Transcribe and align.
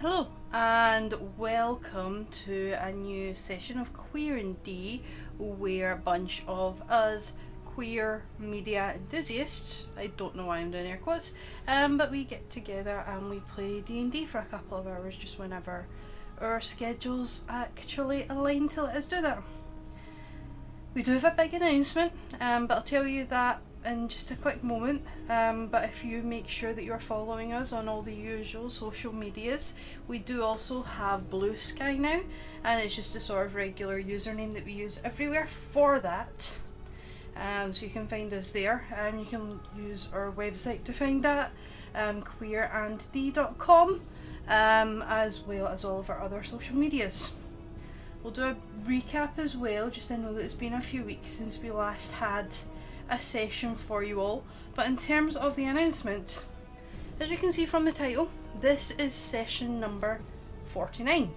Hello 0.00 0.28
and 0.50 1.12
welcome 1.36 2.26
to 2.46 2.72
a 2.80 2.90
new 2.90 3.34
session 3.34 3.78
of 3.78 3.92
Queer 3.92 4.38
and 4.38 4.62
D 4.64 5.02
where 5.36 5.92
a 5.92 5.96
bunch 5.96 6.42
of 6.48 6.80
us 6.90 7.34
queer 7.66 8.22
media 8.38 8.94
enthusiasts, 8.94 9.88
I 9.98 10.06
don't 10.06 10.36
know 10.36 10.46
why 10.46 10.60
I'm 10.60 10.70
doing 10.70 10.86
air 10.86 10.96
quotes, 10.96 11.32
um, 11.68 11.98
but 11.98 12.10
we 12.10 12.24
get 12.24 12.48
together 12.48 13.04
and 13.06 13.28
we 13.28 13.40
play 13.40 13.82
D&D 13.82 14.24
for 14.24 14.38
a 14.38 14.46
couple 14.46 14.78
of 14.78 14.86
hours 14.86 15.16
just 15.16 15.38
whenever 15.38 15.84
our 16.40 16.62
schedules 16.62 17.44
actually 17.50 18.24
align 18.30 18.70
to 18.70 18.84
let 18.84 18.96
us 18.96 19.06
do 19.06 19.20
that. 19.20 19.42
We 20.94 21.02
do 21.02 21.12
have 21.12 21.24
a 21.24 21.34
big 21.36 21.52
announcement, 21.52 22.14
um, 22.40 22.66
but 22.66 22.78
I'll 22.78 22.82
tell 22.82 23.06
you 23.06 23.26
that 23.26 23.60
in 23.84 24.08
just 24.08 24.30
a 24.30 24.36
quick 24.36 24.62
moment. 24.62 25.02
Um, 25.28 25.68
but 25.68 25.84
if 25.84 26.04
you 26.04 26.22
make 26.22 26.48
sure 26.48 26.72
that 26.72 26.84
you're 26.84 26.98
following 26.98 27.52
us 27.52 27.72
on 27.72 27.88
all 27.88 28.02
the 28.02 28.14
usual 28.14 28.70
social 28.70 29.12
medias, 29.12 29.74
we 30.06 30.18
do 30.18 30.42
also 30.42 30.82
have 30.82 31.30
Blue 31.30 31.56
Sky 31.56 31.96
now, 31.96 32.20
and 32.64 32.80
it's 32.80 32.94
just 32.94 33.16
a 33.16 33.20
sort 33.20 33.46
of 33.46 33.54
regular 33.54 34.02
username 34.02 34.52
that 34.54 34.64
we 34.64 34.72
use 34.72 35.00
everywhere 35.04 35.46
for 35.46 35.98
that. 36.00 36.52
Um, 37.36 37.72
so 37.72 37.86
you 37.86 37.90
can 37.90 38.06
find 38.06 38.32
us 38.34 38.52
there, 38.52 38.86
and 38.94 39.18
you 39.20 39.26
can 39.26 39.60
use 39.76 40.08
our 40.12 40.30
website 40.30 40.84
to 40.84 40.92
find 40.92 41.22
that, 41.22 41.52
um, 41.94 42.22
queerandd.com, 42.22 44.00
um, 44.48 45.02
as 45.02 45.40
well 45.40 45.68
as 45.68 45.84
all 45.84 46.00
of 46.00 46.10
our 46.10 46.20
other 46.20 46.42
social 46.42 46.76
medias. 46.76 47.32
We'll 48.22 48.32
do 48.32 48.44
a 48.44 48.56
recap 48.84 49.38
as 49.38 49.56
well, 49.56 49.88
just 49.88 50.08
to 50.08 50.18
know 50.18 50.34
that 50.34 50.44
it's 50.44 50.52
been 50.52 50.74
a 50.74 50.82
few 50.82 51.02
weeks 51.02 51.30
since 51.30 51.58
we 51.58 51.70
last 51.70 52.12
had 52.12 52.56
a 53.10 53.18
session 53.18 53.74
for 53.74 54.02
you 54.02 54.20
all. 54.20 54.44
But 54.74 54.86
in 54.86 54.96
terms 54.96 55.36
of 55.36 55.56
the 55.56 55.64
announcement, 55.64 56.44
as 57.18 57.30
you 57.30 57.36
can 57.36 57.52
see 57.52 57.66
from 57.66 57.84
the 57.84 57.92
title, 57.92 58.30
this 58.60 58.92
is 58.92 59.12
session 59.12 59.80
number 59.80 60.20
49, 60.66 61.30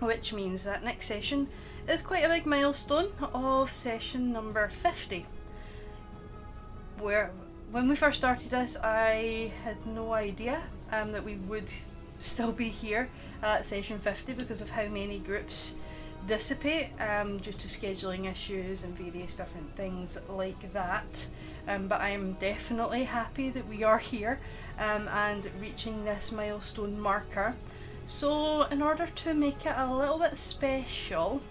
which 0.00 0.32
means 0.32 0.64
that 0.64 0.82
next 0.82 1.06
session 1.06 1.48
is 1.86 2.02
quite 2.02 2.24
a 2.24 2.28
big 2.28 2.46
milestone 2.46 3.12
of 3.32 3.72
session 3.72 4.32
number 4.32 4.68
50. 4.68 5.26
Where, 6.98 7.30
when 7.70 7.88
we 7.88 7.94
first 7.96 8.18
started 8.18 8.50
this, 8.50 8.76
I 8.76 9.52
had 9.62 9.86
no 9.86 10.12
idea 10.12 10.62
um, 10.90 11.12
that 11.12 11.24
we 11.24 11.36
would 11.36 11.70
still 12.20 12.52
be 12.52 12.68
here 12.68 13.08
at 13.42 13.64
session 13.64 13.98
50 13.98 14.32
because 14.32 14.60
of 14.60 14.70
how 14.70 14.88
many 14.88 15.18
groups 15.18 15.74
dissipate 16.28 16.90
um, 17.00 17.38
due 17.38 17.52
to 17.52 17.68
scheduling 17.68 18.30
issues 18.30 18.84
and 18.84 18.96
various 18.96 19.34
different 19.34 19.74
things 19.74 20.18
like 20.28 20.72
that. 20.74 21.26
Um, 21.66 21.88
but 21.88 22.00
I 22.00 22.10
am 22.10 22.34
definitely 22.34 23.04
happy 23.04 23.50
that 23.50 23.66
we 23.66 23.82
are 23.82 23.98
here 23.98 24.38
um, 24.78 25.08
and 25.08 25.50
reaching 25.60 26.04
this 26.04 26.30
milestone 26.30 27.00
marker. 27.00 27.56
So, 28.06 28.62
in 28.64 28.80
order 28.80 29.06
to 29.06 29.34
make 29.34 29.66
it 29.66 29.74
a 29.76 29.92
little 29.92 30.18
bit 30.18 30.38
special, 30.38 31.42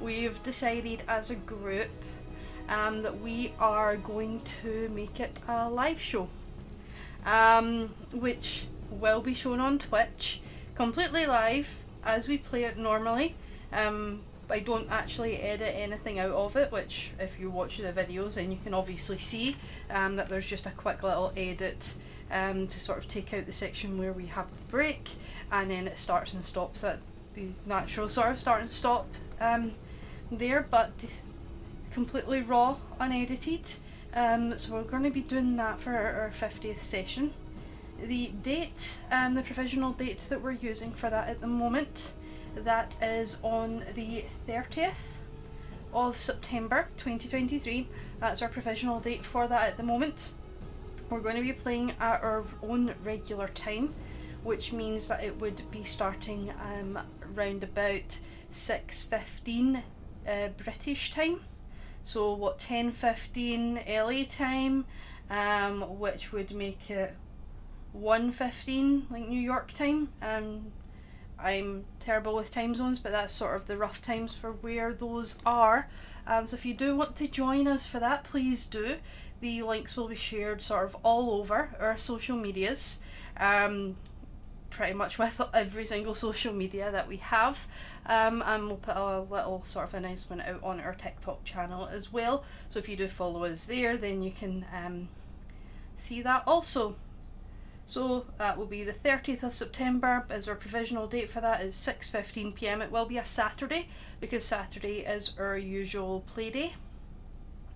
we've 0.00 0.42
decided 0.42 1.02
as 1.08 1.30
a 1.30 1.34
group 1.34 1.90
um, 2.68 3.02
that 3.02 3.20
we 3.20 3.52
are 3.58 3.96
going 3.96 4.42
to 4.62 4.88
make 4.94 5.20
it 5.20 5.40
a 5.48 5.68
live 5.68 6.00
show, 6.00 6.28
um, 7.26 7.90
which 8.12 8.66
will 8.90 9.20
be 9.20 9.34
shown 9.34 9.60
on 9.60 9.78
Twitch 9.78 10.40
completely 10.74 11.26
live 11.26 11.78
as 12.04 12.28
we 12.28 12.38
play 12.38 12.64
it 12.64 12.78
normally. 12.78 13.34
Um, 13.72 14.22
I 14.50 14.58
don't 14.58 14.90
actually 14.90 15.38
edit 15.38 15.74
anything 15.74 16.18
out 16.18 16.32
of 16.32 16.56
it, 16.56 16.70
which 16.70 17.12
if 17.18 17.40
you 17.40 17.50
watch 17.50 17.78
the 17.78 17.92
videos 17.92 18.34
then 18.34 18.52
you 18.52 18.58
can 18.62 18.74
obviously 18.74 19.18
see 19.18 19.56
um, 19.88 20.16
that 20.16 20.28
there's 20.28 20.46
just 20.46 20.66
a 20.66 20.70
quick 20.70 21.02
little 21.02 21.32
edit 21.36 21.94
um, 22.30 22.66
to 22.68 22.80
sort 22.80 22.98
of 22.98 23.08
take 23.08 23.32
out 23.32 23.46
the 23.46 23.52
section 23.52 23.98
where 23.98 24.12
we 24.12 24.26
have 24.26 24.50
the 24.50 24.62
break 24.70 25.10
and 25.50 25.70
then 25.70 25.86
it 25.86 25.98
starts 25.98 26.34
and 26.34 26.44
stops 26.44 26.84
at 26.84 26.98
the 27.34 27.48
natural 27.64 28.08
sort 28.08 28.32
of 28.32 28.40
start 28.40 28.60
and 28.60 28.70
stop 28.70 29.06
um, 29.40 29.72
there, 30.30 30.66
but 30.70 30.92
completely 31.90 32.42
raw, 32.42 32.76
unedited. 33.00 33.74
Um, 34.14 34.58
so 34.58 34.74
we're 34.74 34.82
going 34.82 35.04
to 35.04 35.10
be 35.10 35.22
doing 35.22 35.56
that 35.56 35.80
for 35.80 35.94
our, 35.94 36.22
our 36.22 36.30
50th 36.30 36.78
session. 36.78 37.32
The 38.02 38.28
date, 38.42 38.98
um, 39.10 39.34
the 39.34 39.42
provisional 39.42 39.92
date 39.92 40.20
that 40.28 40.42
we're 40.42 40.52
using 40.52 40.92
for 40.92 41.08
that 41.08 41.28
at 41.28 41.40
the 41.40 41.46
moment 41.46 42.12
that 42.54 42.96
is 43.02 43.38
on 43.42 43.84
the 43.94 44.24
30th 44.48 44.92
of 45.92 46.16
September 46.16 46.88
2023. 46.96 47.88
That's 48.20 48.42
our 48.42 48.48
provisional 48.48 49.00
date 49.00 49.24
for 49.24 49.46
that 49.48 49.62
at 49.62 49.76
the 49.76 49.82
moment. 49.82 50.28
We're 51.10 51.20
going 51.20 51.36
to 51.36 51.42
be 51.42 51.52
playing 51.52 51.92
at 52.00 52.22
our 52.22 52.44
own 52.62 52.94
regular 53.04 53.48
time, 53.48 53.94
which 54.42 54.72
means 54.72 55.08
that 55.08 55.22
it 55.22 55.40
would 55.40 55.62
be 55.70 55.84
starting 55.84 56.52
um, 56.62 56.98
around 57.36 57.62
about 57.62 58.18
6.15 58.50 59.82
uh, 60.26 60.48
British 60.56 61.10
time. 61.10 61.40
So 62.04 62.32
what 62.32 62.58
10.15 62.58 63.86
LA 63.86 64.24
time, 64.28 64.86
um, 65.30 65.98
which 65.98 66.32
would 66.32 66.52
make 66.52 66.90
it 66.90 67.14
1.15 67.96 69.10
like 69.10 69.28
New 69.28 69.40
York 69.40 69.72
time. 69.72 70.08
Um, 70.20 70.72
I'm 71.42 71.84
terrible 72.00 72.34
with 72.34 72.52
time 72.52 72.74
zones, 72.74 72.98
but 72.98 73.12
that's 73.12 73.32
sort 73.32 73.56
of 73.56 73.66
the 73.66 73.76
rough 73.76 74.00
times 74.00 74.34
for 74.34 74.52
where 74.52 74.92
those 74.92 75.38
are. 75.44 75.88
Um, 76.26 76.46
so 76.46 76.54
if 76.54 76.64
you 76.64 76.74
do 76.74 76.96
want 76.96 77.16
to 77.16 77.26
join 77.26 77.66
us 77.66 77.86
for 77.86 77.98
that, 78.00 78.24
please 78.24 78.66
do. 78.66 78.96
The 79.40 79.62
links 79.62 79.96
will 79.96 80.08
be 80.08 80.16
shared 80.16 80.62
sort 80.62 80.84
of 80.84 80.96
all 81.02 81.32
over 81.32 81.74
our 81.80 81.98
social 81.98 82.36
medias. 82.36 83.00
Um, 83.36 83.96
pretty 84.72 84.94
much 84.94 85.18
with 85.18 85.40
every 85.52 85.86
single 85.86 86.14
social 86.26 86.52
media 86.52 86.90
that 86.90 87.06
we 87.06 87.18
have. 87.18 87.68
Um, 88.06 88.42
and 88.44 88.66
we'll 88.66 88.76
put 88.76 88.96
a 88.96 89.20
little 89.20 89.62
sort 89.64 89.88
of 89.88 89.94
announcement 89.94 90.42
out 90.42 90.62
on 90.62 90.80
our 90.80 90.94
TikTok 90.94 91.44
channel 91.44 91.86
as 91.86 92.12
well. 92.12 92.44
So 92.68 92.78
if 92.78 92.88
you 92.88 92.96
do 92.96 93.08
follow 93.08 93.44
us 93.44 93.66
there, 93.66 93.96
then 93.96 94.22
you 94.22 94.32
can 94.32 94.64
um, 94.74 95.08
see 95.96 96.22
that 96.22 96.42
also. 96.46 96.96
So 97.86 98.26
that 98.38 98.56
will 98.56 98.66
be 98.66 98.84
the 98.84 98.92
30th 98.92 99.42
of 99.42 99.54
September 99.54 100.24
as 100.30 100.48
our 100.48 100.54
provisional 100.54 101.06
date 101.06 101.30
for 101.30 101.40
that 101.40 101.60
is 101.62 101.74
6:15 101.74 102.54
p.m. 102.54 102.80
It 102.80 102.90
will 102.90 103.06
be 103.06 103.18
a 103.18 103.24
Saturday 103.24 103.88
because 104.20 104.44
Saturday 104.44 105.00
is 105.00 105.32
our 105.38 105.58
usual 105.58 106.20
play 106.20 106.50
day. 106.50 106.74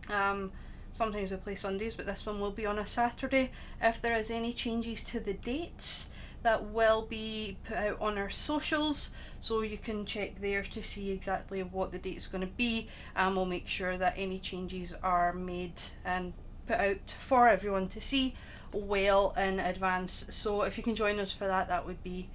Um, 0.08 0.52
sometimes 0.92 1.32
we 1.32 1.36
play 1.38 1.54
Sundays, 1.56 1.94
but 1.94 2.06
this 2.06 2.24
one 2.24 2.40
will 2.40 2.52
be 2.52 2.66
on 2.66 2.78
a 2.78 2.86
Saturday. 2.86 3.50
If 3.82 4.00
there 4.00 4.16
is 4.16 4.30
any 4.30 4.52
changes 4.52 5.02
to 5.04 5.20
the 5.20 5.34
dates, 5.34 6.08
that 6.46 6.64
will 6.64 7.02
be 7.02 7.56
put 7.64 7.76
out 7.76 8.00
on 8.00 8.16
our 8.16 8.30
socials, 8.30 9.10
so 9.40 9.62
you 9.62 9.76
can 9.76 10.06
check 10.06 10.40
there 10.40 10.62
to 10.62 10.80
see 10.80 11.10
exactly 11.10 11.60
what 11.60 11.90
the 11.90 11.98
date 11.98 12.16
is 12.16 12.28
going 12.28 12.42
to 12.42 12.46
be, 12.46 12.88
and 13.16 13.34
we'll 13.34 13.46
make 13.46 13.66
sure 13.66 13.98
that 13.98 14.14
any 14.16 14.38
changes 14.38 14.94
are 15.02 15.32
made 15.32 15.80
and 16.04 16.34
put 16.68 16.76
out 16.76 17.14
for 17.18 17.48
everyone 17.48 17.88
to 17.88 18.00
see 18.00 18.34
well 18.72 19.34
in 19.36 19.60
advance. 19.60 20.26
So 20.30 20.62
if 20.62 20.76
you 20.76 20.84
can 20.84 20.96
join 20.96 21.18
us 21.18 21.32
for 21.32 21.46
that, 21.46 21.68
that 21.68 21.86
would 21.86 22.02
be 22.02 22.28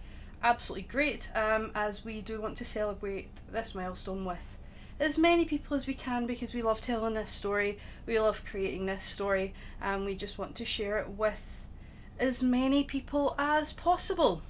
absolutely 0.44 0.88
great. 0.88 1.30
Um, 1.36 1.72
as 1.76 2.04
we 2.04 2.22
do 2.22 2.42
want 2.42 2.58
to 2.58 2.66
celebrate 2.66 3.30
this 3.52 3.76
milestone 3.76 4.26
with 4.26 4.58
as 5.02 5.18
many 5.18 5.46
people 5.46 5.76
as 5.76 5.88
we 5.88 5.96
can 5.96 6.28
because 6.28 6.54
we 6.54 6.62
love 6.62 6.80
telling 6.80 7.16
this 7.16 7.32
story, 7.32 7.80
we 8.06 8.20
love 8.20 8.44
creating 8.46 8.86
this 8.86 9.04
story, 9.04 9.54
and 9.82 10.06
we 10.06 10.16
just 10.16 10.38
want 10.38 10.56
to 10.56 10.64
share 10.64 11.00
it 11.00 11.10
with 11.10 11.66
as 12.20 12.44
many 12.44 12.84
people 12.84 13.34
as 13.38 13.74
possible. 13.74 14.44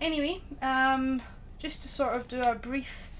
Anyway, 0.00 0.40
um, 0.62 1.20
just 1.58 1.82
to 1.82 1.88
sort 1.88 2.14
of 2.14 2.28
do 2.28 2.40
a 2.40 2.54
brief 2.54 3.10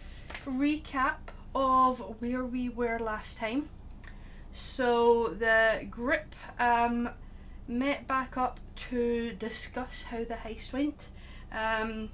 recap 0.46 1.16
of 1.54 1.98
where 2.20 2.44
we 2.44 2.68
were 2.68 2.98
last 3.00 3.38
time. 3.38 3.68
So 4.52 5.28
the 5.28 5.86
grip 5.90 6.34
um, 6.58 7.10
met 7.72 8.06
back 8.06 8.36
up 8.36 8.60
to 8.90 9.32
discuss 9.32 10.04
how 10.04 10.18
the 10.18 10.34
heist 10.34 10.72
went, 10.72 11.08
um, 11.50 12.10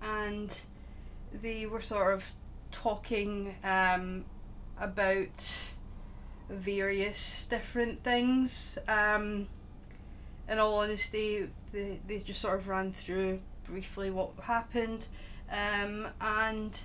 and 0.00 0.60
they 1.32 1.66
were 1.66 1.82
sort 1.82 2.14
of 2.14 2.32
talking 2.70 3.54
um, 3.64 4.24
about 4.80 5.74
various 6.48 7.46
different 7.46 8.02
things. 8.04 8.78
Um, 8.86 9.48
in 10.48 10.58
all 10.58 10.78
honesty, 10.78 11.48
they, 11.72 12.00
they 12.06 12.18
just 12.20 12.40
sort 12.40 12.58
of 12.58 12.68
ran 12.68 12.92
through 12.92 13.40
briefly 13.64 14.10
what 14.10 14.30
happened, 14.42 15.06
um, 15.50 16.08
and 16.20 16.80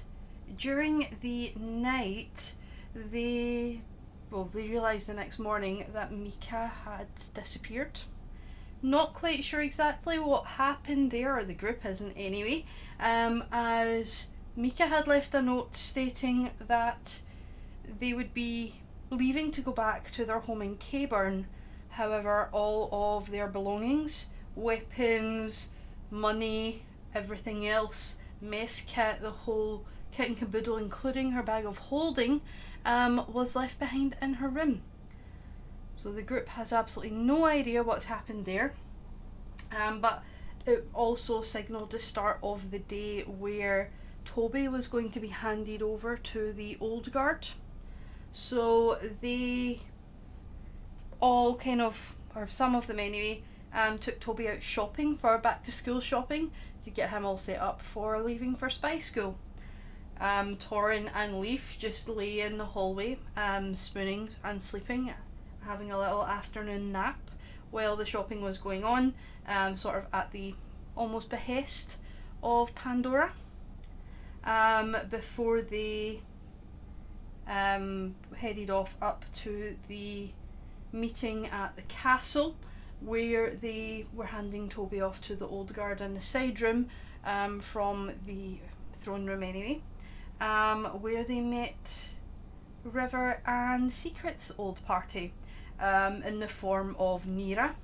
during 0.58 1.16
the 1.22 1.54
night, 1.58 2.54
they 2.94 3.82
well, 4.34 4.50
they 4.52 4.68
realised 4.68 5.08
the 5.08 5.14
next 5.14 5.38
morning 5.38 5.86
that 5.94 6.12
Mika 6.12 6.72
had 6.86 7.08
disappeared. 7.36 8.00
Not 8.82 9.14
quite 9.14 9.44
sure 9.44 9.62
exactly 9.62 10.18
what 10.18 10.46
happened 10.46 11.12
there, 11.12 11.38
or 11.38 11.46
the 11.46 11.54
group 11.54 11.86
isn't 11.86 12.14
anyway, 12.14 12.66
um, 13.00 13.44
as 13.52 14.28
Mika 14.56 14.88
had 14.88 15.08
left 15.08 15.36
a 15.36 15.42
note 15.42 15.76
stating 15.76 16.50
that 16.68 17.20
they 18.00 18.14
would 18.14 18.34
be 18.34 18.82
leaving 19.12 19.52
to 19.52 19.62
go 19.62 19.72
back 19.72 20.10
to 20.12 20.26
their 20.26 20.40
home 20.40 20.64
in 20.64 20.78
Caburn. 20.78 21.46
However, 21.90 22.50
all 22.52 22.90
of 22.92 23.30
their 23.30 23.48
belongings, 23.48 24.28
weapons, 24.56 25.70
money, 26.10 26.84
everything 27.14 27.68
else, 27.68 28.18
mess 28.42 28.82
kit, 28.82 29.22
the 29.22 29.30
whole 29.30 29.86
kit 30.12 30.28
and 30.28 30.38
caboodle, 30.38 30.78
including 30.78 31.32
her 31.32 31.44
bag 31.44 31.66
of 31.66 31.78
holding, 31.78 32.42
um, 32.86 33.26
was 33.32 33.56
left 33.56 33.80
behind 33.80 34.16
in 34.22 34.36
her 34.36 34.50
room. 34.50 34.82
So 35.96 36.12
the 36.12 36.22
group 36.22 36.50
has 36.50 36.74
absolutely 36.74 37.16
no 37.16 37.46
idea 37.46 37.84
what's 37.84 38.06
happened 38.06 38.46
there. 38.46 38.74
Um, 39.76 40.02
but 40.02 40.24
it 40.66 40.88
also 40.94 41.42
signalled 41.42 41.92
the 41.92 42.00
start 42.00 42.40
of 42.44 42.72
the 42.72 42.80
day 42.80 43.22
where 43.22 43.90
Toby 44.26 44.68
was 44.68 44.88
going 44.88 45.12
to 45.12 45.20
be 45.20 45.30
handed 45.30 45.82
over 45.82 46.18
to 46.18 46.54
the 46.54 46.78
old 46.80 47.12
guard. 47.12 47.48
So 48.32 48.98
they 49.22 49.82
all 51.20 51.56
kind 51.56 51.82
of, 51.82 52.16
or 52.36 52.48
some 52.48 52.76
of 52.76 52.88
them 52.88 53.00
anyway, 53.00 53.44
um, 53.74 53.98
took 53.98 54.20
Toby 54.20 54.50
out 54.50 54.64
shopping 54.64 55.18
for 55.18 55.38
back 55.38 55.64
to 55.64 55.72
school 55.72 56.00
shopping 56.00 56.52
to 56.82 56.90
get 56.90 57.10
him 57.10 57.26
all 57.26 57.38
set 57.38 57.60
up 57.60 57.82
for 57.82 58.22
leaving 58.22 58.56
for 58.56 58.70
spy 58.70 59.00
school. 59.00 59.38
Um, 60.20 60.56
Torin 60.56 61.10
and 61.14 61.40
Leaf 61.40 61.76
just 61.80 62.08
lay 62.08 62.40
in 62.40 62.58
the 62.58 62.66
hallway, 62.66 63.18
um, 63.36 63.76
spooning 63.76 64.30
and 64.44 64.62
sleeping, 64.62 65.14
having 65.62 65.92
a 65.92 66.00
little 66.00 66.26
afternoon 66.26 66.92
nap 66.92 67.20
while 67.72 67.96
the 67.96 68.06
shopping 68.06 68.42
was 68.42 68.58
going 68.58 68.84
on, 68.84 69.14
um, 69.48 69.76
sort 69.76 69.98
of 69.98 70.06
at 70.14 70.32
the 70.32 70.56
almost 70.96 71.30
behest 71.30 71.98
of 72.42 72.74
Pandora. 72.76 73.34
Um, 74.46 74.96
before 75.10 75.62
they 75.62 76.22
um, 77.48 78.16
headed 78.38 78.70
off 78.70 78.96
up 79.02 79.26
to 79.44 79.76
the 79.88 80.30
meeting 80.92 81.48
at 81.48 81.76
the 81.76 81.82
castle 81.84 82.56
where 83.02 83.52
they 83.56 84.06
were 84.14 84.28
handing 84.28 84.70
Toby 84.70 85.02
off 85.02 85.20
to 85.22 85.36
the 85.36 85.48
old 85.48 85.74
guard 85.74 86.00
in 86.00 86.14
the 86.14 86.22
side 86.22 86.62
room 86.62 86.88
um, 87.26 87.60
from 87.60 88.12
the 88.26 88.60
throne 89.02 89.26
room 89.26 89.44
anyway, 89.44 89.82
um, 90.44 90.86
where 91.02 91.24
they 91.24 91.40
met 91.40 92.10
River 92.84 93.42
and 93.46 93.92
Secret's 93.92 94.52
old 94.58 94.84
party 94.86 95.34
um, 95.80 96.22
in 96.24 96.40
the 96.40 96.50
form 96.50 96.98
of 97.00 97.26
Nira, 97.26 97.76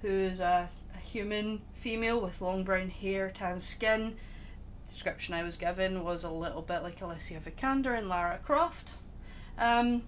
who's 0.00 0.38
a, 0.38 0.68
a 0.94 0.98
human 0.98 1.60
female 1.74 2.20
with 2.20 2.40
long 2.40 2.62
brown 2.62 2.90
hair, 2.90 3.30
tan 3.30 3.58
skin. 3.58 4.14
The 4.86 4.92
description 4.92 5.34
I 5.34 5.42
was 5.42 5.56
given 5.56 6.04
was 6.04 6.22
a 6.22 6.30
little 6.30 6.62
bit 6.62 6.84
like 6.84 7.02
Alicia 7.02 7.40
Vikander 7.40 7.98
and 7.98 8.08
Lara 8.08 8.38
Croft. 8.38 8.92
Um, 9.58 10.02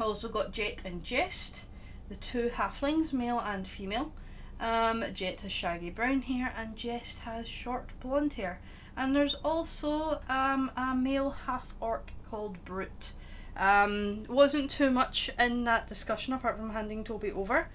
also 0.00 0.28
got 0.28 0.52
Jet 0.52 0.82
and 0.84 1.02
Jest, 1.02 1.62
the 2.08 2.14
two 2.14 2.52
halflings, 2.54 3.12
male 3.12 3.40
and 3.40 3.66
female. 3.66 4.12
Um, 4.60 5.04
Jet 5.12 5.40
has 5.40 5.50
shaggy 5.50 5.90
brown 5.90 6.22
hair 6.22 6.54
and 6.56 6.76
Jest 6.76 7.20
has 7.20 7.48
short 7.48 7.88
blonde 7.98 8.34
hair. 8.34 8.60
And 9.00 9.16
there's 9.16 9.34
also 9.36 10.20
um, 10.28 10.70
a 10.76 10.94
male 10.94 11.30
half 11.30 11.72
orc 11.80 12.12
called 12.30 12.62
Brute. 12.66 13.12
Um, 13.56 14.24
wasn't 14.28 14.70
too 14.70 14.90
much 14.90 15.30
in 15.38 15.64
that 15.64 15.88
discussion 15.88 16.34
apart 16.34 16.58
from 16.58 16.74
handing 16.74 17.02
Toby 17.02 17.32
over. 17.32 17.68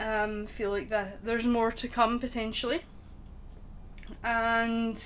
Um, 0.00 0.46
feel 0.46 0.70
like 0.70 0.88
that 0.88 1.26
there's 1.26 1.44
more 1.44 1.70
to 1.72 1.88
come 1.88 2.18
potentially. 2.18 2.84
And 4.24 5.04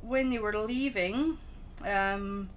when 0.00 0.30
they 0.30 0.38
were 0.38 0.56
leaving, 0.56 1.36
um, 1.86 2.48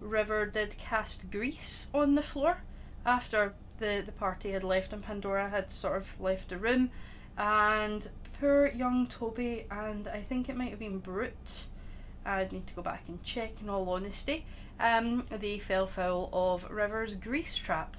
River 0.00 0.46
did 0.46 0.76
cast 0.78 1.30
grease 1.30 1.90
on 1.94 2.16
the 2.16 2.22
floor 2.22 2.62
after 3.06 3.54
the, 3.78 4.02
the 4.04 4.10
party 4.10 4.50
had 4.50 4.64
left 4.64 4.92
and 4.92 5.04
Pandora 5.04 5.48
had 5.50 5.70
sort 5.70 5.96
of 5.96 6.20
left 6.20 6.48
the 6.48 6.58
room. 6.58 6.90
And 7.38 8.08
poor 8.44 8.66
young 8.66 9.06
Toby, 9.06 9.64
and 9.70 10.06
I 10.06 10.20
think 10.20 10.50
it 10.50 10.56
might 10.56 10.68
have 10.68 10.78
been 10.78 10.98
Brute, 10.98 11.32
I'd 12.26 12.52
need 12.52 12.66
to 12.66 12.74
go 12.74 12.82
back 12.82 13.04
and 13.08 13.22
check 13.22 13.52
in 13.62 13.70
all 13.70 13.88
honesty, 13.88 14.44
um, 14.78 15.24
they 15.30 15.58
fell 15.58 15.86
foul 15.86 16.28
of 16.30 16.70
River's 16.70 17.14
grease 17.14 17.56
trap. 17.56 17.96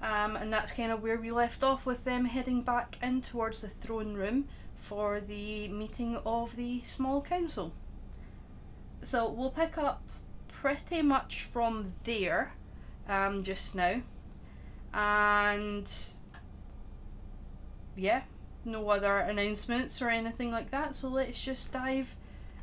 Um, 0.00 0.36
and 0.36 0.52
that's 0.52 0.70
kind 0.70 0.92
of 0.92 1.02
where 1.02 1.18
we 1.18 1.32
left 1.32 1.64
off 1.64 1.84
with 1.84 2.04
them 2.04 2.26
heading 2.26 2.62
back 2.62 2.98
in 3.02 3.20
towards 3.20 3.62
the 3.62 3.68
throne 3.68 4.14
room 4.14 4.46
for 4.80 5.20
the 5.20 5.66
meeting 5.66 6.16
of 6.24 6.54
the 6.54 6.80
small 6.82 7.20
council. 7.20 7.72
So 9.04 9.28
we'll 9.28 9.50
pick 9.50 9.76
up 9.76 10.02
pretty 10.46 11.02
much 11.02 11.42
from 11.42 11.90
there 12.04 12.52
um, 13.08 13.42
just 13.42 13.74
now. 13.74 14.02
And 14.94 15.92
yeah, 17.96 18.22
no 18.64 18.88
other 18.90 19.18
announcements 19.18 20.00
or 20.00 20.10
anything 20.10 20.50
like 20.50 20.70
that. 20.70 20.94
So 20.94 21.08
let's 21.08 21.40
just 21.40 21.72
dive 21.72 22.16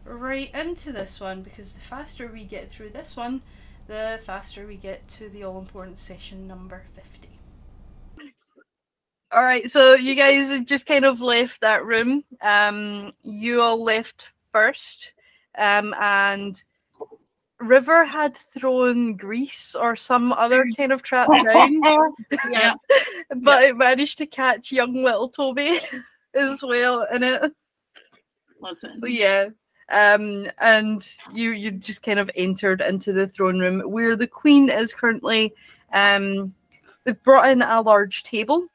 right 0.05 0.53
into 0.53 0.91
this 0.91 1.19
one 1.19 1.41
because 1.41 1.73
the 1.73 1.81
faster 1.81 2.27
we 2.27 2.44
get 2.44 2.71
through 2.71 2.89
this 2.89 3.15
one, 3.15 3.41
the 3.88 4.19
faster 4.23 4.65
we 4.65 4.75
get 4.75 5.07
to 5.09 5.29
the 5.29 5.44
all 5.44 5.59
important 5.59 5.97
session 5.99 6.47
number 6.47 6.83
50. 6.95 7.27
All 9.29 9.44
right, 9.44 9.69
so 9.69 9.95
you 9.95 10.15
guys 10.15 10.57
just 10.65 10.85
kind 10.85 11.03
of 11.03 11.19
left 11.19 11.59
that 11.59 11.83
room. 11.83 12.23
Um, 12.41 13.11
you 13.23 13.61
all 13.61 13.83
left 13.83 14.31
first, 14.53 15.11
um, 15.57 15.94
and 15.99 16.63
River 17.59 18.06
had 18.06 18.38
thrown 18.38 19.15
grease 19.15 19.75
or 19.75 19.95
some 19.95 20.31
other 20.33 20.65
kind 20.75 20.92
of 20.92 21.01
trap 21.01 21.27
down. 21.45 21.81
Yeah. 22.51 22.75
but 23.38 23.63
it 23.63 23.77
managed 23.77 24.19
to 24.19 24.25
catch 24.25 24.71
young 24.71 25.04
little 25.04 25.30
Toby 25.30 25.80
as 26.36 26.62
well 26.62 27.07
in 27.12 27.24
it. 27.24 27.51
Listen. 28.62 29.00
So 29.00 29.07
yeah. 29.07 29.50
Um, 29.89 30.48
and 30.59 31.01
you 31.33 31.51
you 31.51 31.71
just 31.71 32.04
kind 32.04 32.19
of 32.19 32.30
entered 32.36 32.81
into 32.81 33.13
the 33.13 33.27
throne 33.27 33.59
room 33.59 33.80
where 33.89 34.15
the 34.15 34.27
queen 34.27 34.69
is 34.69 34.94
currently. 34.94 35.54
Um, 35.94 36.54
they've 37.06 37.24
brought 37.24 37.50
in 37.50 37.62
a 37.62 37.81
large 37.81 38.24
table 38.24 38.68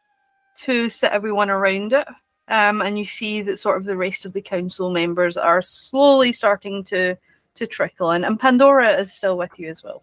to 0.57 0.89
sit 0.89 1.13
everyone 1.13 1.51
around 1.51 1.93
it. 1.93 2.09
Um, 2.49 2.83
and 2.83 2.99
you 2.99 3.05
see 3.05 3.43
that 3.43 3.59
sort 3.59 3.77
of 3.77 3.85
the 3.85 3.97
rest 3.97 4.25
of 4.25 4.33
the 4.33 4.43
council 4.43 4.91
members 4.91 5.37
are 5.37 5.63
slowly 5.63 6.33
starting 6.33 6.83
to 6.85 7.17
to 7.55 7.67
trickle 7.67 8.13
in, 8.13 8.25
and 8.25 8.39
Pandora 8.39 8.97
is 8.97 9.13
still 9.13 9.37
with 9.37 9.59
you 9.59 9.69
as 9.69 9.83
well. 9.83 10.03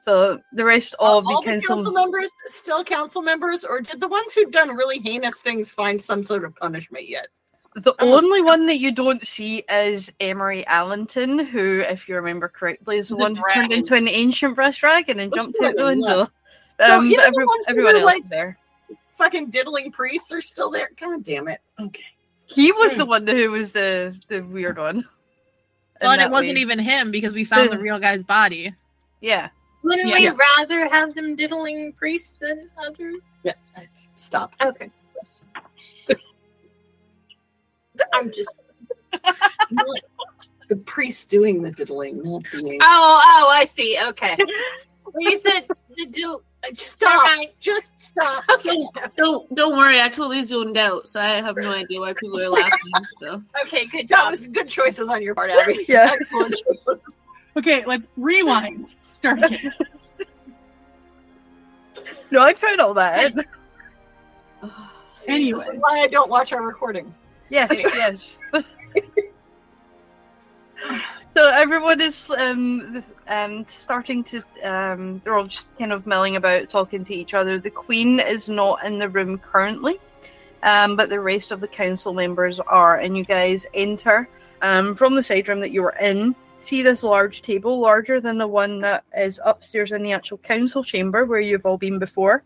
So 0.00 0.40
the 0.52 0.64
rest 0.64 0.94
of 1.00 1.24
the 1.24 1.30
all 1.30 1.42
the 1.42 1.50
council, 1.50 1.76
council 1.76 1.92
members 1.92 2.32
still 2.46 2.84
council 2.84 3.22
members, 3.22 3.64
or 3.64 3.80
did 3.80 4.00
the 4.00 4.06
ones 4.08 4.32
who've 4.34 4.52
done 4.52 4.76
really 4.76 4.98
heinous 5.00 5.40
things 5.40 5.70
find 5.70 6.00
some 6.00 6.22
sort 6.22 6.44
of 6.44 6.54
punishment 6.56 7.08
yet? 7.08 7.26
the 7.76 7.94
only 8.00 8.40
one 8.40 8.66
that 8.66 8.78
you 8.78 8.90
don't 8.90 9.26
see 9.26 9.62
is 9.70 10.10
Emery 10.18 10.64
Allenton, 10.66 11.46
who, 11.46 11.80
if 11.80 12.08
you 12.08 12.16
remember 12.16 12.48
correctly, 12.48 12.96
is 12.96 13.08
the 13.10 13.16
one 13.16 13.36
who 13.36 13.42
turned 13.52 13.72
into 13.72 13.94
an 13.94 14.08
ancient 14.08 14.54
brass 14.54 14.78
dragon 14.78 15.20
and 15.20 15.30
Which 15.30 15.42
jumped 15.42 15.58
out 15.62 15.76
the 15.76 15.84
window. 15.84 16.28
So 16.80 16.98
Um, 16.98 17.04
even 17.06 17.18
but 17.18 17.34
the 17.34 17.46
ones 17.46 17.66
everyone 17.68 17.96
else 17.96 18.04
like- 18.04 18.22
is 18.22 18.28
there. 18.30 18.58
Fucking 19.18 19.50
diddling 19.50 19.92
priests 19.92 20.32
are 20.32 20.40
still 20.40 20.70
there. 20.70 20.90
God 20.98 21.22
damn 21.22 21.48
it. 21.48 21.60
Okay. 21.78 22.04
He 22.46 22.72
was 22.72 22.96
the 22.96 23.04
one 23.06 23.26
who 23.26 23.50
was 23.50 23.72
the 23.72 24.14
the 24.28 24.40
weird 24.40 24.78
one. 24.78 25.06
Well, 26.00 26.12
and 26.12 26.20
it 26.20 26.30
wasn't 26.30 26.54
way. 26.54 26.60
even 26.60 26.78
him 26.78 27.10
because 27.10 27.32
we 27.32 27.44
found 27.44 27.70
the 27.70 27.78
real 27.88 27.98
guy's 27.98 28.22
body. 28.22 28.74
Yeah. 29.20 29.48
Wouldn't 29.82 30.08
Yeah. 30.08 30.14
we 30.14 30.24
Yeah. 30.24 30.36
rather 30.58 30.88
have 30.88 31.14
them 31.14 31.36
diddling 31.36 31.92
priests 31.94 32.34
than 32.38 32.68
other? 32.78 33.12
Yeah. 33.44 33.54
Stop. 34.16 34.52
Okay. 34.60 34.90
I'm 38.12 38.30
just. 38.32 38.56
The 40.68 40.76
priest 40.84 41.30
doing 41.30 41.62
the 41.62 41.70
diddling, 41.70 42.22
not 42.24 42.42
being. 42.52 42.78
Oh, 42.82 43.20
oh, 43.24 43.50
I 43.52 43.64
see. 43.64 43.96
Okay. 44.08 44.36
Well, 45.04 45.30
you 45.30 45.38
said 45.38 45.66
the 45.96 46.06
do. 46.06 46.42
Stop. 46.74 47.10
Alright. 47.30 47.54
Just 47.60 48.00
stop. 48.00 48.44
Okay. 48.50 48.74
Don't 49.16 49.54
don't 49.54 49.76
worry, 49.76 50.00
I 50.00 50.08
totally 50.08 50.42
zoned 50.44 50.76
out, 50.76 51.06
so 51.06 51.20
I 51.20 51.40
have 51.40 51.56
no 51.56 51.70
idea 51.70 52.00
why 52.00 52.12
people 52.14 52.40
are 52.40 52.48
laughing. 52.48 52.80
So 53.20 53.40
Okay. 53.64 53.86
Good 53.86 54.08
That 54.08 54.16
job. 54.24 54.30
was 54.32 54.46
good 54.48 54.68
choices 54.68 55.08
on 55.08 55.22
your 55.22 55.34
part, 55.34 55.50
Abby. 55.50 55.84
Yeah. 55.88 56.10
Excellent 56.20 56.54
choices. 56.66 57.18
Okay, 57.56 57.84
let's 57.86 58.08
rewind. 58.16 58.94
Start 59.06 59.42
again. 59.44 59.72
No, 62.30 62.42
I 62.42 62.54
found 62.54 62.80
all 62.80 62.94
that. 62.94 63.32
in. 63.32 63.44
Anyway. 65.28 65.58
This 65.60 65.68
is 65.70 65.78
why 65.80 66.00
I 66.00 66.06
don't 66.08 66.28
watch 66.30 66.52
our 66.52 66.62
recordings. 66.62 67.16
Yes, 67.50 67.70
yes. 67.82 68.38
So 71.36 71.48
everyone 71.48 72.00
is 72.00 72.30
um 72.38 73.04
um 73.28 73.66
starting 73.68 74.24
to 74.24 74.38
um 74.64 75.20
they're 75.22 75.34
all 75.34 75.46
just 75.46 75.76
kind 75.76 75.92
of 75.92 76.06
milling 76.06 76.36
about 76.36 76.70
talking 76.70 77.04
to 77.04 77.14
each 77.14 77.34
other. 77.34 77.58
The 77.58 77.70
queen 77.70 78.20
is 78.20 78.48
not 78.48 78.82
in 78.86 78.98
the 78.98 79.10
room 79.10 79.36
currently. 79.36 80.00
Um, 80.62 80.96
but 80.96 81.10
the 81.10 81.20
rest 81.20 81.50
of 81.50 81.60
the 81.60 81.68
council 81.68 82.14
members 82.14 82.58
are, 82.58 82.98
and 82.98 83.16
you 83.16 83.24
guys 83.24 83.66
enter 83.74 84.28
um, 84.62 84.94
from 84.96 85.14
the 85.14 85.22
side 85.22 85.46
room 85.46 85.60
that 85.60 85.70
you 85.70 85.82
were 85.82 85.94
in. 86.00 86.34
See 86.58 86.82
this 86.82 87.04
large 87.04 87.42
table, 87.42 87.78
larger 87.78 88.18
than 88.20 88.38
the 88.38 88.48
one 88.48 88.80
that 88.80 89.04
is 89.16 89.38
upstairs 89.44 89.92
in 89.92 90.02
the 90.02 90.12
actual 90.12 90.38
council 90.38 90.82
chamber 90.82 91.26
where 91.26 91.38
you've 91.40 91.66
all 91.66 91.76
been 91.76 91.98
before. 91.98 92.42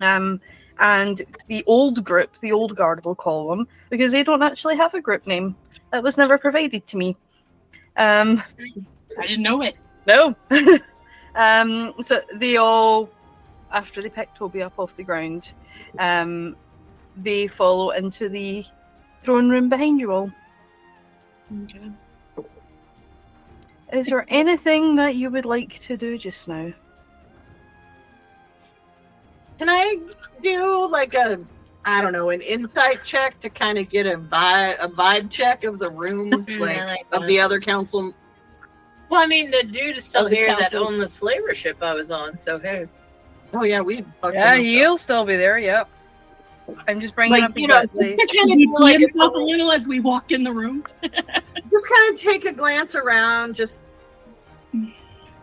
Um, 0.00 0.40
and 0.80 1.22
the 1.46 1.62
old 1.66 2.04
group, 2.04 2.36
the 2.40 2.52
old 2.52 2.76
guard, 2.76 3.04
we'll 3.04 3.14
call 3.14 3.48
them, 3.48 3.68
because 3.88 4.10
they 4.10 4.24
don't 4.24 4.42
actually 4.42 4.76
have 4.76 4.92
a 4.94 5.00
group 5.00 5.26
name. 5.26 5.54
That 5.92 6.02
was 6.02 6.18
never 6.18 6.36
provided 6.36 6.86
to 6.88 6.96
me. 6.96 7.16
Um, 7.96 8.42
I 9.18 9.26
didn't 9.26 9.42
know 9.42 9.62
it. 9.62 9.76
no. 10.06 10.34
um, 11.34 11.94
so 12.00 12.20
they 12.34 12.56
all, 12.56 13.10
after 13.70 14.00
they 14.02 14.08
pick 14.08 14.34
Toby 14.34 14.62
up 14.62 14.78
off 14.78 14.96
the 14.96 15.02
ground, 15.02 15.52
um, 15.98 16.56
they 17.16 17.46
follow 17.46 17.90
into 17.90 18.28
the 18.28 18.64
throne 19.24 19.50
room 19.50 19.68
behind 19.68 20.00
you 20.00 20.12
all. 20.12 20.32
Okay. 21.64 21.90
Is 23.92 24.06
there 24.06 24.24
anything 24.28 24.96
that 24.96 25.16
you 25.16 25.30
would 25.30 25.44
like 25.44 25.78
to 25.80 25.96
do 25.98 26.16
just 26.16 26.48
now? 26.48 26.72
Can 29.58 29.68
I 29.68 29.98
do 30.40 30.88
like 30.88 31.12
a, 31.14 31.38
I 31.84 32.00
don't 32.00 32.12
know, 32.12 32.30
an 32.30 32.40
insight 32.40 33.02
check 33.04 33.40
to 33.40 33.50
kind 33.50 33.76
of 33.78 33.88
get 33.88 34.06
a 34.06 34.16
vibe, 34.16 34.76
a 34.80 34.88
vibe 34.88 35.30
check 35.30 35.64
of 35.64 35.78
the 35.78 35.90
room, 35.90 36.30
like, 36.48 36.58
like 36.60 37.06
of 37.12 37.22
that. 37.22 37.26
the 37.28 37.40
other 37.40 37.60
council? 37.60 38.14
Well, 39.10 39.20
I 39.20 39.26
mean, 39.26 39.50
the 39.50 39.64
dude 39.64 39.96
is 39.98 40.04
still 40.04 40.28
the 40.28 40.34
here 40.36 40.46
that 40.48 40.58
council. 40.70 40.86
owned 40.88 41.02
the 41.02 41.08
slaver 41.08 41.54
ship 41.54 41.76
I 41.82 41.92
was 41.94 42.10
on. 42.10 42.38
So 42.38 42.58
hey, 42.58 42.86
Oh 43.52 43.64
yeah, 43.64 43.80
we. 43.80 44.02
fucked 44.20 44.34
Yeah, 44.34 44.52
them 44.52 44.60
up. 44.60 44.64
he'll 44.64 44.96
still 44.96 45.24
be 45.26 45.36
there. 45.36 45.58
Yep. 45.58 45.88
I'm 46.88 47.00
just 47.00 47.14
bringing 47.14 47.32
Like, 47.40 47.50
up 47.50 47.58
you 47.58 47.66
know, 47.66 47.78
exactly. 47.80 48.16
to 48.16 48.26
kind 48.38 48.50
of 48.52 48.56
He 48.56 48.66
like 48.68 48.80
like 48.80 48.96
a- 48.96 49.00
himself 49.00 49.34
a 49.34 49.38
little 49.38 49.72
as 49.72 49.86
we 49.88 50.00
walk 50.00 50.30
in 50.30 50.44
the 50.44 50.52
room. 50.52 50.84
just 51.02 51.88
kind 51.88 52.14
of 52.14 52.18
take 52.18 52.44
a 52.46 52.52
glance 52.52 52.94
around, 52.94 53.54
just 53.56 53.82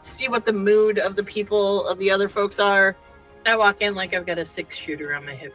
see 0.01 0.27
what 0.29 0.45
the 0.45 0.53
mood 0.53 0.97
of 0.97 1.15
the 1.15 1.23
people 1.23 1.85
of 1.87 1.99
the 1.99 2.09
other 2.09 2.29
folks 2.29 2.59
are. 2.59 2.95
I 3.45 3.55
walk 3.57 3.81
in 3.81 3.93
like 3.95 4.13
I've 4.13 4.25
got 4.25 4.37
a 4.39 4.45
six 4.45 4.75
shooter 4.77 5.13
on 5.13 5.25
my 5.25 5.35
hip, 5.35 5.53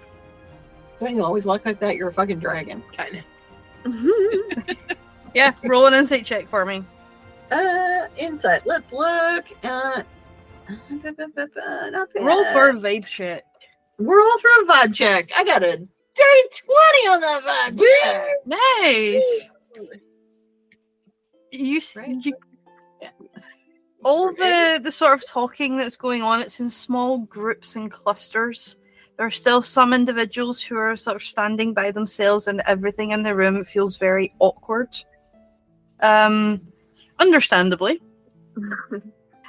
So 0.99 1.09
you 1.09 1.23
always 1.23 1.45
walk 1.47 1.65
like 1.67 1.81
that. 1.81 1.97
You're 1.97 2.09
a 2.09 2.13
fucking 2.13 2.39
dragon. 2.39 2.83
kind 2.97 3.23
of. 3.85 4.77
Yeah, 5.35 5.53
roll 5.65 5.87
an 5.87 5.95
insight 5.95 6.25
check 6.25 6.49
for 6.49 6.65
me. 6.65 6.85
Uh, 7.51 8.07
insight. 8.17 8.65
Let's 8.65 8.93
look. 8.93 9.45
Uh, 9.65 10.05
not. 10.89 12.09
Roll 12.21 12.45
for 12.53 12.69
a 12.69 12.73
vibe 12.75 13.05
check. 13.05 13.43
Roll 13.99 14.39
for 14.39 14.49
a 14.63 14.65
vibe 14.67 14.95
check. 14.95 15.31
I 15.37 15.43
got 15.45 15.65
a 15.65 15.77
dirty 15.77 16.49
twenty 16.57 17.09
on 17.09 17.21
that 17.21 17.43
vibe 17.43 17.81
check. 18.03 18.29
Nice. 18.47 19.53
You, 21.51 21.81
Right. 21.97 22.17
you 22.25 22.35
all 24.05 24.33
the 24.35 24.81
the 24.83 24.93
sort 24.93 25.15
of 25.15 25.27
talking 25.27 25.77
that's 25.79 25.97
going 25.97 26.23
on. 26.23 26.41
It's 26.43 26.61
in 26.61 26.71
small 26.71 27.19
groups 27.19 27.75
and 27.75 27.91
clusters. 27.91 28.77
There 29.17 29.27
are 29.27 29.31
still 29.31 29.63
some 29.63 29.93
individuals 29.93 30.61
who 30.61 30.77
are 30.77 30.97
sort 30.97 31.17
of 31.17 31.23
standing 31.23 31.73
by 31.73 31.91
themselves, 31.93 32.49
and 32.49 32.63
everything 32.67 33.13
in 33.13 33.23
the 33.23 33.35
room 33.35 33.65
feels 33.65 33.97
very 33.97 34.35
awkward. 34.41 34.89
Um, 36.01 36.61
understandably. 37.19 38.01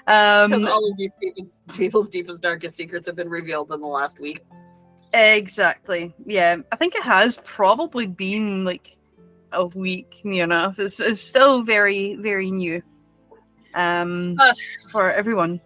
Um, 0.07 0.51
Because 0.51 0.65
all 0.67 0.91
of 0.91 0.97
these 0.97 1.09
people's, 1.19 1.57
people's 1.73 2.09
deepest, 2.09 2.43
darkest 2.43 2.77
secrets 2.77 3.07
have 3.07 3.15
been 3.15 3.27
revealed 3.27 3.71
in 3.71 3.81
the 3.81 3.87
last 3.87 4.19
week. 4.19 4.41
Exactly. 5.13 6.13
Yeah, 6.27 6.57
I 6.71 6.75
think 6.75 6.93
it 6.93 7.01
has 7.01 7.39
probably 7.43 8.05
been 8.05 8.63
like 8.65 8.97
a 9.51 9.65
week 9.65 10.21
near 10.23 10.43
enough. 10.43 10.77
It's, 10.77 10.99
it's 10.99 11.21
still 11.21 11.63
very, 11.63 12.15
very 12.17 12.51
new 12.51 12.83
um, 13.73 14.37
Uh. 14.39 14.53
for 14.91 15.11
everyone. 15.11 15.59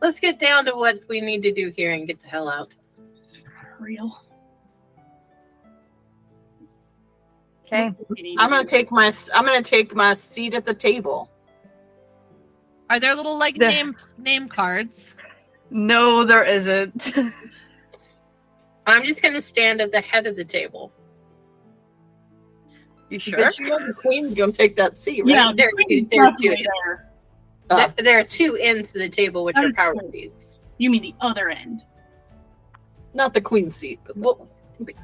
Let's 0.00 0.20
get 0.20 0.38
down 0.38 0.64
to 0.66 0.72
what 0.76 1.00
we 1.08 1.20
need 1.20 1.42
to 1.42 1.52
do 1.52 1.72
here 1.76 1.92
and 1.92 2.06
get 2.06 2.20
the 2.20 2.28
hell 2.28 2.48
out. 2.48 2.72
Real. 3.78 4.22
Okay. 7.66 7.92
I'm 8.38 8.50
gonna 8.50 8.64
take 8.64 8.90
my 8.90 9.12
I'm 9.34 9.44
gonna 9.44 9.62
take 9.62 9.94
my 9.94 10.14
seat 10.14 10.54
at 10.54 10.64
the 10.64 10.74
table. 10.74 11.30
Are 12.90 12.98
there 12.98 13.14
little 13.14 13.36
like 13.36 13.58
The- 13.58 13.68
name 13.68 13.96
name 14.16 14.48
cards? 14.48 15.14
No, 15.70 16.24
there 16.24 16.44
isn't. 16.44 17.12
I'm 18.86 19.04
just 19.04 19.22
gonna 19.22 19.42
stand 19.42 19.80
at 19.82 19.92
the 19.92 20.00
head 20.00 20.26
of 20.26 20.34
the 20.36 20.44
table. 20.44 20.90
you 23.10 23.18
sure? 23.18 23.36
But 23.38 23.58
you 23.58 23.66
know 23.66 23.86
the 23.86 23.92
queen's 23.92 24.34
gonna 24.34 24.50
take 24.52 24.74
that 24.76 24.96
seat, 24.96 25.22
right? 25.22 25.34
Yeah, 25.34 25.52
There- 25.54 25.70
the 25.76 26.06
there- 26.10 26.24
definitely 26.24 26.66
there. 26.86 27.07
Uh, 27.70 27.76
Th- 27.88 27.96
there 27.96 28.18
are 28.18 28.24
two 28.24 28.56
ends 28.60 28.92
to 28.92 28.98
the 28.98 29.08
table, 29.08 29.44
which 29.44 29.56
are 29.56 29.72
power 29.72 29.94
cool. 29.94 30.10
seats. 30.10 30.56
You 30.78 30.90
mean 30.90 31.02
the 31.02 31.14
other 31.20 31.48
end? 31.50 31.82
not 33.14 33.34
the 33.34 33.40
queen's 33.40 33.74
seat. 33.74 33.98
But 34.06 34.16
Well, 34.16 34.48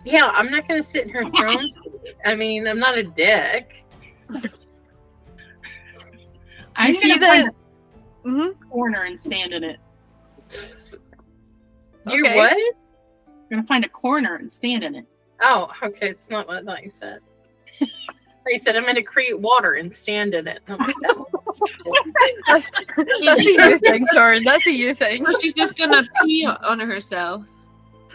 yeah, 0.04 0.30
I'm 0.35 0.50
not 0.50 0.68
gonna 0.68 0.83
sit 0.85 1.04
in 1.04 1.11
her 1.11 1.28
throne. 1.37 1.73
seat. 1.73 2.14
I 2.25 2.35
mean, 2.37 2.66
I'm 2.68 2.78
not 2.78 2.97
a 2.97 3.02
dick. 3.02 3.85
I'm 6.76 6.92
see 6.94 7.09
gonna 7.18 7.26
find 7.26 7.50
the. 8.25 8.28
Mhm. 8.28 8.54
corner 8.71 9.02
and 9.04 9.18
stand 9.18 9.52
in 9.52 9.64
it. 9.64 9.78
You're 12.09 12.25
Okay. 12.26 12.37
what? 12.37 12.52
I'm 13.28 13.35
gonna 13.50 13.62
find 13.66 13.85
a 13.85 13.88
corner 13.88 14.37
and 14.37 14.50
stand 14.52 14.85
in 14.85 14.94
it. 14.94 15.06
Oh, 15.40 15.68
okay. 15.83 16.11
It's 16.11 16.30
not 16.30 16.47
what 16.47 16.59
I 16.59 16.62
thought 16.64 16.85
you 16.85 16.90
said. 16.90 17.21
You 18.53 18.59
said 18.59 18.77
I'm 18.77 18.83
going 18.83 18.95
to 18.97 19.03
create 19.03 19.39
water 19.39 19.75
and 19.75 19.95
stand 19.95 20.35
in 20.35 20.47
it. 20.47 20.61
Like, 20.69 20.95
that's- 21.01 21.31
That's, 22.47 22.71
that's 23.25 23.47
a 23.47 23.51
you 23.53 23.79
thing, 23.79 24.07
Torin. 24.15 24.45
That's 24.45 24.67
a 24.67 24.73
you 24.73 24.95
thing. 24.95 25.25
So 25.25 25.39
she's 25.41 25.55
just 25.55 25.77
gonna 25.79 26.03
pee 26.23 26.47
on 26.47 26.79
herself. 26.81 27.49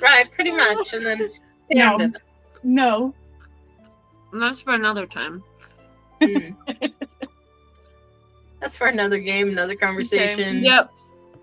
right, 0.02 0.32
pretty 0.32 0.52
much, 0.52 0.94
and 0.94 1.06
then 1.06 1.28
stand 1.28 1.44
No. 1.72 1.96
in 2.00 2.16
it. 2.16 2.22
No. 2.64 3.14
And 4.32 4.42
that's 4.42 4.62
for 4.62 4.74
another 4.74 5.06
time. 5.08 5.44
Hmm. 6.22 6.50
That's 8.60 8.76
for 8.76 8.88
another 8.88 9.20
game, 9.20 9.48
another 9.50 9.76
conversation. 9.76 10.64
Yep. 10.64 10.92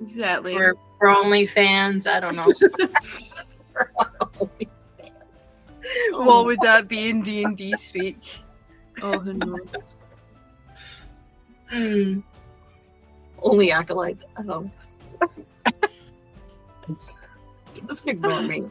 Exactly. 0.02 0.52
For, 0.52 0.75
for 0.99 1.09
OnlyFans, 1.09 2.07
I 2.07 2.21
don't 2.21 2.37
know. 2.37 2.52
What 6.12 6.47
would 6.47 6.61
that 6.61 6.88
be 6.88 7.09
in 7.11 7.23
D 7.23 7.45
and 7.45 7.57
D 7.57 7.73
speak? 7.76 8.19
Oh, 9.02 9.18
who 9.18 9.34
knows? 9.34 9.96
Hmm. 11.70 12.20
only 13.42 13.72
acolytes. 13.72 14.24
I 14.36 14.42
don't. 14.42 14.70
Just 17.74 18.08
ignore 18.08 18.42
me. 18.42 18.64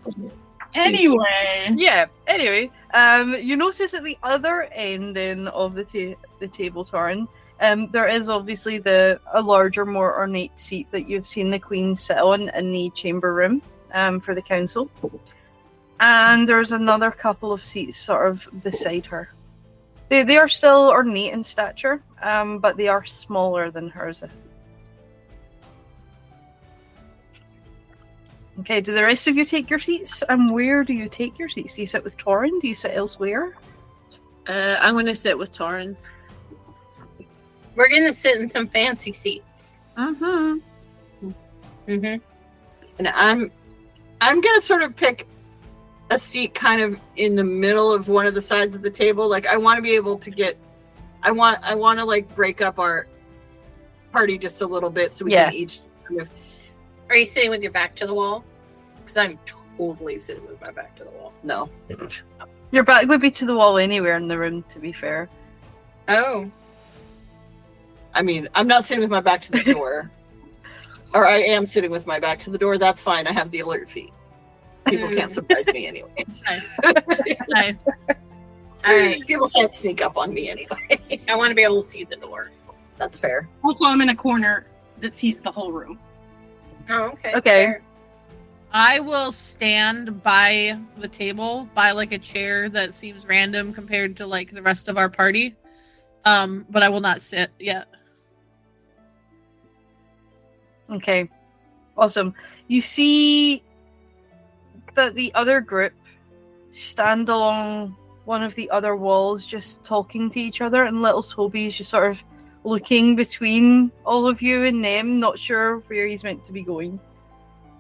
Anyway. 0.74 1.72
Yeah. 1.76 2.06
Anyway, 2.28 2.72
um, 2.94 3.34
you 3.34 3.56
notice 3.56 3.94
at 3.94 4.04
the 4.04 4.18
other 4.24 4.64
end 4.74 5.16
then 5.16 5.48
of 5.50 5.74
the 5.74 5.84
ta- 5.84 6.20
the 6.40 6.48
table, 6.48 6.84
Torin, 6.84 7.28
um, 7.62 7.88
there 7.88 8.08
is 8.08 8.28
obviously 8.28 8.78
the 8.78 9.20
a 9.34 9.42
larger, 9.42 9.86
more 9.86 10.18
ornate 10.18 10.60
seat 10.60 10.88
that 10.92 11.08
you've 11.08 11.28
seen 11.28 11.50
the 11.50 11.60
queen 11.60 11.96
sit 11.96 12.18
on 12.18 12.50
in 12.50 12.72
the 12.72 12.90
chamber 12.92 13.34
room, 13.34 13.62
um, 13.94 14.20
for 14.20 14.36
the 14.36 14.42
council, 14.42 14.90
and 16.00 16.48
there's 16.50 16.74
another 16.74 17.12
couple 17.12 17.54
of 17.54 17.64
seats 17.64 17.98
sort 17.98 18.28
of 18.28 18.48
beside 18.64 19.06
her. 19.06 19.30
They 20.10 20.24
they 20.24 20.38
are 20.38 20.48
still 20.48 20.90
ornate 20.90 21.34
in 21.34 21.44
stature, 21.44 22.02
um, 22.22 22.60
but 22.60 22.78
they 22.78 22.88
are 22.88 23.06
smaller 23.06 23.72
than 23.72 23.90
hers. 23.90 24.24
Okay, 28.60 28.80
do 28.82 28.94
the 28.94 29.04
rest 29.04 29.28
of 29.28 29.36
you 29.36 29.44
take 29.44 29.70
your 29.70 29.80
seats? 29.80 30.24
And 30.30 30.54
where 30.54 30.84
do 30.84 30.94
you 30.94 31.10
take 31.10 31.38
your 31.38 31.50
seats? 31.50 31.76
Do 31.76 31.82
you 31.82 31.88
sit 31.88 32.04
with 32.04 32.18
Torin? 32.18 32.62
Do 32.62 32.68
you 32.68 32.76
sit 32.76 32.96
elsewhere? 32.96 33.56
Uh, 34.48 34.78
I'm 34.80 34.96
gonna 34.96 35.16
sit 35.16 35.38
with 35.38 35.52
Torin. 35.52 35.98
We're 37.76 37.90
going 37.90 38.06
to 38.06 38.14
sit 38.14 38.40
in 38.40 38.48
some 38.48 38.68
fancy 38.68 39.12
seats. 39.12 39.78
Mm-hmm. 39.98 40.60
Mm-hmm. 41.88 42.18
and 42.98 43.08
I'm 43.08 43.52
I'm 44.20 44.42
gonna 44.42 44.60
sort 44.60 44.82
of 44.82 44.96
pick 44.96 45.28
a 46.12 46.18
seat 46.18 46.54
kind 46.54 46.82
of 46.82 47.00
in 47.16 47.36
the 47.36 47.44
middle 47.44 47.92
of 47.92 48.08
one 48.08 48.26
of 48.28 48.36
the 48.36 48.42
sides 48.42 48.76
of 48.76 48.82
the 48.82 48.90
table. 48.90 49.28
Like 49.28 49.48
I 49.48 49.58
want 49.58 49.78
to 49.78 49.82
be 49.82 49.96
able 49.96 50.18
to 50.20 50.30
get 50.30 50.58
I 51.24 51.32
want 51.32 51.60
I 51.64 51.74
want 51.76 52.00
to 52.00 52.06
like 52.06 52.34
break 52.36 52.62
up 52.62 52.78
our 52.80 53.08
party 54.12 54.38
just 54.38 54.62
a 54.62 54.68
little 54.68 54.90
bit 54.90 55.12
so 55.12 55.26
we 55.26 55.34
Yeah. 55.34 55.46
can 55.46 55.56
each 55.56 55.80
kind 56.08 56.22
of 56.22 56.30
Are 57.10 57.16
you 57.18 57.26
sitting 57.26 57.50
with 57.50 57.62
your 57.62 57.72
back 57.72 57.96
to 57.98 58.06
the 58.08 58.14
wall? 58.14 58.44
Because 59.02 59.18
I'm 59.18 59.40
totally 59.78 60.20
sitting 60.20 60.46
with 60.48 60.60
my 60.62 60.72
back 60.72 60.96
to 60.98 61.04
the 61.04 61.10
wall. 61.12 61.34
no. 61.44 61.70
Your 62.72 62.84
back 62.84 63.08
would 63.08 63.22
be 63.22 63.32
to 63.32 63.46
the 63.46 63.56
wall 63.56 63.78
anywhere 63.78 64.18
in 64.18 64.28
the 64.28 64.38
room, 64.38 64.64
to 64.70 64.80
be 64.80 64.92
fair. 64.92 65.30
Oh. 66.10 66.52
I 68.14 68.22
mean, 68.22 68.50
I'm 68.56 68.68
not 68.68 68.86
sitting 68.86 69.02
with 69.02 69.12
my 69.12 69.22
back 69.22 69.42
to 69.44 69.52
the 69.52 69.74
door. 69.74 70.10
or 71.14 71.26
I 71.26 71.38
am 71.38 71.66
sitting 71.68 71.92
with 71.92 72.06
my 72.08 72.20
back 72.20 72.40
to 72.42 72.50
the 72.50 72.58
door. 72.58 72.78
That's 72.78 73.02
fine. 73.02 73.28
I 73.28 73.34
have 73.34 73.52
the 73.52 73.60
alert 73.62 73.90
feat. 73.90 74.12
People 74.88 75.10
can't 75.10 75.32
surprise 75.32 75.68
me 75.68 75.88
anyway. 75.88 76.12
Nice. 76.46 76.70
Nice. 77.50 77.80
All 78.86 78.96
right. 78.96 79.22
People 79.28 79.50
can't 79.50 79.74
sneak 79.74 80.02
up 80.02 80.18
on 80.18 80.34
me 80.34 80.50
anyway. 80.50 81.00
I 81.28 81.36
want 81.36 81.50
to 81.50 81.56
be 81.56 81.64
able 81.64 81.82
to 81.82 81.88
see 81.88 82.04
the 82.04 82.18
door. 82.18 82.52
That's 82.98 83.18
fair. 83.18 83.50
Also, 83.64 83.86
I'm 83.86 84.02
in 84.02 84.10
a 84.10 84.16
corner 84.16 84.68
that 85.00 85.14
sees 85.14 85.40
the 85.40 85.52
whole 85.52 85.72
room. 85.72 86.00
Oh, 86.90 87.06
okay. 87.06 87.34
Okay. 87.36 87.66
fair. 87.66 87.82
I 88.72 89.00
will 89.00 89.32
stand 89.32 90.22
by 90.22 90.78
the 90.98 91.08
table 91.08 91.70
by 91.74 91.92
like 91.92 92.12
a 92.12 92.20
chair 92.20 92.68
that 92.70 92.94
seems 92.94 93.26
random 93.26 93.74
compared 93.74 94.18
to 94.18 94.28
like 94.28 94.52
the 94.52 94.62
rest 94.62 94.88
of 94.88 94.98
our 94.98 95.10
party. 95.10 95.56
Um, 96.26 96.66
but 96.70 96.84
I 96.84 96.90
will 96.90 97.00
not 97.00 97.22
sit 97.22 97.52
yet. 97.60 97.88
Okay, 100.90 101.30
awesome. 101.98 102.34
You 102.68 102.82
see 102.82 103.64
that 104.96 105.16
the 105.16 105.34
other 105.36 105.62
group 105.62 105.94
stand 106.72 107.30
along 107.30 107.96
one 108.26 108.44
of 108.44 108.56
the 108.56 108.70
other 108.72 108.96
walls, 108.96 109.46
just 109.46 109.84
talking 109.84 110.30
to 110.32 110.40
each 110.40 110.62
other, 110.62 110.84
and 110.84 111.02
little 111.02 111.24
Toby's 111.24 111.76
just 111.76 111.92
sort 111.92 112.10
of 112.10 112.24
looking 112.64 113.16
between 113.16 113.92
all 114.06 114.28
of 114.28 114.42
you 114.42 114.64
and 114.64 114.84
them, 114.84 115.20
not 115.20 115.38
sure 115.38 115.78
where 115.88 116.08
he's 116.08 116.24
meant 116.24 116.44
to 116.46 116.52
be 116.52 116.64
going. 116.64 117.00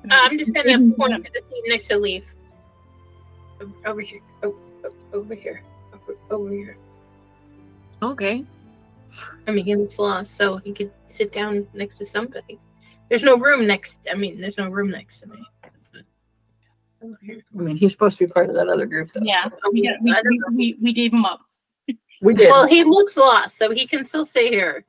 Uh, 0.05 0.19
I'm 0.21 0.37
just 0.37 0.53
gonna 0.53 0.77
point 0.97 1.25
to 1.25 1.31
the 1.33 1.41
seat 1.41 1.63
next 1.67 1.87
to 1.87 1.97
Leaf. 1.97 2.33
Over 3.85 4.01
here. 4.01 4.21
O- 4.43 4.55
o- 4.83 4.93
over 5.13 5.33
here. 5.33 5.63
Over, 5.93 6.17
over 6.29 6.49
here. 6.51 6.77
Okay. 8.03 8.45
I 9.47 9.51
mean, 9.51 9.65
he 9.65 9.75
looks 9.75 9.97
lost, 9.97 10.35
so 10.35 10.57
he 10.57 10.73
could 10.73 10.91
sit 11.07 11.31
down 11.31 11.67
next 11.73 11.97
to 11.99 12.05
somebody. 12.05 12.59
There's 13.09 13.23
no 13.23 13.37
room 13.37 13.65
next. 13.65 13.99
I 14.11 14.15
mean, 14.15 14.41
there's 14.41 14.57
no 14.57 14.69
room 14.69 14.89
next 14.89 15.21
to 15.21 15.27
me. 15.27 15.43
Over 17.05 17.19
here. 17.21 17.43
I 17.53 17.61
mean, 17.61 17.77
he's 17.77 17.91
supposed 17.91 18.17
to 18.17 18.25
be 18.25 18.33
part 18.33 18.49
of 18.49 18.55
that 18.55 18.67
other 18.67 18.87
group, 18.87 19.11
though. 19.13 19.21
Yeah, 19.23 19.47
we, 19.71 19.81
we, 20.01 20.11
I 20.11 20.21
we, 20.27 20.41
we, 20.51 20.77
we 20.81 20.93
gave 20.93 21.13
him 21.13 21.23
up. 21.23 21.41
We 22.21 22.33
did. 22.33 22.49
Well, 22.49 22.65
he 22.65 22.83
looks 22.83 23.15
lost, 23.15 23.57
so 23.57 23.71
he 23.71 23.85
can 23.85 24.05
still 24.05 24.25
stay 24.25 24.49
here. 24.49 24.85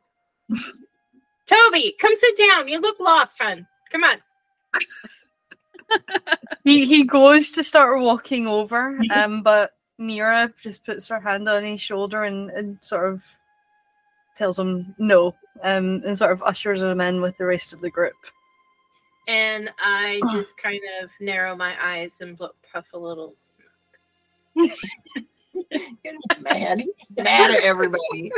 Toby, 1.47 1.95
come 2.01 2.17
sit 2.17 2.39
down. 2.39 2.69
You 2.69 2.81
look 2.81 2.99
lost, 2.99 3.37
hon. 3.39 3.67
Come 3.93 4.05
on. 4.05 4.17
He 6.65 6.87
he 6.87 7.05
goes 7.05 7.53
to 7.53 7.63
start 7.63 8.01
walking 8.01 8.47
over, 8.47 8.99
um, 9.15 9.43
but 9.43 9.73
Nira 10.01 10.53
just 10.61 10.85
puts 10.85 11.07
her 11.09 11.21
hand 11.21 11.49
on 11.49 11.65
his 11.65 11.81
shoulder 11.81 12.25
and, 12.25 12.51
and 12.51 12.79
sort 12.83 13.13
of 13.13 13.23
tells 14.35 14.59
him 14.59 14.95
no, 14.99 15.35
um, 15.63 16.03
and 16.05 16.17
sort 16.17 16.33
of 16.33 16.43
ushers 16.43 16.83
him 16.83 17.01
in 17.01 17.21
with 17.21 17.37
the 17.37 17.45
rest 17.45 17.73
of 17.73 17.81
the 17.81 17.91
group. 17.91 18.17
And 19.27 19.71
I 19.79 20.21
just 20.33 20.57
kind 20.57 20.81
of 21.03 21.11
narrow 21.21 21.57
my 21.57 21.75
eyes 21.83 22.21
and 22.21 22.37
bl- 22.37 22.47
puff 22.73 22.87
a 22.95 22.99
little. 22.99 23.35
smoke. 24.55 24.71
mad. 26.41 26.81
He's 26.81 27.11
mad 27.17 27.51
at 27.51 27.63
everybody. 27.63 28.33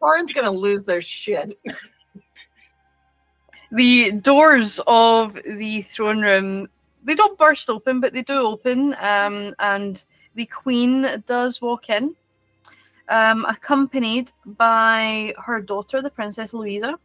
Lauren's 0.00 0.32
gonna 0.32 0.50
lose 0.50 0.84
their 0.84 1.02
shit. 1.02 1.58
The 3.70 4.12
doors 4.12 4.80
of 4.86 5.34
the 5.34 5.82
throne 5.82 6.20
room 6.20 6.68
they 7.04 7.14
don't 7.14 7.38
burst 7.38 7.68
open, 7.68 8.00
but 8.00 8.12
they 8.12 8.22
do 8.22 8.34
open, 8.34 8.94
um, 9.00 9.54
and 9.58 10.04
the 10.34 10.46
queen 10.46 11.22
does 11.26 11.60
walk 11.60 11.90
in, 11.90 12.14
um, 13.08 13.44
accompanied 13.44 14.30
by 14.44 15.34
her 15.44 15.60
daughter, 15.60 16.00
the 16.00 16.10
Princess 16.10 16.52
Louisa, 16.52 16.98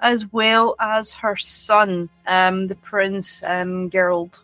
as 0.00 0.30
well 0.32 0.76
as 0.80 1.12
her 1.12 1.36
son, 1.36 2.08
um, 2.26 2.66
the 2.66 2.74
Prince 2.76 3.42
um, 3.44 3.90
Gerald. 3.90 4.40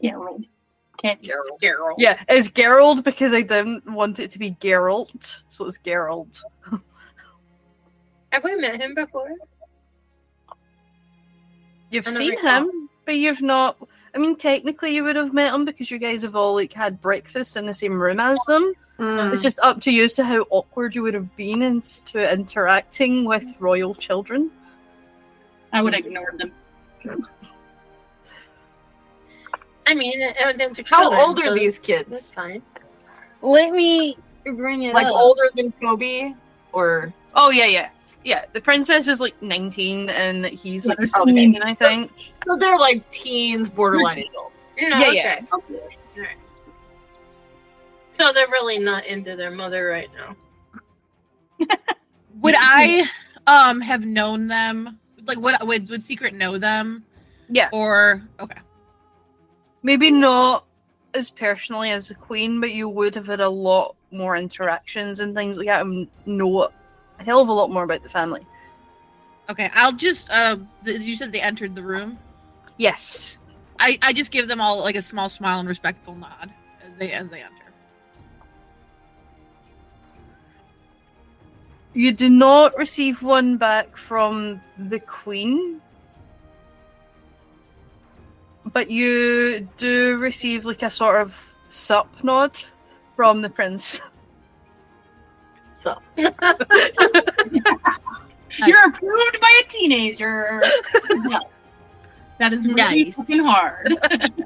Yeah, 0.00 0.14
right. 0.14 0.46
Okay. 1.04 1.18
Yeah, 1.98 2.22
it's 2.28 2.48
Gerald 2.48 3.04
because 3.04 3.32
I 3.32 3.40
didn't 3.40 3.90
want 3.90 4.20
it 4.20 4.30
to 4.32 4.38
be 4.38 4.52
Geralt, 4.52 5.42
so 5.48 5.66
it's 5.66 5.78
Gerald. 5.78 6.42
Have 8.32 8.44
we 8.44 8.54
met 8.56 8.80
him 8.80 8.94
before? 8.94 9.34
You've 11.90 12.06
seen 12.06 12.30
recall. 12.30 12.68
him, 12.68 12.90
but 13.06 13.16
you've 13.16 13.42
not. 13.42 13.76
I 14.14 14.18
mean, 14.18 14.36
technically, 14.36 14.94
you 14.94 15.04
would 15.04 15.16
have 15.16 15.32
met 15.32 15.52
them 15.52 15.64
because 15.64 15.90
you 15.90 15.98
guys 15.98 16.22
have 16.22 16.34
all 16.34 16.54
like 16.54 16.72
had 16.72 17.00
breakfast 17.00 17.56
in 17.56 17.66
the 17.66 17.74
same 17.74 18.00
room 18.00 18.20
as 18.20 18.40
them. 18.46 18.74
It's 18.98 19.42
just 19.42 19.58
up 19.60 19.80
to 19.82 19.90
you 19.90 20.04
as 20.04 20.12
to 20.14 20.24
how 20.24 20.44
awkward 20.50 20.94
you 20.94 21.02
would 21.02 21.14
have 21.14 21.34
been 21.36 21.62
into 21.62 22.32
interacting 22.32 23.24
with 23.24 23.54
royal 23.58 23.94
children. 23.94 24.50
I 25.72 25.80
would 25.80 25.94
ignore 25.94 26.34
them. 26.36 26.52
I 29.86 29.94
mean, 29.94 30.22
uh, 30.22 30.32
How 30.84 31.10
children, 31.10 31.20
old 31.20 31.38
are 31.40 31.46
so 31.46 31.54
these 31.54 31.78
That's 31.78 31.86
kids? 31.86 32.30
fine. 32.30 32.62
Let 33.42 33.72
me 33.72 34.18
bring 34.44 34.82
it 34.82 34.90
up. 34.90 34.94
Like 34.94 35.06
up. 35.06 35.14
older 35.14 35.48
than 35.54 35.72
Toby, 35.72 36.36
or 36.72 37.12
Oh 37.34 37.50
yeah, 37.50 37.66
yeah, 37.66 37.90
yeah. 38.24 38.44
The 38.52 38.60
princess 38.60 39.06
is 39.06 39.20
like 39.20 39.40
nineteen, 39.42 40.08
and 40.10 40.44
he's 40.46 40.86
like 40.86 40.98
Yeah, 40.98 41.04
seventeen, 41.06 41.62
I 41.62 41.74
think. 41.74 42.12
so 42.46 42.56
they're 42.56 42.78
like 42.78 43.08
teens, 43.10 43.70
borderline 43.70 44.18
adults. 44.18 44.74
No, 44.80 44.98
Yeah, 44.98 45.08
okay. 45.08 45.14
yeah. 45.14 45.40
Alright. 46.16 46.36
So 48.18 48.32
they're 48.32 48.48
really 48.48 48.78
not 48.78 49.06
into 49.06 49.36
their 49.36 49.50
mother 49.50 49.86
right 49.86 50.10
now. 50.14 50.36
Would 52.40 52.54
I 52.58 53.06
um 53.46 53.80
have 53.80 54.04
known 54.04 54.46
them? 54.46 54.98
Like 55.24 55.38
would 55.38 55.56
would 55.62 55.88
would 55.90 56.02
Secret 56.02 56.34
know 56.34 56.58
them? 56.58 57.04
Yeah, 57.48 57.68
Or 57.72 58.22
okay. 58.38 58.60
maybe 59.82 60.10
not 60.10 60.64
as 61.14 61.30
personally 61.30 61.90
as 61.90 62.08
the 62.08 62.14
queen, 62.14 62.60
but 62.60 62.70
you 62.72 62.88
would 62.88 63.14
have 63.16 63.26
had 63.26 63.40
a 63.40 63.48
lot 63.48 63.96
more 64.12 64.36
interactions 64.36 65.18
and 65.20 65.34
things 65.34 65.58
like 65.58 65.66
that, 65.66 65.84
and 65.84 66.06
know 66.26 66.68
a 67.20 67.22
hell 67.22 67.40
of 67.40 67.48
a 67.48 67.52
lot 67.52 67.70
more 67.70 67.84
about 67.84 68.02
the 68.02 68.08
family. 68.08 68.46
Okay, 69.48 69.70
I'll 69.74 69.92
just 69.92 70.30
uh 70.30 70.56
th- 70.84 71.00
you 71.00 71.16
said 71.16 71.32
they 71.32 71.40
entered 71.40 71.74
the 71.74 71.82
room. 71.82 72.18
Yes. 72.76 73.40
I 73.78 73.98
I 74.02 74.12
just 74.12 74.30
give 74.30 74.48
them 74.48 74.60
all 74.60 74.80
like 74.80 74.96
a 74.96 75.02
small 75.02 75.28
smile 75.28 75.60
and 75.60 75.68
respectful 75.68 76.14
nod 76.14 76.52
as 76.84 76.98
they 76.98 77.12
as 77.12 77.28
they 77.30 77.40
enter. 77.40 77.54
You 81.92 82.12
do 82.12 82.28
not 82.28 82.76
receive 82.78 83.22
one 83.22 83.56
back 83.56 83.96
from 83.96 84.60
the 84.78 85.00
Queen, 85.00 85.80
but 88.72 88.90
you 88.90 89.68
do 89.76 90.16
receive 90.18 90.64
like 90.64 90.82
a 90.82 90.90
sort 90.90 91.20
of 91.20 91.36
sup 91.68 92.22
nod 92.22 92.60
from 93.16 93.42
the 93.42 93.50
Prince. 93.50 94.00
So 95.80 95.94
You're 98.66 98.84
approved 98.88 99.40
by 99.40 99.60
a 99.64 99.68
teenager. 99.68 100.60
yes. 101.26 101.42
That 102.38 102.52
is 102.52 102.66
really 102.66 103.04
Nice. 103.04 103.16
fucking 103.16 103.44
hard. 103.44 103.96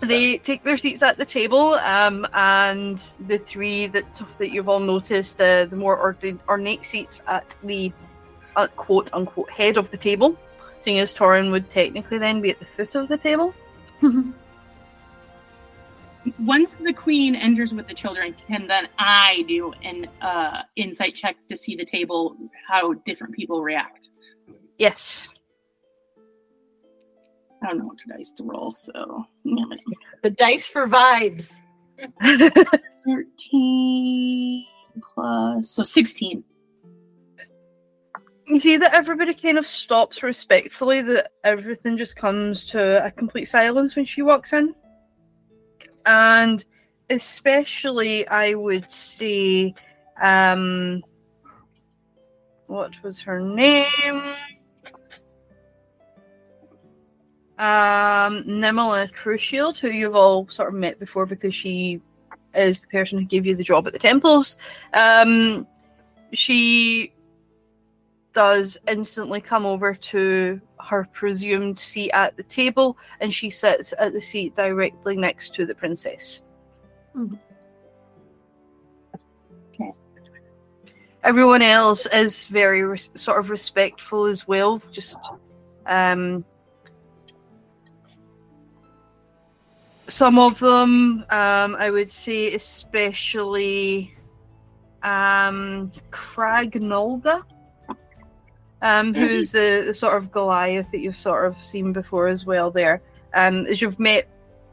They 0.00 0.36
take 0.36 0.62
their 0.64 0.76
seats 0.76 1.02
at 1.02 1.16
the 1.16 1.24
table, 1.24 1.74
um, 1.74 2.26
and 2.34 2.98
the 3.26 3.38
three 3.38 3.86
that 3.86 4.04
that 4.38 4.50
you've 4.50 4.68
all 4.68 4.80
noticed, 4.80 5.40
uh, 5.40 5.64
the 5.64 5.76
more 5.76 5.96
orda- 5.96 6.38
ornate 6.46 6.84
seats 6.84 7.22
at 7.26 7.46
the 7.62 7.90
uh, 8.54 8.66
quote 8.76 9.08
unquote 9.14 9.48
head 9.50 9.78
of 9.78 9.90
the 9.90 9.96
table, 9.96 10.36
seeing 10.80 10.98
as 10.98 11.14
Torin 11.14 11.50
would 11.50 11.70
technically 11.70 12.18
then 12.18 12.42
be 12.42 12.50
at 12.50 12.58
the 12.58 12.66
foot 12.66 12.94
of 12.96 13.08
the 13.08 13.16
table. 13.16 13.54
Once 16.38 16.74
the 16.74 16.92
queen 16.92 17.34
enters 17.34 17.74
with 17.74 17.86
the 17.86 17.94
children, 17.94 18.34
can 18.46 18.66
then 18.66 18.88
I 18.98 19.44
do 19.46 19.72
an 19.82 20.08
uh, 20.20 20.62
insight 20.76 21.14
check 21.14 21.36
to 21.48 21.56
see 21.56 21.76
the 21.76 21.84
table, 21.84 22.36
how 22.68 22.94
different 23.04 23.34
people 23.34 23.62
react? 23.62 24.10
Yes. 24.78 25.28
I 27.62 27.68
don't 27.68 27.78
know 27.78 27.86
what 27.86 27.98
dice 28.08 28.32
to 28.32 28.44
roll, 28.44 28.74
so 28.76 29.26
the 30.22 30.30
dice 30.30 30.66
for 30.66 30.86
vibes. 30.86 31.60
13 33.04 34.66
plus 35.14 35.70
so 35.70 35.82
16. 35.82 36.44
you 38.46 38.60
see 38.60 38.76
that 38.76 38.94
everybody 38.94 39.34
kind 39.34 39.58
of 39.58 39.66
stops 39.66 40.22
respectfully 40.22 41.02
that 41.02 41.30
everything 41.44 41.96
just 41.96 42.16
comes 42.16 42.64
to 42.66 43.04
a 43.04 43.10
complete 43.10 43.46
silence 43.46 43.96
when 43.96 44.04
she 44.04 44.22
walks 44.22 44.52
in 44.52 44.74
and 46.06 46.64
especially 47.10 48.26
i 48.28 48.54
would 48.54 48.90
say 48.90 49.74
um 50.22 51.02
what 52.66 53.00
was 53.02 53.20
her 53.20 53.40
name? 53.40 53.86
Um 57.56 58.42
Nimala 58.44 59.08
who 59.78 59.88
you've 59.88 60.14
all 60.14 60.48
sort 60.48 60.68
of 60.70 60.74
met 60.74 60.98
before 60.98 61.26
because 61.26 61.54
she 61.54 62.00
is 62.54 62.80
the 62.80 62.88
person 62.88 63.18
who 63.18 63.24
gave 63.26 63.46
you 63.46 63.54
the 63.54 63.62
job 63.62 63.86
at 63.86 63.92
the 63.92 63.98
temples. 63.98 64.56
Um 64.92 65.66
she 66.32 67.12
does 68.32 68.76
instantly 68.88 69.40
come 69.40 69.64
over 69.64 69.94
to 69.94 70.60
her 70.86 71.08
presumed 71.12 71.78
seat 71.78 72.10
at 72.12 72.36
the 72.36 72.42
table 72.42 72.96
and 73.20 73.32
she 73.34 73.50
sits 73.50 73.92
at 73.98 74.12
the 74.12 74.20
seat 74.20 74.54
directly 74.54 75.16
next 75.16 75.54
to 75.54 75.66
the 75.66 75.74
princess. 75.74 76.42
everyone 81.24 81.62
else 81.62 82.06
is 82.06 82.46
very 82.46 82.82
res- 82.82 83.10
sort 83.14 83.40
of 83.40 83.50
respectful 83.50 84.26
as 84.26 84.46
well. 84.46 84.80
Just 84.92 85.18
um, 85.86 86.44
some 90.06 90.38
of 90.38 90.58
them, 90.60 91.24
um, 91.30 91.76
I 91.76 91.90
would 91.90 92.10
say, 92.10 92.54
especially 92.54 94.14
um, 95.02 95.90
Crag 96.10 96.80
Nolga, 96.80 97.42
um, 98.84 99.14
who's 99.14 99.50
the, 99.50 99.82
the 99.86 99.94
sort 99.94 100.16
of 100.16 100.30
Goliath 100.30 100.90
that 100.92 101.00
you've 101.00 101.16
sort 101.16 101.46
of 101.46 101.56
seen 101.56 101.92
before 101.92 102.28
as 102.28 102.46
well. 102.46 102.70
There, 102.70 103.02
um, 103.32 103.66
as 103.66 103.82
you've 103.82 103.98
met 103.98 104.28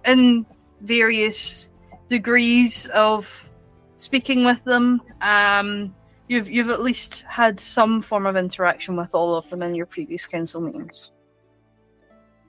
in 0.05 0.45
various 0.81 1.69
degrees 2.09 2.85
of 2.87 3.49
speaking 3.97 4.43
with 4.45 4.63
them. 4.65 5.01
Um, 5.21 5.95
you've 6.27 6.49
you've 6.49 6.69
at 6.69 6.81
least 6.81 7.23
had 7.27 7.59
some 7.59 8.01
form 8.01 8.25
of 8.25 8.35
interaction 8.35 8.95
with 8.95 9.15
all 9.15 9.35
of 9.35 9.49
them 9.49 9.63
in 9.63 9.75
your 9.75 9.85
previous 9.85 10.25
council 10.27 10.61
meetings. 10.61 11.11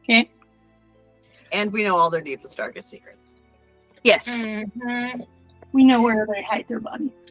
Okay. 0.03 0.31
And 1.53 1.72
we 1.72 1.85
know 1.85 1.96
all 1.96 2.11
their 2.11 2.20
deepest, 2.22 2.57
darkest 2.57 2.90
secrets. 2.90 3.37
Yes. 4.03 4.29
Mhm. 4.42 5.27
We 5.72 5.85
know 5.85 6.03
where 6.03 6.27
they 6.27 6.42
hide 6.42 6.66
their 6.68 6.81
bodies. 6.81 7.27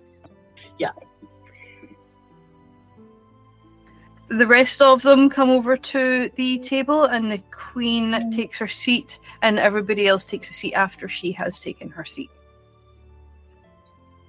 The 4.32 4.48
rest 4.48 4.82
of 4.82 5.02
them 5.02 5.30
come 5.30 5.50
over 5.50 5.76
to 5.76 6.30
the 6.36 6.58
table, 6.60 7.04
and 7.04 7.30
the 7.30 7.40
queen 7.52 8.32
takes 8.32 8.58
her 8.60 8.68
seat, 8.68 9.20
and 9.42 9.60
everybody 9.60 10.08
else 10.08 10.26
takes 10.26 10.50
a 10.50 10.54
seat 10.54 10.74
after 10.74 11.10
she 11.10 11.34
has 11.34 11.60
taken 11.60 11.90
her 11.90 12.06
seat. 12.06 12.30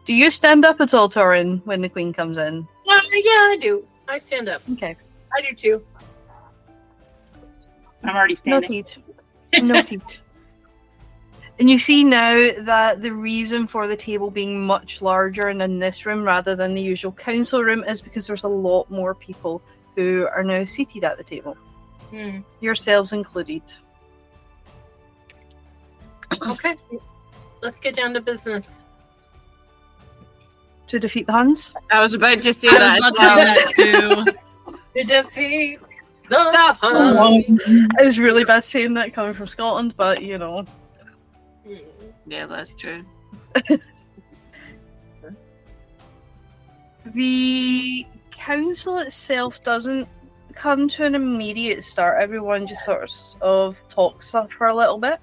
Do 0.05 0.13
you 0.13 0.33
stand 0.33 0.65
up 0.65 0.81
at 0.81 0.93
all, 0.93 1.09
Torin, 1.09 1.65
when 1.65 1.81
the 1.83 1.89
queen 1.89 2.13
comes 2.13 2.37
in? 2.37 2.67
Uh, 2.89 3.01
yeah, 3.13 3.31
I 3.31 3.59
do. 3.61 3.87
I 4.09 4.19
stand 4.19 4.49
up. 4.49 4.63
Okay. 4.73 4.97
I 5.37 5.41
do 5.41 5.55
too. 5.55 5.83
I'm 8.03 8.17
already 8.17 8.35
standing. 8.35 8.85
Noted. 9.53 9.65
Noted. 9.65 10.19
And 11.59 11.71
you 11.71 11.79
see 11.79 12.03
now 12.03 12.51
that 12.63 13.03
the 13.03 13.13
reason 13.13 13.67
for 13.67 13.87
the 13.87 13.95
table 13.95 14.31
being 14.31 14.67
much 14.67 15.03
larger 15.03 15.49
and 15.49 15.63
in 15.63 15.79
this 15.79 16.07
room 16.07 16.25
rather 16.25 16.57
than 16.57 16.75
the 16.75 16.83
usual 16.83 17.13
council 17.13 17.63
room 17.63 17.85
is 17.85 18.01
because 18.01 18.27
there's 18.27 18.43
a 18.43 18.49
lot 18.49 18.91
more 18.91 19.15
people 19.15 19.63
who 19.97 20.27
are 20.35 20.43
now 20.43 20.65
seated 20.65 21.05
at 21.05 21.19
the 21.19 21.25
table, 21.25 21.57
Hmm. 22.11 22.41
yourselves 22.61 23.13
included. 23.13 23.63
Okay. 26.47 26.77
Let's 27.63 27.79
get 27.79 27.95
down 27.97 28.15
to 28.15 28.21
business. 28.21 28.81
To 30.89 30.99
defeat 30.99 31.27
the 31.27 31.33
Huns? 31.33 31.75
I 31.91 32.01
was 32.01 32.15
about 32.15 32.43
to 32.43 32.53
say 32.53 32.69
I 32.69 32.79
that. 32.79 33.01
was 33.01 33.17
about 33.17 33.37
to 33.77 33.85
well. 33.85 34.25
that 34.25 34.27
too. 34.27 34.39
To 34.97 35.05
defeat 35.05 35.81
the 36.29 36.37
Huns. 36.81 37.61
It's 37.99 38.19
really 38.19 38.45
bad 38.45 38.63
saying 38.65 38.93
that 38.95 39.15
coming 39.15 39.33
from 39.33 39.47
Scotland, 39.47 39.95
but 39.97 40.23
you 40.23 40.37
know. 40.39 40.67
Hmm. 41.67 41.75
Yeah, 42.27 42.47
that's 42.47 42.71
true. 42.77 43.05
The 47.05 48.07
council 48.33 48.99
itself 48.99 49.63
doesn't 49.63 50.09
come 50.55 50.89
to 50.89 51.05
an 51.05 51.15
immediate 51.15 51.85
start. 51.85 52.21
Everyone 52.21 52.67
just 52.67 52.85
sort 52.85 53.11
of 53.41 53.81
talks 53.89 54.31
for 54.31 54.67
a 54.67 54.75
little 54.75 54.99
bit. 54.99 55.21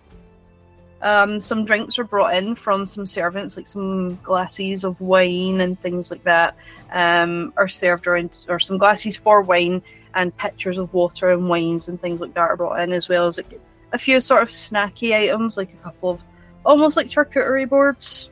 Um, 1.01 1.39
some 1.39 1.63
drinks 1.63 1.97
are 1.97 2.03
brought 2.03 2.35
in 2.35 2.55
from 2.55 2.85
some 2.85 3.05
servants, 3.05 3.55
like 3.55 3.67
some 3.67 4.15
glasses 4.17 4.83
of 4.83 4.99
wine 4.99 5.61
and 5.61 5.79
things 5.79 6.11
like 6.11 6.23
that, 6.25 6.57
um, 6.91 7.53
are 7.55 7.69
served 7.69 8.05
around, 8.05 8.45
or 8.49 8.59
some 8.59 8.77
glasses 8.77 9.15
for 9.15 9.41
wine 9.41 9.81
and 10.13 10.35
pitchers 10.35 10.77
of 10.77 10.93
water 10.93 11.29
and 11.29 11.47
wines 11.47 11.87
and 11.87 12.01
things 12.01 12.19
like 12.19 12.33
that 12.33 12.49
are 12.49 12.57
brought 12.57 12.79
in, 12.81 12.91
as 12.91 13.07
well 13.07 13.27
as 13.27 13.37
like 13.37 13.61
a 13.93 13.97
few 13.97 14.19
sort 14.19 14.41
of 14.41 14.49
snacky 14.49 15.15
items, 15.15 15.55
like 15.55 15.73
a 15.73 15.77
couple 15.77 16.09
of 16.09 16.23
almost 16.65 16.97
like 16.97 17.07
charcuterie 17.07 17.69
boards, 17.69 18.29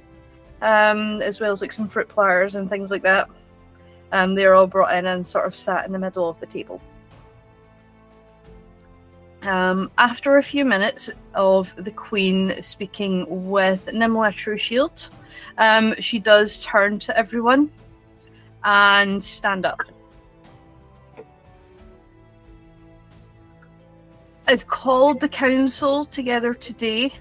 um, 0.62 1.22
as 1.22 1.40
well 1.40 1.54
as 1.54 1.62
like 1.62 1.72
some 1.72 1.88
fruit 1.88 2.10
platters 2.10 2.56
and 2.56 2.70
things 2.70 2.92
like 2.92 3.04
that. 3.04 3.30
Um, 4.12 4.36
they're 4.36 4.56
all 4.56 4.68
brought 4.68 4.94
in 4.96 5.06
and 5.06 5.26
sort 5.26 5.46
of 5.46 5.56
sat 5.56 5.86
in 5.86 5.92
the 5.92 6.00
middle 6.00 6.30
of 6.30 6.40
the 6.40 6.46
table. 6.46 6.82
Um, 9.44 9.92
after 9.98 10.38
a 10.38 10.44
few 10.44 10.66
minutes 10.66 11.10
of 11.34 11.74
the 11.76 11.92
Queen 11.92 12.62
speaking 12.62 13.50
with 13.50 13.86
Nimla 13.86 14.32
Trueshield, 14.34 15.10
um, 15.58 15.94
she 16.00 16.20
does 16.20 16.60
turn 16.60 17.00
to 17.00 17.18
everyone 17.18 17.72
and 18.64 19.24
stand 19.24 19.66
up. 19.66 19.80
I've 24.48 24.68
called 24.68 25.20
the 25.20 25.30
council 25.30 26.06
together 26.06 26.54
today 26.54 27.14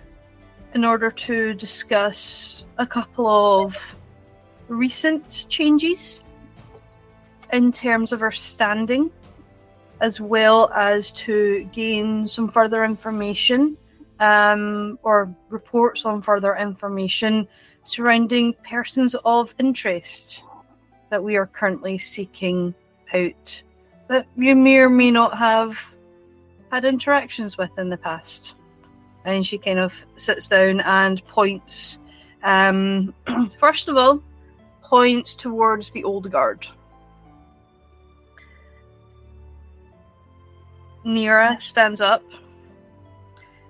in 0.74 0.84
order 0.84 1.10
to 1.10 1.54
discuss 1.54 2.64
a 2.78 2.86
couple 2.86 3.26
of 3.26 3.76
recent 4.68 5.46
changes 5.48 6.22
in 7.52 7.72
terms 7.72 8.12
of 8.12 8.22
our 8.22 8.32
standing, 8.32 9.10
as 10.00 10.20
well 10.20 10.70
as 10.74 11.10
to 11.12 11.64
gain 11.72 12.28
some 12.28 12.48
further 12.48 12.84
information 12.84 13.76
um, 14.20 14.98
or 15.02 15.34
reports 15.48 16.04
on 16.04 16.22
further 16.22 16.56
information 16.56 17.46
surrounding 17.84 18.54
persons 18.68 19.14
of 19.24 19.54
interest 19.58 20.42
that 21.10 21.22
we 21.22 21.36
are 21.36 21.46
currently 21.46 21.96
seeking 21.96 22.74
out 23.14 23.62
that 24.08 24.26
you 24.36 24.54
may 24.54 24.78
or 24.78 24.90
may 24.90 25.10
not 25.10 25.36
have 25.36 25.78
had 26.70 26.84
interactions 26.84 27.56
with 27.56 27.70
in 27.78 27.88
the 27.88 27.96
past. 27.96 28.54
And 29.24 29.44
she 29.44 29.58
kind 29.58 29.78
of 29.78 30.06
sits 30.16 30.48
down 30.48 30.80
and 30.80 31.24
points, 31.24 31.98
um, 32.42 33.14
first 33.58 33.88
of 33.88 33.96
all, 33.96 34.22
points 34.82 35.34
towards 35.34 35.90
the 35.90 36.04
old 36.04 36.30
guard. 36.30 36.66
Nira 41.06 41.60
stands 41.60 42.00
up. 42.00 42.22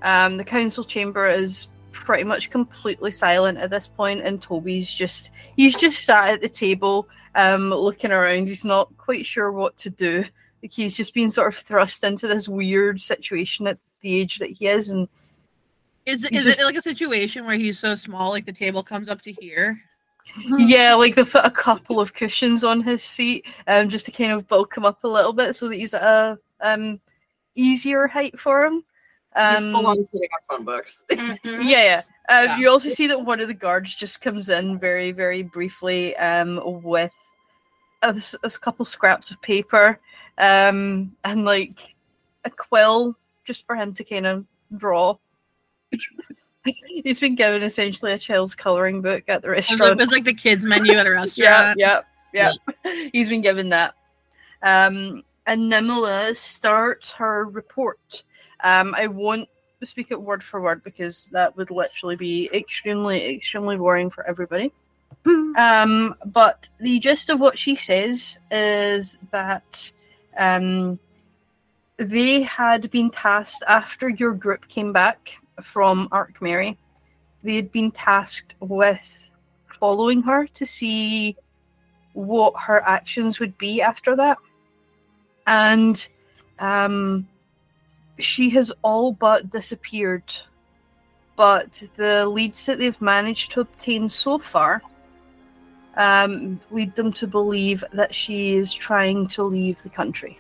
Um, 0.02 0.36
the 0.36 0.44
council 0.44 0.84
chamber 0.84 1.28
is 1.28 1.68
pretty 1.92 2.24
much 2.24 2.50
completely 2.50 3.10
silent 3.10 3.58
at 3.58 3.70
this 3.70 3.88
point, 3.88 4.22
and 4.22 4.40
Toby's 4.40 4.92
just 4.92 5.30
he's 5.56 5.76
just 5.76 6.04
sat 6.04 6.30
at 6.30 6.40
the 6.40 6.48
table, 6.48 7.08
um, 7.34 7.70
looking 7.70 8.12
around. 8.12 8.48
He's 8.48 8.64
not 8.64 8.96
quite 8.96 9.26
sure 9.26 9.50
what 9.52 9.76
to 9.78 9.90
do. 9.90 10.24
Like 10.62 10.72
he's 10.72 10.94
just 10.94 11.14
been 11.14 11.30
sort 11.30 11.48
of 11.48 11.56
thrust 11.56 12.02
into 12.04 12.26
this 12.28 12.48
weird 12.48 13.00
situation 13.02 13.66
at 13.66 13.78
the 14.00 14.20
age 14.20 14.38
that 14.38 14.50
he 14.50 14.66
is, 14.66 14.90
and 14.90 15.08
Is 16.04 16.24
is 16.24 16.44
just- 16.44 16.60
it 16.60 16.64
like 16.64 16.76
a 16.76 16.82
situation 16.82 17.44
where 17.44 17.56
he's 17.56 17.78
so 17.78 17.94
small, 17.94 18.30
like 18.30 18.46
the 18.46 18.52
table 18.52 18.82
comes 18.82 19.08
up 19.08 19.20
to 19.22 19.32
here? 19.32 19.78
yeah, 20.58 20.94
like 20.94 21.14
they 21.14 21.24
put 21.24 21.44
a 21.44 21.50
couple 21.50 22.00
of 22.00 22.12
cushions 22.14 22.62
on 22.64 22.82
his 22.82 23.02
seat, 23.02 23.46
um, 23.68 23.88
just 23.88 24.06
to 24.06 24.12
kind 24.12 24.32
of 24.32 24.46
bulk 24.48 24.76
him 24.76 24.84
up 24.84 25.02
a 25.04 25.08
little 25.08 25.32
bit, 25.32 25.54
so 25.56 25.68
that 25.68 25.76
he's 25.76 25.94
at 25.94 26.02
a 26.02 26.38
um 26.60 27.00
easier 27.56 28.06
height 28.06 28.38
for 28.38 28.64
him. 28.64 28.84
Um, 29.34 29.64
He's 29.64 29.72
full 29.72 29.86
on 29.86 30.04
sitting 30.04 30.28
on 30.50 30.56
phone 30.58 30.64
books. 30.64 31.04
Mhm. 31.10 31.38
Yeah, 31.44 31.60
yeah. 31.62 32.00
Uh, 32.28 32.42
Yeah. 32.46 32.58
You 32.58 32.70
also 32.70 32.88
see 32.90 33.06
that 33.08 33.24
one 33.24 33.40
of 33.40 33.48
the 33.48 33.54
guards 33.54 33.94
just 33.94 34.20
comes 34.22 34.48
in 34.48 34.78
very, 34.78 35.12
very 35.12 35.42
briefly 35.42 36.16
um, 36.16 36.60
with 36.82 37.14
a 38.02 38.14
couple 38.60 38.84
scraps 38.84 39.30
of 39.30 39.42
paper 39.42 39.98
um, 40.38 41.14
and 41.24 41.44
like 41.44 41.78
a 42.44 42.50
quill 42.50 43.16
just 43.44 43.66
for 43.66 43.74
him 43.76 43.92
to 43.94 44.04
kind 44.04 44.26
of 44.26 44.44
draw. 44.76 45.16
He's 46.86 47.20
been 47.20 47.34
given 47.36 47.62
essentially 47.62 48.12
a 48.12 48.18
child's 48.18 48.54
coloring 48.54 49.00
book 49.00 49.22
at 49.28 49.42
the 49.42 49.52
It's 49.52 49.70
like, 49.70 49.78
restaurant. 49.80 50.00
it's 50.00 50.12
like 50.12 50.24
the 50.24 50.34
kids 50.34 50.64
menu 50.64 50.92
at 50.94 51.06
a 51.06 51.10
restaurant. 51.10 51.36
yeah, 51.78 51.94
restaurant. 51.94 52.06
yeah, 52.32 52.52
yeah. 52.84 53.08
He's 53.12 53.28
been 53.28 53.40
given 53.42 53.68
that. 53.68 53.94
Um, 54.62 55.22
and 55.46 55.70
Nimala 55.70 56.34
starts 56.34 57.12
her 57.12 57.44
report. 57.44 58.24
Um, 58.62 58.94
I 58.94 59.06
won't 59.06 59.48
speak 59.84 60.10
it 60.10 60.20
word 60.20 60.42
for 60.42 60.60
word 60.60 60.82
because 60.82 61.26
that 61.26 61.56
would 61.56 61.70
literally 61.70 62.16
be 62.16 62.50
extremely, 62.52 63.36
extremely 63.36 63.76
boring 63.76 64.10
for 64.10 64.26
everybody. 64.26 64.72
um, 65.56 66.14
but 66.26 66.68
the 66.80 66.98
gist 66.98 67.30
of 67.30 67.40
what 67.40 67.58
she 67.58 67.76
says 67.76 68.38
is 68.50 69.18
that 69.30 69.92
um, 70.36 70.98
they 71.96 72.42
had 72.42 72.90
been 72.90 73.10
tasked 73.10 73.62
after 73.68 74.08
your 74.08 74.32
group 74.32 74.66
came 74.68 74.92
back 74.92 75.38
from 75.62 76.08
Ark 76.10 76.40
Mary. 76.40 76.76
They 77.42 77.56
had 77.56 77.70
been 77.70 77.90
tasked 77.90 78.54
with 78.60 79.30
following 79.66 80.22
her 80.22 80.46
to 80.48 80.66
see 80.66 81.36
what 82.14 82.54
her 82.62 82.82
actions 82.82 83.38
would 83.38 83.56
be 83.58 83.80
after 83.82 84.16
that. 84.16 84.38
And 85.46 86.06
um, 86.58 87.28
she 88.18 88.50
has 88.50 88.72
all 88.82 89.12
but 89.12 89.50
disappeared. 89.50 90.34
But 91.36 91.82
the 91.96 92.26
leads 92.26 92.64
that 92.66 92.78
they've 92.78 93.00
managed 93.00 93.52
to 93.52 93.60
obtain 93.60 94.08
so 94.08 94.38
far 94.38 94.82
um, 95.96 96.60
lead 96.70 96.94
them 96.94 97.12
to 97.14 97.26
believe 97.26 97.84
that 97.92 98.14
she 98.14 98.54
is 98.54 98.72
trying 98.72 99.26
to 99.28 99.42
leave 99.42 99.82
the 99.82 99.88
country. 99.88 100.38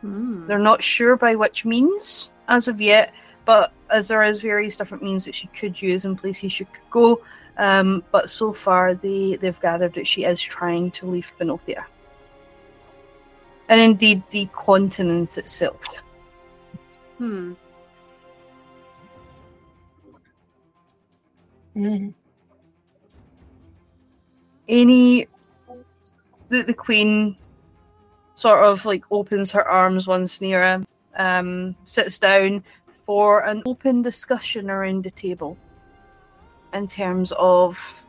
Hmm. 0.00 0.46
They're 0.46 0.58
not 0.58 0.82
sure 0.82 1.16
by 1.16 1.34
which 1.34 1.64
means 1.64 2.30
as 2.48 2.68
of 2.68 2.80
yet, 2.80 3.14
but 3.44 3.72
as 3.90 4.08
there 4.08 4.22
is 4.22 4.40
various 4.40 4.76
different 4.76 5.02
means 5.02 5.24
that 5.24 5.34
she 5.34 5.46
could 5.48 5.80
use 5.80 6.04
and 6.04 6.18
places 6.18 6.52
she 6.52 6.64
could 6.64 6.90
go. 6.90 7.22
Um, 7.56 8.02
but 8.10 8.30
so 8.30 8.52
far, 8.52 8.94
they 8.94 9.36
they've 9.36 9.60
gathered 9.60 9.94
that 9.94 10.06
she 10.06 10.24
is 10.24 10.40
trying 10.40 10.90
to 10.92 11.06
leave 11.06 11.30
Benothia, 11.38 11.84
and 13.68 13.80
indeed 13.80 14.22
the 14.30 14.46
continent 14.52 15.38
itself. 15.38 16.02
Hmm. 17.18 17.54
Mm. 21.76 22.14
Any 24.68 25.26
the 26.48 26.62
the 26.62 26.74
queen 26.74 27.36
sort 28.34 28.64
of 28.64 28.84
like 28.84 29.04
opens 29.10 29.50
her 29.52 29.66
arms 29.66 30.06
once 30.06 30.40
near 30.40 30.62
him, 30.62 30.86
um, 31.16 31.74
sits 31.84 32.18
down 32.18 32.64
for 33.06 33.40
an 33.40 33.62
open 33.66 34.02
discussion 34.02 34.70
around 34.70 35.04
the 35.04 35.10
table 35.10 35.56
in 36.72 36.86
terms 36.86 37.32
of 37.38 38.03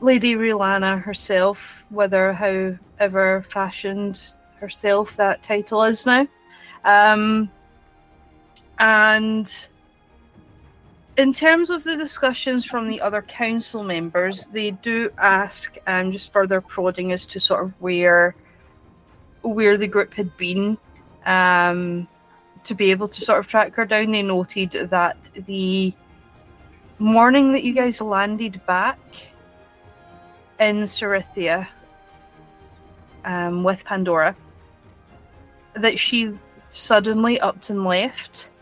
Lady 0.00 0.34
Riolana 0.34 1.02
herself, 1.02 1.84
whether 1.88 2.32
however 2.32 3.44
fashioned 3.48 4.34
herself 4.60 5.16
that 5.16 5.42
title 5.42 5.82
is 5.82 6.04
now. 6.06 6.26
Um, 6.84 7.50
and 8.78 9.66
in 11.16 11.32
terms 11.32 11.70
of 11.70 11.84
the 11.84 11.96
discussions 11.96 12.64
from 12.64 12.88
the 12.88 13.00
other 13.00 13.22
council 13.22 13.84
members, 13.84 14.46
they 14.48 14.72
do 14.72 15.10
ask 15.16 15.78
um, 15.86 16.12
just 16.12 16.32
further 16.32 16.60
prodding 16.60 17.12
as 17.12 17.24
to 17.26 17.40
sort 17.40 17.62
of 17.64 17.80
where 17.80 18.34
where 19.42 19.76
the 19.76 19.86
group 19.86 20.14
had 20.14 20.34
been 20.38 20.78
um, 21.26 22.08
to 22.64 22.74
be 22.74 22.90
able 22.90 23.06
to 23.08 23.20
sort 23.20 23.38
of 23.38 23.46
track 23.46 23.74
her 23.74 23.84
down. 23.84 24.10
They 24.10 24.22
noted 24.22 24.70
that 24.90 25.30
the 25.34 25.92
morning 26.98 27.52
that 27.52 27.62
you 27.62 27.74
guys 27.74 28.00
landed 28.00 28.64
back 28.66 28.98
in 30.60 30.82
Cerithia 30.82 31.68
um, 33.24 33.64
with 33.64 33.84
Pandora, 33.84 34.36
that 35.74 35.98
she 35.98 36.32
suddenly 36.68 37.40
upped 37.40 37.70
and 37.70 37.84
left 37.84 38.52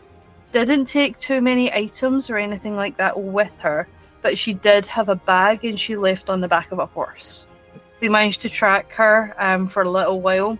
didn't 0.53 0.85
take 0.85 1.17
too 1.17 1.41
many 1.41 1.73
items 1.73 2.29
or 2.29 2.37
anything 2.37 2.75
like 2.75 2.97
that 2.97 3.19
with 3.19 3.57
her, 3.59 3.87
but 4.21 4.37
she 4.37 4.53
did 4.53 4.85
have 4.85 5.09
a 5.09 5.15
bag 5.15 5.65
and 5.65 5.79
she 5.79 5.95
left 5.95 6.29
on 6.29 6.41
the 6.41 6.47
back 6.47 6.71
of 6.71 6.79
a 6.79 6.85
horse. 6.85 7.47
They 7.99 8.09
managed 8.09 8.41
to 8.41 8.49
track 8.49 8.91
her 8.93 9.33
um, 9.39 9.67
for 9.67 9.81
a 9.81 9.89
little 9.89 10.21
while 10.21 10.57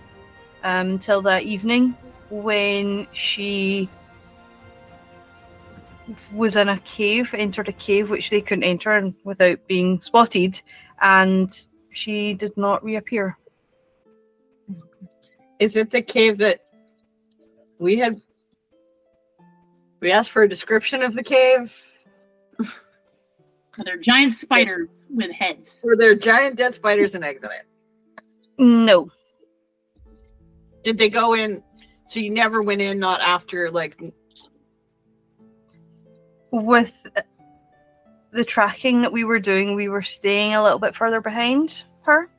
um, 0.64 0.90
until 0.90 1.22
that 1.24 1.44
evening 1.44 1.96
when 2.30 3.08
she 3.14 3.88
was 6.34 6.56
in 6.56 6.68
a 6.68 6.80
cave, 6.80 7.34
entered 7.34 7.70
a 7.70 7.74
cave 7.74 8.10
which 8.10 8.30
they 8.30 8.42
couldn't 8.42 8.64
enter 8.64 9.14
without 9.24 9.66
being 9.68 10.02
spotted, 10.02 10.62
and 11.04 11.66
she 11.92 12.34
did 12.34 12.58
not 12.58 12.84
reappear. 12.84 13.38
Is 15.60 15.76
it 15.76 15.92
the 15.92 16.02
cave 16.02 16.38
that 16.38 16.62
we 17.78 18.00
had? 18.00 18.20
We 20.00 20.12
asked 20.12 20.32
for 20.32 20.44
a 20.44 20.50
description 20.50 21.04
of 21.04 21.14
the 21.14 21.24
cave. 21.24 21.74
They're 23.86 23.98
giant 23.98 24.36
spiders 24.36 25.08
with 25.10 25.32
heads. 25.32 25.82
Were 25.84 25.96
there 25.96 26.16
giant 26.16 26.56
dead 26.56 26.74
spiders 26.76 27.16
and 27.16 27.24
eggs 27.24 27.44
in 27.44 27.52
it? 27.52 27.66
No, 28.58 29.10
Did 30.84 30.98
they 30.98 31.10
go 31.10 31.34
in? 31.34 31.64
So 32.08 32.20
you 32.20 32.30
never 32.30 32.62
went 32.62 32.82
in, 32.82 33.00
not 33.00 33.20
after 33.22 33.72
like 33.72 34.00
with 36.52 37.08
the 38.34 38.44
tracking 38.44 39.04
that 39.04 39.14
we 39.14 39.24
were 39.24 39.40
doing, 39.40 39.76
we 39.76 39.88
were 39.88 40.02
staying 40.02 40.56
a 40.56 40.64
little 40.64 40.80
bit 40.80 40.96
further 40.96 41.22
behind 41.22 41.84
her 42.02 42.30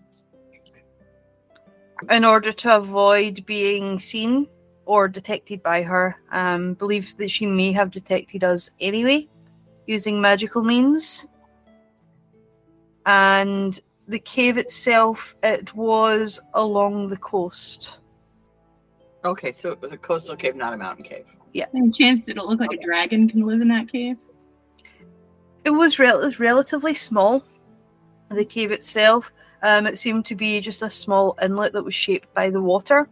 in 2.10 2.24
order 2.24 2.52
to 2.52 2.76
avoid 2.76 3.46
being 3.46 4.00
seen 4.00 4.48
or 4.86 5.08
detected 5.08 5.62
by 5.62 5.82
her. 5.82 6.16
Um, 6.32 6.74
believes 6.74 7.14
that 7.14 7.30
she 7.30 7.46
may 7.46 7.72
have 7.72 7.92
detected 7.92 8.42
us 8.42 8.70
anyway 8.80 9.28
using 9.86 10.20
magical 10.20 10.62
means. 10.62 11.26
And 13.06 13.78
the 14.08 14.18
cave 14.18 14.58
itself, 14.58 15.36
it 15.42 15.74
was 15.74 16.40
along 16.54 17.08
the 17.08 17.18
coast. 17.18 18.00
Okay, 19.24 19.52
so 19.52 19.70
it 19.70 19.80
was 19.80 19.92
a 19.92 19.96
coastal 19.96 20.36
cave, 20.36 20.56
not 20.56 20.74
a 20.74 20.76
mountain 20.76 21.04
cave. 21.04 21.24
Yeah. 21.52 21.66
Any 21.74 21.90
chance 21.90 22.22
did 22.22 22.36
it 22.36 22.44
look 22.44 22.58
like 22.58 22.72
a 22.72 22.82
dragon 22.82 23.28
can 23.28 23.46
live 23.46 23.60
in 23.60 23.68
that 23.68 23.90
cave? 23.90 24.16
It 25.64 25.70
was 25.70 25.98
rel- 25.98 26.30
relatively 26.38 26.94
small. 26.94 27.42
The 28.30 28.44
cave 28.44 28.70
itself, 28.70 29.32
um, 29.62 29.86
it 29.86 29.98
seemed 29.98 30.26
to 30.26 30.34
be 30.34 30.60
just 30.60 30.82
a 30.82 30.90
small 30.90 31.38
inlet 31.40 31.72
that 31.72 31.84
was 31.84 31.94
shaped 31.94 32.32
by 32.34 32.50
the 32.50 32.60
water, 32.60 33.08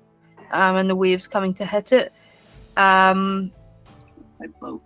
um, 0.51 0.77
and 0.77 0.89
the 0.89 0.97
waves 0.97 1.27
coming 1.27 1.55
to 1.55 1.67
hit 1.67 1.93
it. 1.93 2.13
Um, 2.77 3.53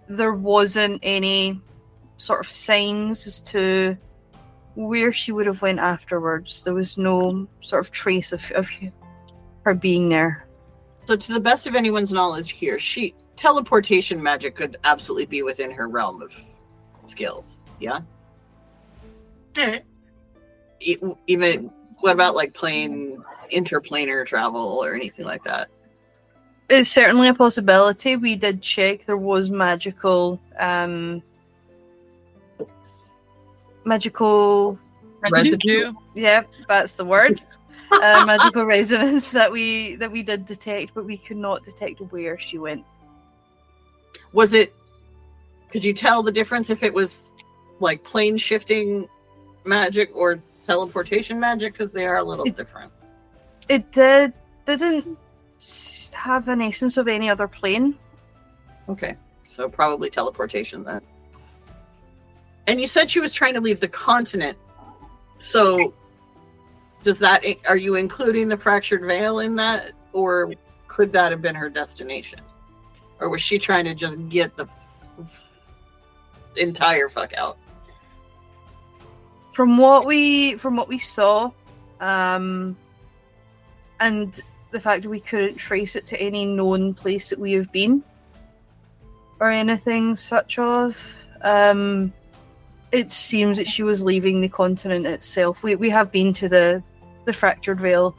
there 0.09 0.35
wasn't 0.35 1.01
any 1.03 1.61
sort 2.19 2.41
of 2.41 2.49
signs 2.49 3.27
as 3.27 3.41
to 3.41 3.97
where 4.75 5.13
she 5.13 5.33
would 5.33 5.47
have 5.47 5.63
went 5.63 5.79
afterwards. 5.79 6.63
There 6.65 6.75
was 6.75 6.99
no 6.99 7.49
sort 7.63 7.85
of 7.85 7.91
trace 7.91 8.33
of, 8.33 8.51
of 8.53 8.69
her 9.63 9.75
being 9.75 10.09
there. 10.09 10.47
So, 11.07 11.17
to 11.17 11.33
the 11.33 11.41
best 11.41 11.67
of 11.67 11.75
anyone's 11.75 12.13
knowledge 12.13 12.53
here, 12.53 12.79
she 12.79 13.15
teleportation 13.37 14.23
magic 14.23 14.57
could 14.57 14.77
absolutely 14.85 15.27
be 15.27 15.43
within 15.43 15.71
her 15.71 15.89
realm 15.89 16.23
of 16.23 16.33
skills. 17.09 17.63
Yeah. 17.81 18.01
E- 20.81 20.99
even 21.27 21.71
what 22.01 22.13
about 22.13 22.35
like 22.35 22.55
plane 22.55 23.23
interplanar 23.53 24.27
travel 24.27 24.79
or 24.83 24.95
anything 24.95 25.25
like 25.25 25.45
that? 25.45 25.69
It's 26.69 26.91
certainly 26.91 27.29
a 27.29 27.35
possibility. 27.35 28.17
We 28.17 28.35
did 28.37 28.61
check. 28.61 29.07
There 29.07 29.17
was 29.17 29.51
magical, 29.51 30.41
um, 30.59 31.23
magical. 33.85 34.79
Residue? 35.21 35.85
Residue. 35.85 35.93
Yeah, 36.15 36.43
that's 36.69 36.97
the 36.97 37.05
word. 37.05 37.41
uh, 37.93 38.25
magical 38.27 38.65
resonance 38.65 39.31
that 39.31 39.51
we 39.51 39.95
that 39.97 40.11
we 40.11 40.23
did 40.23 40.45
detect, 40.45 40.93
but 40.95 41.05
we 41.05 41.17
could 41.17 41.37
not 41.37 41.65
detect 41.65 42.01
where 42.11 42.39
she 42.39 42.59
went. 42.59 42.85
Was 44.33 44.53
it? 44.55 44.75
Could 45.71 45.85
you 45.85 45.93
tell 45.93 46.23
the 46.23 46.33
difference 46.33 46.71
if 46.71 46.83
it 46.83 46.93
was 46.93 47.33
like 47.81 48.03
plane 48.05 48.37
shifting 48.37 49.09
magic 49.65 50.11
or 50.15 50.41
teleportation 50.63 51.39
magic? 51.41 51.73
Because 51.73 51.93
they 51.93 52.07
are 52.07 52.19
a 52.19 52.25
little 52.25 52.47
It- 52.47 52.57
different. 52.57 52.93
It 53.69 53.91
did 53.93 54.33
didn't 54.65 55.17
have 56.13 56.49
an 56.49 56.61
essence 56.61 56.97
of 56.97 57.09
any 57.09 57.29
other 57.31 57.47
plane. 57.49 57.97
Okay, 58.89 59.17
so 59.49 59.69
probably 59.69 60.11
teleportation 60.11 60.85
then. 60.85 61.01
And 62.69 62.81
you 62.81 62.87
said 62.89 63.09
she 63.09 63.21
was 63.21 63.33
trying 63.33 63.55
to 63.55 63.61
leave 63.61 63.79
the 63.81 63.89
continent. 63.89 64.59
So, 65.39 65.95
does 67.03 67.19
that 67.21 67.45
are 67.69 67.77
you 67.77 67.95
including 67.97 68.49
the 68.49 68.57
fractured 68.57 69.03
veil 69.03 69.41
in 69.41 69.55
that, 69.57 69.93
or 70.13 70.53
could 70.89 71.13
that 71.13 71.31
have 71.33 71.43
been 71.43 71.55
her 71.55 71.69
destination, 71.69 72.41
or 73.21 73.29
was 73.29 73.41
she 73.41 73.59
trying 73.59 73.85
to 73.85 73.95
just 73.95 74.17
get 74.29 74.57
the 74.57 74.67
entire 76.57 77.09
fuck 77.09 77.33
out? 77.35 77.59
From 79.53 79.79
what 79.79 80.07
we 80.07 80.57
from 80.57 80.77
what 80.77 80.89
we 80.89 80.99
saw, 80.99 81.51
um, 82.01 82.77
and 84.01 84.43
the 84.71 84.81
fact 84.81 85.03
that 85.03 85.09
we 85.09 85.21
couldn't 85.21 85.57
trace 85.57 85.97
it 85.97 86.05
to 86.07 86.21
any 86.21 86.45
known 86.45 86.93
place 86.93 87.31
that 87.31 87.39
we 87.39 87.53
have 87.53 87.73
been, 87.73 88.05
or 89.41 89.51
anything 89.51 90.17
such 90.17 90.59
of, 90.59 91.23
um, 91.43 92.13
it 92.93 93.11
seems 93.13 93.57
that 93.57 93.67
she 93.67 93.83
was 93.83 94.03
leaving 94.03 94.41
the 94.41 94.49
continent 94.49 95.07
itself. 95.07 95.63
We 95.63 95.75
we 95.77 95.91
have 95.91 96.13
been 96.13 96.33
to 96.35 96.49
the 96.49 96.83
the 97.25 97.33
fractured 97.33 97.81
veil 97.81 98.15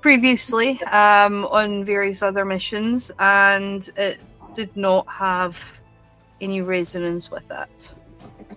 previously 0.00 0.82
um, 0.84 1.44
on 1.46 1.84
various 1.84 2.22
other 2.22 2.44
missions, 2.44 3.10
and 3.18 3.88
it 3.96 4.20
did 4.56 4.76
not 4.76 5.06
have 5.08 5.80
any 6.42 6.60
resonance 6.60 7.30
with 7.30 7.46
that. 7.48 7.92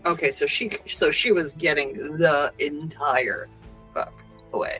Okay, 0.05 0.31
so 0.31 0.45
she 0.45 0.77
so 0.87 1.11
she 1.11 1.31
was 1.31 1.53
getting 1.53 2.17
the 2.17 2.51
entire 2.59 3.47
book 3.93 4.13
away. 4.53 4.79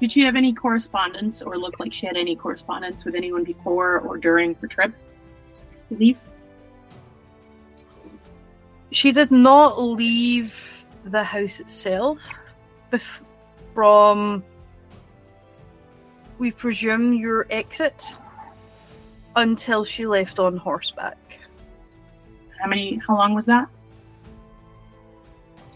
Did 0.00 0.12
she 0.12 0.22
have 0.22 0.36
any 0.36 0.54
correspondence 0.54 1.42
or 1.42 1.58
look 1.58 1.78
like 1.78 1.92
she 1.92 2.06
had 2.06 2.16
any 2.16 2.34
correspondence 2.34 3.04
with 3.04 3.14
anyone 3.14 3.44
before 3.44 3.98
or 3.98 4.16
during 4.16 4.54
her 4.54 4.66
trip? 4.66 4.94
Leave? 5.90 6.16
She 8.92 9.12
did 9.12 9.30
not 9.30 9.80
leave 9.80 10.84
the 11.04 11.22
house 11.22 11.60
itself 11.60 12.18
bef- 12.90 13.22
from, 13.74 14.42
we 16.38 16.50
presume, 16.50 17.12
your 17.12 17.46
exit 17.50 18.16
until 19.36 19.84
she 19.84 20.06
left 20.06 20.38
on 20.38 20.56
horseback. 20.56 21.39
How 22.60 22.68
many? 22.68 23.00
How 23.06 23.16
long 23.16 23.34
was 23.34 23.46
that? 23.46 23.68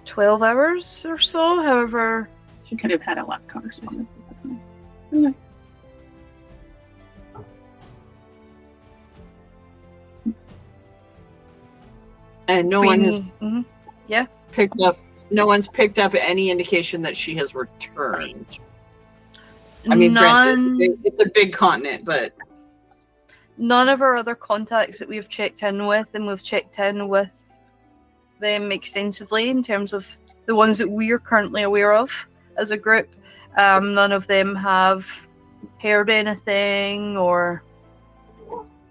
12 0.05 0.43
hours 0.43 1.07
or 1.09 1.19
so, 1.19 1.63
however. 1.63 2.29
She 2.65 2.77
could 2.77 2.91
have 2.91 3.03
had 3.03 3.19
a 3.19 3.25
lot 3.25 3.41
of 3.41 3.49
correspondence. 3.49 4.09
Okay. 5.13 5.35
And 12.49 12.69
no 12.69 12.81
one 12.81 13.03
has 13.05 13.21
Queen- 13.39 13.65
mhm. 14.11 14.29
picked 14.53 14.81
up. 14.81 14.99
No 15.31 15.47
one's 15.47 15.67
picked 15.67 15.99
up 15.99 16.15
any 16.15 16.51
indication 16.51 17.01
that 17.03 17.17
she 17.17 17.35
has 17.37 17.55
returned. 17.55 18.59
I 19.89 19.95
mean, 19.95 20.13
none, 20.13 20.77
granted, 20.77 21.01
it's 21.05 21.21
a 21.21 21.29
big 21.35 21.53
continent, 21.53 22.05
but 22.05 22.33
none 23.57 23.89
of 23.89 24.03
our 24.03 24.17
other 24.17 24.35
contacts 24.35 24.99
that 24.99 25.09
we've 25.09 25.29
checked 25.29 25.63
in 25.63 25.87
with, 25.87 26.15
and 26.15 26.27
we've 26.27 26.43
checked 26.43 26.79
in 26.79 27.09
with 27.09 27.31
them 28.41 28.73
extensively 28.73 29.49
in 29.49 29.63
terms 29.63 29.93
of 29.93 30.19
the 30.47 30.55
ones 30.55 30.79
that 30.79 30.91
we 30.91 31.11
are 31.11 31.19
currently 31.19 31.63
aware 31.63 31.95
of 31.95 32.27
as 32.57 32.71
a 32.71 32.77
group. 32.77 33.09
Um, 33.57 33.95
none 33.95 34.13
of 34.13 34.27
them 34.27 34.55
have 34.57 35.09
heard 35.81 36.11
anything 36.11 37.17
or 37.17 37.63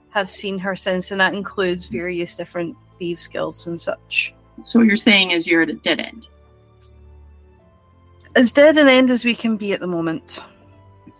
have 0.09 0.31
seen 0.31 0.59
her 0.59 0.75
since, 0.75 1.11
and 1.11 1.19
that 1.19 1.33
includes 1.33 1.87
various 1.87 2.35
different 2.35 2.75
thieves 2.99 3.27
guilds 3.27 3.67
and 3.67 3.79
such. 3.79 4.33
So 4.63 4.79
what 4.79 4.87
you're 4.87 4.95
saying 4.95 5.31
is 5.31 5.47
you're 5.47 5.63
at 5.63 5.69
a 5.69 5.73
dead 5.73 5.99
end. 5.99 6.27
As 8.35 8.51
dead 8.51 8.77
an 8.77 8.87
end 8.87 9.11
as 9.11 9.25
we 9.25 9.35
can 9.35 9.57
be 9.57 9.73
at 9.73 9.79
the 9.79 9.87
moment. 9.87 10.39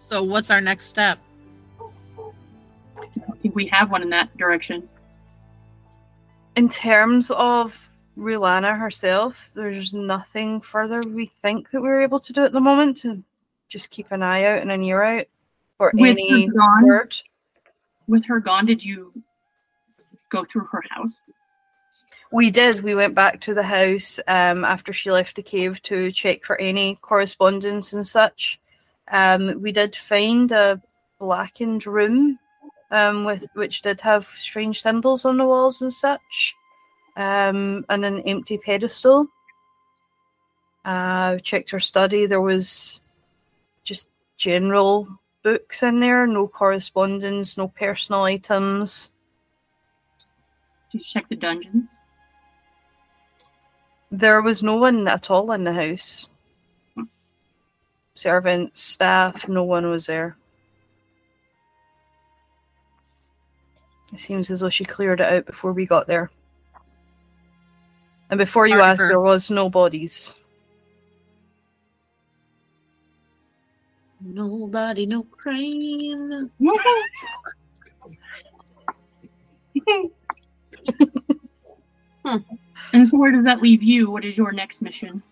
So 0.01 0.23
what's 0.23 0.49
our 0.49 0.62
next 0.62 0.86
step? 0.86 1.19
Think 3.43 3.56
we 3.56 3.67
have 3.67 3.91
one 3.91 4.01
in 4.01 4.10
that 4.12 4.36
direction. 4.38 4.88
In 6.56 6.69
terms 6.69 7.29
of 7.29 7.89
Rulana 8.17 8.79
herself, 8.79 9.51
there's 9.53 9.93
nothing 9.93 10.62
further 10.62 11.01
we 11.01 11.25
think 11.25 11.69
that 11.71 11.82
we're 11.82 12.01
able 12.03 12.19
to 12.21 12.32
do 12.32 12.45
at 12.45 12.53
the 12.53 12.62
moment 12.62 12.97
to 12.97 13.21
just 13.67 13.89
keep 13.89 14.12
an 14.12 14.23
eye 14.23 14.45
out 14.45 14.60
and 14.60 14.71
an 14.71 14.82
ear 14.82 15.03
out 15.03 15.25
for 15.77 15.91
With 15.93 16.12
any 16.12 16.45
her 16.45 16.53
gone, 16.53 16.86
word. 16.86 17.15
with 18.08 18.23
her 18.25 18.39
gone, 18.39 18.65
did 18.65 18.86
you 18.86 19.12
go 20.29 20.45
through 20.45 20.67
her 20.71 20.84
house? 20.89 21.21
We 22.32 22.49
did. 22.49 22.82
We 22.82 22.95
went 22.95 23.13
back 23.13 23.41
to 23.41 23.53
the 23.53 23.63
house 23.63 24.21
um, 24.27 24.63
after 24.63 24.93
she 24.93 25.12
left 25.12 25.36
the 25.36 25.43
cave 25.43 25.82
to 25.84 26.13
check 26.13 26.45
for 26.45 26.60
any 26.62 26.95
correspondence 27.01 27.91
and 27.91 28.08
such. 28.08 28.60
Um, 29.12 29.62
we 29.62 29.73
did 29.73 29.97
find 29.97 30.49
a 30.53 30.82
blackened 31.19 31.86
room 31.86 32.39
um, 32.93 33.25
with 33.25 33.47
which 33.56 33.82
did 33.82 33.99
have 34.01 34.27
strange 34.39 34.82
symbols 34.82 35.25
on 35.25 35.38
the 35.38 35.45
walls 35.45 35.82
and 35.82 35.91
such, 35.91 36.56
um, 37.17 37.84
and 37.89 38.06
an 38.06 38.21
empty 38.21 38.58
pedestal. 38.58 39.27
Uh, 40.86 41.38
checked 41.39 41.71
her 41.71 41.79
study. 41.79 42.25
There 42.27 42.41
was 42.41 43.01
just 43.84 44.10
general 44.38 45.08
books 45.41 45.82
in 45.82 45.99
there, 46.01 46.27
no 46.27 46.47
correspondence, 46.47 47.58
no 47.58 47.67
personal 47.69 48.23
items. 48.23 49.10
Did 50.91 50.99
you 50.99 51.03
check 51.03 51.27
the 51.29 51.36
dungeons? 51.36 51.97
There 54.12 54.41
was 54.43 54.62
no 54.62 54.75
one 54.75 55.08
at 55.08 55.32
all 55.32 55.51
in 55.51 55.63
the 55.63 55.73
house. 55.73 56.27
Servants, 58.13 58.84
staff, 58.84 59.47
no 59.47 59.63
one 59.63 59.89
was 59.89 60.06
there. 60.06 60.38
It 64.13 64.19
seems 64.19 64.52
as 64.52 64.60
though 64.60 64.69
she 64.69 64.86
cleared 64.86 65.19
it 65.19 65.28
out 65.34 65.45
before 65.45 65.73
we 65.73 65.86
got 65.86 66.08
there. 66.08 66.30
And 68.30 68.38
before 68.38 68.67
you 68.67 68.76
Pardon 68.76 68.89
asked, 68.91 68.99
her. 68.99 69.08
there 69.08 69.19
was 69.19 69.49
no 69.49 69.69
bodies. 69.69 70.34
Nobody, 74.21 75.06
no 75.06 75.23
crane. 75.23 76.49
And 82.93 83.08
so 83.08 83.17
where 83.17 83.32
does 83.32 83.43
that 83.43 83.62
leave 83.62 83.82
you? 83.82 84.10
What 84.12 84.23
is 84.23 84.38
your 84.38 84.52
next 84.52 84.82
mission? 84.82 85.23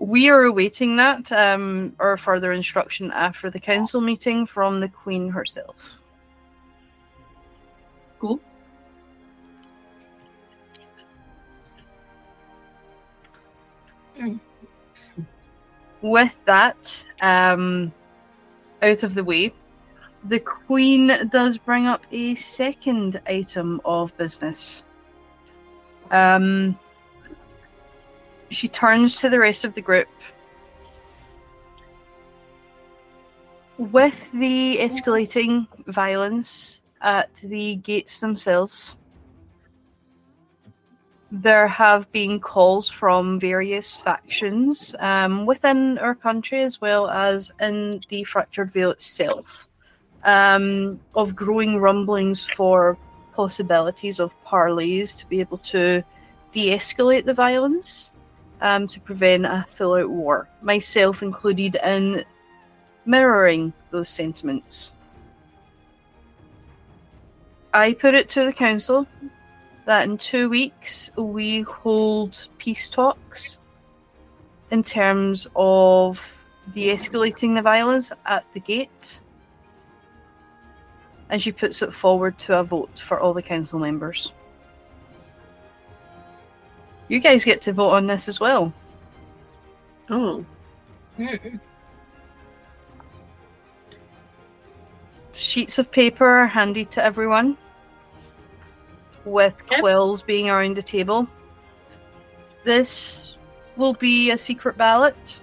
We 0.00 0.28
are 0.28 0.42
awaiting 0.42 0.96
that, 0.96 1.30
um, 1.32 1.94
or 1.98 2.16
further 2.16 2.52
instruction 2.52 3.12
after 3.12 3.48
the 3.48 3.60
council 3.60 4.00
meeting 4.00 4.44
from 4.44 4.80
the 4.80 4.88
Queen 4.88 5.30
herself. 5.30 6.00
Cool. 8.18 8.40
with 16.00 16.44
that 16.44 17.04
um, 17.20 17.92
out 18.82 19.02
of 19.02 19.14
the 19.14 19.24
way, 19.24 19.52
the 20.24 20.38
Queen 20.38 21.28
does 21.30 21.58
bring 21.58 21.86
up 21.86 22.04
a 22.10 22.34
second 22.34 23.20
item 23.26 23.80
of 23.84 24.16
business. 24.16 24.84
Um, 26.10 26.78
she 28.50 28.68
turns 28.68 29.16
to 29.16 29.30
the 29.30 29.38
rest 29.38 29.64
of 29.64 29.74
the 29.74 29.80
group. 29.80 30.08
With 33.76 34.32
the 34.32 34.78
escalating 34.78 35.68
violence 35.86 36.80
at 37.00 37.34
the 37.36 37.76
gates 37.76 38.20
themselves, 38.20 38.96
there 41.30 41.68
have 41.68 42.10
been 42.10 42.40
calls 42.40 42.88
from 42.88 43.38
various 43.38 43.96
factions 43.98 44.94
um, 44.98 45.44
within 45.44 45.98
our 45.98 46.14
country 46.14 46.62
as 46.62 46.80
well 46.80 47.08
as 47.10 47.52
in 47.60 48.00
the 48.08 48.24
Fractured 48.24 48.72
Veil 48.72 48.90
itself 48.90 49.68
um, 50.24 50.98
of 51.14 51.36
growing 51.36 51.78
rumblings 51.78 52.44
for 52.44 52.96
possibilities 53.34 54.20
of 54.20 54.34
parleys 54.44 55.14
to 55.14 55.26
be 55.26 55.40
able 55.40 55.58
to 55.58 56.02
de 56.50 56.70
escalate 56.70 57.24
the 57.24 57.34
violence 57.34 58.12
um, 58.60 58.86
to 58.86 58.98
prevent 59.00 59.44
a 59.44 59.64
full 59.68 59.94
out 59.94 60.10
war, 60.10 60.48
myself 60.62 61.22
included 61.22 61.76
in 61.84 62.24
mirroring 63.04 63.72
those 63.90 64.08
sentiments. 64.08 64.92
I 67.72 67.92
put 67.92 68.14
it 68.14 68.28
to 68.30 68.44
the 68.44 68.52
council 68.52 69.06
that 69.84 70.04
in 70.08 70.18
two 70.18 70.48
weeks 70.48 71.10
we 71.16 71.62
hold 71.62 72.48
peace 72.58 72.88
talks 72.88 73.58
in 74.70 74.82
terms 74.82 75.48
of 75.56 76.22
de 76.72 76.88
escalating 76.88 77.54
the 77.54 77.62
violence 77.62 78.12
at 78.26 78.44
the 78.52 78.60
gate. 78.60 79.20
And 81.30 81.42
she 81.42 81.52
puts 81.52 81.82
it 81.82 81.94
forward 81.94 82.38
to 82.40 82.58
a 82.58 82.64
vote 82.64 82.98
for 82.98 83.20
all 83.20 83.34
the 83.34 83.42
council 83.42 83.78
members. 83.78 84.32
You 87.08 87.20
guys 87.20 87.44
get 87.44 87.62
to 87.62 87.72
vote 87.72 87.90
on 87.90 88.06
this 88.06 88.28
as 88.28 88.40
well. 88.40 88.72
Oh, 90.10 90.44
Mm. 91.18 91.60
Sheets 95.38 95.78
of 95.78 95.88
paper 95.92 96.26
are 96.26 96.46
handed 96.48 96.90
to 96.90 97.04
everyone, 97.04 97.56
with 99.24 99.62
Yep. 99.70 99.80
quills 99.80 100.20
being 100.20 100.50
around 100.50 100.76
the 100.76 100.82
table. 100.82 101.28
This 102.64 103.36
will 103.76 103.92
be 103.94 104.32
a 104.32 104.36
secret 104.36 104.76
ballot. 104.76 105.38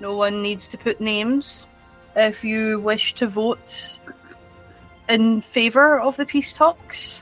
No 0.00 0.16
one 0.16 0.40
needs 0.40 0.68
to 0.70 0.78
put 0.78 1.02
names. 1.02 1.66
If 2.16 2.42
you 2.44 2.80
wish 2.80 3.12
to 3.16 3.26
vote 3.26 3.98
in 5.10 5.42
favour 5.42 6.00
of 6.00 6.16
the 6.16 6.24
peace 6.24 6.54
talks, 6.54 7.20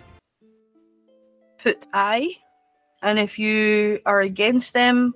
put 1.58 1.88
aye. 1.92 2.36
And 3.02 3.18
if 3.18 3.40
you 3.40 3.98
are 4.06 4.20
against 4.20 4.72
them, 4.72 5.14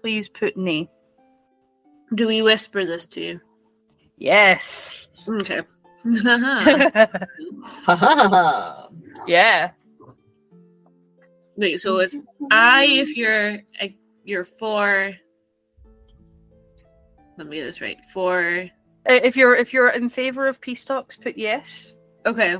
please 0.00 0.30
put 0.30 0.56
nay. 0.56 0.88
do 2.14 2.26
we 2.26 2.40
whisper 2.40 2.86
this 2.86 3.04
to 3.06 3.20
you? 3.20 3.40
Yes. 4.16 5.10
Okay. 5.28 5.60
Yeah. 9.26 9.70
Wait, 11.56 11.80
so 11.80 11.98
it's 11.98 12.16
I 12.50 12.84
if 12.86 13.16
you're 13.16 13.58
uh, 13.80 13.86
you're 14.24 14.44
for. 14.44 15.12
Let 17.38 17.46
me 17.46 17.56
get 17.56 17.64
this 17.64 17.80
right. 17.80 17.98
For 18.12 18.68
Uh, 19.08 19.12
If 19.22 19.36
you're 19.36 19.54
if 19.56 19.72
you're 19.72 19.88
in 19.90 20.08
favour 20.08 20.48
of 20.48 20.60
peace 20.60 20.84
talks, 20.84 21.16
put 21.16 21.36
yes. 21.36 21.94
okay, 22.26 22.56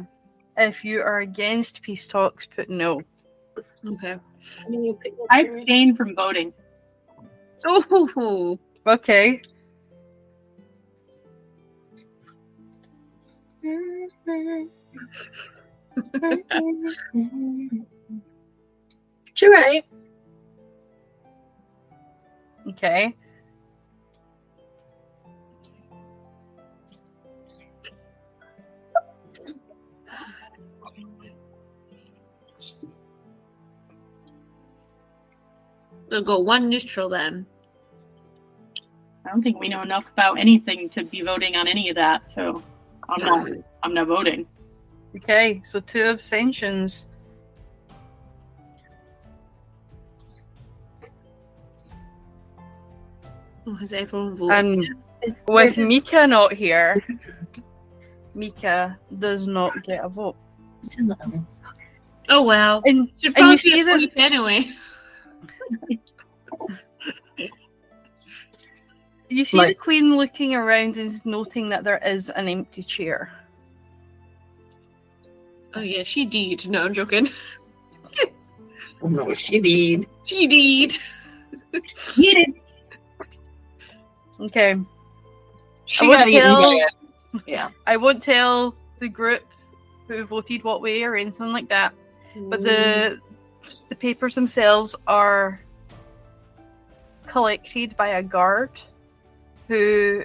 If 0.57 0.85
you 0.85 1.01
are 1.01 1.21
against 1.21 1.83
peace 1.83 2.07
talks, 2.07 2.47
put 2.47 2.69
no. 2.71 3.03
Okay. 3.87 4.19
You 4.71 4.99
pick 5.03 5.13
up 5.15 5.27
I 5.31 5.41
your- 5.41 5.49
abstain 5.57 5.97
from 5.97 6.15
voting. 6.15 6.53
Oh, 7.67 8.59
Okay. 8.87 9.43
You're 13.63 14.67
right. 19.51 19.85
Okay. 22.69 23.17
we'll 36.13 36.23
go 36.23 36.39
one 36.39 36.69
neutral 36.69 37.09
then. 37.09 37.47
I 39.25 39.31
don't 39.31 39.43
think 39.43 39.59
we 39.59 39.69
know 39.69 39.83
enough 39.83 40.05
about 40.13 40.39
anything 40.39 40.89
to 40.91 41.05
be 41.05 41.23
voting 41.23 41.57
on 41.57 41.67
any 41.67 41.89
of 41.89 41.97
that, 41.97 42.31
so 42.31 42.63
I'm 43.13 43.27
not. 43.27 43.49
I'm 43.83 43.95
not 43.95 44.07
voting. 44.07 44.47
Okay. 45.17 45.61
So 45.65 45.81
two 45.81 46.03
abstentions. 46.03 47.07
Oh, 53.67 53.75
has 53.75 53.93
everyone 53.93 54.35
voted? 54.35 54.59
And 54.59 54.95
with 55.47 55.77
Mika 55.77 56.27
not 56.27 56.53
here, 56.53 57.05
Mika 58.35 58.99
does 59.19 59.47
not 59.47 59.83
get 59.85 60.05
a 60.05 60.09
vote. 60.09 60.37
It's 60.83 60.99
in 60.99 61.07
the 61.07 61.17
oh 62.29 62.43
well. 62.43 62.83
And, 62.85 63.09
Should 63.17 63.27
and 63.27 63.37
probably 63.37 63.53
you 63.53 63.83
see 63.85 64.07
that 64.07 64.11
anyway. 64.17 64.65
you 69.35 69.45
see 69.45 69.65
the 69.65 69.75
queen 69.75 70.17
looking 70.17 70.55
around 70.55 70.97
and 70.99 71.27
noting 71.27 71.69
that 71.71 71.85
there 71.85 71.99
is 72.05 72.31
an 72.31 72.49
empty 72.49 72.83
chair. 72.83 73.31
Oh 75.75 75.81
yeah, 75.81 76.03
she 76.03 76.25
did. 76.27 76.69
No, 76.69 76.85
I'm 76.85 76.95
joking. 76.95 77.27
Oh, 79.05 79.09
no, 79.09 79.35
she 79.35 79.59
did. 79.59 80.07
She 80.25 80.47
did. 80.47 80.93
Get 81.73 82.37
it. 82.39 82.55
Okay. 84.39 84.77
She 85.87 86.05
I 86.05 86.09
would 86.09 86.19
got 86.19 86.29
eaten 86.29 86.43
tell- 86.43 86.63
by 86.63 86.87
it. 87.35 87.43
Yeah. 87.47 87.71
I 87.87 87.97
won't 87.97 88.23
tell 88.23 88.77
the 89.01 89.09
group 89.09 89.43
who 90.07 90.25
voted 90.25 90.63
what 90.63 90.83
way 90.83 91.03
or 91.03 91.17
anything 91.17 91.53
like 91.53 91.69
that. 91.71 91.95
But 92.37 92.63
the 92.63 93.21
the 93.89 93.97
papers 93.97 94.35
themselves 94.37 94.95
are 95.07 95.61
collected 97.27 97.97
by 97.97 98.09
a 98.09 98.23
guard 98.23 98.71
who 99.73 100.23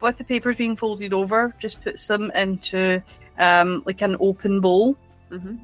with 0.00 0.18
the 0.18 0.24
papers 0.24 0.56
being 0.56 0.74
folded 0.76 1.12
over 1.12 1.54
just 1.60 1.80
puts 1.84 2.06
them 2.06 2.30
into 2.34 3.00
um, 3.38 3.82
like 3.86 4.00
an 4.02 4.16
open 4.20 4.60
bowl 4.60 4.96
hmm 5.30 5.56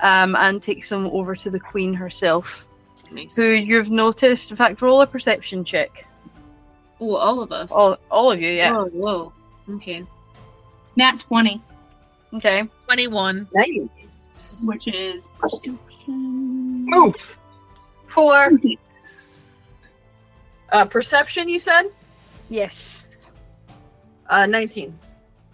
um, 0.00 0.34
and 0.36 0.62
takes 0.62 0.88
them 0.90 1.06
over 1.06 1.34
to 1.34 1.48
the 1.50 1.60
queen 1.60 1.94
herself 1.94 2.66
Nice. 3.10 3.34
who 3.36 3.44
you've 3.70 3.90
noticed 3.90 4.50
in 4.50 4.56
fact 4.56 4.82
roll 4.82 5.00
a 5.00 5.06
perception 5.06 5.64
check 5.64 6.06
Oh, 7.00 7.16
all 7.16 7.40
of 7.42 7.50
us. 7.52 7.70
all, 7.72 7.96
all 8.10 8.30
of 8.32 8.40
you 8.40 8.50
yeah 8.50 8.72
Oh, 8.76 8.86
whoa. 8.86 9.32
Okay. 9.76 10.04
Nat 10.96 11.20
twenty, 11.20 11.60
okay 12.34 12.64
21. 12.86 13.48
Nice. 13.54 14.60
which 14.64 14.86
is 14.88 15.28
perception. 15.38 15.78
Move. 16.06 17.38
Four. 18.08 18.50
Uh, 20.72 20.84
perception, 20.84 21.48
you 21.48 21.58
said? 21.58 21.84
Yes 22.48 23.22
Uh, 24.30 24.46
19. 24.46 24.98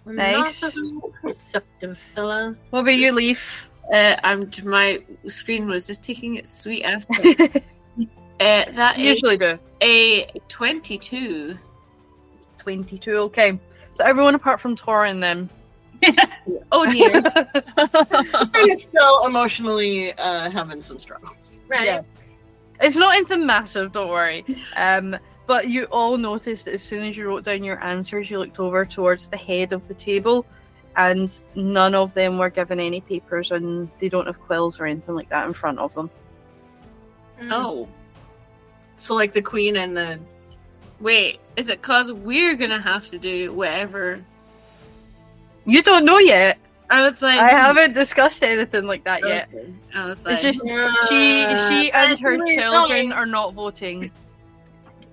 Nice. 0.05 0.61
Not 0.63 0.75
a 0.75 1.11
Perceptive 1.21 1.97
fella. 2.15 2.55
what 2.69 2.79
about 2.79 2.95
you 2.95 3.11
leaf 3.11 3.67
Uh, 3.93 4.15
I'm 4.23 4.49
my 4.63 5.03
screen 5.27 5.67
was 5.67 5.85
just 5.87 6.03
taking 6.03 6.35
its 6.37 6.51
sweet 6.53 6.83
ass. 6.83 7.05
time. 7.13 7.27
uh, 7.27 8.05
that 8.39 8.95
is 8.97 9.05
usually 9.05 9.37
do 9.37 9.59
a 9.81 10.25
twenty-two. 10.47 11.57
22 12.57 13.11
okay 13.17 13.59
so 13.93 14.03
everyone 14.05 14.35
apart 14.35 14.59
from 14.61 14.75
Torin 14.75 15.19
then 15.19 15.49
Oh 16.71 16.85
dear. 16.89 17.21
I'm 18.55 18.75
still 18.77 19.25
emotionally 19.25 20.13
uh, 20.13 20.49
having 20.49 20.81
some 20.81 20.97
struggles. 20.97 21.59
Right. 21.67 21.85
Yeah. 21.85 22.01
It's 22.79 22.95
not 22.95 23.13
anything 23.15 23.45
massive, 23.45 23.91
don't 23.91 24.09
worry. 24.09 24.43
Um, 24.75 25.15
but 25.47 25.69
you 25.69 25.85
all 25.85 26.17
noticed 26.17 26.67
as 26.67 26.81
soon 26.81 27.03
as 27.03 27.17
you 27.17 27.27
wrote 27.27 27.43
down 27.43 27.63
your 27.63 27.83
answers, 27.83 28.29
you 28.29 28.39
looked 28.39 28.59
over 28.59 28.85
towards 28.85 29.29
the 29.29 29.37
head 29.37 29.73
of 29.73 29.87
the 29.87 29.93
table, 29.93 30.45
and 30.95 31.41
none 31.55 31.95
of 31.95 32.13
them 32.13 32.37
were 32.37 32.49
given 32.49 32.79
any 32.79 33.01
papers, 33.01 33.51
and 33.51 33.89
they 33.99 34.09
don't 34.09 34.27
have 34.27 34.39
quills 34.39 34.79
or 34.79 34.85
anything 34.85 35.15
like 35.15 35.29
that 35.29 35.47
in 35.47 35.53
front 35.53 35.79
of 35.79 35.93
them. 35.93 36.09
Mm. 37.39 37.49
oh 37.51 37.89
So, 38.97 39.15
like 39.15 39.33
the 39.33 39.41
queen 39.41 39.77
and 39.77 39.97
the. 39.97 40.19
wait, 40.99 41.39
is 41.55 41.69
it 41.69 41.81
cause 41.81 42.11
we're 42.13 42.55
gonna 42.55 42.81
have 42.81 43.07
to 43.07 43.17
do 43.17 43.53
whatever? 43.53 44.23
You 45.65 45.83
don't 45.83 46.05
know 46.05 46.17
yet. 46.17 46.57
I 46.89 47.05
was 47.05 47.21
like, 47.21 47.39
I 47.39 47.51
haven't 47.51 47.93
discussed 47.93 48.43
anything 48.43 48.85
like 48.85 49.05
that 49.05 49.25
yet. 49.25 49.53
I 49.95 50.05
was 50.05 50.25
like, 50.25 50.43
It's 50.43 50.59
just 50.59 50.67
she, 51.07 51.45
she, 51.69 51.91
and 51.91 52.19
her 52.19 52.37
children 52.45 53.13
are 53.13 53.25
not 53.25 53.53
voting, 53.53 54.11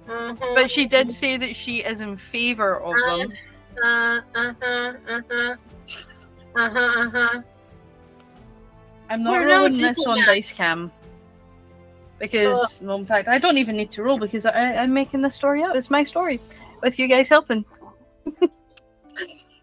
Mhm. 0.08 0.54
but 0.54 0.70
she 0.70 0.86
did 0.86 1.10
say 1.10 1.36
that 1.36 1.54
she 1.54 1.82
is 1.84 2.00
in 2.00 2.16
favor 2.16 2.80
of 2.80 2.94
them. 3.06 3.32
Uh, 3.82 4.20
uh-huh, 4.34 4.92
uh-huh. 5.08 5.56
Uh-huh, 6.56 6.78
uh-huh. 6.78 7.42
I'm 9.10 9.22
not 9.22 9.32
We're 9.32 9.48
rolling 9.48 9.76
this 9.76 10.04
on 10.06 10.16
yet. 10.16 10.26
dice 10.26 10.52
cam. 10.52 10.90
Because, 12.18 12.80
well, 12.82 12.96
in 12.96 13.06
fact, 13.06 13.28
I 13.28 13.38
don't 13.38 13.58
even 13.58 13.76
need 13.76 13.92
to 13.92 14.02
roll 14.02 14.18
because 14.18 14.44
I, 14.44 14.74
I'm 14.76 14.92
making 14.92 15.22
this 15.22 15.36
story 15.36 15.62
up. 15.62 15.76
It's 15.76 15.90
my 15.90 16.02
story 16.02 16.40
with 16.82 16.98
you 16.98 17.06
guys 17.06 17.28
helping. 17.28 17.64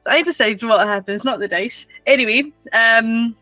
I 0.06 0.22
decide 0.22 0.64
what 0.64 0.88
happens, 0.88 1.26
not 1.26 1.40
the 1.40 1.48
dice. 1.48 1.86
Anyway, 2.06 2.54
um, 2.72 3.36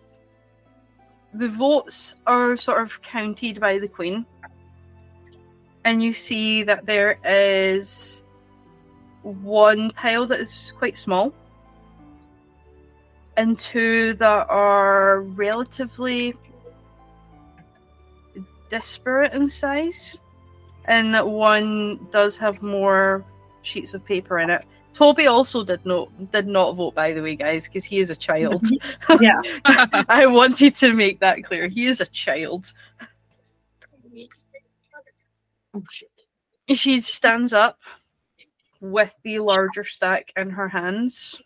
the 1.33 1.49
votes 1.49 2.15
are 2.25 2.57
sort 2.57 2.81
of 2.81 3.01
counted 3.01 3.59
by 3.59 3.77
the 3.77 3.87
Queen. 3.87 4.25
And 5.86 6.01
you 6.01 6.13
see 6.13 6.63
that 6.63 6.86
there 6.86 7.17
is 7.25 8.23
one 9.21 9.91
pile 9.91 10.25
that 10.27 10.39
is 10.39 10.73
quite 10.77 10.97
small 10.97 11.34
and 13.38 13.57
two 13.57 14.13
that 14.13 14.47
are 14.49 15.21
relatively 15.21 16.36
disparate 18.69 19.34
in 19.34 19.47
size, 19.47 20.17
and 20.86 21.13
that 21.13 21.27
one 21.27 22.07
does 22.11 22.38
have 22.38 22.61
more 22.61 23.23
sheets 23.61 23.93
of 23.93 24.05
paper 24.05 24.39
in 24.39 24.49
it. 24.49 24.65
Toby 24.93 25.25
also 25.25 25.63
did 25.63 25.84
not 25.86 26.09
did 26.31 26.47
not 26.47 26.75
vote, 26.75 26.93
by 26.93 27.13
the 27.13 27.21
way, 27.21 27.36
guys, 27.36 27.67
because 27.67 27.84
he 27.84 27.99
is 27.99 28.09
a 28.09 28.15
child. 28.15 28.67
Yeah. 29.21 29.41
I 30.09 30.25
wanted 30.27 30.75
to 30.75 30.93
make 30.93 31.19
that 31.19 31.43
clear. 31.43 31.67
He 31.67 31.86
is 31.86 32.01
a 32.01 32.05
child. 32.05 32.73
Oh, 35.74 35.84
shit. 35.89 36.09
She 36.78 37.01
stands 37.01 37.51
up 37.53 37.80
with 38.80 39.15
the 39.24 39.39
larger 39.39 39.84
stack 39.84 40.32
in 40.36 40.51
her 40.51 40.69
hands. 40.69 41.41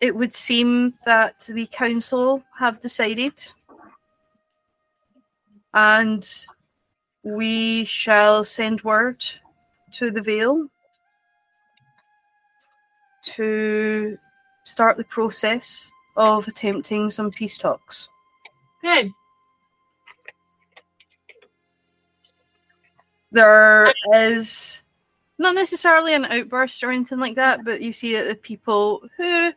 It 0.00 0.14
would 0.14 0.34
seem 0.34 0.94
that 1.04 1.46
the 1.48 1.66
council 1.66 2.44
have 2.58 2.80
decided, 2.80 3.50
and 5.72 6.28
we 7.22 7.84
shall 7.84 8.44
send 8.44 8.82
word 8.82 9.24
to 9.92 10.10
the 10.10 10.20
Veil 10.20 10.68
to 13.22 14.18
start 14.64 14.98
the 14.98 15.04
process 15.04 15.90
of 16.16 16.46
attempting 16.46 17.10
some 17.10 17.30
peace 17.30 17.56
talks. 17.56 18.08
Good. 18.82 19.10
There 23.34 23.92
is 24.14 24.80
not 25.38 25.54
necessarily 25.54 26.14
an 26.14 26.24
outburst 26.24 26.82
or 26.82 26.92
anything 26.92 27.18
like 27.18 27.34
that, 27.34 27.64
but 27.64 27.82
you 27.82 27.92
see 27.92 28.14
that 28.14 28.28
the 28.28 28.36
people 28.36 29.02
who 29.16 29.50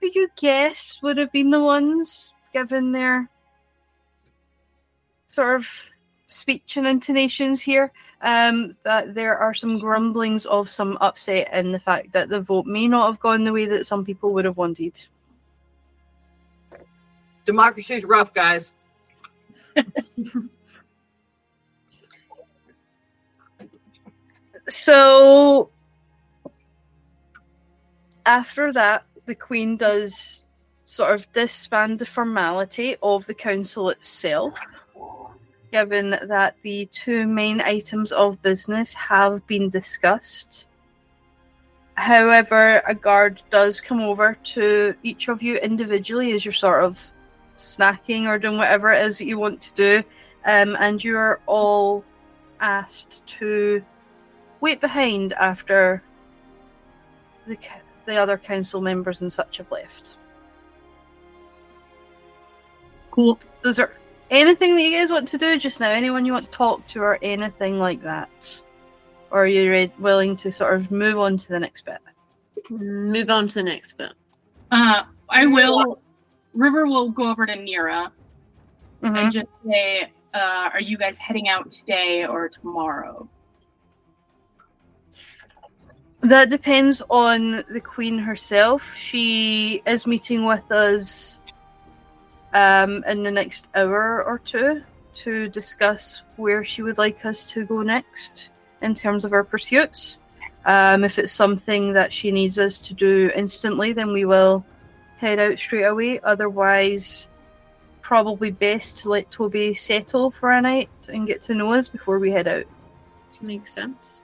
who 0.00 0.10
you 0.12 0.28
guess 0.36 1.00
would 1.02 1.16
have 1.16 1.32
been 1.32 1.50
the 1.50 1.62
ones 1.62 2.34
given 2.52 2.92
their 2.92 3.30
sort 5.28 5.56
of 5.56 5.68
speech 6.26 6.76
and 6.76 6.86
intonations 6.86 7.62
here, 7.62 7.92
um, 8.22 8.76
that 8.82 9.14
there 9.14 9.38
are 9.38 9.54
some 9.54 9.78
grumblings 9.78 10.44
of 10.46 10.68
some 10.68 10.98
upset 11.00 11.52
in 11.52 11.72
the 11.72 11.78
fact 11.78 12.12
that 12.12 12.28
the 12.28 12.40
vote 12.40 12.66
may 12.66 12.88
not 12.88 13.06
have 13.06 13.20
gone 13.20 13.44
the 13.44 13.52
way 13.52 13.66
that 13.66 13.86
some 13.86 14.04
people 14.04 14.32
would 14.32 14.44
have 14.44 14.56
wanted. 14.56 15.06
Democracy's 17.44 18.04
rough, 18.04 18.34
guys. 18.34 18.72
So 24.68 25.70
after 28.24 28.72
that, 28.72 29.04
the 29.26 29.34
Queen 29.34 29.76
does 29.76 30.44
sort 30.84 31.14
of 31.14 31.32
disband 31.32 31.98
the 31.98 32.06
formality 32.06 32.96
of 33.02 33.26
the 33.26 33.34
council 33.34 33.90
itself, 33.90 34.54
given 35.72 36.10
that 36.10 36.56
the 36.62 36.86
two 36.86 37.26
main 37.26 37.60
items 37.60 38.12
of 38.12 38.42
business 38.42 38.94
have 38.94 39.46
been 39.46 39.68
discussed. 39.68 40.68
However, 41.94 42.82
a 42.86 42.94
guard 42.94 43.42
does 43.50 43.80
come 43.80 44.00
over 44.00 44.36
to 44.44 44.94
each 45.02 45.28
of 45.28 45.42
you 45.42 45.56
individually 45.56 46.32
as 46.32 46.44
you're 46.44 46.52
sort 46.52 46.84
of 46.84 47.10
snacking 47.58 48.28
or 48.28 48.38
doing 48.38 48.58
whatever 48.58 48.92
it 48.92 49.02
is 49.06 49.18
that 49.18 49.24
you 49.24 49.38
want 49.38 49.62
to 49.62 49.74
do, 49.74 50.04
um, 50.44 50.76
and 50.78 51.02
you 51.02 51.16
are 51.16 51.40
all 51.46 52.04
asked 52.60 53.26
to 53.26 53.82
wait 54.60 54.80
behind 54.80 55.32
after 55.34 56.02
the 57.46 57.58
the 58.06 58.16
other 58.16 58.38
council 58.38 58.80
members 58.80 59.22
and 59.22 59.32
such 59.32 59.56
have 59.58 59.70
left. 59.70 60.16
Cool. 63.10 63.38
So, 63.62 63.68
is 63.70 63.76
there 63.76 63.96
anything 64.30 64.74
that 64.76 64.82
you 64.82 64.96
guys 64.98 65.10
want 65.10 65.28
to 65.28 65.38
do 65.38 65.58
just 65.58 65.80
now? 65.80 65.90
Anyone 65.90 66.24
you 66.24 66.32
want 66.32 66.44
to 66.44 66.50
talk 66.50 66.86
to, 66.88 67.00
or 67.00 67.18
anything 67.22 67.78
like 67.78 68.02
that? 68.02 68.60
Or 69.30 69.44
are 69.44 69.46
you 69.46 69.70
re- 69.70 69.92
willing 69.98 70.36
to 70.38 70.52
sort 70.52 70.74
of 70.74 70.90
move 70.90 71.18
on 71.18 71.36
to 71.36 71.48
the 71.48 71.58
next 71.58 71.84
bit? 71.84 71.98
Move 72.70 73.30
on 73.30 73.48
to 73.48 73.54
the 73.54 73.62
next 73.62 73.94
bit. 73.94 74.12
Uh, 74.70 75.04
I 75.28 75.46
will. 75.46 76.00
River 76.54 76.86
will 76.86 77.10
go 77.10 77.30
over 77.30 77.46
to 77.46 77.56
Nira 77.56 78.10
Mm-hmm. 79.02 79.16
and 79.16 79.32
just 79.32 79.62
say, 79.62 80.10
uh, 80.32 80.70
"Are 80.72 80.80
you 80.80 80.96
guys 80.96 81.18
heading 81.18 81.48
out 81.48 81.70
today 81.70 82.24
or 82.26 82.48
tomorrow?" 82.48 83.28
That 86.26 86.50
depends 86.50 87.02
on 87.08 87.62
the 87.70 87.80
Queen 87.80 88.18
herself. 88.18 88.96
She 88.96 89.80
is 89.86 90.08
meeting 90.08 90.44
with 90.44 90.72
us 90.72 91.38
um, 92.52 93.04
in 93.06 93.22
the 93.22 93.30
next 93.30 93.68
hour 93.76 94.24
or 94.24 94.40
two 94.40 94.82
to 95.14 95.48
discuss 95.48 96.22
where 96.34 96.64
she 96.64 96.82
would 96.82 96.98
like 96.98 97.24
us 97.24 97.46
to 97.52 97.64
go 97.64 97.82
next 97.82 98.48
in 98.82 98.92
terms 98.92 99.24
of 99.24 99.32
our 99.32 99.44
pursuits. 99.44 100.18
Um, 100.64 101.04
if 101.04 101.20
it's 101.20 101.30
something 101.30 101.92
that 101.92 102.12
she 102.12 102.32
needs 102.32 102.58
us 102.58 102.80
to 102.80 102.92
do 102.92 103.30
instantly, 103.36 103.92
then 103.92 104.12
we 104.12 104.24
will 104.24 104.66
head 105.18 105.38
out 105.38 105.60
straight 105.60 105.84
away. 105.84 106.18
Otherwise, 106.24 107.28
probably 108.00 108.50
best 108.50 108.96
to 108.98 109.10
let 109.10 109.30
Toby 109.30 109.74
settle 109.74 110.32
for 110.32 110.50
a 110.50 110.60
night 110.60 110.90
and 111.08 111.24
get 111.24 111.40
to 111.42 111.54
know 111.54 111.72
us 111.72 111.86
before 111.88 112.18
we 112.18 112.32
head 112.32 112.48
out. 112.48 112.64
Makes 113.40 113.72
sense. 113.72 114.22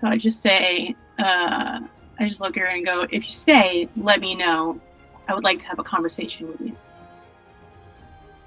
So 0.00 0.06
I 0.06 0.18
just 0.18 0.40
say, 0.40 0.94
uh, 1.18 1.80
I 2.18 2.28
just 2.28 2.40
look 2.40 2.56
at 2.56 2.62
her 2.62 2.68
and 2.68 2.84
go, 2.84 3.06
"If 3.10 3.26
you 3.28 3.34
stay, 3.34 3.88
let 3.96 4.20
me 4.20 4.34
know. 4.34 4.80
I 5.28 5.34
would 5.34 5.44
like 5.44 5.58
to 5.60 5.66
have 5.66 5.78
a 5.78 5.84
conversation 5.84 6.48
with 6.48 6.60
you." 6.60 6.76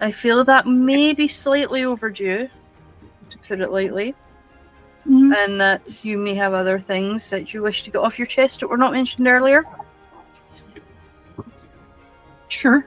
I 0.01 0.11
feel 0.11 0.43
that 0.43 0.68
may 0.68 1.13
be 1.13 1.28
slightly 1.28 1.84
overdue, 1.84 2.49
to 3.30 3.38
put 3.47 3.61
it 3.61 3.72
lightly, 3.72 4.13
and 5.05 5.59
that 5.61 6.03
you 6.03 6.18
may 6.18 6.36
have 6.36 6.53
other 6.53 6.80
things 6.80 7.30
that 7.30 7.53
you 7.53 7.61
wish 7.61 7.84
to 7.84 7.91
get 7.91 7.99
off 7.99 8.20
your 8.20 8.28
chest 8.28 8.59
that 8.59 8.68
were 8.68 8.78
not 8.78 8.91
mentioned 8.91 9.28
earlier. 9.28 9.63
Sure. 12.47 12.86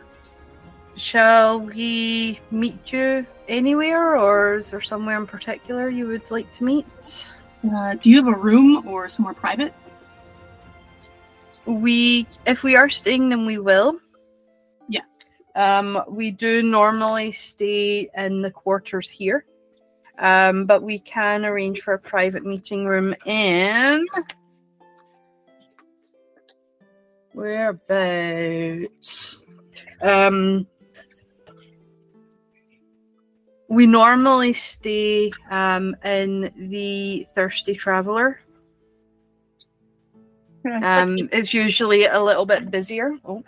Shall 0.97 1.61
we 1.61 2.41
meet 2.51 2.93
you 2.93 3.26
anywhere, 3.49 4.16
or 4.16 4.57
is 4.57 4.70
there 4.70 4.81
somewhere 4.81 5.16
in 5.16 5.26
particular 5.26 5.89
you 5.89 6.09
would 6.09 6.31
like 6.31 6.53
to 6.55 6.64
meet? 6.64 7.31
Uh, 7.66 7.94
do 7.94 8.11
you 8.11 8.16
have 8.16 8.28
a 8.28 8.36
room 8.38 8.86
or 8.86 9.09
somewhere 9.09 9.34
private? 9.34 9.74
We, 11.66 12.26
if 12.46 12.62
we 12.62 12.76
are 12.76 12.88
staying, 12.88 13.28
then 13.28 13.44
we 13.44 13.59
will. 13.59 13.98
Yeah. 14.88 15.02
Um, 15.54 16.02
we 16.09 16.30
do 16.30 16.62
normally 16.62 17.32
stay 17.32 18.09
in 18.16 18.42
the 18.42 18.50
quarters 18.50 19.11
here, 19.11 19.44
um, 20.18 20.64
but 20.66 20.82
we 20.82 20.98
can 21.00 21.44
arrange 21.44 21.80
for 21.80 21.94
a 21.94 21.98
private 21.98 22.44
meeting 22.44 22.86
room 22.86 23.14
in. 23.26 24.06
Whereabouts? 27.34 28.88
Um, 30.00 30.66
we 33.69 33.87
normally 33.87 34.53
stay 34.53 35.31
um, 35.51 35.95
in 36.05 36.53
the 36.71 37.27
Thirsty 37.35 37.75
Traveler. 37.75 38.41
Um, 40.83 41.16
it's 41.33 41.55
usually 41.55 42.05
a 42.05 42.21
little 42.21 42.45
bit 42.45 42.71
busier. 42.71 43.16
Oh, 43.25 43.43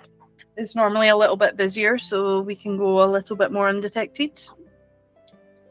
it's 0.56 0.74
normally 0.74 1.08
a 1.08 1.16
little 1.16 1.36
bit 1.36 1.54
busier, 1.54 1.98
so 1.98 2.40
we 2.40 2.54
can 2.54 2.78
go 2.78 3.04
a 3.04 3.08
little 3.10 3.36
bit 3.36 3.52
more 3.52 3.68
undetected. 3.68 4.42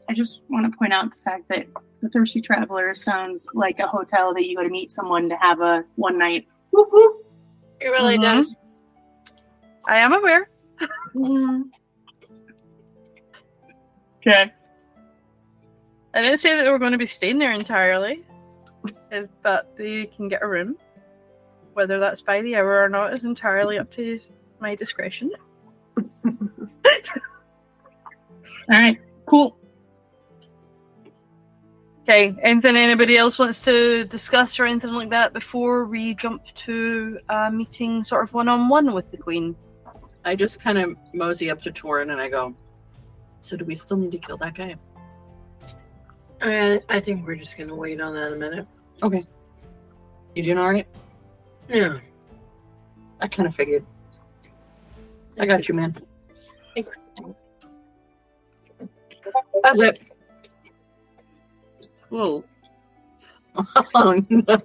I 0.08 0.12
just 0.12 0.42
want 0.48 0.70
to 0.70 0.78
point 0.78 0.92
out 0.92 1.06
the 1.10 1.16
fact 1.24 1.48
that 1.48 1.66
the 2.02 2.08
Thirsty 2.10 2.40
Traveler 2.40 2.94
sounds 2.94 3.48
like 3.54 3.80
a 3.80 3.86
hotel 3.88 4.32
that 4.34 4.46
you 4.46 4.54
go 4.56 4.62
to 4.62 4.68
meet 4.68 4.92
someone 4.92 5.28
to 5.28 5.36
have 5.36 5.60
a 5.60 5.82
one 5.96 6.18
night. 6.18 6.46
Whoop, 6.70 6.88
whoop. 6.92 7.26
It 7.80 7.88
really 7.88 8.18
Mhm. 8.18 8.22
does. 8.22 8.54
I 9.88 9.96
am 9.96 10.12
aware. 10.12 10.48
Okay. 14.20 14.52
I 16.12 16.22
didn't 16.22 16.38
say 16.38 16.56
that 16.56 16.70
we're 16.70 16.78
going 16.78 16.92
to 16.92 16.98
be 16.98 17.06
staying 17.06 17.38
there 17.38 17.52
entirely, 17.52 18.24
but 19.42 19.72
you 19.78 20.08
can 20.08 20.28
get 20.28 20.42
a 20.42 20.48
room. 20.48 20.76
Whether 21.74 21.98
that's 22.00 22.20
by 22.20 22.42
the 22.42 22.56
hour 22.56 22.82
or 22.82 22.88
not 22.88 23.14
is 23.14 23.24
entirely 23.24 23.78
up 23.78 23.90
to 23.92 24.20
my 24.60 24.74
discretion. 24.74 25.30
All 26.24 26.34
right. 28.68 29.00
Cool. 29.26 29.56
Okay, 32.02 32.34
anything 32.42 32.76
anybody 32.76 33.16
else 33.16 33.38
wants 33.38 33.62
to 33.62 34.04
discuss 34.06 34.58
or 34.58 34.64
anything 34.64 34.92
like 34.92 35.10
that 35.10 35.32
before 35.32 35.84
we 35.84 36.14
jump 36.14 36.44
to 36.56 37.20
a 37.28 37.52
meeting 37.52 38.02
sort 38.02 38.24
of 38.24 38.32
one 38.32 38.48
on 38.48 38.68
one 38.68 38.92
with 38.92 39.12
the 39.12 39.16
Queen? 39.16 39.54
I 40.24 40.34
just 40.34 40.60
kind 40.60 40.76
of 40.76 40.96
mosey 41.14 41.50
up 41.50 41.62
to 41.62 41.70
Torin 41.70 42.10
and 42.10 42.20
I 42.20 42.28
go, 42.28 42.56
So 43.40 43.56
do 43.56 43.64
we 43.64 43.74
still 43.74 43.96
need 43.96 44.12
to 44.12 44.18
kill 44.18 44.36
that 44.38 44.54
guy? 44.54 44.76
I, 46.42 46.80
I 46.88 47.00
think 47.00 47.26
we're 47.26 47.34
just 47.36 47.56
gonna 47.58 47.74
wait 47.74 48.00
on 48.00 48.14
that 48.14 48.32
a 48.32 48.36
minute. 48.36 48.66
Okay. 49.02 49.26
You 50.34 50.42
doing 50.42 50.58
all 50.58 50.70
right? 50.70 50.86
Yeah. 51.68 51.98
I 53.20 53.28
kind 53.28 53.46
of 53.48 53.54
figured. 53.54 53.84
I 55.38 55.46
got 55.46 55.68
you, 55.68 55.74
man. 55.74 55.96
Thanks. 56.74 56.96
That's 59.62 59.80
it. 59.80 60.00
Whoa. 62.08 62.44
Oh 63.94 64.24
no. 64.30 64.56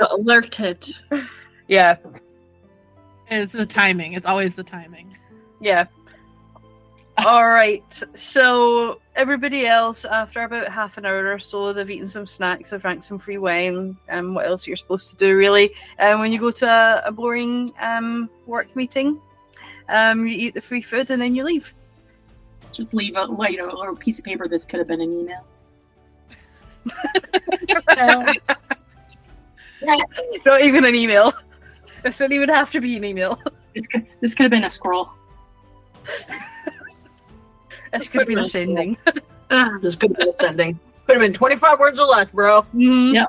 Alerted. 0.10 0.88
Yeah, 1.68 1.96
It's 3.30 3.52
the 3.52 3.66
timing. 3.66 4.14
It's 4.14 4.26
always 4.26 4.54
the 4.54 4.64
timing. 4.64 5.16
yeah. 5.60 5.84
All 7.18 7.48
right, 7.48 8.02
so 8.14 9.00
everybody 9.14 9.66
else, 9.66 10.04
after 10.04 10.42
about 10.42 10.68
half 10.68 10.98
an 10.98 11.06
hour 11.06 11.32
or 11.32 11.38
so, 11.38 11.72
they've 11.72 11.88
eaten 11.88 12.08
some 12.08 12.26
snacks, 12.26 12.70
they've 12.70 12.82
drank 12.82 13.04
some 13.04 13.18
free 13.18 13.38
wine, 13.38 13.96
and 14.08 14.34
what 14.34 14.46
else 14.46 14.66
you're 14.66 14.76
supposed 14.76 15.10
to 15.10 15.16
do, 15.16 15.36
really. 15.36 15.72
And 15.98 16.18
when 16.18 16.32
you 16.32 16.40
go 16.40 16.50
to 16.50 16.66
a, 16.66 17.02
a 17.06 17.12
boring 17.12 17.72
um, 17.80 18.28
work 18.46 18.74
meeting, 18.74 19.20
um, 19.88 20.26
you 20.26 20.34
eat 20.36 20.54
the 20.54 20.60
free 20.60 20.82
food 20.82 21.10
and 21.10 21.22
then 21.22 21.34
you 21.34 21.44
leave. 21.44 21.72
Just 22.72 22.92
leave 22.92 23.14
a 23.16 23.26
light 23.26 23.60
or 23.60 23.90
a 23.90 23.96
piece 23.96 24.18
of 24.18 24.24
paper. 24.24 24.48
This 24.48 24.64
could 24.64 24.80
have 24.80 24.88
been 24.88 25.00
an 25.00 25.12
email. 25.12 25.46
Not 30.44 30.62
even 30.62 30.84
an 30.84 30.94
email. 30.94 31.32
This 32.02 32.18
doesn't 32.18 32.32
even 32.32 32.48
have 32.48 32.72
to 32.72 32.80
be 32.80 32.96
an 32.96 33.04
email. 33.04 33.40
This 33.74 33.86
could 33.86 34.06
this 34.20 34.34
could 34.34 34.44
have 34.44 34.50
been 34.50 34.64
a 34.64 34.70
scroll. 34.70 35.10
This 37.94 38.08
could 38.08 38.26
be 38.28 38.34
a 38.34 38.44
sending. 38.46 38.96
This 39.80 39.96
could 39.96 40.10
have 40.10 40.18
been 40.18 40.28
ascending. 40.28 40.78
Could 41.06 41.16
have 41.16 41.20
been 41.22 41.32
25 41.32 41.78
words 41.78 41.98
or 41.98 42.06
less, 42.06 42.30
bro. 42.30 42.62
Mhm. 42.74 43.14
Yeah. 43.14 43.26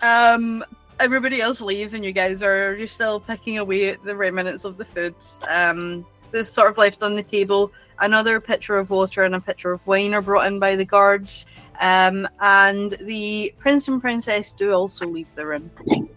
Um, 0.00 0.64
everybody 1.00 1.40
else 1.40 1.60
leaves, 1.60 1.94
and 1.94 2.04
you 2.04 2.12
guys 2.12 2.42
are 2.42 2.74
you're 2.76 2.86
still 2.86 3.20
picking 3.20 3.58
away 3.58 3.88
at 3.90 4.02
the 4.04 4.14
remnants 4.16 4.64
of 4.64 4.76
the 4.76 4.84
food. 4.84 5.14
Um, 5.48 6.04
this 6.32 6.50
sort 6.52 6.70
of 6.70 6.78
left 6.78 7.02
on 7.02 7.14
the 7.14 7.22
table. 7.22 7.72
Another 8.00 8.40
pitcher 8.40 8.76
of 8.78 8.90
water 8.90 9.22
and 9.22 9.34
a 9.34 9.40
pitcher 9.40 9.72
of 9.72 9.86
wine 9.86 10.14
are 10.14 10.22
brought 10.22 10.46
in 10.46 10.58
by 10.58 10.76
the 10.76 10.84
guards. 10.84 11.46
Um, 11.80 12.28
and 12.40 12.90
the 13.00 13.54
prince 13.58 13.88
and 13.88 14.00
princess 14.00 14.52
do 14.52 14.72
also 14.72 15.06
leave 15.06 15.32
the 15.34 15.46
room 15.46 15.70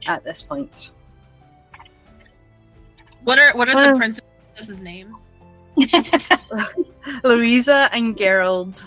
at 0.08 0.24
this 0.24 0.42
point. 0.44 0.92
What 3.24 3.40
are 3.40 3.54
what 3.56 3.70
are 3.70 3.76
Well- 3.76 3.94
the 3.94 3.98
prince 4.00 4.20
Princesses' 4.56 4.82
names? 4.82 5.32
Louisa 7.24 7.90
and 7.92 8.18
Gerald. 8.18 8.84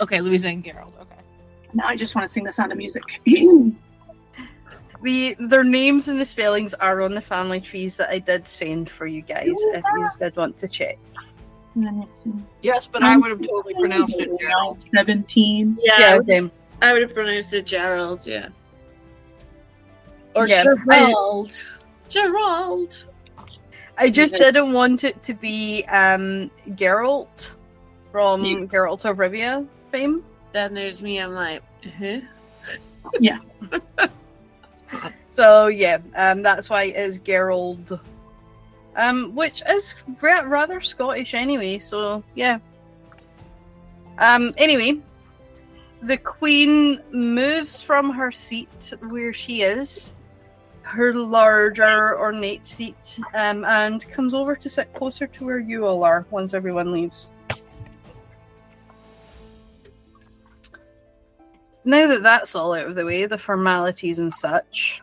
Okay, 0.00 0.20
Louisa 0.20 0.48
and 0.48 0.64
Gerald. 0.64 0.94
Okay. 1.00 1.20
now 1.74 1.84
I 1.86 1.96
just 1.96 2.14
want 2.14 2.26
to 2.26 2.32
sing 2.32 2.44
the 2.44 2.52
sound 2.52 2.72
of 2.72 2.78
music. 2.78 3.02
The 5.02 5.34
their 5.38 5.64
names 5.64 6.08
and 6.08 6.20
the 6.20 6.26
spellings 6.26 6.74
are 6.74 7.00
on 7.00 7.14
the 7.14 7.22
family 7.22 7.60
trees 7.60 7.96
that 7.96 8.10
I 8.10 8.18
did 8.18 8.46
send 8.46 8.90
for 8.90 9.06
you 9.06 9.22
guys 9.22 9.46
if 9.54 9.82
you 9.94 10.06
did 10.18 10.36
want 10.36 10.58
to 10.58 10.68
check. 10.68 10.98
Yes, 12.62 12.86
but 12.86 13.02
I 13.02 13.16
would 13.16 13.30
have 13.30 13.40
totally 13.40 13.74
pronounced 13.74 14.18
it 14.18 14.30
Gerald. 14.38 14.78
Seventeen. 14.94 15.78
Yeah, 15.80 16.00
yeah 16.00 16.20
same. 16.20 16.50
I 16.82 16.92
would 16.92 17.02
have 17.02 17.14
pronounced 17.14 17.54
it 17.54 17.64
Gerald, 17.64 18.26
yeah. 18.26 18.48
Or 20.34 20.46
Yeah, 20.46 20.64
Gerald. 20.64 21.64
Gerald. 22.08 23.06
I 24.00 24.08
just 24.10 24.34
Okay. 24.34 24.44
didn't 24.44 24.72
want 24.72 25.04
it 25.04 25.22
to 25.24 25.34
be 25.34 25.84
um 25.84 26.50
Geralt 26.70 27.50
from 28.10 28.44
You- 28.44 28.66
Geralt 28.66 29.04
of 29.04 29.18
Rivia 29.18 29.66
fame. 29.92 30.24
Then 30.52 30.74
there's 30.74 31.00
me, 31.02 31.18
I'm 31.20 31.34
like, 31.34 31.62
huh? 31.98 32.20
Yeah. 33.20 33.38
so 35.30 35.68
yeah, 35.68 35.98
um, 36.16 36.42
that's 36.42 36.68
why 36.68 36.84
it 36.84 36.96
is 36.96 37.18
Gerald, 37.18 37.98
um, 38.96 39.34
which 39.34 39.62
is 39.68 39.94
ra- 40.20 40.40
rather 40.46 40.80
Scottish 40.80 41.34
anyway. 41.34 41.78
So 41.78 42.22
yeah. 42.34 42.58
Um. 44.18 44.52
Anyway, 44.58 45.00
the 46.02 46.16
Queen 46.18 47.00
moves 47.10 47.80
from 47.80 48.10
her 48.10 48.30
seat 48.32 48.92
where 49.08 49.32
she 49.32 49.62
is, 49.62 50.12
her 50.90 51.14
larger 51.14 52.18
ornate 52.18 52.66
seat, 52.66 53.18
um, 53.34 53.64
and 53.64 54.06
comes 54.10 54.34
over 54.34 54.56
to 54.56 54.68
sit 54.68 54.92
closer 54.94 55.26
to 55.28 55.44
where 55.44 55.58
you 55.60 55.86
all 55.86 56.02
are 56.04 56.26
once 56.30 56.52
everyone 56.52 56.92
leaves. 56.92 57.30
Now 61.84 62.06
that 62.08 62.22
that's 62.22 62.54
all 62.54 62.74
out 62.74 62.86
of 62.86 62.94
the 62.94 63.04
way, 63.06 63.24
the 63.26 63.38
formalities 63.38 64.18
and 64.18 64.32
such. 64.32 65.00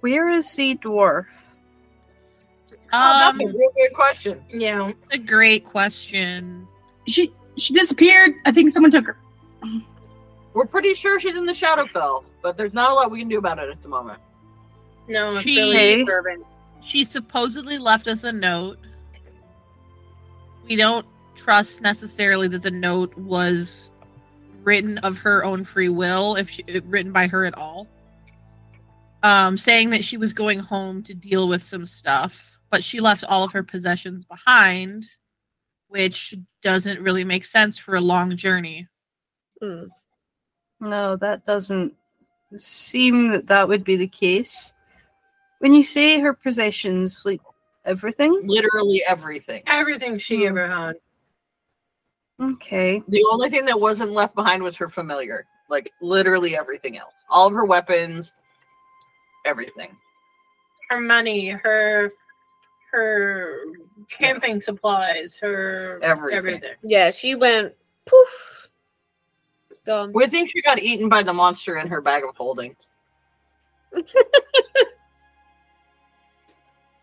Where 0.00 0.28
is 0.30 0.54
the 0.54 0.76
dwarf? 0.76 1.26
Oh, 2.92 3.18
that's 3.18 3.40
a 3.40 3.44
Um, 3.44 3.56
real 3.56 3.70
good 3.76 3.92
question. 3.94 4.44
Yeah. 4.48 4.92
a 5.12 5.18
great 5.18 5.64
question. 5.64 6.66
She 7.06 7.32
she 7.56 7.72
disappeared. 7.72 8.32
I 8.44 8.52
think 8.52 8.70
someone 8.70 8.90
took 8.90 9.06
her. 9.06 9.16
We're 10.56 10.64
pretty 10.64 10.94
sure 10.94 11.20
she's 11.20 11.36
in 11.36 11.44
the 11.44 11.52
Shadowfell, 11.52 12.24
but 12.40 12.56
there's 12.56 12.72
not 12.72 12.90
a 12.90 12.94
lot 12.94 13.10
we 13.10 13.18
can 13.18 13.28
do 13.28 13.36
about 13.36 13.58
it 13.58 13.68
at 13.68 13.82
the 13.82 13.90
moment. 13.90 14.18
No, 15.06 15.36
it's 15.36 15.46
She- 15.46 15.58
really 15.58 15.98
disturbing. 15.98 16.42
She 16.80 17.04
supposedly 17.04 17.76
left 17.76 18.08
us 18.08 18.24
a 18.24 18.32
note. 18.32 18.78
We 20.64 20.76
don't 20.76 21.04
trust 21.34 21.82
necessarily 21.82 22.48
that 22.48 22.62
the 22.62 22.70
note 22.70 23.14
was 23.18 23.90
written 24.62 24.96
of 24.98 25.18
her 25.18 25.44
own 25.44 25.62
free 25.62 25.90
will, 25.90 26.36
if 26.36 26.48
she, 26.48 26.64
written 26.86 27.12
by 27.12 27.26
her 27.26 27.44
at 27.44 27.54
all. 27.58 27.86
Um, 29.22 29.58
saying 29.58 29.90
that 29.90 30.04
she 30.04 30.16
was 30.16 30.32
going 30.32 30.60
home 30.60 31.02
to 31.02 31.12
deal 31.12 31.48
with 31.48 31.64
some 31.64 31.84
stuff, 31.84 32.58
but 32.70 32.82
she 32.82 33.00
left 33.00 33.24
all 33.24 33.44
of 33.44 33.52
her 33.52 33.62
possessions 33.62 34.24
behind, 34.24 35.04
which 35.88 36.34
doesn't 36.62 37.02
really 37.02 37.24
make 37.24 37.44
sense 37.44 37.76
for 37.76 37.94
a 37.94 38.00
long 38.00 38.38
journey. 38.38 38.88
Hmm. 39.60 39.84
No, 40.80 41.16
that 41.16 41.44
doesn't 41.44 41.94
seem 42.56 43.28
that 43.30 43.46
that 43.48 43.68
would 43.68 43.84
be 43.84 43.96
the 43.96 44.06
case. 44.06 44.74
When 45.58 45.72
you 45.72 45.84
say 45.84 46.20
her 46.20 46.34
possessions, 46.34 47.22
like 47.24 47.40
everything? 47.84 48.40
Literally 48.44 49.02
everything. 49.06 49.62
Everything 49.66 50.18
she 50.18 50.42
Hmm. 50.42 50.48
ever 50.48 50.66
had. 50.68 50.96
Okay. 52.40 53.02
The 53.08 53.24
only 53.30 53.48
thing 53.48 53.64
that 53.64 53.80
wasn't 53.80 54.12
left 54.12 54.34
behind 54.34 54.62
was 54.62 54.76
her 54.76 54.88
familiar. 54.90 55.46
Like 55.68 55.92
literally 56.02 56.56
everything 56.56 56.98
else. 56.98 57.14
All 57.30 57.46
of 57.48 57.54
her 57.54 57.64
weapons, 57.64 58.34
everything. 59.46 59.96
Her 60.90 61.00
money, 61.00 61.48
her 61.48 62.12
her 62.92 63.64
camping 64.10 64.60
supplies, 64.60 65.36
her 65.38 65.98
Everything. 66.02 66.36
everything. 66.38 66.74
Yeah, 66.82 67.10
she 67.10 67.34
went 67.34 67.74
poof. 68.04 68.55
We 70.12 70.26
think 70.26 70.50
she 70.50 70.62
got 70.62 70.78
eaten 70.80 71.08
by 71.08 71.22
the 71.22 71.32
monster 71.32 71.78
in 71.78 71.86
her 71.86 72.00
bag 72.00 72.24
of 72.24 72.36
holding. 72.36 72.76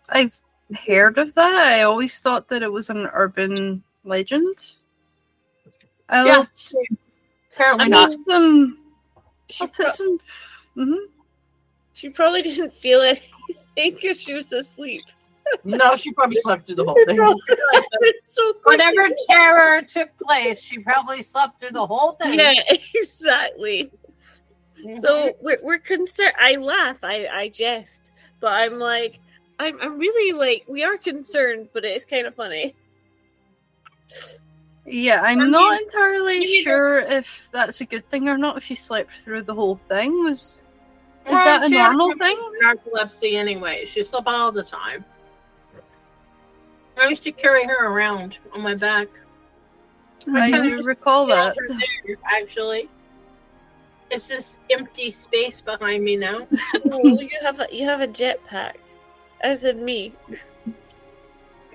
I've 0.09 0.37
heard 0.85 1.17
of 1.17 1.33
that. 1.35 1.55
I 1.55 1.83
always 1.83 2.19
thought 2.19 2.49
that 2.49 2.61
it 2.63 2.71
was 2.71 2.89
an 2.89 3.09
urban 3.13 3.83
legend. 4.03 4.73
I'll, 6.09 6.27
Yeah. 6.27 6.43
Apparently 7.53 7.83
I'll 7.85 7.89
not. 7.89 8.11
some. 8.27 8.77
She, 9.49 9.63
I'll 9.63 9.67
pro- 9.69 9.85
put 9.85 9.93
some. 9.93 10.19
hmm 10.75 10.95
she 11.93 12.09
probably 12.09 12.41
didn't 12.41 12.73
feel 12.73 13.01
anything 13.01 13.29
because 13.75 14.19
she 14.19 14.33
was 14.33 14.51
asleep. 14.51 15.03
No, 15.63 15.95
she 15.95 16.11
probably 16.11 16.37
slept 16.37 16.65
through 16.65 16.75
the 16.75 16.85
whole 16.85 16.95
thing. 17.07 17.17
it's 18.01 18.33
so. 18.35 18.53
Whatever 18.63 19.09
terror 19.29 19.81
took 19.81 20.09
place, 20.17 20.61
she 20.61 20.79
probably 20.79 21.21
slept 21.21 21.59
through 21.59 21.71
the 21.71 21.85
whole 21.85 22.13
thing. 22.13 22.39
Yeah, 22.39 22.53
exactly. 22.95 23.91
Mm-hmm. 24.83 24.99
So 24.99 25.33
we're, 25.41 25.59
we're 25.61 25.79
concerned. 25.79 26.33
I 26.39 26.55
laugh, 26.55 27.03
I, 27.03 27.27
I 27.27 27.49
jest, 27.49 28.11
but 28.39 28.51
I'm 28.53 28.79
like, 28.79 29.19
I'm, 29.59 29.79
I'm 29.81 29.97
really 29.97 30.37
like, 30.37 30.65
we 30.67 30.83
are 30.83 30.97
concerned, 30.97 31.69
but 31.73 31.85
it's 31.85 32.03
kind 32.05 32.27
of 32.27 32.35
funny. 32.35 32.75
Yeah, 34.85 35.21
I'm 35.21 35.39
I 35.39 35.47
not 35.47 35.81
entirely 35.81 36.39
maybe 36.39 36.47
the- 36.47 36.63
sure 36.63 36.99
if 36.99 37.47
that's 37.53 37.79
a 37.79 37.85
good 37.85 38.09
thing 38.09 38.27
or 38.27 38.37
not. 38.37 38.57
If 38.57 38.65
she 38.65 38.75
slept 38.75 39.11
through 39.21 39.43
the 39.43 39.53
whole 39.53 39.77
thing, 39.77 40.23
was 40.25 40.59
is 41.25 41.31
Well, 41.31 41.45
that 41.45 41.63
a 41.65 41.69
normal 41.69 42.11
thing? 42.17 42.35
Narcolepsy 42.61 43.35
anyway. 43.35 43.85
She 43.85 44.03
slept 44.03 44.27
all 44.27 44.51
the 44.51 44.63
time. 44.63 45.05
I 46.99 47.07
used 47.07 47.23
to 47.23 47.31
carry 47.31 47.65
her 47.65 47.87
around 47.87 48.37
on 48.53 48.61
my 48.61 48.75
back. 48.75 49.07
I 50.33 50.51
kinda 50.51 50.63
do 50.63 50.83
recall 50.83 51.25
that. 51.27 51.55
there, 51.67 52.15
actually. 52.25 52.89
It's 54.11 54.27
this 54.27 54.57
empty 54.69 55.09
space 55.11 55.59
behind 55.59 56.03
me 56.03 56.15
now. 56.15 56.47
oh, 56.91 57.19
you 57.19 57.37
have 57.41 57.59
a, 57.59 57.67
you 57.71 57.85
have 57.85 58.01
a 58.01 58.07
jetpack, 58.07 58.75
as 59.41 59.65
in 59.65 59.83
me. 59.83 60.13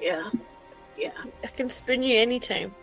Yeah. 0.00 0.30
Yeah. 0.96 1.12
I 1.42 1.46
can 1.48 1.68
spin 1.68 2.02
you 2.02 2.18
anytime. 2.18 2.74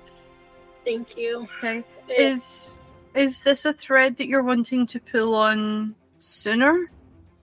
Thank 0.84 1.18
you. 1.18 1.48
Okay. 1.58 1.84
Is 2.10 2.78
is 3.16 3.42
this 3.42 3.66
a 3.66 3.74
thread 3.74 4.18
that 4.18 4.28
you're 4.28 4.44
wanting 4.44 4.86
to 4.88 5.00
pull 5.00 5.36
on 5.36 5.96
sooner 6.18 6.92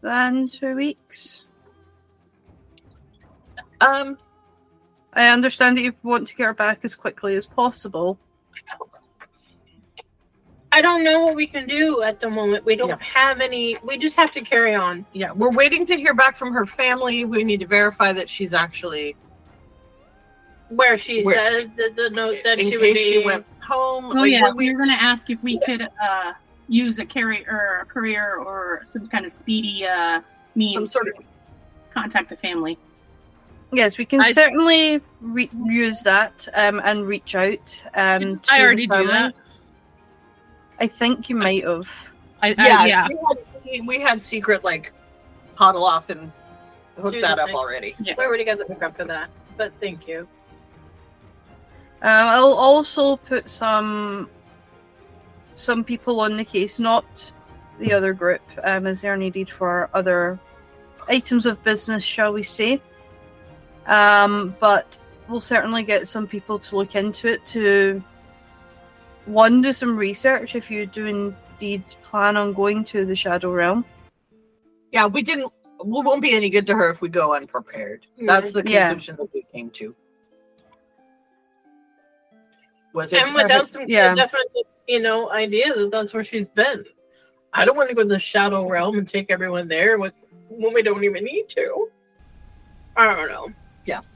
than 0.03 0.47
two 0.47 0.74
weeks? 0.76 1.47
Um, 3.80 4.18
I 5.12 5.28
understand 5.28 5.76
that 5.76 5.82
you 5.82 5.92
want 6.02 6.26
to 6.28 6.34
get 6.34 6.44
her 6.44 6.54
back 6.54 6.80
as 6.84 6.94
quickly 6.94 7.36
as 7.36 7.44
possible. 7.46 8.18
I 10.74 10.80
don't 10.80 11.04
know 11.04 11.26
what 11.26 11.34
we 11.34 11.46
can 11.46 11.66
do 11.66 12.00
at 12.02 12.18
the 12.18 12.30
moment. 12.30 12.64
We 12.64 12.76
don't 12.76 12.88
Yeah. 12.88 12.96
have 13.00 13.40
any. 13.42 13.76
We 13.82 13.98
just 13.98 14.16
have 14.16 14.32
to 14.32 14.40
carry 14.40 14.74
on. 14.74 15.04
yeah, 15.12 15.32
we're 15.32 15.50
waiting 15.52 15.84
to 15.86 15.96
hear 15.96 16.14
back 16.14 16.34
from 16.36 16.52
her 16.54 16.64
family. 16.64 17.26
We 17.26 17.44
need 17.44 17.60
to 17.60 17.66
verify 17.66 18.12
that 18.14 18.28
she's 18.30 18.54
actually 18.54 19.14
Where 20.70 20.96
she 20.96 21.22
Where- 21.22 21.34
said 21.34 21.76
that 21.76 21.96
the 21.96 22.08
note 22.08 22.40
said 22.40 22.58
in 22.58 22.70
she 22.70 22.78
would 22.78 22.94
be. 22.94 22.94
she 22.94 23.22
went 23.22 23.44
home. 23.60 24.06
Oh 24.06 24.20
like, 24.20 24.32
yeah, 24.32 24.48
we 24.52 24.68
we 24.68 24.72
were 24.72 24.78
gonna 24.78 24.94
ask 24.94 25.28
if 25.28 25.42
we 25.42 25.58
could 25.66 25.82
uh 26.02 26.32
use 26.68 26.98
a 26.98 27.04
carrier 27.04 27.44
or 27.50 27.80
a 27.82 27.84
courier 27.84 28.36
or 28.36 28.80
some 28.82 29.06
kind 29.08 29.26
of 29.26 29.32
speedy 29.32 29.84
uh 29.86 30.22
means 30.54 30.72
some 30.72 30.86
sort 30.86 31.08
of 31.08 31.16
to 31.18 31.22
contact 31.92 32.30
the 32.30 32.36
family. 32.36 32.78
Yes, 33.72 33.96
we 33.96 34.04
can 34.04 34.20
I- 34.20 34.32
certainly 34.32 35.00
re- 35.20 35.50
use 35.64 36.02
that 36.02 36.46
um, 36.54 36.80
and 36.84 37.06
reach 37.06 37.34
out. 37.34 37.82
Um, 37.94 38.38
to 38.40 38.52
I 38.52 38.62
already 38.62 38.86
do 38.86 39.06
that. 39.06 39.34
I 40.78 40.86
think 40.86 41.30
you 41.30 41.36
might 41.36 41.66
have. 41.66 41.90
I, 42.42 42.48
yeah, 42.48 42.78
I, 42.80 42.86
yeah. 42.86 43.08
We, 43.08 43.16
had, 43.28 43.38
we, 43.64 43.80
we 43.80 44.00
had 44.00 44.20
secret 44.20 44.64
like 44.64 44.92
huddle 45.54 45.84
off 45.84 46.10
and 46.10 46.30
hook 46.98 47.14
that 47.20 47.38
up 47.38 47.46
thing. 47.46 47.56
already. 47.56 47.94
Yeah. 48.00 48.14
So 48.14 48.22
I 48.22 48.26
already 48.26 48.44
got 48.44 48.58
the 48.58 48.64
hookup 48.64 48.96
for 48.96 49.04
that. 49.04 49.30
But 49.56 49.72
thank 49.80 50.06
you. 50.06 50.26
Um, 52.02 52.08
I'll 52.26 52.52
also 52.52 53.16
put 53.16 53.48
some 53.48 54.28
some 55.54 55.84
people 55.84 56.20
on 56.20 56.36
the 56.36 56.44
case, 56.44 56.78
not 56.78 57.32
the 57.78 57.92
other 57.92 58.12
group, 58.12 58.42
um, 58.64 58.86
as 58.86 59.00
they're 59.00 59.16
needed 59.16 59.48
for 59.48 59.88
other 59.94 60.38
items 61.08 61.46
of 61.46 61.62
business, 61.62 62.02
shall 62.02 62.32
we 62.32 62.42
say. 62.42 62.80
Um, 63.86 64.54
but 64.60 64.98
we'll 65.28 65.40
certainly 65.40 65.82
get 65.82 66.06
some 66.08 66.26
people 66.26 66.58
to 66.58 66.76
look 66.76 66.94
into 66.94 67.28
it 67.28 67.44
to 67.46 68.02
one 69.26 69.62
do 69.62 69.72
some 69.72 69.96
research 69.96 70.54
if 70.54 70.70
you 70.70 70.86
do 70.86 71.06
indeed 71.06 71.84
plan 72.02 72.36
on 72.36 72.52
going 72.52 72.84
to 72.84 73.04
the 73.04 73.14
Shadow 73.16 73.52
Realm. 73.52 73.84
Yeah, 74.92 75.06
we 75.06 75.22
didn't. 75.22 75.52
we 75.84 76.00
won't 76.00 76.22
be 76.22 76.32
any 76.32 76.48
good 76.48 76.64
to 76.68 76.76
her 76.76 76.90
if 76.90 77.00
we 77.00 77.08
go 77.08 77.34
unprepared. 77.34 78.06
That's 78.20 78.52
the 78.52 78.62
Yeah. 78.64 78.88
conclusion 78.90 79.16
that 79.16 79.34
we 79.34 79.44
came 79.52 79.68
to. 79.70 79.94
Was 82.92 83.12
it 83.12 83.22
And 83.22 83.34
without 83.34 83.68
some 83.68 83.86
Yeah. 83.88 84.14
definite, 84.14 84.46
you 84.86 85.00
know, 85.00 85.30
idea 85.32 85.74
that 85.74 85.90
that's 85.90 86.12
where 86.14 86.22
she's 86.22 86.48
been. 86.48 86.84
I 87.52 87.64
don't 87.64 87.76
want 87.76 87.88
to 87.88 87.94
go 87.96 88.02
to 88.02 88.08
the 88.08 88.18
shadow 88.18 88.68
realm 88.68 88.96
and 88.98 89.08
take 89.08 89.30
everyone 89.30 89.66
there 89.66 89.98
with 89.98 90.14
when 90.48 90.72
we 90.72 90.82
don't 90.82 91.02
even 91.04 91.24
need 91.24 91.48
to. 91.50 91.90
I 92.96 93.12
don't 93.14 93.28
know. 93.28 93.48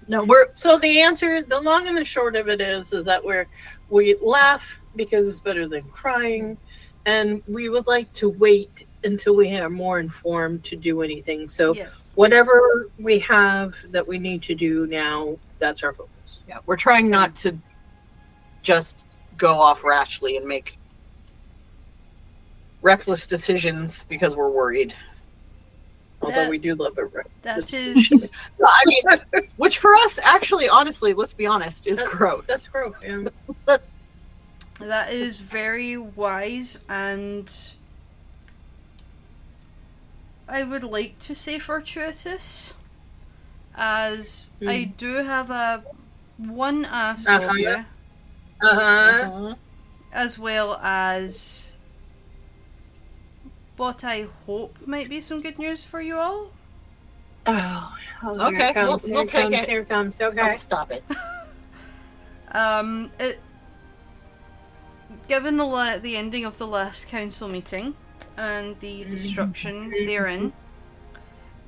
No? 0.08 0.24
We're 0.24 0.48
So 0.54 0.78
the 0.78 1.00
answer, 1.00 1.42
the 1.42 1.60
long 1.60 1.88
and 1.88 1.96
the 1.98 2.04
short 2.04 2.36
of 2.36 2.48
it 2.48 2.60
is, 2.60 2.92
is 2.92 3.04
that 3.04 3.24
we're 3.24 3.46
we 3.88 4.16
laugh 4.20 4.80
because 4.94 5.28
it's 5.28 5.40
better 5.40 5.68
than 5.68 5.82
crying, 5.84 6.56
and 7.06 7.42
we 7.48 7.68
would 7.68 7.86
like 7.86 8.12
to 8.14 8.28
wait 8.28 8.86
until 9.04 9.36
we 9.36 9.56
are 9.56 9.70
more 9.70 10.00
informed 10.00 10.64
to 10.64 10.76
do 10.76 11.02
anything. 11.02 11.48
So 11.48 11.74
Yes. 11.74 11.90
whatever 12.14 12.90
we 12.98 13.18
have 13.20 13.74
that 13.90 14.06
we 14.06 14.18
need 14.18 14.42
to 14.44 14.54
do 14.54 14.86
now, 14.86 15.38
that's 15.58 15.82
our 15.82 15.92
focus. 15.92 16.40
yeah, 16.48 16.58
we're 16.66 16.76
trying 16.76 17.08
not 17.08 17.36
to 17.36 17.56
just 18.62 19.00
go 19.36 19.52
off 19.54 19.84
rashly 19.84 20.36
and 20.36 20.46
make 20.46 20.78
reckless 22.82 23.26
decisions 23.26 24.04
because 24.04 24.34
we're 24.36 24.50
worried. 24.50 24.94
Although 26.26 26.42
That- 26.42 26.50
we 26.50 26.58
do 26.58 26.74
love 26.74 26.98
it. 26.98 27.02
right? 27.14 27.26
That's- 27.42 27.72
is 27.72 28.10
No, 28.58 28.66
I 28.66 28.82
mean, 28.86 29.02
which 29.56 29.78
for 29.78 29.94
us, 29.94 30.18
actually, 30.22 30.68
honestly, 30.68 31.14
let's 31.14 31.34
be 31.34 31.46
honest, 31.46 31.86
is 31.86 31.98
That- 31.98 32.08
growth. 32.10 32.46
That's 32.48 32.66
growth. 32.68 32.96
Yeah. 33.02 33.28
That's 33.64 33.94
that 34.80 35.12
is 35.12 35.40
very 35.40 35.96
wise 35.96 36.82
and 36.88 37.50
I 40.48 40.62
would 40.64 40.82
like 40.84 41.18
to 41.20 41.34
say 41.34 41.58
fortuitous 41.58 42.74
as 43.74 44.50
I 44.66 44.92
do 44.96 45.14
have 45.24 45.50
a 45.50 45.82
one 46.38 46.84
ask 46.84 47.28
Uh-huh. 47.28 47.48
of 47.48 47.56
you 47.58 47.68
Uh 48.62 48.74
huh. 48.74 48.80
uh, 49.50 49.54
as 50.12 50.38
well 50.38 50.74
as 50.82 51.72
what 53.76 54.04
I 54.04 54.26
hope 54.46 54.76
might 54.86 55.08
be 55.08 55.20
some 55.20 55.40
good 55.40 55.58
news 55.58 55.84
for 55.84 56.00
you 56.00 56.16
all. 56.16 56.50
Oh, 57.46 57.96
oh, 58.24 58.46
Okay, 58.48 58.56
Here 58.56 58.68
it 58.70 58.74
comes. 58.74 58.88
we'll- 58.88 58.98
here 58.98 59.14
we'll 59.14 59.22
it 59.24 59.28
take 59.30 59.42
comes. 59.42 59.54
it. 59.62 59.68
Here 59.68 59.80
it 59.80 59.88
comes. 59.88 60.20
oh, 60.20 60.26
Okay. 60.26 60.54
stop 60.54 60.90
it. 60.92 61.04
Um, 62.52 63.10
it, 63.18 63.38
given 65.28 65.56
the 65.58 65.64
la- 65.66 65.98
the 65.98 66.16
ending 66.16 66.44
of 66.46 66.56
the 66.56 66.66
last 66.66 67.06
council 67.08 67.48
meeting 67.48 67.94
and 68.36 68.78
the 68.80 69.04
destruction 69.04 69.90
therein, 69.90 70.52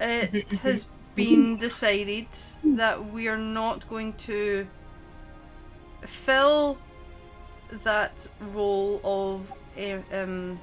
it 0.01 0.51
has 0.63 0.87
been 1.15 1.57
decided 1.69 2.27
that 2.65 3.13
we 3.13 3.29
are 3.29 3.37
not 3.37 3.87
going 3.91 4.15
to 4.15 4.67
fill 6.07 6.79
that 7.71 8.27
role 8.41 9.01
of 9.05 9.53
eh, 9.77 9.99
um, 10.13 10.59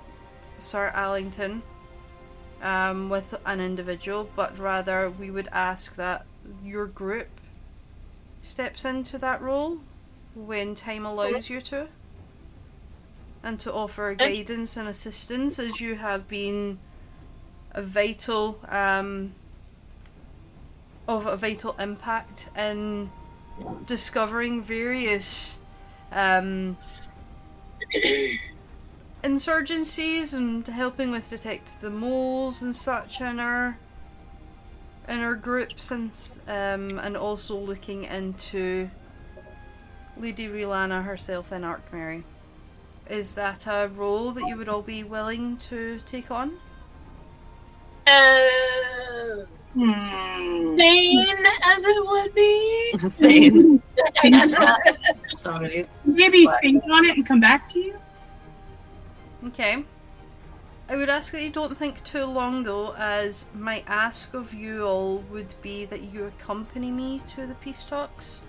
Sir 0.65 0.91
Allington 0.95 1.61
um, 2.61 3.09
with 3.09 3.35
an 3.45 3.59
individual, 3.59 4.29
but 4.35 4.57
rather 4.57 5.09
we 5.09 5.29
would 5.29 5.47
ask 5.51 5.95
that 5.95 6.25
your 6.63 6.87
group 6.87 7.27
steps 8.41 8.85
into 8.85 9.17
that 9.17 9.41
role 9.41 9.79
when 10.33 10.75
time 10.75 11.05
allows 11.05 11.49
you 11.49 11.61
to. 11.61 11.87
And 13.43 13.59
to 13.59 13.71
offer 13.71 14.15
guidance 14.15 14.75
and 14.75 14.87
assistance 14.87 15.59
as 15.59 15.79
you 15.79 15.95
have 15.95 16.27
been 16.27 16.79
a 17.71 17.83
vital 17.83 18.59
um, 18.67 19.33
of 21.07 21.27
a 21.27 21.37
vital 21.37 21.75
impact 21.77 22.49
in 22.57 23.11
discovering 23.85 24.63
various 24.63 25.59
um, 26.11 26.77
insurgencies 29.25 30.33
and 30.33 30.65
helping 30.67 31.09
with 31.11 31.29
detect 31.29 31.81
the 31.81 31.89
moles 31.89 32.61
and 32.61 32.75
such 32.75 33.19
in 33.21 33.39
our 33.39 33.77
in 35.07 35.19
our 35.19 35.35
groups 35.35 35.91
and 35.91 36.11
um, 36.47 36.99
and 36.99 37.17
also 37.17 37.57
looking 37.57 38.03
into 38.03 38.89
Lady 40.17 40.47
Rilana 40.47 41.03
herself 41.03 41.51
in 41.51 41.63
Arkmary. 41.63 42.23
Is 43.09 43.35
that 43.35 43.67
a 43.67 43.89
role 43.93 44.31
that 44.31 44.47
you 44.47 44.55
would 44.57 44.69
all 44.69 44.81
be 44.81 45.03
willing 45.03 45.57
to 45.57 45.99
take 46.05 46.31
on? 46.31 46.53
Uh, 48.07 49.45
Hmm. 49.73 50.77
sane 50.77 51.27
as 51.65 51.83
it 51.83 52.05
would 52.07 52.33
be. 52.33 52.93
Thane. 53.19 53.81
Somebody's 55.37 55.87
Maybe 56.05 56.45
But- 56.45 56.61
think 56.61 56.81
on 56.89 57.03
it 57.05 57.17
and 57.17 57.25
come 57.27 57.41
back 57.41 57.69
to 57.71 57.79
you. 57.79 57.99
Okay. 59.47 59.85
I 60.87 60.95
would 60.95 61.09
ask 61.09 61.31
that 61.31 61.41
you 61.41 61.49
don't 61.49 61.77
think 61.77 62.03
too 62.03 62.25
long 62.25 62.63
though, 62.63 62.93
as 62.95 63.47
my 63.55 63.83
ask 63.87 64.33
of 64.33 64.53
you 64.53 64.83
all 64.83 65.17
would 65.31 65.55
be 65.61 65.85
that 65.85 66.13
you 66.13 66.25
accompany 66.25 66.91
me 66.91 67.21
to 67.35 67.47
the 67.47 67.55
peace 67.55 67.83
talks 67.83 68.43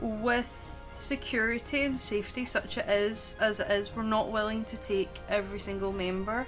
with 0.00 0.68
security 0.96 1.84
and 1.84 1.98
safety 1.98 2.44
such 2.44 2.76
it 2.76 2.88
is 2.88 3.36
as 3.40 3.60
it 3.60 3.70
is 3.70 3.94
we're 3.94 4.02
not 4.02 4.32
willing 4.32 4.64
to 4.64 4.76
take 4.78 5.20
every 5.28 5.60
single 5.60 5.92
member 5.92 6.44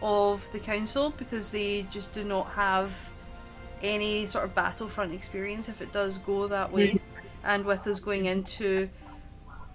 of 0.00 0.48
the 0.52 0.58
council 0.58 1.12
because 1.18 1.52
they 1.52 1.82
just 1.90 2.12
do 2.14 2.24
not 2.24 2.48
have 2.52 3.10
any 3.82 4.26
sort 4.26 4.44
of 4.44 4.54
battlefront 4.54 5.12
experience 5.12 5.68
if 5.68 5.82
it 5.82 5.92
does 5.92 6.16
go 6.18 6.48
that 6.48 6.72
way 6.72 6.88
mm-hmm. 6.88 7.18
and 7.44 7.66
with 7.66 7.86
us 7.86 8.00
going 8.00 8.24
into 8.24 8.88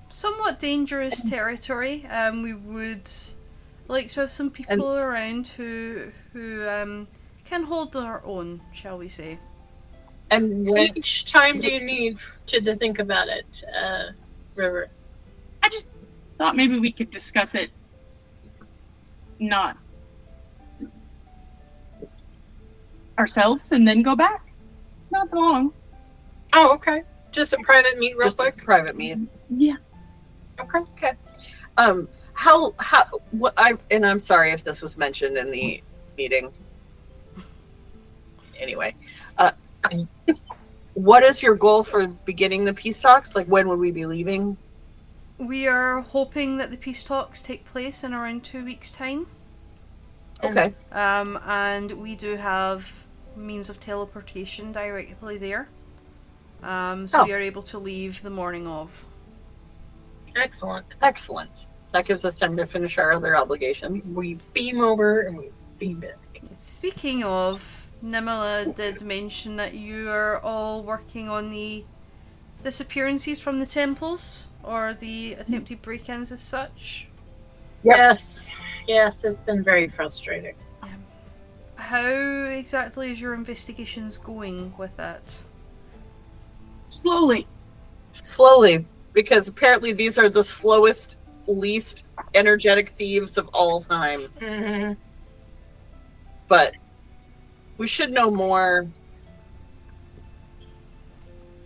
somewhat 0.10 0.60
dangerous 0.60 1.28
territory 1.30 2.06
um, 2.08 2.42
we 2.42 2.54
would 2.54 3.10
like 3.88 4.12
to 4.12 4.20
have 4.22 4.32
some 4.32 4.50
people 4.50 4.96
around 4.96 5.48
who 5.50 6.12
who 6.34 6.68
um, 6.68 7.08
can 7.46 7.64
hold 7.64 7.94
their 7.94 8.24
own 8.26 8.62
shall 8.74 8.98
we 8.98 9.08
say 9.10 9.40
and 10.32 10.68
when 10.68 10.94
Which 10.94 11.32
time 11.32 11.62
do 11.62 11.68
you 11.68 11.80
need 11.80 12.18
to, 12.48 12.60
to 12.62 12.76
think 12.76 13.00
about 13.00 13.28
it, 13.30 13.46
uh, 13.74 14.12
River? 14.56 14.90
I 15.64 15.70
just 15.70 15.88
thought 16.38 16.56
maybe 16.56 16.80
we 16.80 16.92
could 16.92 17.12
discuss 17.12 17.56
it 17.56 17.70
not 19.40 19.78
ourselves 23.18 23.72
and 23.72 23.88
then 23.88 24.02
go 24.02 24.16
back. 24.16 24.46
Not 25.12 25.32
long. 25.34 25.72
Oh, 26.54 26.74
okay. 26.76 27.04
Just 27.32 27.54
a 27.54 27.58
private 27.64 27.98
meet, 27.98 28.18
real 28.18 28.28
just 28.28 28.40
a 28.40 28.52
quick. 28.52 28.58
private 28.58 28.96
meet. 28.96 29.18
Yeah. 29.50 29.78
Okay. 30.60 30.80
Okay. 30.80 31.14
Um, 31.78 32.08
how 32.34 32.74
how 32.80 33.04
what 33.32 33.54
I 33.58 33.74
and 33.92 34.06
I'm 34.06 34.20
sorry 34.20 34.52
if 34.52 34.64
this 34.64 34.82
was 34.82 34.98
mentioned 34.98 35.38
in 35.38 35.52
the 35.52 35.82
meeting. 36.18 36.52
Anyway, 38.60 38.96
uh, 39.38 39.52
what 40.96 41.24
is 41.24 41.44
your 41.44 41.56
goal 41.56 41.84
for 41.84 42.08
beginning 42.08 42.64
the 42.66 42.74
peace 42.74 43.00
talks? 43.00 43.36
Like, 43.36 43.46
when 43.48 43.68
would 43.70 43.80
we 43.80 43.92
be 43.92 44.06
leaving? 44.06 44.58
we 45.40 45.68
are 45.68 46.02
hoping 46.02 46.58
that 46.58 46.72
the 46.72 46.78
peace 46.78 47.04
talks 47.04 47.44
take 47.44 47.64
place 47.64 48.04
in 48.04 48.12
around 48.12 48.44
two 48.44 48.66
weeks 48.66 48.90
time 48.90 49.28
Okay. 50.44 50.74
um, 50.92 51.38
and 51.46 51.92
we 51.92 52.16
do 52.16 52.38
have 52.38 52.92
means 53.36 53.70
of 53.70 53.80
teleportation 53.80 54.72
directly 54.72 55.38
there 55.38 55.70
um, 56.64 57.06
so 57.06 57.22
Oh. 57.22 57.26
we 57.26 57.34
are 57.34 57.40
able 57.40 57.62
to 57.62 57.78
leave 57.78 58.24
the 58.24 58.32
morning 58.32 58.66
of 58.66 59.06
Excellent. 60.36 60.86
Excellent. 61.02 61.52
That 61.94 62.06
gives 62.06 62.26
us 62.26 62.38
time 62.38 62.58
to 62.58 62.66
finish 62.66 62.98
our 62.98 63.12
other 63.14 63.36
obligations. 63.36 64.08
We 64.08 64.36
beam 64.54 64.82
over 64.82 65.22
and 65.22 65.38
we 65.38 65.50
beam 65.80 66.00
back. 66.00 66.42
Speaking 66.58 67.24
of, 67.24 67.88
Nimala 68.04 68.76
did 68.76 69.02
mention 69.02 69.56
that 69.56 69.74
you 69.74 70.10
are 70.10 70.40
all 70.42 70.84
working 70.84 71.30
on 71.30 71.50
the 71.50 71.86
disappearances 72.62 73.40
from 73.40 73.60
the 73.60 73.66
temples 73.66 74.50
or 74.64 74.94
the 74.94 75.34
attempted 75.34 75.82
break 75.82 76.10
ins 76.10 76.32
as 76.32 76.42
such. 76.42 77.08
Yes. 77.84 78.46
Yes, 78.88 79.24
it's 79.24 79.42
been 79.42 79.64
very 79.64 79.88
frustrating. 79.88 80.56
Um, 80.82 81.04
how 81.76 82.00
exactly 82.02 83.12
is 83.12 83.20
your 83.20 83.34
investigations 83.34 84.18
going 84.18 84.74
with 84.78 84.96
that? 84.98 85.40
Slowly. 86.90 87.48
Slowly, 88.24 88.86
because 89.18 89.48
apparently 89.48 89.94
these 89.94 90.20
are 90.20 90.30
the 90.30 90.44
slowest, 90.44 91.18
least 91.48 92.06
energetic 92.36 92.90
thieves 92.90 93.40
of 93.40 93.48
all 93.52 93.82
time. 93.82 94.22
Mm-hmm. 94.40 94.94
But 96.48 96.76
we 97.80 97.88
should 97.88 98.12
know 98.12 98.30
more 98.30 98.86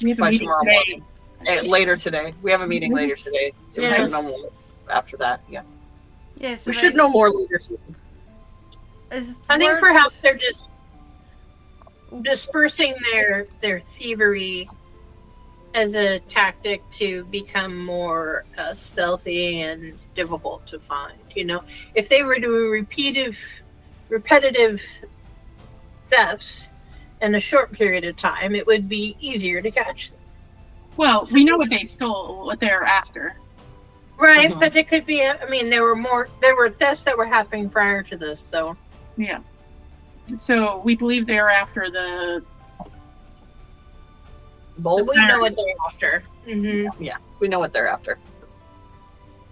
We 0.02 0.12
have 0.12 0.20
a 0.20 0.22
by 0.22 0.30
meeting 0.32 0.48
tomorrow 0.48 0.64
today. 0.64 0.74
morning. 0.76 1.06
Eh, 1.46 1.62
later 1.64 1.98
today. 1.98 2.34
We 2.42 2.52
have 2.52 2.62
a 2.62 2.68
meeting 2.68 2.94
later 2.94 3.18
today, 3.18 3.52
so 3.74 3.82
we 3.82 3.90
Yeah. 3.90 3.96
should 3.98 4.12
know 4.12 4.22
more 4.22 4.50
after 4.90 5.18
that. 5.18 5.42
Yeah, 5.50 5.64
Yes, 6.38 6.66
we 6.66 6.72
should 6.72 6.96
know 6.96 7.10
more 7.10 7.30
later. 7.30 7.58
today. 7.58 7.82
Is 9.12 9.40
I 9.50 9.58
think 9.58 9.78
perhaps 9.80 10.16
they're 10.22 10.38
just 10.38 10.70
dispersing 12.22 12.96
their 13.12 13.46
their 13.60 13.82
thievery 13.82 14.70
as 15.74 15.96
a 15.96 16.20
tactic 16.20 16.82
to 16.92 17.24
become 17.26 17.78
more 17.78 18.46
uh, 18.58 18.74
stealthy 18.74 19.62
and 19.62 19.98
difficult 20.16 20.66
to 20.68 20.80
find. 20.80 21.18
You 21.36 21.46
know, 21.46 21.64
if 21.96 22.10
they 22.10 22.24
were 22.24 22.38
doing 22.40 22.86
repeative, 22.86 23.38
repetitive 24.10 24.82
thefts 26.08 26.68
in 27.22 27.36
a 27.36 27.40
short 27.40 27.72
period 27.72 28.04
of 28.04 28.18
time, 28.18 28.56
it 28.56 28.66
would 28.68 28.90
be 28.90 29.16
easier 29.22 29.62
to 29.62 29.72
catch 29.72 30.12
them. 30.12 30.20
Well, 30.98 31.26
we 31.32 31.46
know 31.46 31.56
what 31.58 31.70
they 31.70 31.86
stole, 31.86 32.46
what 32.46 32.60
they're 32.60 32.84
after. 32.84 33.36
Right, 34.18 34.52
Mhm. 34.52 34.60
but 34.60 34.76
it 34.76 34.88
could 34.88 35.06
be. 35.06 35.26
I 35.26 35.46
mean, 35.50 35.70
there 35.70 35.84
were 35.84 35.96
more. 35.96 36.30
There 36.42 36.56
were 36.56 36.70
thefts 36.70 37.04
that 37.06 37.18
were 37.18 37.26
happening 37.26 37.70
prior 37.70 38.04
to 38.04 38.18
this, 38.18 38.40
so 38.42 38.76
Yeah. 39.18 39.40
So 40.38 40.82
we 40.86 40.96
believe 40.96 41.26
they're 41.28 41.50
after 41.50 41.90
the. 41.90 42.44
Bold. 44.82 45.10
we 45.14 45.28
know 45.28 45.40
what 45.40 45.56
they're 45.56 45.76
after. 45.88 46.24
Mm-hmm. 46.48 47.04
Yeah, 47.04 47.18
we 47.40 47.48
know 47.48 47.60
what 47.60 47.72
they're 47.74 47.88
after. 47.88 48.14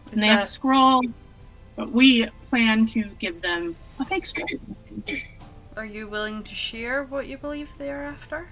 Is 0.07 0.13
And 0.13 0.23
they 0.23 0.27
have 0.27 0.39
a 0.39 0.41
that- 0.43 0.47
scroll, 0.49 1.01
but 1.75 1.91
we 1.91 2.29
plan 2.49 2.85
to 2.87 3.03
give 3.19 3.41
them 3.41 3.75
a 3.99 4.05
fake 4.05 4.25
scroll. 4.25 4.47
are 5.77 5.85
you 5.85 6.07
willing 6.07 6.43
to 6.43 6.55
share 6.55 7.03
what 7.03 7.27
you 7.27 7.37
believe 7.37 7.69
they 7.77 7.89
are 7.91 8.03
after? 8.03 8.49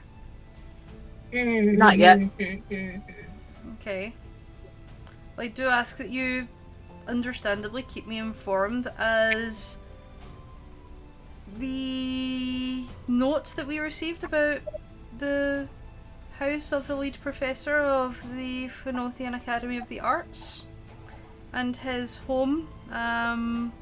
Not 1.33 1.97
yet. 1.97 2.19
Mm-hmm. 2.19 2.99
Okay. 3.81 4.13
I 5.37 5.47
do 5.47 5.65
ask 5.67 5.97
that 5.97 6.09
you 6.09 6.47
understandably 7.07 7.83
keep 7.83 8.07
me 8.07 8.17
informed 8.17 8.87
as 8.97 9.77
the 11.57 12.85
note 13.07 13.45
that 13.55 13.65
we 13.67 13.79
received 13.79 14.23
about 14.23 14.59
the 15.17 15.67
house 16.39 16.71
of 16.71 16.87
the 16.87 16.95
lead 16.95 17.17
professor 17.21 17.77
of 17.77 18.21
the 18.35 18.67
Phenothian 18.67 19.33
Academy 19.33 19.77
of 19.77 19.87
the 19.87 19.99
Arts 19.99 20.65
and 21.53 21.75
his 21.77 22.17
home 22.17 22.67
um, 22.91 23.73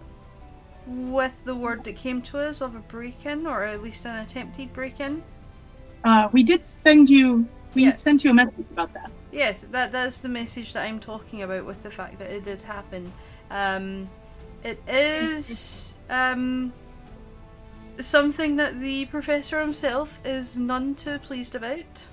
with 0.88 1.44
the 1.46 1.56
word 1.56 1.84
that 1.84 1.96
came 1.96 2.22
to 2.22 2.38
us 2.40 2.62
of 2.62 2.76
a 2.76 2.80
break-in 2.80 3.46
or 3.48 3.64
at 3.64 3.82
least 3.84 4.06
an 4.06 4.16
attempted 4.16 4.72
break-in 4.74 5.24
Uh, 6.04 6.30
we 6.32 6.44
did 6.44 6.66
send 6.66 7.10
you. 7.10 7.48
We 7.74 7.92
sent 7.96 8.24
you 8.24 8.32
a 8.32 8.34
message 8.34 8.66
about 8.72 8.94
that. 8.94 9.12
Yes, 9.32 9.64
that 9.72 9.92
that's 9.92 10.20
the 10.20 10.30
message 10.30 10.74
that 10.74 10.86
I'm 10.86 11.00
talking 11.00 11.42
about 11.42 11.66
with 11.66 11.84
the 11.84 11.92
fact 11.92 12.20
that 12.20 12.30
it 12.32 12.44
did 12.46 12.62
happen. 12.62 13.12
Um, 13.52 14.10
it 14.64 14.82
is 14.88 15.98
um, 16.10 16.72
something 18.00 18.56
that 18.58 18.80
the 18.80 19.06
professor 19.08 19.60
himself 19.60 20.20
is 20.24 20.58
none 20.58 20.96
too 20.96 21.20
pleased 21.20 21.56
about. 21.56 22.08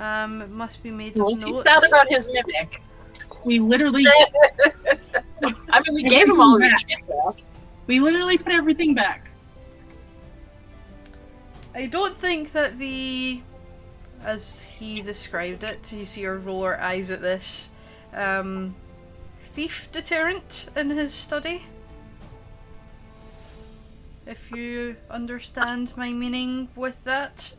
Um, 0.00 0.40
it 0.40 0.50
must 0.50 0.82
be 0.82 0.90
made 0.90 1.14
Well, 1.16 1.28
of 1.34 1.42
he's 1.44 1.56
note. 1.56 1.62
sad 1.62 1.84
about 1.84 2.06
his 2.10 2.26
mimic. 2.32 2.80
We 3.44 3.58
literally, 3.60 4.06
I 5.68 5.80
mean, 5.82 5.94
we 5.94 6.02
gave 6.04 6.26
him 6.26 6.40
all 6.40 6.58
his 6.58 6.72
shit 6.72 7.06
back. 7.06 7.42
we 7.86 8.00
literally 8.00 8.38
put 8.38 8.52
everything 8.52 8.94
back. 8.94 9.28
I 11.74 11.86
don't 11.86 12.16
think 12.16 12.52
that 12.52 12.78
the, 12.78 13.42
as 14.24 14.62
he 14.62 15.02
described 15.02 15.62
it, 15.64 15.92
you 15.92 16.04
see 16.06 16.22
her 16.22 16.38
roll 16.38 16.64
her 16.64 16.80
eyes 16.80 17.10
at 17.10 17.20
this, 17.20 17.70
um, 18.14 18.74
thief 19.38 19.88
deterrent 19.92 20.68
in 20.74 20.90
his 20.90 21.12
study. 21.12 21.66
If 24.26 24.50
you 24.50 24.96
understand 25.10 25.92
my 25.96 26.10
meaning 26.12 26.68
with 26.74 27.02
that, 27.04 27.54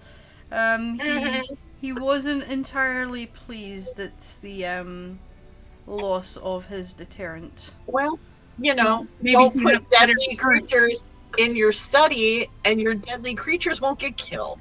um, 0.51 0.99
he 0.99 1.41
he 1.81 1.91
wasn't 1.91 2.43
entirely 2.43 3.25
pleased 3.25 3.99
at 3.99 4.37
the 4.41 4.65
um 4.65 5.19
loss 5.87 6.37
of 6.37 6.67
his 6.67 6.93
deterrent. 6.93 7.71
Well, 7.87 8.19
you 8.59 8.75
know, 8.75 9.07
Maybe 9.21 9.33
don't 9.33 9.61
put 9.61 9.89
deadly 9.89 10.35
creatures 10.35 11.07
in 11.37 11.55
your 11.55 11.71
study, 11.71 12.47
and 12.65 12.79
your 12.79 12.93
deadly 12.93 13.33
creatures 13.35 13.81
won't 13.81 13.99
get 13.99 14.15
killed. 14.17 14.59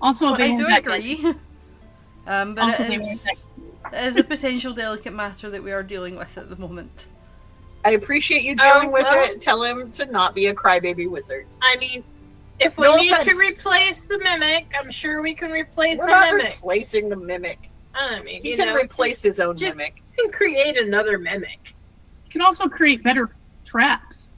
Also, 0.00 0.34
they 0.34 0.52
I 0.52 0.56
do 0.56 0.66
that 0.66 0.78
agree. 0.80 1.22
um, 2.26 2.54
but 2.54 2.64
Also, 2.64 2.84
it 2.84 2.88
they 2.88 2.98
weren't 2.98 3.02
is, 3.02 3.50
it 3.92 4.04
is 4.04 4.16
a 4.16 4.24
potential 4.24 4.72
delicate 4.72 5.12
matter 5.12 5.50
that 5.50 5.62
we 5.62 5.70
are 5.72 5.82
dealing 5.82 6.16
with 6.16 6.38
at 6.38 6.48
the 6.48 6.56
moment. 6.56 7.08
I 7.84 7.90
appreciate 7.90 8.42
you 8.42 8.54
dealing 8.54 8.86
Um, 8.86 8.92
with 8.92 9.02
well- 9.04 9.24
it. 9.30 9.40
Tell 9.40 9.62
him 9.62 9.90
to 9.92 10.06
not 10.06 10.34
be 10.34 10.46
a 10.46 10.54
crybaby 10.54 11.10
wizard. 11.10 11.46
I 11.60 11.76
mean, 11.76 12.04
if 12.60 12.76
we 12.76 12.84
No 12.86 12.96
need 12.96 13.12
offense. 13.12 13.28
to 13.32 13.36
replace 13.36 14.04
the 14.04 14.18
mimic, 14.18 14.72
I'm 14.78 14.90
sure 14.90 15.22
we 15.22 15.34
can 15.34 15.50
replace 15.50 15.98
We're 15.98 16.06
the 16.06 16.10
not 16.12 16.34
mimic. 16.36 16.54
replacing 16.54 17.08
the 17.08 17.16
mimic. 17.16 17.70
I 17.94 18.22
mean, 18.22 18.42
He 18.42 18.50
you 18.50 18.56
can 18.56 18.68
know, 18.68 18.76
replace 18.76 19.22
his 19.22 19.40
own 19.40 19.56
just- 19.56 19.76
mimic. 19.76 20.02
He 20.16 20.22
can 20.22 20.32
create 20.32 20.78
another 20.78 21.18
mimic. 21.18 21.74
You 22.26 22.30
can 22.30 22.40
also 22.42 22.68
create 22.68 23.02
better 23.02 23.34
traps. 23.64 24.30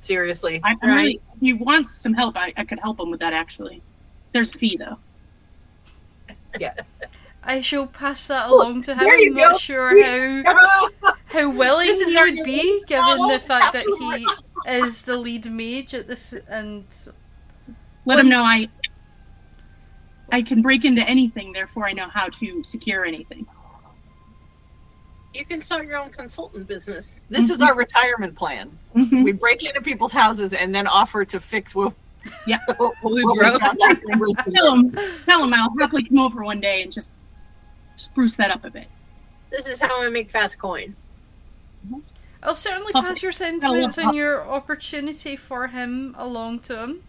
Seriously. 0.00 0.60
I, 0.64 0.70
I 0.70 0.86
Right. 0.86 0.96
really, 0.96 1.20
if 1.34 1.40
he 1.40 1.52
wants 1.52 1.96
some 1.96 2.14
help. 2.14 2.36
I, 2.36 2.52
I 2.56 2.64
could 2.64 2.78
help 2.78 3.00
him 3.00 3.10
with 3.10 3.20
that 3.20 3.32
actually. 3.32 3.82
There's 4.32 4.54
a 4.54 4.58
fee 4.58 4.76
though. 4.76 4.98
Yeah. 6.60 6.74
I 7.44 7.60
shall 7.60 7.86
pass 7.86 8.26
that 8.28 8.48
along 8.50 8.82
to 8.82 8.92
him. 8.94 8.98
there 9.04 9.18
you 9.18 9.30
I'm 9.32 9.36
not 9.36 9.52
go. 9.52 9.58
sure 9.58 10.44
how 10.44 10.88
how 11.26 11.50
willing 11.50 11.86
he 11.94 12.16
would 12.16 12.44
be, 12.44 12.82
given 12.86 13.28
the 13.28 13.38
fact 13.38 13.72
that 13.74 13.84
he 13.84 14.26
is 14.72 15.02
the 15.02 15.16
lead 15.16 15.46
mage 15.50 15.94
at 15.94 16.08
the 16.08 16.14
f- 16.14 16.42
and 16.48 16.84
Let 18.06 18.18
him 18.18 18.28
know 18.28 18.42
I. 18.42 18.68
I 20.32 20.42
can 20.42 20.60
break 20.60 20.84
into 20.84 21.02
anything, 21.08 21.52
therefore 21.52 21.86
I 21.86 21.92
know 21.92 22.08
how 22.08 22.28
to 22.28 22.64
secure 22.64 23.04
anything. 23.04 23.46
You 25.34 25.44
can 25.44 25.60
start 25.60 25.86
your 25.86 25.98
own 25.98 26.10
consultant 26.10 26.66
business. 26.66 27.20
This 27.28 27.48
is 27.50 27.60
our 27.62 27.74
retirement 27.76 28.34
plan. 28.34 28.76
Mhm. 28.96 29.22
We 29.22 29.32
break 29.32 29.62
into 29.64 29.80
people's 29.82 30.12
houses 30.12 30.52
and 30.52 30.74
then 30.74 30.86
offer 30.88 31.24
to 31.26 31.38
fix 31.38 31.74
what, 31.74 31.92
Yeah. 32.46 32.58
what, 32.76 32.94
we 33.04 33.22
what 33.24 33.36
broke. 33.38 33.60
got 33.60 33.78
last 33.78 34.04
week. 34.18 34.36
Tell 34.52 34.74
him, 34.74 34.90
tell 35.26 35.44
him 35.44 35.54
I'll 35.54 35.72
happily 35.78 36.04
come 36.04 36.18
over 36.18 36.42
one 36.42 36.60
day 36.60 36.82
and 36.82 36.90
just 36.90 37.12
spruce 37.96 38.34
that 38.36 38.50
up 38.50 38.64
a 38.64 38.70
bit. 38.70 38.88
This 39.50 39.66
is 39.68 39.78
how 39.78 40.02
I 40.02 40.08
make 40.08 40.30
fast 40.30 40.58
coin. 40.58 40.96
I'll 42.42 42.54
certainly 42.56 42.92
Also- 42.94 43.08
pass 43.10 43.22
your 43.22 43.32
sentiments 43.32 43.96
and 43.98 44.14
your 44.14 44.42
opportunity 44.48 45.36
for 45.36 45.68
him 45.68 46.14
along 46.18 46.60
to 46.60 46.82
him. 46.82 47.02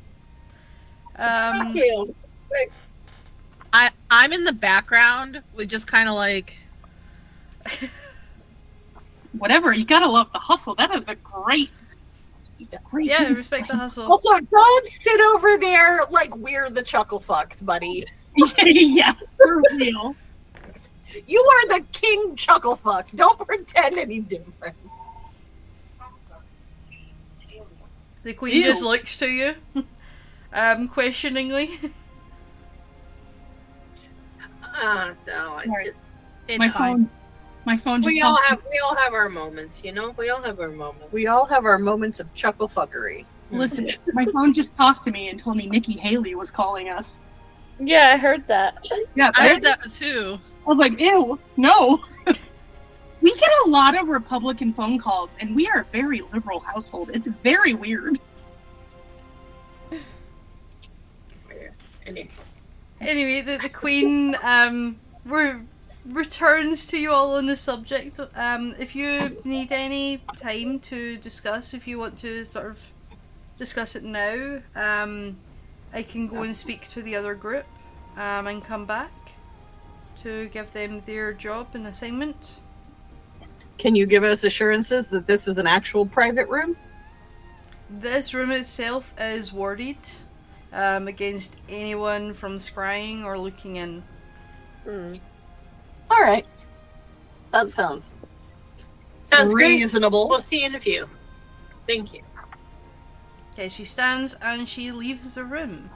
Um, 1.19 1.73
Thank 1.73 1.75
you. 1.75 2.15
Thanks. 2.49 2.87
I 3.73 3.91
I'm 4.09 4.31
in 4.33 4.43
the 4.43 4.53
background 4.53 5.41
with 5.55 5.69
just 5.69 5.87
kind 5.87 6.07
of 6.07 6.15
like 6.15 6.57
Whatever, 9.37 9.73
you 9.73 9.85
gotta 9.85 10.07
love 10.07 10.31
the 10.31 10.39
hustle. 10.39 10.75
That 10.75 10.95
is 10.95 11.09
a 11.09 11.15
great, 11.15 11.69
it's 12.59 12.75
great. 12.89 13.07
yeah, 13.07 13.17
I 13.17 13.19
business 13.19 13.37
respect 13.37 13.67
the 13.67 13.75
hustle. 13.75 14.09
Also, 14.09 14.39
don't 14.39 14.89
sit 14.89 15.19
over 15.19 15.57
there 15.57 16.01
like 16.09 16.35
we're 16.35 16.69
the 16.69 16.81
chuckle 16.81 17.19
fucks, 17.19 17.63
buddy. 17.63 18.03
yeah, 18.63 19.13
for 19.37 19.61
real. 19.73 20.15
You 21.27 21.41
are 21.41 21.79
the 21.79 21.85
king 21.91 22.35
chuckle 22.35 22.75
fuck. 22.75 23.07
Don't 23.15 23.39
pretend 23.39 23.97
any 23.97 24.19
different. 24.19 24.75
The 28.23 28.33
queen 28.33 28.57
Ew. 28.57 28.63
just 28.63 28.83
looks 28.83 29.17
to 29.17 29.27
you, 29.27 29.55
um, 30.57 30.87
questioningly. 30.89 31.79
Ah, 34.79 35.13
no, 35.25 35.53
I 35.55 35.65
Sorry. 35.65 35.85
just 35.85 35.97
it's 36.47 36.59
My 36.59 36.69
phone, 36.69 37.09
my 37.65 37.77
phone 37.77 38.03
just. 38.03 38.13
we 38.13 38.21
all 38.21 38.37
tells 38.37 38.41
me- 38.43 38.47
have 38.49 38.61
we 38.71 38.79
all 38.85 38.95
have 38.95 39.13
our 39.13 39.27
moments, 39.27 39.81
you 39.83 39.91
know. 39.91 40.11
We 40.11 40.29
all 40.29 40.41
have 40.43 40.59
our 40.59 40.69
moments. 40.69 41.11
We 41.11 41.25
all 41.25 41.45
have 41.45 41.65
our 41.65 41.79
moments 41.79 42.19
of 42.19 42.31
chuckle 42.35 42.69
fuckery. 42.69 43.25
Listen, 43.49 43.87
my 44.13 44.25
phone 44.25 44.53
just 44.53 44.75
talked 44.75 45.03
to 45.05 45.11
me 45.11 45.29
and 45.29 45.39
told 45.41 45.57
me 45.57 45.67
Nikki 45.67 45.93
Haley 45.97 46.35
was 46.35 46.51
calling 46.51 46.89
us. 46.89 47.21
Yeah, 47.79 48.11
I 48.13 48.17
heard 48.17 48.47
that. 48.49 48.85
Yeah, 49.15 49.31
I 49.35 49.45
I, 49.45 49.53
heard 49.53 49.63
that 49.63 49.91
too. 49.93 50.37
I 50.65 50.69
was 50.69 50.77
like, 50.77 50.99
ew, 50.99 51.39
no. 51.55 52.03
we 53.21 53.35
get 53.35 53.49
a 53.65 53.69
lot 53.69 53.97
of 53.97 54.09
Republican 54.09 54.73
phone 54.73 54.99
calls, 54.99 55.37
and 55.39 55.55
we 55.55 55.67
are 55.69 55.79
a 55.79 55.85
very 55.85 56.21
liberal 56.33 56.59
household. 56.59 57.09
It's 57.15 57.27
very 57.27 57.73
weird. 57.73 58.19
Anyway. 62.07 62.29
Anyway, 62.99 63.41
the, 63.41 63.57
the 63.57 63.69
queen 63.69 64.35
um 64.41 64.99
re- 65.25 65.61
returns 66.05 66.87
to 66.87 66.97
you 66.97 67.11
all 67.11 67.35
on 67.35 67.47
the 67.47 67.55
subject. 67.55 68.19
Um, 68.35 68.73
if 68.79 68.95
you 68.95 69.37
need 69.43 69.71
any 69.71 70.23
time 70.35 70.79
to 70.79 71.17
discuss, 71.17 71.73
if 71.73 71.87
you 71.87 71.99
want 71.99 72.17
to 72.19 72.45
sort 72.45 72.67
of 72.67 72.79
discuss 73.57 73.95
it 73.95 74.03
now, 74.03 74.61
um, 74.75 75.37
I 75.93 76.03
can 76.03 76.27
go 76.27 76.43
and 76.43 76.55
speak 76.55 76.89
to 76.89 77.01
the 77.01 77.15
other 77.15 77.35
group, 77.35 77.65
um, 78.15 78.47
and 78.47 78.63
come 78.63 78.85
back 78.85 79.11
to 80.23 80.47
give 80.49 80.73
them 80.73 81.01
their 81.05 81.33
job 81.33 81.69
and 81.73 81.85
assignment. 81.85 82.61
Can 83.77 83.95
you 83.95 84.05
give 84.05 84.23
us 84.23 84.43
assurances 84.43 85.09
that 85.09 85.27
this 85.27 85.47
is 85.47 85.57
an 85.57 85.67
actual 85.67 86.05
private 86.05 86.47
room? 86.47 86.75
This 87.89 88.33
room 88.33 88.51
itself 88.51 89.13
is 89.19 89.53
warded. 89.53 89.97
Um, 90.73 91.07
against 91.07 91.55
anyone 91.69 92.33
from 92.33 92.57
scrying 92.57 93.23
or 93.23 93.37
looking 93.37 93.75
in. 93.77 94.03
Hmm. 94.83 95.15
All 96.09 96.21
right. 96.21 96.45
That 97.51 97.71
sounds 97.71 98.17
Sounds 99.21 99.53
great. 99.53 99.77
reasonable. 99.79 100.29
We'll 100.29 100.41
see 100.41 100.61
you 100.61 100.67
in 100.67 100.75
a 100.75 100.79
few. 100.79 101.09
Thank 101.85 102.13
you. 102.13 102.21
Okay, 103.53 103.69
she 103.69 103.83
stands 103.83 104.35
and 104.41 104.69
she 104.69 104.91
leaves 104.91 105.35
the 105.35 105.43
room. 105.43 105.89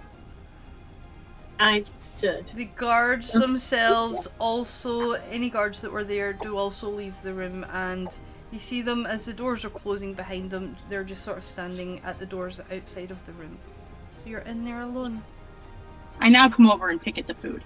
I 1.60 1.84
stood. 2.00 2.46
The 2.56 2.66
guards 2.66 3.34
themselves 3.34 4.28
also, 4.40 5.12
any 5.12 5.50
guards 5.50 5.82
that 5.82 5.92
were 5.92 6.04
there, 6.04 6.34
do 6.34 6.58
also 6.58 6.90
leave 6.90 7.22
the 7.22 7.34
room, 7.34 7.64
and 7.72 8.10
you 8.50 8.58
see 8.58 8.82
them 8.82 9.06
as 9.06 9.26
the 9.26 9.34
doors 9.34 9.64
are 9.64 9.70
closing 9.70 10.16
behind 10.16 10.50
them. 10.50 10.76
They're 10.90 11.04
just 11.04 11.24
sort 11.24 11.38
of 11.38 11.46
standing 11.46 12.02
at 12.04 12.18
the 12.20 12.26
doors 12.26 12.60
outside 12.72 13.12
of 13.12 13.24
the 13.28 13.34
room. 13.34 13.60
So 14.22 14.30
you're 14.30 14.40
in 14.42 14.64
there 14.66 14.82
alone. 14.82 15.24
I 16.20 16.30
now 16.30 16.48
come 16.50 16.70
over 16.70 16.90
and 16.90 17.02
pick 17.02 17.18
at 17.18 17.26
the 17.28 17.34
food. 17.34 17.64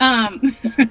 Um, 0.00 0.56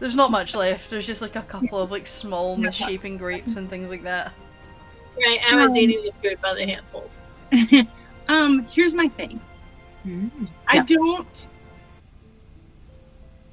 There's 0.00 0.14
not 0.16 0.30
much 0.30 0.54
left. 0.54 0.90
There's 0.90 1.06
just 1.06 1.22
like 1.22 1.36
a 1.36 1.42
couple 1.42 1.78
of 1.78 1.90
like 1.90 2.06
small 2.06 2.56
misshapen 2.56 3.16
grapes 3.16 3.56
and 3.56 3.70
things 3.70 3.88
like 3.88 4.02
that. 4.02 4.32
Right, 5.16 5.40
I 5.50 5.56
was 5.56 5.70
Um, 5.72 5.76
eating 5.78 6.02
the 6.02 6.12
food 6.28 6.38
by 6.42 6.54
the 6.54 6.66
handfuls. 6.66 7.20
um, 8.28 8.66
here's 8.70 8.94
my 8.94 9.08
thing. 9.08 9.40
I 10.68 10.76
Yeah. 10.76 10.84
don't. 10.86 11.46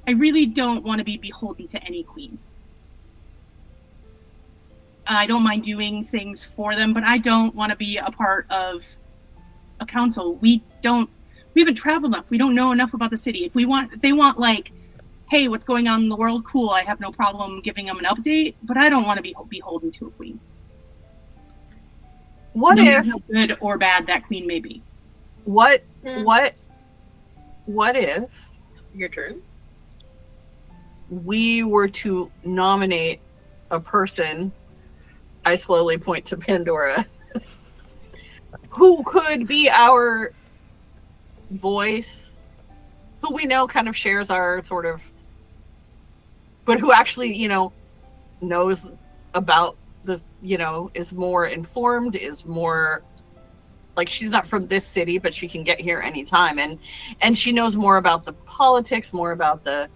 I 0.06 0.10
really 0.10 0.44
don't 0.44 0.84
want 0.84 0.98
to 0.98 1.04
be 1.04 1.16
beholden 1.16 1.66
to 1.68 1.82
any 1.82 2.02
queen. 2.02 2.38
I 5.06 5.26
don't 5.26 5.42
mind 5.42 5.62
doing 5.64 6.04
things 6.04 6.44
for 6.44 6.74
them, 6.76 6.92
but 6.92 7.04
I 7.04 7.16
don't 7.18 7.54
want 7.54 7.70
to 7.70 7.76
be 7.76 7.96
a 7.96 8.10
part 8.10 8.46
of 8.50 8.84
a 9.84 9.86
council. 9.86 10.34
We 10.36 10.62
don't. 10.80 11.08
We 11.54 11.60
haven't 11.62 11.76
traveled 11.76 12.12
enough. 12.14 12.28
We 12.30 12.38
don't 12.38 12.54
know 12.54 12.72
enough 12.72 12.94
about 12.94 13.10
the 13.10 13.16
city. 13.16 13.44
If 13.44 13.54
we 13.54 13.64
want, 13.64 13.92
if 13.92 14.00
they 14.00 14.12
want 14.12 14.38
like, 14.40 14.72
hey, 15.30 15.46
what's 15.46 15.64
going 15.64 15.86
on 15.86 16.02
in 16.02 16.08
the 16.08 16.16
world? 16.16 16.44
Cool. 16.44 16.70
I 16.70 16.82
have 16.82 16.98
no 16.98 17.12
problem 17.12 17.60
giving 17.60 17.86
them 17.86 17.98
an 17.98 18.04
update, 18.06 18.56
but 18.64 18.76
I 18.76 18.88
don't 18.88 19.04
want 19.04 19.18
to 19.18 19.22
be 19.22 19.36
beholden 19.48 19.92
to 19.92 20.06
a 20.08 20.10
queen. 20.10 20.40
What 22.54 22.74
no 22.76 22.82
if 22.84 23.06
how 23.06 23.18
good 23.30 23.56
or 23.60 23.78
bad 23.78 24.06
that 24.08 24.24
queen 24.26 24.46
may 24.46 24.60
be? 24.60 24.82
what 25.44 25.82
Hmm. 26.06 26.22
what 26.24 26.54
what 27.66 27.96
if 27.96 28.30
Your 28.94 29.08
turn. 29.10 29.42
we 31.10 31.62
were 31.62 31.88
to 31.88 32.30
nominate 32.44 33.20
a 33.70 33.78
person 33.80 34.52
I 35.44 35.56
slowly 35.56 35.98
point 35.98 36.24
to 36.26 36.36
Pandora 36.36 37.04
who 38.70 39.02
could 39.04 39.46
be 39.46 39.68
our 39.70 40.32
voice 41.50 42.46
who 43.22 43.34
we 43.34 43.46
know 43.46 43.66
kind 43.66 43.88
of 43.88 43.96
shares 43.96 44.30
our 44.30 44.62
sort 44.64 44.84
of 44.86 45.02
but 46.66 46.80
who 46.80 46.92
actually, 46.92 47.36
you 47.36 47.48
know, 47.48 47.72
knows 48.40 48.90
about 49.34 49.76
this, 50.04 50.24
you 50.42 50.56
know, 50.56 50.90
is 50.94 51.12
more 51.12 51.46
informed, 51.46 52.16
is 52.16 52.44
more 52.46 53.02
like 53.96 54.08
she's 54.08 54.30
not 54.30 54.46
from 54.46 54.66
this 54.66 54.86
city, 54.86 55.18
but 55.18 55.34
she 55.34 55.46
can 55.46 55.62
get 55.62 55.78
here 55.80 56.00
anytime 56.00 56.58
and 56.58 56.78
and 57.20 57.38
she 57.38 57.52
knows 57.52 57.76
more 57.76 57.98
about 57.98 58.24
the 58.24 58.32
politics, 58.32 59.12
more 59.12 59.32
about 59.32 59.64
the 59.64 59.88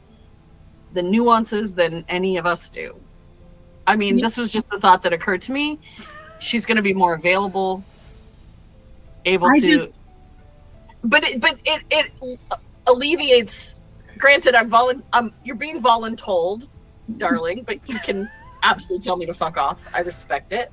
the 0.95 1.03
nuances 1.03 1.75
than 1.75 2.05
any 2.09 2.37
of 2.37 2.47
us 2.47 2.71
do. 2.71 2.95
I 3.87 3.97
mean, 3.97 4.19
Yeah. 4.19 4.27
this 4.27 4.37
was 4.37 4.53
just 4.53 4.71
the 4.71 4.79
thought 4.79 5.03
that 5.03 5.13
occurred 5.13 5.43
to 5.43 5.53
me. 5.53 5.79
She's 6.41 6.65
going 6.67 6.77
to 6.77 6.83
be 6.83 6.95
more 6.95 7.15
available, 7.15 7.83
able 9.25 9.49
I 9.49 9.59
to 9.61 9.79
just 9.79 10.05
but 11.05 11.25
it, 11.25 11.41
but 11.41 11.59
it 11.64 11.83
it 11.91 12.12
alleviates. 12.87 13.75
Granted, 14.16 14.55
I'm 14.55 14.71
volun. 14.71 15.03
Um, 15.12 15.33
you're 15.45 15.57
being 15.57 15.81
voluntold, 15.81 16.66
darling, 17.16 17.62
but 17.62 17.89
you 17.89 17.99
can 18.01 18.31
absolutely 18.62 19.05
tell 19.05 19.16
me 19.16 19.27
to 19.27 19.35
fuck 19.35 19.57
off. 19.57 19.79
I 19.95 20.01
respect 20.01 20.53
it. 20.53 20.73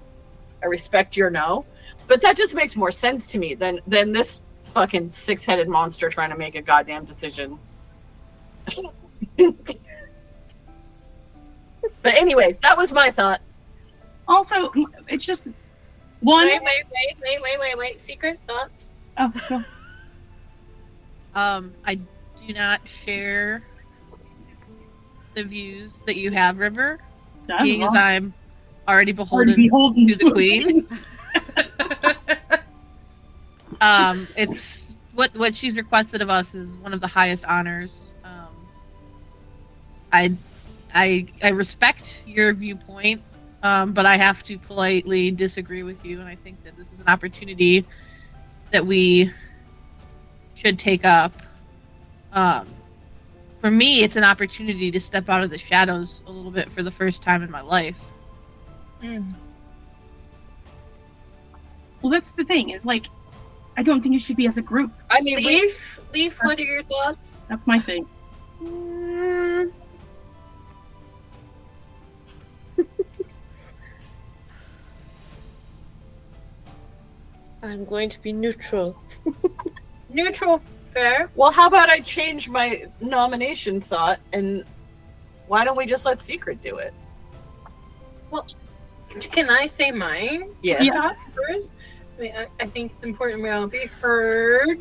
I 0.63 0.67
respect 0.67 1.15
your 1.15 1.29
no, 1.29 1.65
but 2.07 2.21
that 2.21 2.37
just 2.37 2.55
makes 2.55 2.75
more 2.75 2.91
sense 2.91 3.27
to 3.27 3.37
me 3.37 3.53
than 3.53 3.81
than 3.85 4.11
this 4.11 4.41
fucking 4.73 5.11
six 5.11 5.45
headed 5.45 5.69
monster 5.69 6.09
trying 6.09 6.31
to 6.31 6.37
make 6.37 6.55
a 6.55 6.61
goddamn 6.61 7.05
decision. 7.05 7.59
but 9.37 9.77
anyway, 12.03 12.57
that 12.63 12.75
was 12.75 12.91
my 12.91 13.11
thought. 13.11 13.41
also 14.27 14.71
it's 15.07 15.23
just 15.23 15.45
one. 16.25 16.47
Wait, 16.47 16.61
wait, 16.61 16.83
wait, 16.91 17.17
wait, 17.21 17.41
wait, 17.41 17.59
wait, 17.59 17.77
wait. 17.77 18.01
Secret 18.01 18.39
thoughts. 18.47 18.87
Oh, 19.17 19.31
go. 19.49 19.63
Um, 21.35 21.73
I 21.85 21.95
do 21.95 22.53
not 22.53 22.79
share 22.87 23.61
the 25.33 25.43
views 25.43 25.97
that 26.05 26.15
you 26.15 26.31
have, 26.31 26.59
River, 26.59 26.97
being 27.61 27.83
as 27.83 27.93
I'm 27.93 28.33
already 28.87 29.11
beholden 29.11 29.53
beholden 29.53 30.07
to 30.07 30.15
the 30.15 30.31
queen. 30.31 30.87
um, 33.81 34.29
it's 34.37 34.95
what 35.13 35.35
what 35.35 35.55
she's 35.55 35.75
requested 35.75 36.21
of 36.21 36.29
us 36.29 36.55
is 36.55 36.71
one 36.77 36.93
of 36.93 37.01
the 37.01 37.07
highest 37.07 37.43
honors. 37.45 38.15
Um, 38.23 38.47
I, 40.13 40.37
I, 40.93 41.27
I 41.43 41.49
respect 41.49 42.23
your 42.25 42.53
viewpoint, 42.53 43.21
um, 43.65 43.93
but 43.93 44.05
I 44.05 44.15
have 44.15 44.43
to 44.43 44.59
politely 44.59 45.31
disagree 45.31 45.81
with 45.81 46.05
you, 46.05 46.19
and 46.19 46.29
I 46.29 46.35
think 46.35 46.63
that 46.63 46.77
this 46.77 46.93
is 46.93 46.99
an 46.99 47.07
opportunity 47.07 47.83
that 48.69 48.85
we 48.85 49.31
should 50.53 50.77
take 50.77 51.03
up. 51.03 51.33
Um, 52.31 52.67
for 53.61 53.71
me, 53.71 54.03
it's 54.03 54.17
an 54.17 54.23
opportunity 54.23 54.91
to 54.91 54.99
step 54.99 55.29
out 55.29 55.41
of 55.41 55.49
the 55.49 55.57
shadows 55.57 56.21
a 56.27 56.31
little 56.31 56.51
bit 56.51 56.71
for 56.71 56.83
the 56.83 56.91
first 56.91 57.23
time 57.23 57.41
in 57.41 57.49
my 57.49 57.61
life. 57.61 58.11
Well, 59.01 59.23
that's 62.11 62.33
the 62.33 62.43
thing 62.43 62.69
is 62.69 62.85
like, 62.85 63.07
I 63.77 63.81
don't 63.81 64.03
think 64.03 64.13
it 64.13 64.19
should 64.19 64.37
be 64.37 64.45
as 64.45 64.59
a 64.59 64.61
group. 64.61 64.91
I 65.09 65.21
mean, 65.21 65.37
we 65.37 65.61
Leaf, 65.61 65.99
Leaf, 66.13 66.37
what 66.43 66.59
are 66.59 66.61
your 66.61 66.83
thoughts? 66.83 67.45
That's 67.49 67.65
my 67.65 67.79
thing. 67.79 68.07
Mm. 68.61 69.71
I'm 77.65 77.85
going 77.85 78.09
to 78.09 78.21
be 78.21 78.31
neutral. 78.31 78.95
Neutral, 80.09 80.61
fair. 80.93 81.29
Well, 81.35 81.51
how 81.51 81.67
about 81.67 81.89
I 81.89 81.99
change 81.99 82.47
my 82.47 82.85
nomination 83.01 83.81
thought 83.81 84.19
and 84.33 84.63
why 85.47 85.65
don't 85.65 85.75
we 85.77 85.85
just 85.85 86.05
let 86.05 86.19
Secret 86.19 86.61
do 86.63 86.77
it? 86.77 86.93
Well, 88.31 88.45
can 89.19 89.49
I 89.49 89.67
say 89.67 89.91
mine? 89.91 90.49
Yes. 90.61 90.83
Yeah. 90.83 91.13
First, 91.33 91.69
I, 92.17 92.21
mean, 92.21 92.35
I, 92.35 92.47
I 92.59 92.67
think 92.67 92.93
it's 92.93 93.03
important 93.03 93.43
we 93.43 93.49
all 93.49 93.67
be 93.67 93.85
heard, 94.01 94.79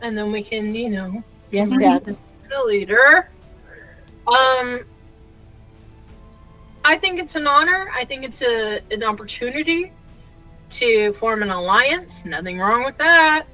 and 0.00 0.16
then 0.16 0.32
we 0.32 0.42
can, 0.42 0.74
you 0.74 0.90
know, 0.90 1.22
Yes. 1.50 1.70
Dad. 1.76 2.16
the 2.50 2.62
leader. 2.64 3.30
Um, 4.26 4.80
I 6.84 6.96
think 6.96 7.20
it's 7.20 7.36
an 7.36 7.46
honor. 7.46 7.88
I 7.92 8.04
think 8.04 8.24
it's 8.24 8.42
a 8.42 8.80
an 8.90 9.04
opportunity 9.04 9.92
to 10.74 11.12
form 11.14 11.42
an 11.42 11.50
alliance. 11.50 12.24
Nothing 12.24 12.58
wrong 12.58 12.84
with 12.84 12.96
that. 12.98 13.46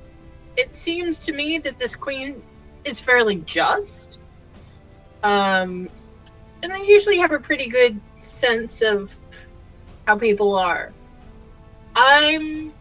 It 0.56 0.76
seems 0.76 1.18
to 1.20 1.32
me 1.32 1.58
that 1.58 1.78
this 1.78 1.94
queen 1.96 2.42
is 2.84 2.98
fairly 3.00 3.36
just. 3.46 4.18
Um, 5.22 5.88
and 6.62 6.72
they 6.72 6.82
usually 6.86 7.18
have 7.18 7.32
a 7.32 7.38
pretty 7.38 7.68
good 7.68 8.00
sense 8.22 8.80
of 8.82 9.14
how 10.06 10.16
people 10.18 10.54
are. 10.56 10.92
I'm. 11.94 12.72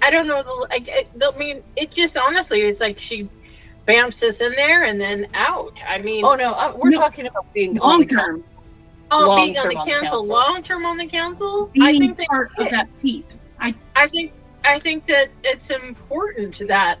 I 0.00 0.10
don't 0.10 0.26
know. 0.28 0.42
The, 0.42 0.68
I, 0.70 1.06
I 1.22 1.38
mean, 1.38 1.62
it 1.76 1.90
just 1.90 2.16
honestly, 2.16 2.60
it's 2.62 2.80
like 2.80 2.98
she 2.98 3.28
bamps 3.86 4.22
us 4.22 4.40
in 4.40 4.52
there 4.52 4.84
and 4.84 5.00
then 5.00 5.26
out. 5.34 5.76
I 5.86 5.98
mean, 5.98 6.24
Oh 6.24 6.34
no, 6.34 6.52
uh, 6.52 6.72
we're 6.76 6.90
No. 6.90 6.98
talking 7.00 7.26
about 7.26 7.52
being 7.52 7.78
on 7.80 7.88
Long 7.90 8.00
the 8.00 8.06
council. 8.06 8.26
term, 8.26 8.44
Oh, 9.10 9.36
being 9.36 9.56
on 9.56 9.64
long-term 9.64 9.72
the 9.72 9.78
on 9.78 9.86
the 9.86 9.92
council, 9.92 10.18
council. 10.18 10.26
long 10.26 10.62
term 10.62 10.84
on 10.84 10.96
the 10.98 11.06
council. 11.06 11.66
being 11.72 11.84
I 11.84 11.98
think 12.16 12.28
part 12.28 12.50
of 12.58 12.70
that 12.70 12.90
seat. 12.90 13.36
I 13.60 13.74
I 13.96 14.06
think 14.08 14.32
I 14.64 14.78
think 14.78 15.06
that 15.06 15.28
it's 15.44 15.70
important 15.70 16.66
that 16.68 16.98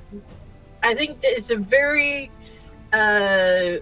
I 0.82 0.94
think 0.94 1.20
that 1.20 1.36
it's 1.36 1.50
a 1.50 1.56
very 1.56 2.30
uh 2.92 3.78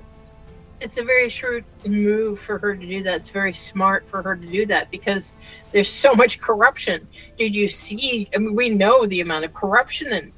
it's 0.81 0.99
a 0.99 1.03
very 1.03 1.29
shrewd 1.29 1.64
move 1.87 2.39
for 2.39 2.59
her 2.59 2.77
to 2.77 2.87
do 2.87 3.03
that. 3.05 3.16
It's 3.16 3.31
very 3.31 3.53
smart 3.53 4.07
for 4.09 4.22
her 4.22 4.37
to 4.37 4.47
do 4.47 4.66
that 4.66 4.91
because 4.91 5.35
there's 5.72 5.89
so 5.89 6.12
much 6.12 6.39
corruption. 6.39 7.09
Did 7.39 7.57
you 7.57 7.68
see? 7.68 8.29
I 8.35 8.39
mean, 8.39 8.55
we 8.55 8.68
know 8.68 9.07
the 9.07 9.20
amount 9.20 9.45
of 9.45 9.55
corruption 9.55 10.12
in 10.12 10.33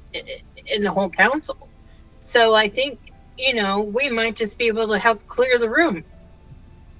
in 0.67 0.83
the 0.83 0.91
whole 0.91 1.09
council. 1.09 1.67
So 2.21 2.53
I 2.55 2.69
think 2.69 2.99
you 3.37 3.53
know 3.53 3.81
we 3.81 4.09
might 4.09 4.35
just 4.35 4.57
be 4.57 4.67
able 4.67 4.87
to 4.87 4.99
help 4.99 5.25
clear 5.27 5.57
the 5.57 5.69
room. 5.69 6.03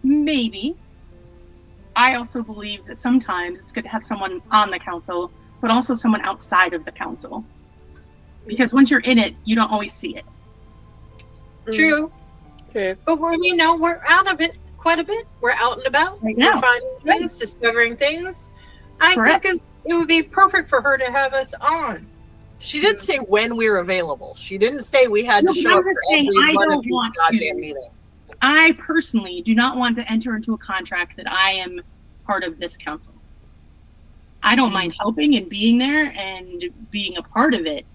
Maybe. 0.03 0.75
I 1.95 2.15
also 2.15 2.41
believe 2.41 2.85
that 2.85 2.97
sometimes 2.97 3.59
it's 3.59 3.71
good 3.73 3.83
to 3.83 3.89
have 3.89 4.03
someone 4.03 4.41
on 4.51 4.69
the 4.71 4.79
council, 4.79 5.31
but 5.61 5.69
also 5.71 5.93
someone 5.93 6.21
outside 6.21 6.73
of 6.73 6.85
the 6.85 6.91
council. 6.91 7.43
because 8.47 8.73
once 8.73 8.89
you're 8.89 9.01
in 9.01 9.19
it, 9.19 9.35
you 9.43 9.55
don't 9.55 9.69
always 9.69 9.93
see 9.93 10.15
it. 10.17 10.25
Mm. 11.65 11.73
True. 11.73 12.11
Okay. 12.69 12.95
But 13.05 13.19
we're, 13.19 13.35
you 13.35 13.55
know, 13.55 13.75
we're 13.75 14.01
out 14.07 14.31
of 14.31 14.41
it 14.41 14.53
quite 14.77 14.97
a 14.99 15.03
bit. 15.03 15.27
We're 15.41 15.51
out 15.51 15.77
and 15.77 15.85
about. 15.87 16.23
Right 16.23 16.35
We're 16.37 16.53
now. 16.53 16.61
finding 16.61 16.89
things, 17.03 17.37
discovering 17.37 17.95
things. 17.97 18.47
I 19.01 19.13
Correct. 19.15 19.43
think 19.43 19.55
it's, 19.55 19.73
it 19.85 19.93
would 19.93 20.07
be 20.07 20.23
perfect 20.23 20.69
for 20.69 20.81
her 20.81 20.97
to 20.97 21.05
have 21.11 21.33
us 21.33 21.53
on. 21.61 22.07
She 22.59 22.79
didn't 22.81 23.01
say 23.01 23.17
when 23.17 23.55
we're 23.55 23.77
available. 23.77 24.35
She 24.35 24.57
didn't 24.57 24.83
say 24.83 25.07
we 25.07 25.23
had 25.23 25.43
No, 25.43 25.53
to 25.53 25.59
show 25.61 25.77
up 25.77 25.83
for 25.83 25.93
every 26.13 26.27
I 26.43 26.53
one 26.53 26.69
don't 26.69 26.77
of 26.77 26.83
these 26.83 26.91
want 26.91 27.13
to. 27.13 27.19
goddamn 27.19 27.57
meetings. 27.59 27.93
I 28.41 28.77
personally 28.79 29.41
do 29.41 29.53
not 29.53 29.77
want 29.77 29.97
to 29.97 30.11
enter 30.11 30.35
into 30.35 30.53
a 30.53 30.57
contract 30.57 31.17
that 31.17 31.29
I 31.31 31.53
am 31.53 31.81
part 32.25 32.43
of 32.43 32.59
this 32.59 32.77
council. 32.77 33.13
I 34.41 34.55
don't 34.55 34.71
mind 34.71 34.93
helping 34.97 35.35
and 35.35 35.49
being 35.49 35.77
there 35.77 36.11
and 36.15 36.63
being 36.91 37.17
a 37.17 37.23
part 37.23 37.53
of 37.53 37.65
it, 37.65 37.85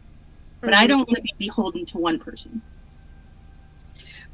but 0.61 0.74
I 0.74 0.82
mm-hmm. 0.82 0.88
don't 0.88 1.09
want 1.09 1.16
to 1.16 1.22
be 1.22 1.34
beholden 1.38 1.86
to 1.86 1.99
one 1.99 2.18
person. 2.18 2.61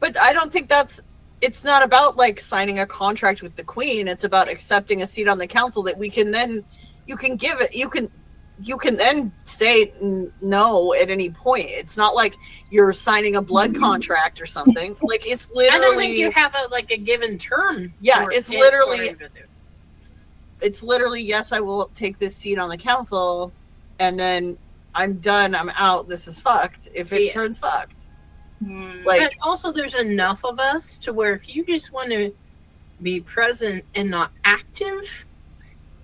But 0.00 0.18
I 0.18 0.32
don't 0.32 0.52
think 0.52 0.68
that's 0.68 1.00
it's 1.40 1.64
not 1.64 1.82
about 1.82 2.16
like 2.16 2.40
signing 2.40 2.78
a 2.78 2.86
contract 2.86 3.42
with 3.42 3.56
the 3.56 3.64
queen. 3.64 4.08
It's 4.08 4.24
about 4.24 4.48
accepting 4.48 5.02
a 5.02 5.06
seat 5.06 5.28
on 5.28 5.38
the 5.38 5.46
council 5.46 5.82
that 5.84 5.96
we 5.96 6.10
can 6.10 6.30
then 6.30 6.64
you 7.06 7.16
can 7.16 7.36
give 7.36 7.60
it 7.60 7.74
you 7.74 7.88
can 7.88 8.10
you 8.62 8.76
can 8.76 8.96
then 8.96 9.32
say 9.44 9.92
n- 10.00 10.32
no 10.40 10.92
at 10.94 11.10
any 11.10 11.30
point. 11.30 11.68
It's 11.70 11.96
not 11.96 12.14
like 12.14 12.36
you're 12.70 12.92
signing 12.92 13.36
a 13.36 13.42
blood 13.42 13.76
contract 13.78 14.40
or 14.40 14.46
something. 14.46 14.96
Like 15.02 15.26
it's 15.26 15.50
literally. 15.50 15.68
I 15.84 15.88
don't 15.88 15.96
think 15.98 16.16
you 16.16 16.30
have 16.30 16.54
a 16.54 16.68
like 16.70 16.90
a 16.90 16.96
given 16.96 17.38
term. 17.38 17.92
Yeah, 18.00 18.26
it's 18.30 18.50
it 18.50 18.58
literally- 18.58 18.98
for 19.08 19.14
it 19.14 19.18
to 19.20 19.28
do. 19.28 19.46
it's 20.60 20.82
literally 20.82 21.22
yes, 21.22 21.52
I 21.52 21.60
will 21.60 21.90
take 21.94 22.18
this 22.18 22.36
seat 22.36 22.58
on 22.58 22.68
the 22.68 22.76
council 22.78 23.52
and 23.98 24.18
then 24.18 24.56
I'm 24.94 25.14
done, 25.18 25.54
I'm 25.54 25.70
out, 25.70 26.08
this 26.08 26.26
is 26.26 26.40
fucked. 26.40 26.88
If 26.94 27.08
See- 27.08 27.28
it 27.28 27.32
turns 27.32 27.58
fucked. 27.58 27.94
Hmm. 28.62 29.02
Like 29.06 29.20
but 29.22 29.34
also, 29.40 29.72
there's 29.72 29.94
enough 29.94 30.44
of 30.44 30.58
us 30.60 30.98
to 30.98 31.12
where 31.14 31.32
if 31.34 31.54
you 31.54 31.64
just 31.64 31.92
want 31.92 32.10
to 32.10 32.34
be 33.02 33.20
present 33.20 33.84
and 33.94 34.10
not 34.10 34.32
active, 34.44 35.26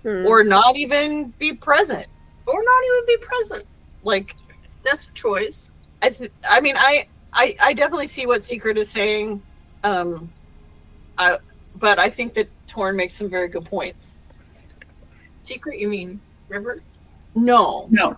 Hmm. 0.01 0.25
or 0.25 0.43
not 0.43 0.75
even 0.75 1.33
be 1.37 1.53
present. 1.53 2.07
Or 2.47 2.63
not 2.63 2.83
even 2.85 3.05
be 3.05 3.17
present, 3.17 3.65
Like 4.03 4.35
that's 4.83 5.05
a 5.05 5.11
choice. 5.11 5.71
I, 6.01 6.09
th- 6.09 6.31
I 6.47 6.61
mean, 6.61 6.75
I, 6.77 7.07
I, 7.33 7.55
I 7.61 7.73
definitely 7.73 8.07
see 8.07 8.25
what 8.25 8.43
Secret 8.43 8.77
is 8.77 8.89
saying, 8.89 9.41
um, 9.83 10.31
I, 11.17 11.37
but 11.75 11.99
I 11.99 12.09
think 12.09 12.33
that 12.35 12.47
Torn 12.67 12.95
makes 12.95 13.13
some 13.15 13.29
very 13.29 13.47
good 13.47 13.65
points. 13.65 14.19
Secret, 15.43 15.79
you 15.79 15.87
mean 15.89 16.19
River? 16.49 16.81
No, 17.35 17.87
no, 17.89 18.17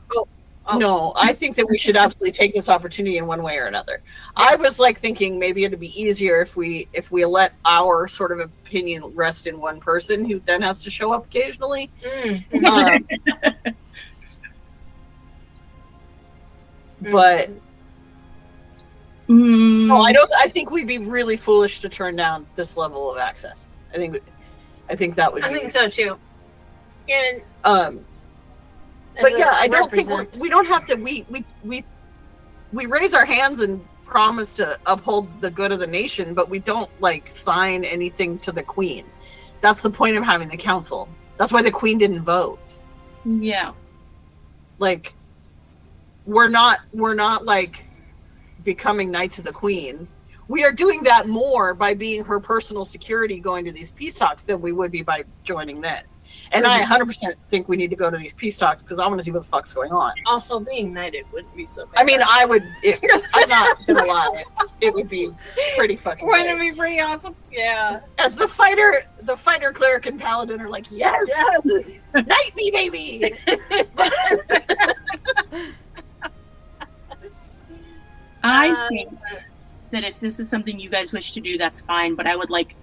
Oh. 0.71 0.77
no, 0.77 1.13
I 1.15 1.33
think 1.33 1.55
that 1.55 1.67
we 1.67 1.79
should 1.79 1.97
absolutely 1.97 2.31
take 2.31 2.53
this 2.53 2.69
opportunity 2.69 3.17
in 3.17 3.25
one 3.25 3.41
way 3.41 3.57
or 3.57 3.65
another. 3.65 4.01
I 4.35 4.55
was 4.55 4.77
like 4.79 4.99
thinking 4.99 5.39
maybe 5.39 5.63
it'd 5.63 5.79
be 5.79 5.99
easier 5.99 6.41
if 6.41 6.55
we 6.55 6.87
if 6.93 7.11
we 7.11 7.25
let 7.25 7.53
our 7.65 8.07
sort 8.07 8.31
of 8.31 8.39
opinion 8.39 9.03
rest 9.15 9.47
in 9.47 9.59
one 9.59 9.79
person 9.79 10.23
who 10.25 10.39
then 10.45 10.61
has 10.61 10.83
to 10.83 10.91
show 10.91 11.11
up 11.11 11.25
occasionally. 11.25 11.89
Mm. 12.03 12.65
Um, 12.65 13.07
but 17.01 17.49
Hmm. 19.27 19.85
No, 19.87 20.01
I 20.01 20.11
don't. 20.11 20.31
I 20.39 20.47
think 20.47 20.71
we'd 20.71 20.87
be 20.87 20.97
really 20.97 21.37
foolish 21.37 21.81
to 21.81 21.89
turn 21.89 22.15
down 22.15 22.47
this 22.55 22.75
level 22.75 23.11
of 23.11 23.19
access. 23.19 23.69
I 23.93 23.97
think, 23.97 24.17
I 24.89 24.95
think 24.95 25.15
that 25.17 25.31
would 25.31 25.43
I 25.43 25.53
be. 25.53 25.59
think 25.59 25.71
so 25.71 25.87
too. 25.87 26.17
And 27.07 27.43
Um, 27.63 28.05
but 29.21 29.37
yeah, 29.37 29.55
I 29.59 29.67
don't 29.67 29.91
think 29.91 30.09
we're, 30.09 30.25
we 30.39 30.49
don't 30.49 30.65
have 30.65 30.87
to. 30.87 30.95
We 30.95 31.27
we 31.29 31.45
we 31.63 31.85
we 32.73 32.87
raise 32.87 33.13
our 33.13 33.25
hands 33.25 33.59
and 33.59 33.85
promise 34.03 34.55
to 34.55 34.79
uphold 34.87 35.27
the 35.41 35.51
good 35.51 35.71
of 35.71 35.77
the 35.79 35.87
nation, 35.87 36.33
but 36.33 36.49
we 36.49 36.57
don't 36.57 36.89
like 36.99 37.31
sign 37.31 37.83
anything 37.85 38.39
to 38.39 38.51
the 38.51 38.63
queen. 38.63 39.05
That's 39.61 39.83
the 39.83 39.91
point 39.91 40.17
of 40.17 40.23
having 40.23 40.49
the 40.49 40.57
council. 40.57 41.07
That's 41.37 41.51
why 41.51 41.61
the 41.61 41.71
queen 41.71 41.99
didn't 41.99 42.23
vote. 42.23 42.57
Yeah. 43.25 43.73
Like, 44.79 45.13
we're 46.29 46.47
not 46.47 46.79
we're 46.93 47.15
not 47.15 47.43
like 47.43 47.85
becoming 48.63 49.09
knights 49.09 49.39
of 49.39 49.45
the 49.45 49.51
queen. 49.51 50.07
We 50.47 50.63
are 50.63 50.71
doing 50.71 51.03
that 51.03 51.27
more 51.27 51.75
by 51.75 51.93
being 51.93 52.23
her 52.23 52.39
personal 52.39 52.83
security 52.83 53.39
going 53.39 53.65
to 53.65 53.71
these 53.71 53.91
peace 53.91 54.15
talks 54.15 54.45
than 54.45 54.61
we 54.61 54.71
would 54.71 54.91
be 54.91 55.03
by 55.03 55.25
joining 55.43 55.79
this. 55.79 56.21
And 56.51 56.65
I 56.65 56.81
mm-hmm. 56.81 57.09
100% 57.09 57.35
think 57.49 57.69
we 57.69 57.77
need 57.77 57.91
to 57.91 57.95
go 57.95 58.09
to 58.09 58.17
these 58.17 58.33
peace 58.33 58.57
talks 58.57 58.81
because 58.81 58.97
I 58.97 59.07
want 59.07 59.19
to 59.19 59.25
see 59.25 59.29
what 59.29 59.43
the 59.43 59.47
fuck's 59.47 59.73
going 59.73 59.91
on. 59.91 60.13
also 60.25 60.59
being 60.59 60.91
knighted 60.91 61.25
wouldn't 61.31 61.55
be 61.55 61.67
so 61.67 61.85
bad. 61.85 62.01
I 62.01 62.03
mean, 62.03 62.21
I 62.27 62.45
would. 62.45 62.63
It, 62.81 62.99
I'm 63.33 63.49
not 63.49 63.85
gonna 63.85 64.05
lie. 64.05 64.43
It 64.81 64.93
would 64.93 65.09
be 65.09 65.29
pretty 65.75 65.97
fucking. 65.97 66.25
wouldn't 66.25 66.49
it 66.49 66.59
be 66.59 66.75
pretty 66.75 66.99
awesome? 66.99 67.35
Yeah. 67.51 67.99
As 68.17 68.35
the 68.35 68.47
fighter, 68.47 69.03
the 69.21 69.37
fighter, 69.37 69.71
cleric, 69.71 70.07
and 70.07 70.19
paladin 70.19 70.61
are 70.61 70.69
like, 70.69 70.91
yes, 70.91 71.27
knight 72.13 72.55
me, 72.55 72.71
baby. 72.71 73.35
I 78.43 78.69
Uh, 78.69 78.87
think 78.87 79.09
that 79.91 80.03
if 80.03 80.19
this 80.19 80.39
is 80.39 80.49
something 80.49 80.79
you 80.79 80.89
guys 80.89 81.11
wish 81.11 81.33
to 81.33 81.41
do, 81.41 81.57
that's 81.57 81.81
fine, 81.81 82.15
but 82.15 82.27
I 82.27 82.35
would 82.35 82.49
like 82.49 82.75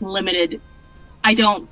limited. 0.00 0.60
I 1.22 1.34
don't. 1.34 1.68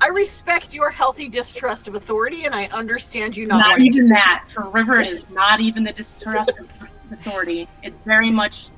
I 0.00 0.08
respect 0.08 0.72
your 0.74 0.90
healthy 0.90 1.28
distrust 1.28 1.86
of 1.86 1.94
authority, 1.94 2.44
and 2.44 2.54
I 2.54 2.64
understand 2.66 3.36
you 3.36 3.46
not. 3.46 3.58
Not, 3.58 3.80
even 3.80 4.06
that. 4.08 4.44
For 4.52 4.68
River, 4.70 5.00
is 5.00 5.28
not 5.30 5.60
even 5.60 5.84
the 5.84 5.92
distrust 5.92 6.52
of 6.58 6.68
authority. 7.12 7.68
It's 7.82 7.98
very 8.00 8.30
much 8.30 8.68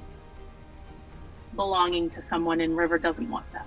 belonging 1.55 2.11
to 2.11 2.23
someone, 2.23 2.61
and 2.61 2.77
River 2.77 2.99
doesn't 2.99 3.31
want 3.31 3.51
that. 3.53 3.67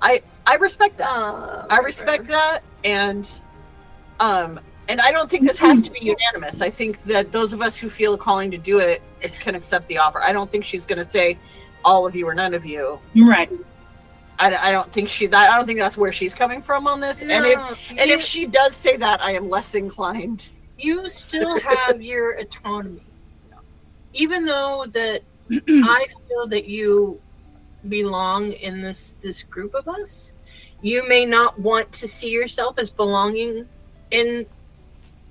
I 0.00 0.22
I 0.46 0.56
respect 0.56 0.98
that. 0.98 1.08
Uh, 1.08 1.66
I 1.68 1.78
respect 1.80 2.26
that, 2.28 2.62
and 2.82 3.28
um, 4.18 4.58
and 4.88 5.00
I 5.00 5.10
don't 5.10 5.30
think 5.30 5.46
this 5.46 5.58
has 5.58 5.82
to 5.82 5.90
be 5.90 5.98
mm-hmm. 5.98 6.08
unanimous. 6.08 6.60
I 6.60 6.70
think 6.70 7.02
that 7.04 7.32
those 7.32 7.52
of 7.52 7.60
us 7.62 7.76
who 7.76 7.90
feel 7.90 8.14
a 8.14 8.18
calling 8.18 8.50
to 8.50 8.58
do 8.58 8.78
it 8.78 9.02
can 9.40 9.54
accept 9.54 9.88
the 9.88 9.98
offer. 9.98 10.22
I 10.22 10.32
don't 10.32 10.50
think 10.50 10.64
she's 10.64 10.86
going 10.86 10.98
to 10.98 11.04
say 11.04 11.38
all 11.84 12.06
of 12.06 12.14
you 12.14 12.26
or 12.26 12.34
none 12.34 12.54
of 12.54 12.64
you. 12.64 12.98
Right. 13.14 13.50
I, 14.38 14.54
I 14.54 14.72
don't 14.72 14.92
think 14.92 15.08
she. 15.08 15.26
That, 15.26 15.50
I 15.50 15.56
don't 15.56 15.66
think 15.66 15.78
that's 15.78 15.96
where 15.96 16.12
she's 16.12 16.34
coming 16.34 16.62
from 16.62 16.86
on 16.86 17.00
this. 17.00 17.22
and 17.22 17.30
if 17.30 17.58
and 17.90 18.10
if 18.10 18.20
she 18.20 18.46
does 18.46 18.76
say 18.76 18.96
that, 18.96 19.22
I 19.22 19.32
am 19.32 19.48
less 19.48 19.74
inclined. 19.74 20.50
you 20.78 21.08
still 21.08 21.58
have 21.86 22.02
your 22.02 22.32
autonomy, 22.32 23.02
even 24.12 24.44
though 24.44 24.84
that 24.90 25.22
I 25.50 26.06
feel 26.28 26.46
that 26.48 26.66
you 26.66 27.20
belong 27.88 28.52
in 28.52 28.82
this 28.82 29.16
this 29.20 29.42
group 29.42 29.74
of 29.74 29.88
us. 29.88 30.32
You 30.82 31.08
may 31.08 31.24
not 31.24 31.58
want 31.58 31.90
to 31.92 32.06
see 32.06 32.28
yourself 32.28 32.78
as 32.78 32.90
belonging 32.90 33.66
in, 34.10 34.46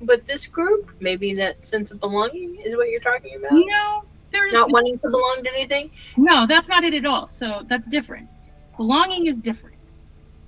but 0.01 0.26
this 0.26 0.47
group, 0.47 0.91
maybe 0.99 1.34
that 1.35 1.65
sense 1.65 1.91
of 1.91 1.99
belonging 1.99 2.55
is 2.55 2.76
what 2.76 2.89
you're 2.89 2.99
talking 2.99 3.35
about. 3.35 3.53
no, 3.53 4.03
there's 4.31 4.53
Not 4.53 4.69
wanting 4.72 4.99
to 4.99 5.09
belong 5.09 5.41
to 5.43 5.53
anything. 5.53 5.91
No, 6.17 6.45
that's 6.45 6.67
not 6.67 6.84
it 6.84 6.93
at 6.93 7.05
all. 7.05 7.27
So 7.27 7.65
that's 7.69 7.88
different. 7.88 8.27
Belonging 8.77 9.27
is 9.27 9.38
different. 9.38 9.76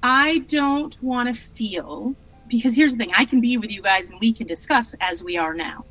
I 0.04 0.40
don't 0.50 1.02
want 1.02 1.34
to 1.34 1.42
feel 1.54 2.16
because 2.48 2.76
here's 2.76 2.92
the 2.94 2.98
thing: 2.98 3.12
I 3.16 3.26
can 3.26 3.42
be 3.42 3.58
with 3.58 3.72
you 3.72 3.82
guys 3.82 4.10
and 4.10 4.20
we 4.20 4.34
can 4.34 4.48
discuss 4.48 4.96
as 5.00 5.24
we 5.24 5.38
are 5.38 5.54
now, 5.54 5.86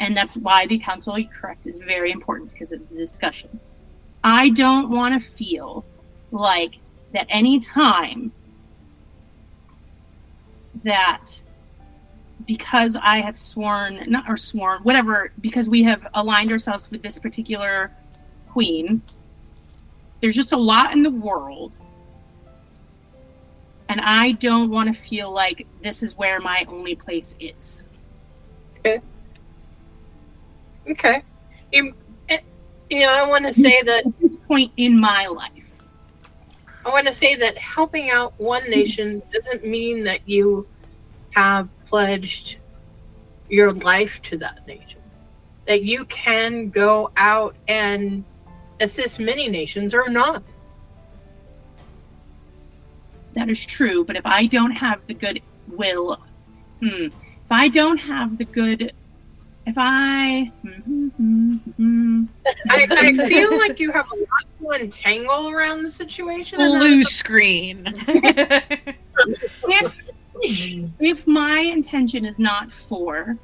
and 0.00 0.16
that's 0.16 0.36
why 0.36 0.66
the 0.66 0.78
council 0.78 1.16
correct 1.40 1.66
is 1.66 1.78
very 1.78 2.10
important 2.10 2.52
because 2.52 2.72
it's 2.72 2.90
a 2.90 2.96
discussion. 2.96 3.60
I 4.22 4.50
don't 4.50 4.90
want 4.90 5.20
to 5.20 5.28
feel 5.28 5.84
like 6.30 6.76
that 7.12 7.26
any 7.28 7.60
time 7.60 8.32
that 10.82 11.40
because 12.46 12.96
I 12.96 13.20
have 13.20 13.38
sworn 13.38 14.04
not 14.06 14.28
or 14.28 14.36
sworn 14.36 14.82
whatever 14.82 15.32
because 15.40 15.68
we 15.68 15.82
have 15.84 16.06
aligned 16.14 16.52
ourselves 16.52 16.90
with 16.90 17.02
this 17.02 17.18
particular 17.18 17.90
queen. 18.50 19.02
There's 20.20 20.36
just 20.36 20.52
a 20.52 20.56
lot 20.56 20.92
in 20.92 21.02
the 21.02 21.10
world. 21.10 21.72
And 23.88 24.00
i 24.00 24.32
don't 24.32 24.70
want 24.70 24.92
to 24.92 24.98
feel 24.98 25.30
like 25.30 25.66
this 25.82 26.02
is 26.02 26.16
where 26.16 26.40
my 26.40 26.64
only 26.68 26.94
place 26.94 27.34
is. 27.38 27.82
Okay. 30.88 31.22
You, 31.72 31.94
eh, 32.28 32.38
you 32.90 33.00
know, 33.00 33.12
I 33.12 33.26
want 33.26 33.44
to 33.46 33.52
say 33.52 33.82
that 33.82 34.06
at 34.06 34.20
this 34.20 34.38
point 34.38 34.72
in 34.76 34.98
my 34.98 35.26
life. 35.26 35.50
I 36.84 36.90
want 36.90 37.06
to 37.06 37.14
say 37.14 37.34
that 37.36 37.56
helping 37.56 38.10
out 38.10 38.34
one 38.38 38.68
nation 38.68 39.22
doesn't 39.32 39.66
mean 39.66 40.04
that 40.04 40.28
you 40.28 40.66
have 41.30 41.68
pledged 41.84 42.58
your 43.48 43.72
life 43.72 44.20
to 44.22 44.38
that 44.38 44.66
nation. 44.66 45.00
That 45.66 45.82
you 45.82 46.04
can 46.06 46.70
go 46.70 47.10
out 47.16 47.56
and 47.68 48.24
assist 48.80 49.20
many 49.20 49.48
nations 49.48 49.94
or 49.94 50.08
not. 50.08 50.42
that 53.34 53.48
is 53.50 53.66
true 53.66 54.04
but 54.04 54.14
if 54.14 54.24
i 54.24 54.46
don't 54.46 54.70
have 54.70 55.00
the 55.08 55.14
goodwill 55.14 56.20
hmm, 56.80 57.08
if 57.44 57.52
I 57.52 57.68
don't 57.68 57.98
have 57.98 58.38
the 58.38 58.44
good, 58.44 58.92
if 59.66 59.74
I, 59.76 60.50
hmm, 60.62 61.08
hmm, 61.08 61.56
hmm, 61.56 62.24
I, 62.70 62.86
I 62.90 63.28
feel 63.28 63.58
like 63.58 63.78
you 63.78 63.92
have 63.92 64.06
a 64.10 64.16
lot 64.16 64.78
to 64.78 64.82
untangle 64.82 65.50
around 65.50 65.82
the 65.82 65.90
situation. 65.90 66.58
Blue 66.58 67.04
screen. 67.04 67.84
if 68.06 70.00
if 71.00 71.26
my 71.26 71.58
intention 71.60 72.24
is 72.24 72.38
not 72.38 72.72
for, 72.72 73.36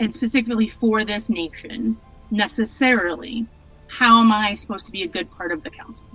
and 0.00 0.12
specifically 0.14 0.68
for 0.68 1.04
this 1.04 1.28
nation 1.28 1.96
necessarily, 2.30 3.46
how 3.88 4.20
am 4.20 4.30
I 4.30 4.54
supposed 4.54 4.86
to 4.86 4.92
be 4.92 5.02
a 5.02 5.08
good 5.08 5.30
part 5.30 5.50
of 5.52 5.62
the 5.62 5.70
council? 5.70 6.06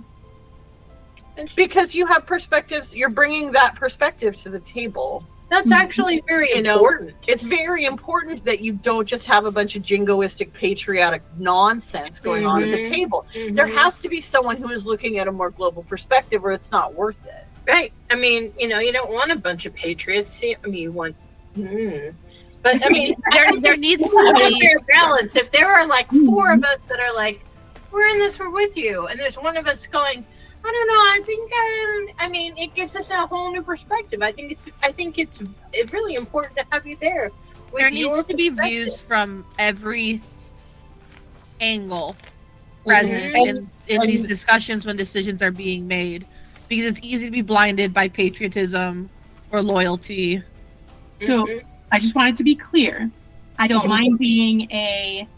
Because 1.56 1.94
you 1.94 2.06
have 2.06 2.26
perspectives, 2.26 2.96
you're 2.96 3.10
bringing 3.10 3.50
that 3.52 3.74
perspective 3.74 4.36
to 4.36 4.50
the 4.50 4.60
table. 4.60 5.24
That's 5.50 5.70
actually 5.72 6.22
very 6.26 6.50
You 6.50 6.62
know, 6.62 6.74
important. 6.74 7.14
It's 7.26 7.44
very 7.44 7.84
important 7.84 8.44
that 8.44 8.60
you 8.60 8.72
don't 8.72 9.06
just 9.06 9.26
have 9.26 9.44
a 9.44 9.50
bunch 9.50 9.76
of 9.76 9.82
jingoistic 9.82 10.52
patriotic 10.52 11.22
nonsense 11.38 12.18
going 12.18 12.46
on 12.46 12.62
at 12.62 12.70
the 12.70 12.78
Mhm. 12.78 12.88
table. 12.88 13.26
There 13.34 13.66
Mhm. 13.66 13.74
has 13.74 14.00
to 14.00 14.08
be 14.08 14.20
someone 14.20 14.56
who 14.56 14.70
is 14.70 14.86
looking 14.86 15.18
at 15.18 15.28
a 15.28 15.32
more 15.32 15.50
global 15.50 15.82
perspective 15.82 16.44
or 16.44 16.52
it's 16.52 16.72
not 16.72 16.94
worth 16.94 17.24
it. 17.26 17.43
Right. 17.66 17.92
I 18.10 18.14
mean, 18.14 18.52
you 18.58 18.68
know, 18.68 18.78
you 18.78 18.92
don't 18.92 19.10
want 19.10 19.30
a 19.32 19.36
bunch 19.36 19.64
of 19.66 19.74
patriots. 19.74 20.42
You- 20.42 20.56
I 20.64 20.66
mean, 20.68 20.82
you 20.82 20.92
want. 20.92 21.16
Hmm. 21.54 22.10
But 22.62 22.84
I 22.84 22.88
mean, 22.90 23.14
there, 23.32 23.48
there 23.60 23.76
needs 23.76 24.08
to 24.08 24.32
be 24.36 24.66
a 24.76 24.80
balance. 24.84 25.36
If 25.36 25.50
there 25.50 25.66
are 25.70 25.86
like 25.86 26.08
four 26.26 26.52
of 26.52 26.62
us 26.64 26.78
that 26.88 27.00
are 27.00 27.14
like, 27.14 27.40
we're 27.92 28.08
in 28.08 28.18
this, 28.18 28.38
we're 28.38 28.50
with 28.50 28.76
you, 28.76 29.06
and 29.06 29.18
there's 29.20 29.36
one 29.36 29.56
of 29.56 29.66
us 29.66 29.86
going, 29.86 30.24
I 30.66 30.72
don't 30.72 30.88
know. 30.88 30.94
I 30.94 31.20
think 31.24 31.52
um, 31.52 32.26
I 32.26 32.28
mean, 32.28 32.56
it 32.56 32.74
gives 32.74 32.96
us 32.96 33.10
a 33.10 33.26
whole 33.26 33.52
new 33.52 33.62
perspective. 33.62 34.22
I 34.22 34.32
think 34.32 34.50
it's. 34.52 34.68
I 34.82 34.90
think 34.92 35.18
it's, 35.18 35.40
it's 35.74 35.92
really 35.92 36.14
important 36.14 36.56
to 36.56 36.64
have 36.72 36.86
you 36.86 36.96
there. 37.00 37.30
there 37.76 37.90
needs 37.90 38.24
to 38.24 38.34
be 38.34 38.48
views 38.48 38.98
from 38.98 39.44
every 39.58 40.22
angle 41.60 42.16
present 42.86 43.34
Mhm. 43.34 43.46
in, 43.48 43.70
in 43.88 44.00
these 44.02 44.22
discussions 44.22 44.84
when 44.84 44.96
decisions 44.96 45.40
are 45.42 45.50
being 45.50 45.86
made 45.86 46.26
because 46.68 46.86
it's 46.86 47.00
easy 47.02 47.26
to 47.26 47.30
be 47.30 47.42
blinded 47.42 47.92
by 47.92 48.08
patriotism 48.08 49.08
or 49.50 49.62
loyalty 49.62 50.42
So. 51.16 51.46
I 51.94 52.00
just 52.00 52.16
wanted 52.16 52.36
to 52.38 52.42
be 52.42 52.56
clear. 52.56 53.08
I 53.56 53.68
don't 53.68 53.88
mind 53.88 54.18
being 54.18 54.62
a 54.72 55.28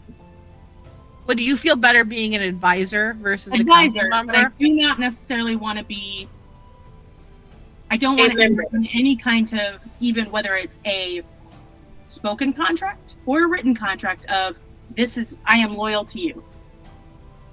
but 1.27 1.37
do 1.37 1.43
you 1.43 1.55
feel 1.55 1.75
better 1.75 2.03
being 2.03 2.35
an 2.35 2.41
advisor 2.41 3.13
versus 3.13 3.53
a 3.53 3.61
advisor, 3.61 4.09
but 4.09 4.35
I 4.35 4.47
do 4.57 4.73
not 4.73 4.97
necessarily 4.97 5.55
want 5.55 5.77
to 5.77 5.83
be. 5.83 6.27
I 7.91 7.97
don't 7.97 8.17
want 8.17 8.31
to 8.31 8.43
in 8.73 8.87
any 8.93 9.15
kind 9.15 9.53
of 9.53 9.81
even 9.99 10.31
whether 10.31 10.55
it's 10.55 10.79
a 10.85 11.21
spoken 12.05 12.53
contract 12.53 13.17
or 13.25 13.43
a 13.43 13.47
written 13.47 13.75
contract 13.75 14.25
of 14.27 14.57
this 14.95 15.17
is 15.17 15.35
I 15.45 15.57
am 15.57 15.75
loyal 15.75 16.05
to 16.05 16.19
you. 16.19 16.43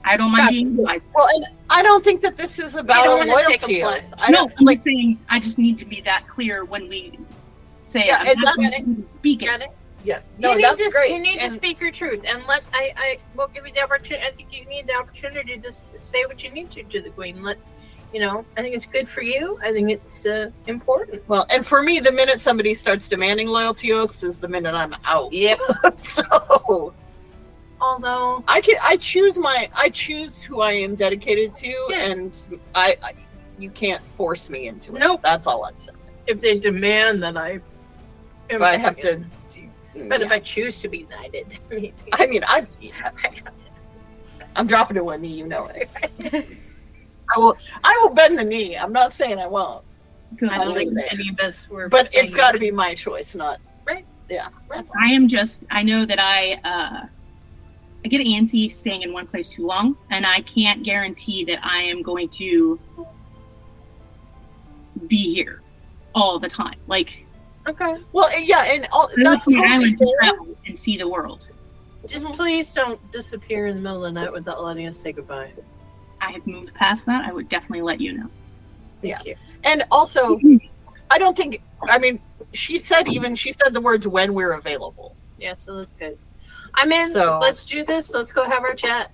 I 0.05 0.17
don't 0.17 0.31
mind 0.33 0.43
Gotcha. 0.43 0.53
being 0.53 0.79
advisor. 0.79 1.09
Well, 1.15 1.29
and 1.35 1.47
I 1.71 1.83
don't 1.83 2.05
think 2.05 2.21
that 2.23 2.37
this 2.37 2.59
is 2.59 2.77
about 2.77 3.05
don't 3.05 3.27
wanna 3.29 3.45
take 3.47 3.63
a 3.69 3.83
loyalty. 3.85 4.07
I 4.19 4.31
no, 4.31 4.39
don't 4.39 4.53
I'm 4.59 4.65
like. 4.67 4.77
just 4.77 4.85
saying 4.85 5.19
I 5.31 5.41
just 5.41 5.59
need 5.59 5.79
to 5.79 5.85
be 5.85 6.01
that 6.03 6.29
clear 6.29 6.65
when 6.65 6.89
we 6.89 7.19
say 7.87 8.07
Yeah, 8.07 8.19
I'm 8.21 8.27
and 8.29 8.41
not 8.43 8.57
that's- 8.59 8.83
going 8.85 8.97
to 8.97 9.09
speak 9.19 9.43
it. 9.43 9.61
It? 9.63 9.71
Yeah, 10.05 10.19
You 10.19 10.23
no, 10.39 10.55
need 10.55 10.65
that's 10.65 10.85
to, 10.85 10.91
great. 10.91 11.13
You 11.13 11.21
need 11.21 11.39
And- 11.39 11.51
to 11.53 11.57
speak 11.57 11.81
your 11.81 11.91
truth, 11.91 12.23
and 12.27 12.45
let 12.47 12.63
I 12.75 12.93
I 12.97 13.19
will 13.35 13.49
give 13.49 13.67
you 13.67 13.73
the 13.73 13.81
opportunity. 13.83 14.27
I 14.27 14.33
think 14.33 14.53
you 14.53 14.67
need 14.67 14.87
the 14.87 14.95
opportunity 14.97 15.57
to 15.59 15.73
say 15.73 16.27
what 16.27 16.43
you 16.45 16.51
need 16.51 16.71
to 16.73 16.83
to 16.83 17.01
the 17.01 17.09
queen. 17.11 17.43
Let 17.43 17.59
you 18.13 18.21
know. 18.21 18.45
I 18.59 18.63
think 18.63 18.75
it's 18.77 18.85
good 18.87 19.09
for 19.09 19.23
you. 19.23 19.59
I 19.63 19.73
think 19.73 19.91
it's 19.91 20.27
uh, 20.27 20.51
important. 20.67 21.27
Well, 21.29 21.47
and 21.51 21.67
for 21.67 21.83
me, 21.83 21.99
the 22.01 22.13
minute 22.13 22.39
somebody 22.39 22.75
starts 22.75 23.09
demanding 23.09 23.49
loyalty 23.49 23.93
oaths 23.93 24.23
is 24.23 24.37
the 24.37 24.47
minute 24.49 24.75
I'm 24.75 24.95
out. 25.07 25.33
Yep. 25.33 25.59
so 25.97 26.93
Although 27.85 28.43
I 28.49 28.61
can 28.61 28.77
I 28.83 28.97
choose 28.97 29.39
my 29.39 29.69
I 29.75 29.91
choose 29.91 30.43
who 30.43 30.61
I 30.61 30.73
am 30.73 30.95
dedicated 30.95 31.55
to, 31.57 31.69
Yeah. 31.91 31.99
and 32.11 32.39
I, 32.75 32.97
I 33.03 33.13
you 33.59 33.71
can't 33.71 34.07
force 34.07 34.49
me 34.51 34.67
into 34.69 34.95
it. 34.97 34.99
Nope. 35.01 35.21
That's 35.23 35.47
all 35.47 35.65
I'm 35.65 35.79
saying. 35.79 35.99
if 36.27 36.41
they 36.41 36.59
demand 36.59 37.23
that 37.23 37.37
I, 37.37 37.61
If 38.49 38.63
I 38.63 38.77
have 38.77 38.97
to, 39.01 39.23
but 40.09 40.23
if. 40.23 40.31
I 40.33 40.39
choose 40.41 40.81
to 40.81 40.89
be 40.89 41.07
knighted, 41.11 41.47
I 42.15 42.27
mean, 42.27 42.43
I 42.49 42.67
mean, 42.81 42.93
I 43.05 43.33
I'm 44.57 44.67
dropping 44.67 44.97
to 44.97 45.05
one 45.05 45.21
knee. 45.23 45.29
You 45.35 45.47
know 45.47 45.67
it. 45.75 45.89
I 47.35 47.39
will 47.39 47.57
I 47.85 47.99
will 48.03 48.15
bend 48.15 48.39
the 48.39 48.45
knee. 48.45 48.77
I'm 48.77 48.93
not 48.93 49.13
saying 49.13 49.39
I 49.39 49.47
won't, 49.47 49.85
I 50.51 50.65
don't 50.65 50.75
think 50.75 50.91
saying. 50.93 51.09
any 51.13 51.29
of 51.31 51.39
us 51.41 51.69
were. 51.69 51.89
but 51.89 52.09
it's 52.13 52.35
got 52.35 52.53
to 52.53 52.59
that. 52.59 52.61
be 52.61 52.71
my 52.71 52.95
choice, 52.95 53.35
not 53.37 53.61
Right. 53.87 54.05
Yeah, 54.31 54.49
that's. 54.71 54.91
I 55.01 55.13
am 55.13 55.29
just 55.29 55.65
I 55.71 55.83
know 55.83 56.07
that 56.07 56.19
I 56.19 56.59
uh 56.65 57.07
I 58.05 58.09
get 58.09 58.21
antsy 58.21 58.71
staying 58.71 59.03
in 59.03 59.13
one 59.13 59.27
place 59.27 59.49
too 59.49 59.67
long 59.67 59.97
and 60.11 60.27
I 60.27 60.43
can't 60.43 60.83
guarantee 60.83 61.45
that 61.47 61.65
I 61.65 61.83
am 61.83 62.03
going 62.03 62.29
to 62.31 62.79
be 65.07 65.35
here 65.35 65.63
all 66.15 66.39
the 66.39 66.49
time. 66.49 66.79
Like 66.87 67.25
Okay. 67.67 67.97
Well, 68.13 68.39
yeah, 68.39 68.65
and 68.65 68.87
all, 68.93 69.09
that's 69.23 69.47
live 69.47 69.57
on 69.59 69.65
an 69.65 69.71
totally 69.71 69.75
island 69.87 69.99
to 69.99 70.17
travel 70.21 70.57
and 70.67 70.79
see 70.79 70.99
the 70.99 71.09
world. 71.09 71.47
Just 72.07 72.27
please 72.27 72.71
don't 72.71 73.01
disappear 73.11 73.67
in 73.67 73.77
the 73.77 73.81
middle 73.81 74.05
of 74.05 74.13
the 74.15 74.21
night 74.21 74.33
without 74.33 74.63
letting 74.63 74.87
us 74.87 74.99
say 74.99 75.13
goodbye. 75.13 75.51
I 76.21 76.33
have 76.33 76.47
moved 76.47 76.75
past 76.75 77.07
that. 77.07 77.25
I 77.25 77.33
would 77.33 77.49
definitely 77.49 77.83
let 77.83 78.01
you 78.01 78.13
know. 78.13 78.31
Thank 79.01 79.15
Yeah. 79.15 79.23
you. 79.25 79.37
And 79.65 79.85
also, 79.91 80.39
I 81.11 81.19
don't 81.19 81.37
think. 81.37 81.63
I 81.89 81.99
mean, 81.99 82.21
she 82.53 82.79
said 82.79 83.09
even 83.09 83.35
she 83.35 83.53
said 83.53 83.73
the 83.73 83.81
words 83.81 84.07
when 84.07 84.35
we're 84.35 84.53
available. 84.53 85.17
Yeah, 85.39 85.55
so 85.55 85.79
that's 85.79 85.95
good. 85.95 86.19
I'm 86.75 86.93
in. 86.93 87.11
So- 87.11 87.39
let's 87.41 87.65
do 87.65 87.85
this. 87.85 88.13
Let's 88.13 88.33
go 88.33 88.45
have 88.45 88.65
our 88.65 88.75
chat. 88.75 89.11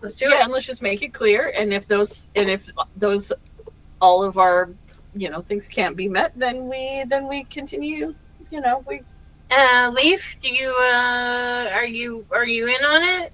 Let's 0.00 0.16
do 0.16 0.28
yeah, 0.28 0.40
it. 0.40 0.44
and 0.44 0.52
let's 0.52 0.66
just 0.66 0.82
make 0.82 1.02
it 1.02 1.12
clear. 1.14 1.52
And 1.56 1.72
if 1.72 1.86
those 1.86 2.28
and 2.34 2.50
if 2.50 2.68
those 2.96 3.32
all 4.00 4.24
of 4.24 4.36
our 4.36 4.70
you 5.14 5.30
know 5.30 5.40
things 5.42 5.68
can't 5.68 5.96
be 5.96 6.08
met, 6.08 6.32
then 6.36 6.68
we 6.68 7.04
then 7.08 7.28
we 7.28 7.44
continue. 7.44 8.14
You 8.50 8.60
know, 8.60 8.84
we 8.86 9.02
Uh, 9.50 9.90
Leaf, 9.94 10.36
do 10.42 10.48
you 10.48 10.70
uh, 10.70 11.70
are 11.74 11.86
you 11.86 12.26
are 12.32 12.46
you 12.46 12.66
in 12.66 12.84
on 12.84 13.02
it? 13.02 13.32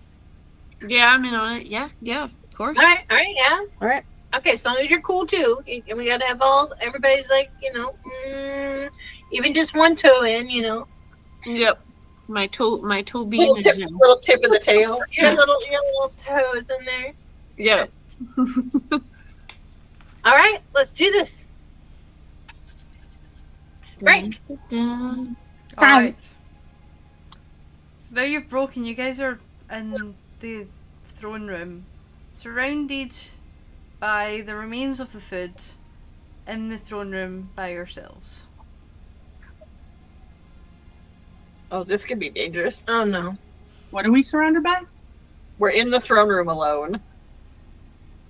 Yeah, 0.86 1.08
I'm 1.08 1.24
in 1.24 1.34
on 1.34 1.56
it. 1.56 1.66
Yeah, 1.66 1.88
yeah, 2.02 2.24
of 2.24 2.34
course. 2.54 2.76
All 2.78 2.84
right, 2.84 3.00
all 3.10 3.16
right, 3.16 3.34
yeah. 3.34 3.60
All 3.80 3.88
right. 3.88 4.04
Okay, 4.34 4.52
as 4.52 4.64
long 4.64 4.76
as 4.76 4.90
you're 4.90 5.00
cool 5.00 5.26
too, 5.26 5.58
and 5.66 5.96
we 5.96 6.06
gotta 6.06 6.26
have 6.26 6.42
all 6.42 6.72
everybody's 6.80 7.30
like 7.30 7.50
you 7.62 7.72
know, 7.72 7.94
mm, 8.28 8.90
even 9.32 9.54
just 9.54 9.74
one 9.74 9.96
toe 9.96 10.24
in, 10.24 10.50
you 10.50 10.62
know, 10.62 10.86
Yep. 11.46 11.80
My 12.28 12.46
toe, 12.46 12.82
my 12.82 13.00
toe 13.02 13.24
being 13.24 13.54
little 13.54 13.56
a 13.56 13.62
tip, 13.62 13.76
gem. 13.76 13.98
little 13.98 14.18
tip 14.18 14.44
of 14.44 14.50
the 14.50 14.58
tail. 14.58 15.00
your 15.12 15.34
little 15.34 15.56
your 15.70 15.80
little 15.94 16.12
toes 16.18 16.68
in 16.78 16.84
there. 16.84 17.12
Yeah. 17.56 17.86
All 20.24 20.36
right, 20.36 20.60
let's 20.74 20.90
do 20.90 21.10
this. 21.10 21.46
Break. 24.00 24.38
Dun, 24.68 25.36
All 25.78 25.84
right. 25.84 26.16
So 27.98 28.14
now 28.14 28.22
you've 28.22 28.50
broken. 28.50 28.84
You 28.84 28.94
guys 28.94 29.20
are 29.20 29.40
in 29.70 30.14
the 30.40 30.66
throne 31.18 31.46
room, 31.46 31.86
surrounded 32.30 33.12
by 33.98 34.42
the 34.44 34.54
remains 34.54 35.00
of 35.00 35.12
the 35.12 35.20
food, 35.20 35.54
in 36.46 36.68
the 36.68 36.78
throne 36.78 37.10
room 37.10 37.50
by 37.56 37.70
yourselves. 37.70 38.47
Oh, 41.70 41.84
this 41.84 42.04
could 42.04 42.18
be 42.18 42.30
dangerous. 42.30 42.84
Oh 42.88 43.04
no. 43.04 43.36
What 43.90 44.06
are 44.06 44.12
we 44.12 44.22
surrounded 44.22 44.62
by? 44.62 44.82
We're 45.58 45.70
in 45.70 45.90
the 45.90 46.00
throne 46.00 46.28
room 46.28 46.48
alone, 46.48 47.00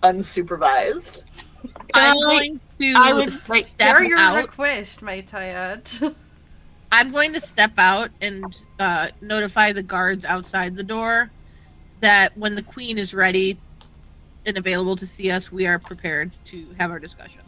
unsupervised. 0.02 1.26
i'm 1.94 2.16
I- 2.18 2.20
going 2.20 2.60
to 2.78 2.92
I 2.96 3.12
would 3.12 3.48
like 3.48 3.66
step 3.74 3.96
Per 3.96 4.04
your 4.04 4.18
out 4.18 4.36
request, 4.36 5.02
might 5.02 5.32
I 5.34 5.90
i'm 6.92 7.10
going 7.10 7.32
to 7.32 7.40
step 7.40 7.72
out 7.78 8.10
and 8.20 8.44
uh, 8.78 9.08
notify 9.20 9.72
the 9.72 9.82
guards 9.82 10.24
outside 10.24 10.76
the 10.76 10.84
door 10.84 11.30
that 12.00 12.36
when 12.38 12.54
the 12.54 12.62
queen 12.62 12.96
is 12.96 13.12
ready 13.12 13.58
and 14.46 14.56
available 14.56 14.94
to 14.96 15.06
see 15.06 15.30
us 15.32 15.50
we 15.50 15.66
are 15.66 15.80
prepared 15.80 16.30
to 16.44 16.66
have 16.78 16.92
our 16.92 17.00
discussion 17.00 17.40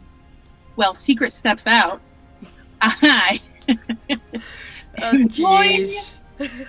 Well, 0.75 0.93
Secret 0.93 1.31
steps 1.31 1.65
out. 1.67 2.01
I 2.81 3.39
oh, 5.01 5.11
Join 5.27 5.65
jeez. 5.65 6.17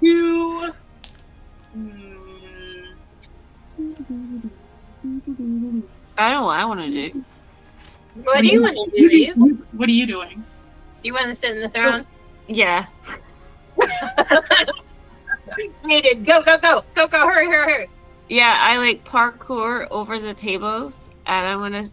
you. 0.00 0.72
I 6.18 6.32
know 6.32 6.44
what 6.44 6.60
I 6.60 6.64
want 6.64 6.80
to 6.80 6.90
do. 6.90 7.24
What 8.22 8.40
do 8.42 8.46
you 8.46 8.62
want 8.62 8.76
to 8.76 8.96
do, 8.96 9.08
Leaf? 9.08 9.36
What 9.72 9.88
are 9.88 9.92
you 9.92 10.06
doing? 10.06 10.44
You 11.02 11.14
want 11.14 11.26
to 11.26 11.34
sit 11.34 11.56
in 11.56 11.62
the 11.62 11.68
throne? 11.68 12.04
Oh, 12.06 12.14
yeah. 12.46 12.86
Needed. 15.84 16.24
Go, 16.24 16.42
go, 16.42 16.58
go, 16.58 16.84
go, 16.94 17.08
go! 17.08 17.26
Hurry, 17.26 17.46
hurry, 17.46 17.72
hurry! 17.72 17.90
Yeah, 18.28 18.56
I 18.60 18.78
like 18.78 19.04
parkour 19.04 19.86
over 19.90 20.18
the 20.18 20.34
tables, 20.34 21.10
and 21.26 21.46
I'm 21.46 21.58
gonna 21.58 21.84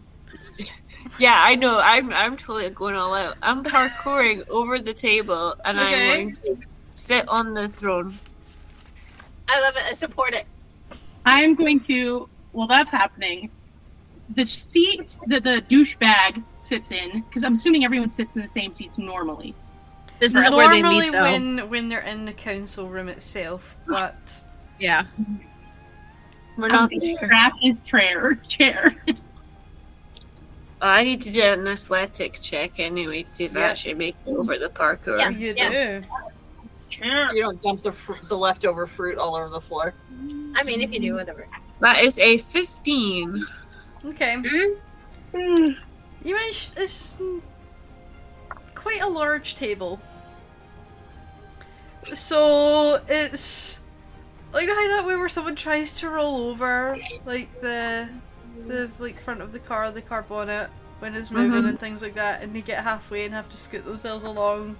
Yeah, 1.18 1.34
I 1.36 1.54
know. 1.54 1.80
I'm 1.80 2.12
I'm 2.12 2.36
totally 2.36 2.70
going 2.70 2.94
all 2.94 3.14
out. 3.14 3.36
I'm 3.42 3.62
parkouring 3.64 4.48
over 4.48 4.78
the 4.78 4.94
table 4.94 5.54
and 5.64 5.78
I'm 5.78 5.92
going 5.92 6.32
to 6.32 6.56
sit 6.94 7.28
on 7.28 7.52
the 7.54 7.68
throne. 7.68 8.18
I 9.48 9.60
love 9.60 9.76
it. 9.76 9.82
I 9.86 9.92
support 9.94 10.32
it. 10.32 10.46
I'm 11.26 11.54
going 11.54 11.80
to, 11.80 12.28
Well, 12.52 12.66
that's 12.66 12.90
happening, 12.90 13.50
the 14.36 14.46
seat 14.46 15.16
that 15.26 15.42
the 15.44 15.62
douchebag 15.68 16.42
sits 16.56 16.92
in, 16.92 17.20
because 17.22 17.44
I'm 17.44 17.54
assuming 17.54 17.84
everyone 17.84 18.10
sits 18.10 18.36
in 18.36 18.42
the 18.42 18.48
same 18.48 18.72
seats 18.72 18.96
normally. 18.96 19.54
This 20.20 20.34
is 20.34 20.48
where 20.50 20.68
they 20.68 20.80
Normally 20.82 21.06
meet, 21.06 21.12
though. 21.12 21.22
when 21.22 21.68
when 21.70 21.88
they're 21.88 22.00
in 22.00 22.24
the 22.26 22.32
council 22.32 22.88
room 22.88 23.08
itself, 23.08 23.76
but 23.86 24.34
Yeah. 24.78 25.04
We're 26.56 26.68
not 26.68 26.90
going 26.90 27.00
to 27.00 27.14
there. 27.18 27.28
grab 27.28 27.52
his 27.60 27.80
chair. 27.90 28.34
chair. 28.46 28.94
I 30.82 31.04
need 31.04 31.22
to 31.22 31.30
do 31.30 31.42
an 31.42 31.66
athletic 31.66 32.40
check 32.40 32.78
anyway 32.78 33.22
to 33.22 33.28
see 33.28 33.44
if 33.44 33.56
I 33.56 33.60
actually 33.60 33.94
make 33.94 34.16
it 34.26 34.28
over 34.28 34.58
the 34.58 34.68
parkour. 34.68 35.18
Yeah. 35.18 35.28
you 35.28 35.54
yeah. 35.56 36.00
do. 36.00 36.06
So 36.90 37.32
you 37.32 37.42
don't 37.42 37.62
dump 37.62 37.82
the 37.82 37.92
fr- 37.92 38.24
the 38.28 38.36
leftover 38.36 38.86
fruit 38.86 39.18
all 39.18 39.36
over 39.36 39.48
the 39.48 39.60
floor. 39.60 39.94
I 40.54 40.64
mean, 40.64 40.80
if 40.80 40.90
you 40.92 41.00
do, 41.00 41.14
whatever. 41.14 41.46
That 41.80 42.02
is 42.02 42.18
a 42.18 42.38
15. 42.38 43.42
Okay. 44.06 44.36
Mm? 45.32 45.76
You 46.24 46.34
managed. 46.34 46.76
It's 46.76 47.16
quite 48.74 49.02
a 49.02 49.08
large 49.08 49.54
table. 49.54 50.00
So 52.14 53.00
it's 53.08 53.80
like 54.52 54.62
you 54.62 54.68
know 54.68 54.74
how 54.74 54.96
that 54.96 55.06
way 55.06 55.16
where 55.16 55.28
someone 55.28 55.54
tries 55.54 55.92
to 56.00 56.08
roll 56.08 56.48
over 56.48 56.96
like 57.24 57.60
the 57.60 58.08
the 58.68 58.90
like 58.98 59.20
front 59.20 59.40
of 59.40 59.52
the 59.52 59.58
car, 59.58 59.90
the 59.90 60.02
car 60.02 60.22
bonnet 60.22 60.70
when 61.00 61.14
it's 61.14 61.30
moving 61.30 61.62
Mhm. 61.62 61.68
and 61.70 61.80
things 61.80 62.02
like 62.02 62.14
that, 62.14 62.42
and 62.42 62.54
they 62.54 62.60
get 62.60 62.82
halfway 62.84 63.24
and 63.24 63.32
have 63.34 63.48
to 63.48 63.56
scoot 63.56 63.84
themselves 63.84 64.24
along. 64.24 64.76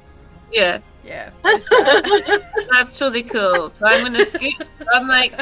Yeah, 0.53 0.79
Yeah, 1.05 1.31
that. 1.45 2.43
that's 2.73 2.99
totally 2.99 3.23
cool. 3.23 3.71
So 3.71 3.87
I'm 3.87 4.03
gonna 4.05 4.25
scoot. 4.25 4.55
I'm 4.93 5.07
like, 5.09 5.33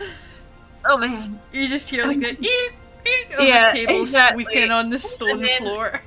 oh 0.86 0.96
man. 0.96 1.40
you 1.52 1.68
just 1.68 1.88
hear 1.90 2.06
like 2.06 2.18
a 2.22 2.30
eek, 2.40 2.74
eek 3.06 3.34
of 3.38 3.44
Yeah, 3.46 3.72
the 3.72 3.78
table 3.86 4.00
exactly. 4.02 4.44
squeaking 4.44 4.70
on 4.70 4.90
the 4.90 4.98
stone 4.98 5.40
then- 5.40 5.58
floor. 5.62 6.00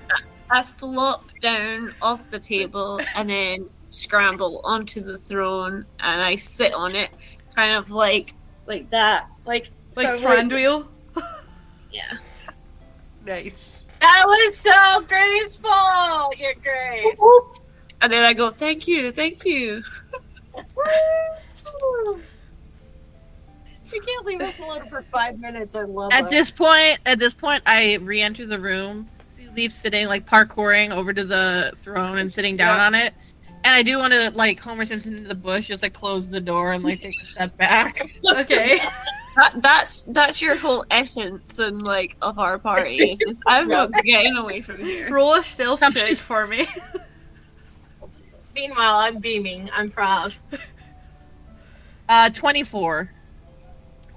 I 0.50 0.62
flop 0.62 1.26
down 1.42 1.94
off 2.02 2.30
the 2.30 2.40
table 2.40 3.02
and 3.16 3.30
then 3.30 3.70
scramble 3.90 4.62
onto 4.64 5.02
the 5.02 5.18
throne 5.18 5.86
and 6.00 6.22
I 6.22 6.36
sit 6.36 6.72
on 6.74 6.96
it, 6.96 7.12
kind 7.56 7.76
of 7.76 7.90
like 7.92 8.34
like 8.68 8.90
that, 8.92 9.28
like 9.46 9.72
Like 9.96 10.08
so 10.08 10.20
Thranduil. 10.20 10.88
Yeah. 11.96 12.18
Nice. 13.26 13.86
That 14.02 14.24
was 14.26 14.58
so 14.58 15.02
graceful, 15.08 16.34
Your 16.38 16.54
Grace. 16.62 17.18
And 18.02 18.12
then 18.12 18.24
I 18.26 18.34
go, 18.34 18.52
thank 18.52 18.88
you, 18.90 19.12
thank 19.12 19.46
you. 19.46 19.82
You 23.94 24.02
can't 24.02 24.26
leave 24.26 24.42
us 24.42 24.58
alone 24.60 24.90
for 24.90 25.04
five 25.04 25.40
minutes. 25.40 25.76
I 25.76 25.84
love 25.84 26.12
At 26.12 26.26
it. 26.26 26.30
this 26.32 26.50
point, 26.52 27.00
at 27.06 27.20
this 27.20 27.34
point, 27.34 27.62
I 27.66 27.96
re-enter 28.02 28.46
the 28.46 28.60
room. 28.60 29.08
See 29.28 29.48
Leaf 29.56 29.72
sitting 29.72 30.08
like 30.08 30.28
parkouring 30.28 30.92
over 30.92 31.14
to 31.14 31.24
the 31.24 31.72
throne 31.78 32.18
and 32.18 32.32
sitting 32.32 32.58
down 32.58 32.78
Yeah. 32.78 32.86
on 32.88 32.96
it. 32.96 33.14
And 33.66 33.74
I 33.74 33.82
do 33.82 33.98
want 33.98 34.14
to 34.14 34.30
like 34.36 34.60
Homer 34.60 34.86
Simpson 34.86 35.16
into 35.18 35.28
the 35.28 35.34
bush, 35.36 35.68
just 35.68 35.82
like 35.82 35.94
close 35.94 36.30
the 36.30 36.40
door 36.40 36.72
and 36.74 36.84
like 36.84 37.00
take 37.02 37.20
a 37.22 37.26
step 37.26 37.58
back. 37.58 38.10
Okay. 38.26 38.80
That, 39.36 39.62
that's 39.62 40.02
that's 40.04 40.42
your 40.42 40.56
whole 40.56 40.86
essence 40.90 41.60
and 41.60 41.82
like 41.82 42.16
of 42.22 42.40
our 42.40 42.58
party. 42.58 43.00
It's 43.00 43.20
just 43.20 43.44
I'm 43.46 43.68
not 43.68 43.92
getting 44.06 44.38
away 44.38 44.62
from 44.62 44.80
here. 44.80 45.12
Roll 45.12 45.34
a 45.34 45.44
stealth 45.44 45.84
I'm 45.84 45.92
check 45.92 46.08
just- 46.08 46.22
for 46.22 46.48
me. 46.48 46.66
Meanwhile, 48.56 48.96
I'm 48.96 49.20
beaming. 49.20 49.70
I'm 49.74 49.90
proud. 49.90 50.36
Uh, 52.08 52.30
twenty-four. 52.30 53.12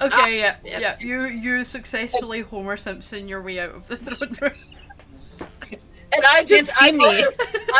Okay, 0.00 0.38
yeah, 0.38 0.54
yeah. 0.64 0.78
yeah. 0.78 0.96
You 1.00 1.24
you 1.24 1.64
successfully 1.64 2.42
Homer 2.42 2.76
Simpson 2.76 3.26
your 3.26 3.42
way 3.42 3.58
out 3.58 3.70
of 3.70 3.88
the 3.88 3.96
throne 3.96 4.36
room. 4.40 5.80
And 6.12 6.24
I 6.24 6.44
just 6.44 6.70
I 6.80 6.92
me. 6.92 7.24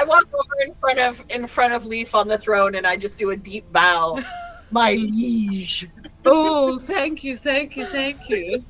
Walk, 0.05 0.29
I 0.33 0.37
walk 0.37 0.45
over 0.45 0.63
in 0.67 0.75
front 0.75 0.99
of 0.99 1.25
in 1.29 1.47
front 1.47 1.73
of 1.73 1.87
Leaf 1.87 2.15
on 2.15 2.29
the 2.29 2.39
throne, 2.39 2.75
and 2.75 2.87
I 2.87 2.97
just 2.97 3.19
do 3.19 3.31
a 3.31 3.37
deep 3.37 3.71
bow. 3.73 4.23
My 4.71 4.93
liege. 4.93 5.89
Oh, 6.27 6.79
thank 6.79 7.25
you, 7.25 7.37
thank 7.37 7.77
you, 7.77 7.87
thank 7.87 8.29
you. 8.29 8.65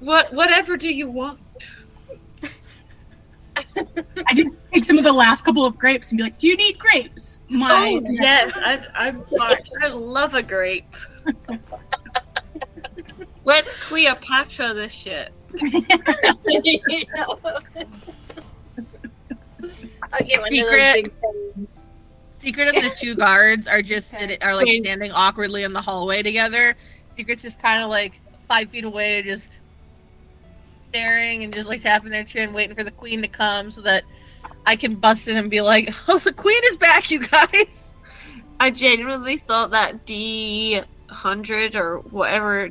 What 0.00 0.32
whatever 0.32 0.76
do 0.76 0.92
you 0.92 1.10
want? 1.10 1.40
I 3.76 4.34
just 4.34 4.56
take 4.72 4.84
some 4.84 4.98
of 4.98 5.04
the 5.04 5.12
last 5.12 5.44
couple 5.44 5.64
of 5.64 5.78
grapes 5.78 6.10
and 6.10 6.18
be 6.18 6.24
like, 6.24 6.38
"Do 6.38 6.46
you 6.46 6.56
need 6.56 6.78
grapes?" 6.78 7.42
My 7.48 7.70
Oh 7.72 8.00
yes, 8.10 8.52
I, 8.56 8.84
I'm 8.94 9.24
parched. 9.24 9.74
I 9.82 9.88
love 9.88 10.34
a 10.34 10.42
grape. 10.42 10.94
Let's 13.44 13.74
Cleopatra 13.76 14.74
this 14.74 14.92
shit. 14.92 15.32
I'll 20.12 20.26
get 20.26 20.40
one 20.40 20.52
of 20.52 20.66
those 20.66 20.92
Secret. 20.92 21.86
Secret 22.32 22.68
of 22.68 22.82
the 22.82 22.90
two 22.98 23.14
guards 23.16 23.66
are 23.66 23.82
just 23.82 24.10
sitting, 24.10 24.36
are 24.42 24.54
like 24.54 24.64
Okay. 24.66 24.78
standing 24.78 25.12
awkwardly 25.12 25.62
in 25.62 25.72
the 25.72 25.80
hallway 25.80 26.22
together. 26.22 26.76
Secret's 27.10 27.42
just 27.42 27.60
kind 27.60 27.82
of 27.82 27.90
like 27.90 28.20
five 28.48 28.68
feet 28.70 28.84
away, 28.84 29.22
just 29.22 29.58
staring 30.90 31.44
and 31.44 31.54
just 31.54 31.68
like 31.68 31.80
tapping 31.82 32.10
their 32.10 32.24
chin, 32.24 32.52
waiting 32.52 32.76
for 32.76 32.84
the 32.84 32.90
queen 32.90 33.22
to 33.22 33.28
come 33.28 33.70
so 33.70 33.80
that 33.80 34.04
I 34.66 34.76
can 34.76 34.94
bust 34.94 35.28
in 35.28 35.36
and 35.36 35.50
be 35.50 35.60
like, 35.60 35.92
"Oh, 36.08 36.18
the 36.18 36.32
queen 36.32 36.60
is 36.64 36.76
back, 36.76 37.10
you 37.10 37.26
guys." 37.26 38.02
I 38.60 38.70
genuinely 38.70 39.36
thought 39.36 39.70
that 39.70 40.04
D 40.06 40.80
hundred 41.08 41.76
or 41.76 41.98
whatever 41.98 42.70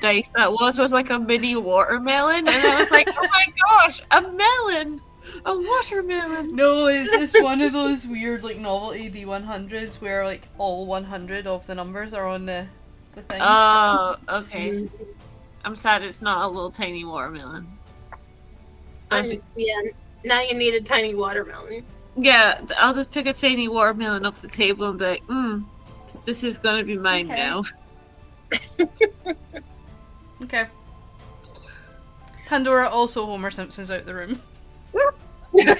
dice 0.00 0.30
that 0.36 0.52
was 0.52 0.78
was 0.78 0.92
like 0.92 1.10
a 1.10 1.18
mini 1.18 1.56
watermelon, 1.56 2.48
and 2.48 2.66
I 2.66 2.78
was 2.78 2.90
like, 2.90 3.08
oh 3.08 3.28
my 3.28 3.46
gosh, 3.84 4.00
a 4.10 4.22
melon, 4.22 5.00
a 5.44 5.56
watermelon. 5.56 6.54
No, 6.54 6.86
it's 6.86 7.12
it's 7.12 7.42
one 7.42 7.60
of 7.60 7.72
those 7.72 8.06
weird 8.06 8.44
like 8.44 8.58
novelty 8.58 9.08
D 9.08 9.24
one 9.24 9.42
hundreds 9.42 10.00
where 10.00 10.24
like 10.24 10.48
all 10.58 10.86
one 10.86 11.04
hundred 11.04 11.46
of 11.46 11.66
the 11.66 11.74
numbers 11.74 12.12
are 12.12 12.26
on 12.26 12.46
the 12.46 12.66
the 13.14 13.22
thing. 13.22 13.40
Oh, 13.42 14.16
okay. 14.28 14.88
I'm 15.64 15.76
sad 15.76 16.02
it's 16.02 16.22
not 16.22 16.44
a 16.44 16.48
little 16.48 16.70
tiny 16.70 17.04
watermelon. 17.04 17.66
I'm, 19.10 19.24
yeah. 19.56 19.80
Now 20.24 20.40
you 20.40 20.54
need 20.54 20.74
a 20.74 20.80
tiny 20.80 21.14
watermelon. 21.14 21.84
Yeah, 22.16 22.60
I'll 22.78 22.94
just 22.94 23.10
pick 23.10 23.26
a 23.26 23.32
tiny 23.32 23.68
watermelon 23.68 24.26
off 24.26 24.42
the 24.42 24.48
table 24.48 24.88
and 24.88 24.98
be 24.98 25.04
like, 25.04 25.26
mm, 25.26 25.66
this 26.24 26.44
is 26.44 26.58
gonna 26.58 26.84
be 26.84 26.96
mine 26.96 27.30
Okay. 27.30 27.36
now. 27.36 27.64
okay. 30.42 30.66
Pandora 32.46 32.88
also 32.88 33.24
Homer 33.24 33.50
Simpson's 33.50 33.90
out 33.90 34.04
the 34.04 34.14
room. 34.14 34.40
The 35.54 35.76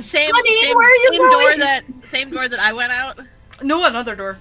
same, 0.00 0.30
Honey, 0.32 0.62
same, 0.62 0.76
where 0.76 0.88
are 0.88 0.94
you 0.94 1.12
same 1.12 1.30
door 1.30 1.56
that 1.58 1.82
same 2.06 2.30
door 2.30 2.48
that 2.48 2.60
I 2.60 2.72
went 2.72 2.92
out. 2.92 3.18
No, 3.62 3.84
another 3.84 4.14
door. 4.14 4.38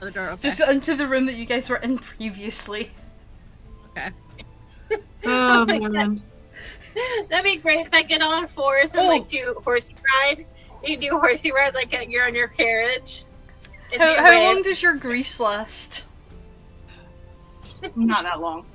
Other 0.00 0.10
door, 0.10 0.28
okay. 0.30 0.48
Just 0.48 0.60
into 0.60 0.94
the 0.94 1.06
room 1.06 1.26
that 1.26 1.34
you 1.34 1.46
guys 1.46 1.68
were 1.68 1.76
in 1.76 1.98
previously. 1.98 2.90
okay. 3.96 4.10
Oh, 5.24 5.62
oh, 5.62 5.64
my 5.66 5.78
man. 5.78 6.20
That'd 7.30 7.44
be 7.44 7.56
great 7.56 7.86
if 7.86 7.94
I 7.94 8.02
get 8.02 8.20
on 8.20 8.46
fours 8.46 8.94
and 8.94 9.06
Oh. 9.06 9.08
like 9.08 9.28
do 9.28 9.54
horsey 9.64 9.94
ride. 10.22 10.44
You 10.84 10.96
do 10.98 11.10
horsey 11.18 11.52
ride 11.52 11.74
like 11.74 11.96
you're 12.10 12.26
on 12.26 12.34
your 12.34 12.48
carriage. 12.48 13.24
How, 13.96 14.16
how 14.16 14.42
long 14.42 14.62
does 14.62 14.82
your 14.82 14.94
grease 14.94 15.38
last? 15.40 16.04
not 17.96 18.24
that 18.24 18.40
long. 18.40 18.66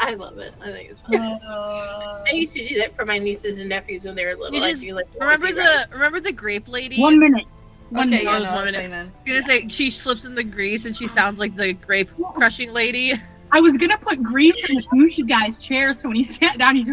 I 0.00 0.14
love 0.14 0.38
it. 0.38 0.54
I 0.62 0.70
think 0.70 0.90
it's 0.90 1.00
fun. 1.00 1.16
Uh, 1.16 2.24
I 2.26 2.30
used 2.32 2.54
to 2.54 2.66
do 2.66 2.78
that 2.78 2.94
for 2.94 3.04
my 3.04 3.18
nieces 3.18 3.58
and 3.58 3.68
nephews 3.68 4.04
when 4.04 4.14
they 4.14 4.24
were 4.24 4.36
little. 4.36 4.54
You 4.54 4.60
just 4.70 4.82
do 4.82 4.94
like 4.94 5.06
Remember 5.18 5.46
horsey 5.46 5.58
ride. 5.60 5.88
the 5.90 5.94
remember 5.94 6.20
the 6.20 6.32
grape 6.32 6.68
lady? 6.68 7.00
One 7.00 7.18
minute. 7.18 7.44
One 7.90 8.08
Okay, 8.14 8.24
minute. 8.24 8.24
yeah, 8.24 8.38
no, 8.50 8.52
one 8.54 8.64
minute. 8.66 8.80
fine 8.80 8.90
then. 8.90 9.12
I 9.26 9.30
was 9.32 9.46
gonna 9.46 9.60
say 9.60 9.68
she 9.68 9.90
slips 9.90 10.24
in 10.24 10.34
the 10.34 10.44
grease 10.44 10.84
and 10.84 10.96
she 10.96 11.08
sounds 11.08 11.38
like 11.38 11.56
the 11.56 11.72
grape 11.72 12.10
crushing 12.34 12.72
lady. 12.72 13.14
I 13.50 13.60
was 13.60 13.76
gonna 13.76 13.98
put 13.98 14.22
grease 14.22 14.68
in 14.68 14.76
the 14.76 14.84
douche 14.92 15.18
guy's 15.26 15.62
chair, 15.62 15.92
so 15.94 16.08
when 16.08 16.16
he 16.16 16.24
sat 16.38 16.58
down, 16.58 16.76
he 16.76 16.84
just 16.84 16.92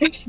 went. 0.00 0.26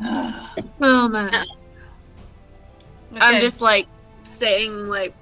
Oh, 0.82 1.08
man. 1.08 1.30
Uh, 3.12 3.18
I'm 3.18 3.40
just 3.40 3.60
like 3.60 3.88
sitting, 4.22 4.86
like 4.86 5.12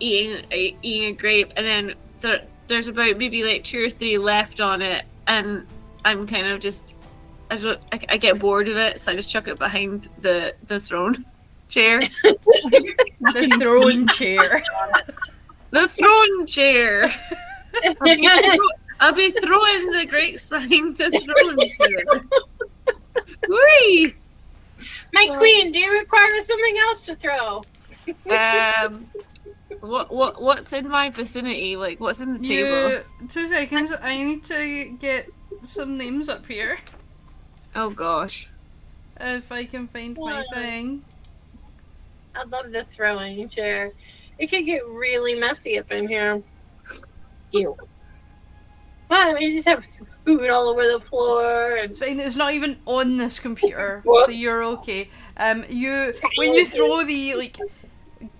eating, 0.00 0.44
a- 0.52 0.76
eating 0.82 1.08
a 1.08 1.12
grape, 1.12 1.52
and 1.56 1.66
then 1.66 1.94
there, 2.20 2.42
there's 2.66 2.88
about 2.88 3.16
maybe 3.18 3.42
like 3.44 3.64
two 3.64 3.84
or 3.86 3.90
three 3.90 4.18
left 4.18 4.60
on 4.60 4.82
it, 4.82 5.04
and 5.26 5.66
I'm 6.04 6.26
kind 6.26 6.46
of 6.46 6.60
just, 6.60 6.94
I, 7.50 7.56
just, 7.56 7.78
I, 7.92 8.00
I 8.10 8.16
get 8.18 8.38
bored 8.38 8.68
of 8.68 8.76
it, 8.76 9.00
so 9.00 9.12
I 9.12 9.16
just 9.16 9.28
chuck 9.30 9.48
it 9.48 9.58
behind 9.58 10.08
the 10.20 10.54
the 10.66 10.78
throne 10.80 11.24
chair. 11.68 12.00
the 12.22 13.56
throne 13.60 14.06
chair. 14.08 14.62
The 15.70 15.86
throne 15.86 16.46
chair. 16.46 17.10
I'll 18.00 18.06
be, 18.16 18.26
throw- 18.26 18.68
I'll 19.00 19.12
be 19.12 19.30
throwing 19.30 19.90
the 19.90 20.06
grapes 20.08 20.48
behind 20.48 20.96
the 20.96 21.10
throne. 21.10 21.58
to 21.58 22.04
her. 22.06 22.94
Whee! 23.48 24.14
My 25.12 25.26
queen, 25.36 25.70
do 25.72 25.78
you 25.78 25.92
require 25.92 26.40
something 26.40 26.76
else 26.78 27.00
to 27.02 27.16
throw? 27.16 27.62
Um, 28.34 29.06
what 29.80 30.12
what 30.12 30.40
what's 30.40 30.72
in 30.72 30.88
my 30.88 31.10
vicinity? 31.10 31.76
Like, 31.76 32.00
what's 32.00 32.20
in 32.20 32.32
the 32.34 32.46
table? 32.46 32.90
You, 32.90 33.04
two 33.28 33.46
seconds. 33.46 33.92
I 34.02 34.22
need 34.22 34.44
to 34.44 34.96
get 34.98 35.28
some 35.62 35.96
names 35.96 36.28
up 36.28 36.46
here. 36.46 36.78
Oh 37.74 37.90
gosh. 37.90 38.48
If 39.20 39.50
I 39.50 39.64
can 39.64 39.88
find 39.88 40.16
my 40.16 40.44
thing. 40.52 41.04
I'd 42.34 42.50
love 42.50 42.70
the 42.70 42.84
throwing 42.84 43.48
chair. 43.48 43.92
It 44.38 44.48
could 44.48 44.64
get 44.64 44.86
really 44.86 45.34
messy 45.34 45.78
up 45.78 45.90
in 45.90 46.06
here. 46.06 46.42
Ew. 47.50 47.76
Well, 49.08 49.30
I 49.30 49.34
mean, 49.34 49.50
you 49.50 49.62
just 49.62 49.68
have 49.68 49.84
food 50.24 50.50
all 50.50 50.68
over 50.68 50.82
the 50.82 51.00
floor 51.00 51.76
and 51.76 51.90
It's 51.90 51.98
fine. 51.98 52.20
It's 52.20 52.36
not 52.36 52.52
even 52.52 52.78
on 52.84 53.16
this 53.16 53.40
computer, 53.40 54.02
so 54.04 54.30
you're 54.30 54.62
okay. 54.64 55.08
Um, 55.38 55.64
you 55.68 56.12
when 56.36 56.54
you 56.54 56.66
throw 56.66 57.04
the 57.04 57.34
like 57.34 57.56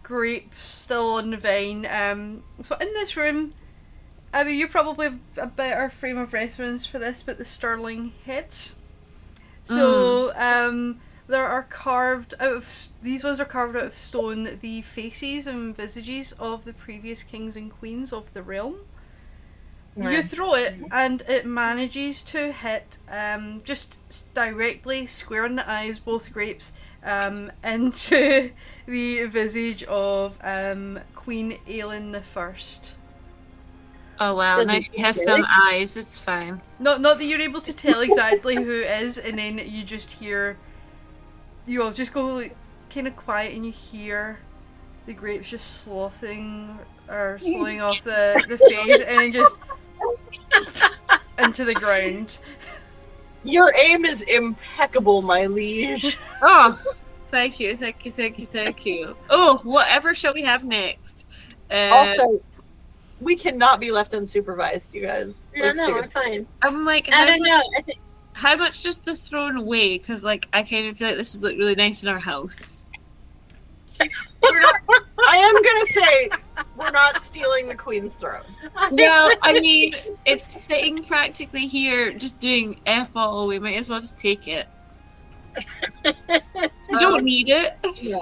grapes 0.08 0.66
still 0.66 1.14
on 1.14 1.30
the 1.30 1.36
vine. 1.36 1.86
Um, 1.86 2.42
so 2.62 2.74
in 2.76 2.88
this 2.94 3.14
room, 3.14 3.52
I 4.32 4.42
mean, 4.42 4.58
you 4.58 4.66
probably 4.66 5.06
have 5.06 5.18
a 5.36 5.46
better 5.46 5.90
frame 5.90 6.16
of 6.16 6.32
reference 6.32 6.86
for 6.86 6.98
this, 6.98 7.22
but 7.22 7.36
the 7.36 7.44
Stirling 7.44 8.14
Heads. 8.24 8.74
So 9.64 10.32
um, 10.34 11.00
there 11.26 11.44
are 11.44 11.64
carved 11.64 12.32
out 12.40 12.52
of 12.52 12.88
these 13.02 13.22
ones 13.22 13.38
are 13.38 13.44
carved 13.44 13.76
out 13.76 13.84
of 13.84 13.94
stone 13.94 14.58
the 14.62 14.80
faces 14.80 15.46
and 15.46 15.76
visages 15.76 16.32
of 16.32 16.64
the 16.64 16.72
previous 16.72 17.22
kings 17.22 17.54
and 17.54 17.70
queens 17.70 18.10
of 18.10 18.32
the 18.32 18.42
realm. 18.42 18.76
You 19.94 20.22
throw 20.22 20.54
it 20.54 20.76
and 20.92 21.22
it 21.22 21.44
manages 21.44 22.22
to 22.22 22.52
hit 22.52 22.98
um, 23.10 23.62
just 23.64 23.98
directly 24.32 25.06
square 25.06 25.44
in 25.44 25.56
the 25.56 25.68
eyes, 25.68 25.98
both 25.98 26.32
grapes, 26.32 26.72
um, 27.04 27.50
into 27.64 28.50
the 28.86 29.24
visage 29.24 29.82
of 29.84 30.38
um, 30.42 31.00
Queen 31.14 31.58
Aelin 31.66 32.12
the 32.12 32.20
First. 32.20 32.92
Oh 34.20 34.34
wow, 34.34 34.56
Does 34.56 34.68
it 34.68 34.72
nice 34.72 34.88
to 34.88 35.00
have 35.00 35.14
some 35.14 35.44
eyes. 35.48 35.96
It's 35.96 36.18
fine. 36.18 36.60
Not 36.78 37.00
not 37.00 37.18
that 37.18 37.24
you're 37.24 37.40
able 37.40 37.60
to 37.60 37.72
tell 37.72 38.00
exactly 38.00 38.56
who 38.56 38.72
is, 38.72 39.16
and 39.16 39.38
then 39.38 39.58
you 39.58 39.84
just 39.84 40.12
hear 40.12 40.58
you 41.66 41.82
all 41.82 41.92
just 41.92 42.12
go 42.12 42.34
like, 42.34 42.56
kind 42.90 43.06
of 43.06 43.14
quiet, 43.14 43.54
and 43.54 43.64
you 43.64 43.70
hear 43.70 44.40
the 45.06 45.12
grapes 45.12 45.50
just 45.50 45.86
slothing 45.86 46.78
or 47.08 47.38
slowing 47.40 47.80
off 47.80 48.02
the 48.02 48.44
the 48.48 48.58
face, 48.58 49.00
and 49.02 49.18
then 49.18 49.32
just 49.32 49.58
into 51.38 51.64
the 51.64 51.74
ground. 51.74 52.38
Your 53.48 53.72
aim 53.76 54.04
is 54.04 54.22
impeccable, 54.22 55.22
my 55.22 55.46
liege. 55.46 56.18
Oh, 56.42 56.80
thank 57.26 57.58
you, 57.58 57.76
thank 57.76 58.04
you, 58.04 58.10
thank 58.10 58.38
you, 58.38 58.46
thank 58.46 58.86
you. 58.86 59.16
Oh, 59.28 59.60
whatever 59.64 60.14
shall 60.14 60.34
we 60.34 60.42
have 60.42 60.64
next? 60.64 61.26
Uh, 61.70 61.88
also, 61.90 62.40
we 63.20 63.34
cannot 63.34 63.80
be 63.80 63.90
left 63.90 64.12
unsupervised, 64.12 64.94
you 64.94 65.02
guys. 65.02 65.46
No, 65.56 65.64
Like, 65.66 65.76
no, 65.76 65.96
it's 65.96 66.12
seriously. 66.12 66.22
fine. 66.38 66.46
I'm 66.62 66.84
like, 66.84 67.12
I 67.12 67.26
don't 67.26 67.40
much, 67.40 67.48
know. 67.48 67.60
I 67.76 67.82
think 67.82 67.98
how 68.34 68.54
much 68.56 68.84
does 68.84 68.98
the 68.98 69.16
throne 69.16 69.66
weigh? 69.66 69.98
Because 69.98 70.22
like, 70.22 70.48
I 70.52 70.62
kind 70.62 70.86
of 70.86 70.96
feel 70.96 71.08
like 71.08 71.16
this 71.16 71.34
would 71.34 71.42
look 71.42 71.58
really 71.58 71.74
nice 71.74 72.04
in 72.04 72.08
our 72.08 72.20
house. 72.20 72.86
I 74.00 75.36
am 75.36 75.62
gonna 75.62 75.86
say 75.86 76.30
we're 76.76 76.90
not 76.90 77.20
stealing 77.20 77.68
the 77.68 77.74
queen's 77.74 78.16
throne. 78.16 78.44
Well, 78.90 79.32
I 79.42 79.60
mean, 79.60 79.92
it's 80.24 80.62
sitting 80.64 81.02
practically 81.04 81.66
here, 81.66 82.12
just 82.12 82.38
doing 82.38 82.80
f 82.86 83.16
all. 83.16 83.46
We 83.46 83.58
might 83.58 83.76
as 83.76 83.90
well 83.90 84.00
just 84.00 84.16
take 84.16 84.48
it. 84.48 84.66
I 86.04 86.44
don't 86.92 87.20
um, 87.20 87.24
need 87.24 87.48
it. 87.48 87.76
Yeah, 88.00 88.18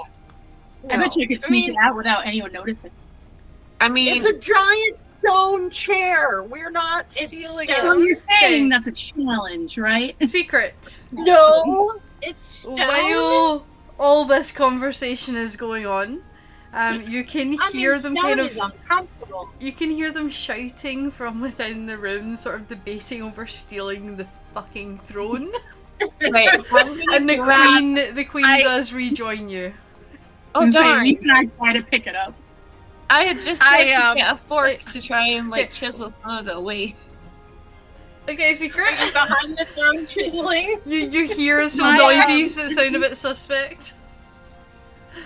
I 0.89 0.97
bet 0.97 1.15
you 1.15 1.27
could 1.27 1.43
I 1.43 1.47
sneak 1.47 1.67
mean- 1.67 1.75
it 1.75 1.77
out 1.81 1.95
without 1.95 2.25
anyone 2.25 2.51
noticing. 2.51 2.91
I 3.79 3.89
mean, 3.89 4.17
It's 4.17 4.25
a 4.25 4.33
giant 4.33 4.97
stone 5.19 5.69
chair. 5.69 6.41
We're 6.41 6.71
not 6.71 7.05
It's 7.15 7.27
stealing 7.27 7.69
stone. 7.69 7.81
So 7.81 7.91
it. 8.01 8.05
you're 8.07 8.15
saying 8.15 8.69
that's 8.69 8.87
a 8.87 8.91
challenge, 8.91 9.77
right? 9.77 10.15
Secret. 10.27 10.99
No. 11.11 11.99
it's 12.23 12.43
stone. 12.61 12.77
While 12.77 13.65
all 13.99 14.25
this 14.25 14.51
conversation 14.51 15.35
is 15.35 15.55
going 15.55 15.85
on, 15.85 16.21
um, 16.73 17.01
you 17.07 17.23
can 17.23 17.59
I 17.59 17.71
hear 17.71 17.93
mean, 17.93 18.01
them 18.01 18.15
kind 18.15 18.39
of 18.39 18.57
uncomfortable. 18.57 19.49
you 19.59 19.71
can 19.71 19.89
hear 19.89 20.11
them 20.11 20.29
shouting 20.29 21.09
from 21.11 21.41
within 21.41 21.85
the 21.85 21.97
room, 21.97 22.35
sort 22.35 22.55
of 22.55 22.67
debating 22.67 23.21
over 23.23 23.47
stealing 23.47 24.17
the 24.17 24.27
fucking 24.53 24.99
throne. 24.99 25.51
wait, 26.21 26.49
And 27.13 27.27
the 27.29 27.37
grab- 27.37 27.65
queen, 27.65 28.15
the 28.15 28.25
queen 28.25 28.45
I- 28.45 28.61
does 28.63 28.93
rejoin 28.93 29.49
you. 29.49 29.73
Oh 30.55 30.61
And 30.61 30.73
say, 30.73 30.83
darn! 30.83 31.01
we 31.03 31.15
can 31.15 31.29
I 31.31 31.45
try 31.45 31.73
to 31.73 31.83
pick 31.83 32.07
it 32.07 32.15
up. 32.15 32.33
I 33.09 33.23
had 33.23 33.41
just 33.41 33.61
I, 33.61 33.83
tried 33.85 33.99
to 34.01 34.07
um, 34.09 34.17
get 34.17 34.33
a 34.33 34.35
fork 34.37 34.79
to 34.79 35.01
try 35.01 35.27
and 35.27 35.49
like 35.49 35.71
chisel 35.71 36.11
some 36.11 36.29
of 36.29 36.47
it 36.47 36.55
away. 36.55 36.95
Okay, 38.29 38.53
secret. 38.55 38.97
Behind 39.13 39.57
the 39.57 39.65
throne 39.73 40.05
chiseling. 40.05 40.79
You 40.85 40.99
you 40.99 41.27
hear 41.27 41.69
some 41.69 41.85
My, 41.85 41.91
um, 41.93 42.29
noises 42.29 42.55
that 42.57 42.71
sound 42.71 42.95
a 42.95 42.99
bit 42.99 43.15
suspect. 43.15 43.93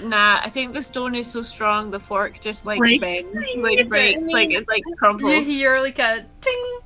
Nah, 0.04 0.40
I 0.44 0.50
think 0.50 0.74
the 0.74 0.84
stone 0.84 1.16
is 1.16 1.30
so 1.30 1.42
strong 1.42 1.92
the 1.92 2.00
fork 2.00 2.40
just 2.40 2.66
like 2.66 2.80
Breaks. 2.80 3.02
bends, 3.04 3.34
like 3.58 3.90
breaks, 3.90 4.22
like 4.32 4.52
it 4.52 4.68
like 4.68 4.84
crumples. 4.98 5.32
You 5.32 5.42
hear 5.44 5.80
like 5.80 6.00
a 6.00 6.26
ting. 6.42 6.80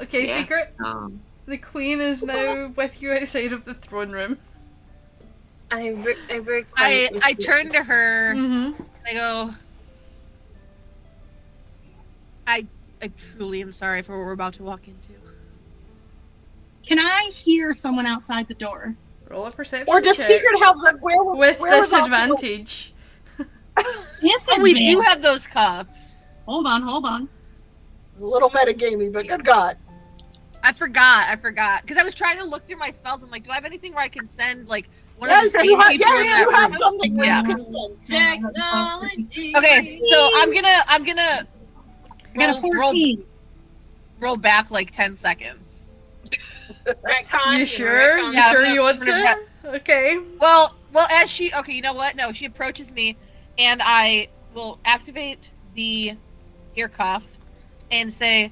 Okay, 0.00 0.26
Yeah. 0.28 0.36
secret. 0.38 0.74
Um, 0.84 1.20
The 1.46 1.58
queen 1.58 2.00
is 2.00 2.22
now 2.22 2.68
with 2.76 3.02
you 3.02 3.12
outside 3.12 3.52
of 3.52 3.64
the 3.64 3.74
throne 3.74 4.12
room. 4.12 4.38
I, 5.70 5.88
re- 5.88 6.16
I, 6.30 6.38
very 6.38 6.66
I 6.76 7.10
I 7.22 7.32
turn 7.34 7.68
to 7.70 7.82
her. 7.82 8.34
Mm-hmm. 8.34 8.82
I 9.06 9.12
go. 9.14 9.54
I 12.46 12.66
I 13.02 13.08
truly 13.08 13.60
am 13.60 13.72
sorry 13.72 14.02
for 14.02 14.16
what 14.18 14.24
we're 14.26 14.32
about 14.32 14.54
to 14.54 14.62
walk 14.62 14.86
into. 14.86 15.11
Can 16.86 16.98
I 16.98 17.30
hear 17.32 17.72
someone 17.74 18.06
outside 18.06 18.48
the 18.48 18.54
door? 18.54 18.94
Roll 19.28 19.46
a 19.46 19.50
perception 19.50 19.88
Or 19.88 20.00
does 20.00 20.16
check 20.16 20.26
secret 20.26 20.58
have 20.60 20.76
the 20.76 20.98
where 21.00 21.22
with 21.24 21.58
whereabouts 21.60 21.90
to 21.90 21.96
disadvantage. 21.96 22.92
Yes, 24.20 24.46
Oh, 24.50 24.60
we 24.60 24.74
do 24.74 25.00
have 25.00 25.22
those 25.22 25.46
cups. 25.46 26.24
Hold 26.46 26.66
on, 26.66 26.82
hold 26.82 27.04
on. 27.06 27.28
A 28.20 28.24
little 28.24 28.50
metagamey, 28.50 29.10
but 29.12 29.26
good 29.26 29.44
God. 29.44 29.76
I 30.62 30.72
forgot. 30.72 31.28
I 31.28 31.34
forgot 31.36 31.82
because 31.82 31.96
I 31.96 32.04
was 32.04 32.14
trying 32.14 32.36
to 32.38 32.44
look 32.44 32.66
through 32.68 32.76
my 32.76 32.90
spells. 32.92 33.22
I'm 33.22 33.30
like, 33.30 33.42
do 33.42 33.50
I 33.50 33.54
have 33.54 33.64
anything 33.64 33.94
where 33.94 34.04
I 34.04 34.08
can 34.08 34.28
send 34.28 34.68
like 34.68 34.88
one 35.18 35.30
Yes, 35.30 35.46
of 35.46 35.52
the 35.52 35.64
you 35.64 35.70
same 35.70 35.80
have, 35.80 35.90
people 35.90 36.06
in 36.06 36.24
yes, 36.24 36.38
that 36.38 36.40
you 36.40 36.50
have 36.50 36.78
something 36.78 37.16
where 37.16 37.26
Yeah. 37.26 37.40
you 37.40 37.54
can 37.54 37.64
send. 37.64 38.06
Technology. 38.06 39.54
Okay, 39.56 40.00
so 40.08 40.28
I'm 40.36 40.54
gonna 40.54 40.78
I'm 40.86 41.04
gonna 41.04 41.46
I 42.34 42.38
got 42.38 42.58
a 42.58 42.62
roll, 42.62 42.74
roll, 42.92 43.16
roll 44.20 44.36
back 44.36 44.70
like 44.70 44.92
ten 44.92 45.16
seconds. 45.16 45.81
Retcon, 46.86 47.58
You 47.58 47.66
sure? 47.66 48.18
retcon. 48.18 48.26
You 48.28 48.32
Yeah, 48.32 48.50
sure 48.50 48.66
I'm 48.66 48.74
you 48.74 48.80
want 48.82 49.00
gonna 49.00 49.36
to? 49.62 49.74
Okay. 49.76 50.18
Well, 50.40 50.74
well, 50.92 51.06
as 51.10 51.30
she 51.30 51.52
okay, 51.54 51.72
you 51.72 51.82
know 51.82 51.94
what? 51.94 52.16
No, 52.16 52.32
she 52.32 52.46
approaches 52.46 52.90
me, 52.90 53.16
and 53.58 53.80
I 53.84 54.28
will 54.54 54.78
activate 54.84 55.50
the 55.74 56.14
ear 56.76 56.88
cuff 56.88 57.22
and 57.90 58.12
say, 58.12 58.50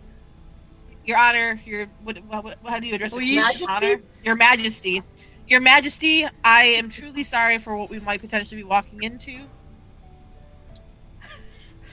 "Your 1.05 1.19
Honor, 1.19 1.61
your 1.65 1.87
what? 2.05 2.19
what, 2.25 2.45
what 2.45 2.59
how 2.69 2.79
do 2.79 2.87
you 2.87 2.95
address 2.95 3.13
it? 3.13 3.17
Please. 3.17 3.35
Your 3.35 3.43
Majesty? 3.45 3.67
Honor, 3.69 4.01
Your 4.25 4.37
Majesty, 4.37 5.03
Your 5.49 5.61
Majesty. 5.61 6.29
I 6.45 6.63
am 6.65 6.89
truly 6.91 7.25
sorry 7.25 7.59
for 7.59 7.77
what 7.77 7.91
we 7.91 7.99
might 8.01 8.21
potentially 8.21 8.57
be 8.63 8.65
walking 8.65 9.03
into, 9.03 9.41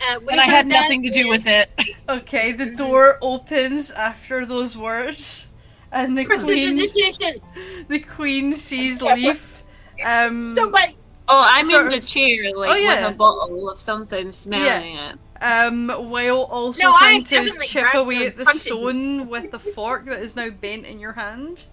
Uh, 0.10 0.20
and 0.30 0.40
I 0.40 0.44
had 0.46 0.68
nothing 0.68 1.02
to 1.04 1.10
do 1.10 1.28
with 1.28 1.46
it." 1.48 1.70
Okay, 2.08 2.52
the 2.54 2.68
door 2.76 3.18
opens 3.22 3.90
after 3.92 4.46
those 4.46 4.78
words, 4.78 5.47
and 5.92 6.18
the 6.18 6.26
queen, 6.26 6.40
Prestidigitation. 6.40 7.42
the 7.88 8.00
queen 8.00 8.54
sees 8.54 9.02
Leaf. 9.02 9.64
Um, 10.06 10.54
Somebody. 10.54 10.96
oh, 11.28 11.44
I'm 11.50 11.66
Sort 11.66 11.82
in 11.82 11.88
of- 11.88 11.94
the 11.94 12.00
chair, 12.08 12.56
like 12.56 12.70
Oh, 12.72 12.76
yeah. 12.76 13.06
with 13.08 13.14
a 13.16 13.18
bottle 13.18 13.70
of 13.70 13.80
something, 13.80 14.32
smelling 14.32 14.96
it. 14.96 15.18
um, 15.42 15.90
while 16.10 16.42
also 16.44 16.84
No, 16.84 16.98
trying 16.98 17.24
to 17.26 17.52
chip 17.66 17.94
away 17.94 18.28
at 18.28 18.36
the 18.36 18.42
and 18.42 18.48
punted 18.48 18.62
stone 18.62 19.28
with 19.28 19.52
the 19.52 19.60
fork 19.60 20.06
that 20.06 20.20
is 20.20 20.36
now 20.36 20.50
bent 20.50 20.86
in 20.86 21.00
your 21.00 21.14
hand. 21.14 21.66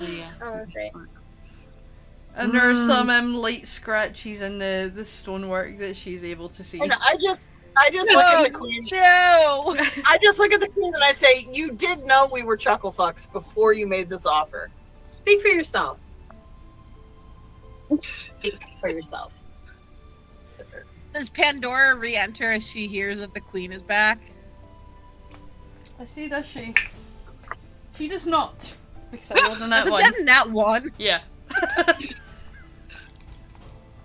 Oh 0.00 0.04
yeah. 0.06 0.30
Oh, 0.42 0.52
that's 0.56 0.74
right. 0.76 0.92
And 2.36 2.52
there 2.54 2.70
are 2.70 2.74
Mm. 2.74 2.86
some 2.86 3.10
um, 3.10 3.34
light 3.34 3.66
scratches 3.66 4.40
in 4.40 4.58
the, 4.60 4.90
the 4.94 5.04
stonework 5.04 5.78
that 5.80 5.96
she's 5.96 6.22
able 6.22 6.48
to 6.50 6.62
see. 6.62 6.78
And 6.80 6.92
I 6.92 7.16
just 7.20 7.48
I 7.76 7.90
just 7.90 8.10
look 8.10 8.24
at 8.24 8.44
the 8.44 8.50
queen. 8.50 8.82
No. 8.92 9.76
I 10.04 10.18
just 10.22 10.38
look 10.38 10.52
at 10.52 10.60
the 10.60 10.68
queen 10.68 10.94
and 10.94 11.02
I 11.02 11.12
say, 11.12 11.48
You 11.52 11.72
did 11.72 12.04
know 12.04 12.28
we 12.32 12.42
were 12.42 12.56
chuckle 12.56 12.92
fucks 12.92 13.30
before 13.30 13.72
you 13.72 13.86
made 13.86 14.08
this 14.08 14.26
offer. 14.26 14.70
Speak 15.04 15.40
for 15.40 15.48
yourself. 15.48 15.98
Speak 18.02 18.60
for 18.80 18.88
yourself. 18.88 19.32
Does 21.12 21.28
Pandora 21.28 21.96
re-enter 21.96 22.52
as 22.52 22.64
she 22.64 22.86
hears 22.86 23.18
that 23.18 23.34
the 23.34 23.40
Queen 23.40 23.72
is 23.72 23.82
back? 23.82 24.20
I 25.98 26.04
see, 26.04 26.28
does 26.28 26.46
she? 26.46 26.72
She 27.96 28.06
does 28.08 28.26
not. 28.26 28.72
Because 29.10 29.32
I 29.32 29.48
rolled 29.48 29.60
on 29.60 29.70
that 29.70 29.90
one. 29.90 30.02
Then 30.02 30.24
that 30.26 30.50
one. 30.50 30.92
Yeah. 30.98 31.20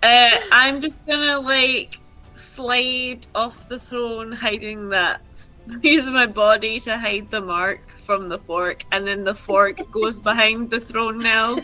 Uh, 0.02 0.30
I'm 0.52 0.80
just 0.80 1.04
gonna 1.06 1.40
like 1.40 1.98
slide 2.36 3.26
off 3.34 3.68
the 3.68 3.78
throne, 3.78 4.32
hiding 4.32 4.90
that. 4.90 5.20
Use 5.82 6.08
my 6.08 6.26
body 6.26 6.78
to 6.80 6.96
hide 6.96 7.30
the 7.30 7.40
mark 7.40 7.90
from 7.90 8.28
the 8.28 8.38
fork, 8.38 8.84
and 8.92 9.06
then 9.06 9.24
the 9.24 9.34
fork 9.34 9.90
goes 9.90 10.20
behind 10.20 10.70
the 10.70 10.80
throne 10.80 11.18
now, 11.18 11.58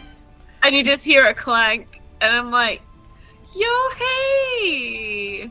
and 0.63 0.75
you 0.75 0.83
just 0.83 1.05
hear 1.05 1.27
a 1.27 1.35
clank, 1.35 2.01
and 2.21 2.35
I'm 2.35 2.51
like, 2.51 2.83
"Yo, 3.55 3.69
hey!" 3.97 5.51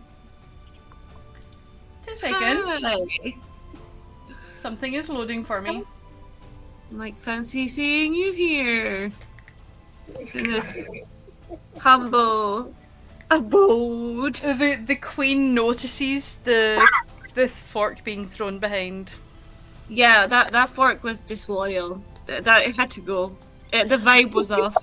Two 2.06 2.16
seconds. 2.16 2.84
Hi. 2.84 3.36
Something 4.58 4.94
is 4.94 5.10
loading 5.10 5.46
for 5.46 5.62
me. 5.62 5.84
I'm 6.92 6.98
like, 6.98 7.18
fancy 7.18 7.68
seeing 7.68 8.14
you 8.14 8.34
here 8.34 9.12
in 10.34 10.44
this 10.44 10.90
humble 11.78 12.76
abode. 13.32 14.36
The 14.36 14.76
the 14.86 14.96
queen 14.96 15.54
notices 15.54 16.38
the 16.44 16.86
the 17.34 17.48
fork 17.48 18.04
being 18.04 18.28
thrown 18.28 18.60
behind. 18.60 19.16
Yeah, 19.90 20.28
that 20.28 20.52
that 20.52 20.70
fork 20.70 21.04
was 21.04 21.20
disloyal. 21.20 22.04
That, 22.28 22.44
that 22.44 22.68
it 22.68 22.76
had 22.76 22.92
to 22.92 23.02
go. 23.02 23.36
Uh, 23.74 23.86
the 23.86 23.98
vibe 23.98 24.32
was 24.34 24.52
off. 24.52 24.76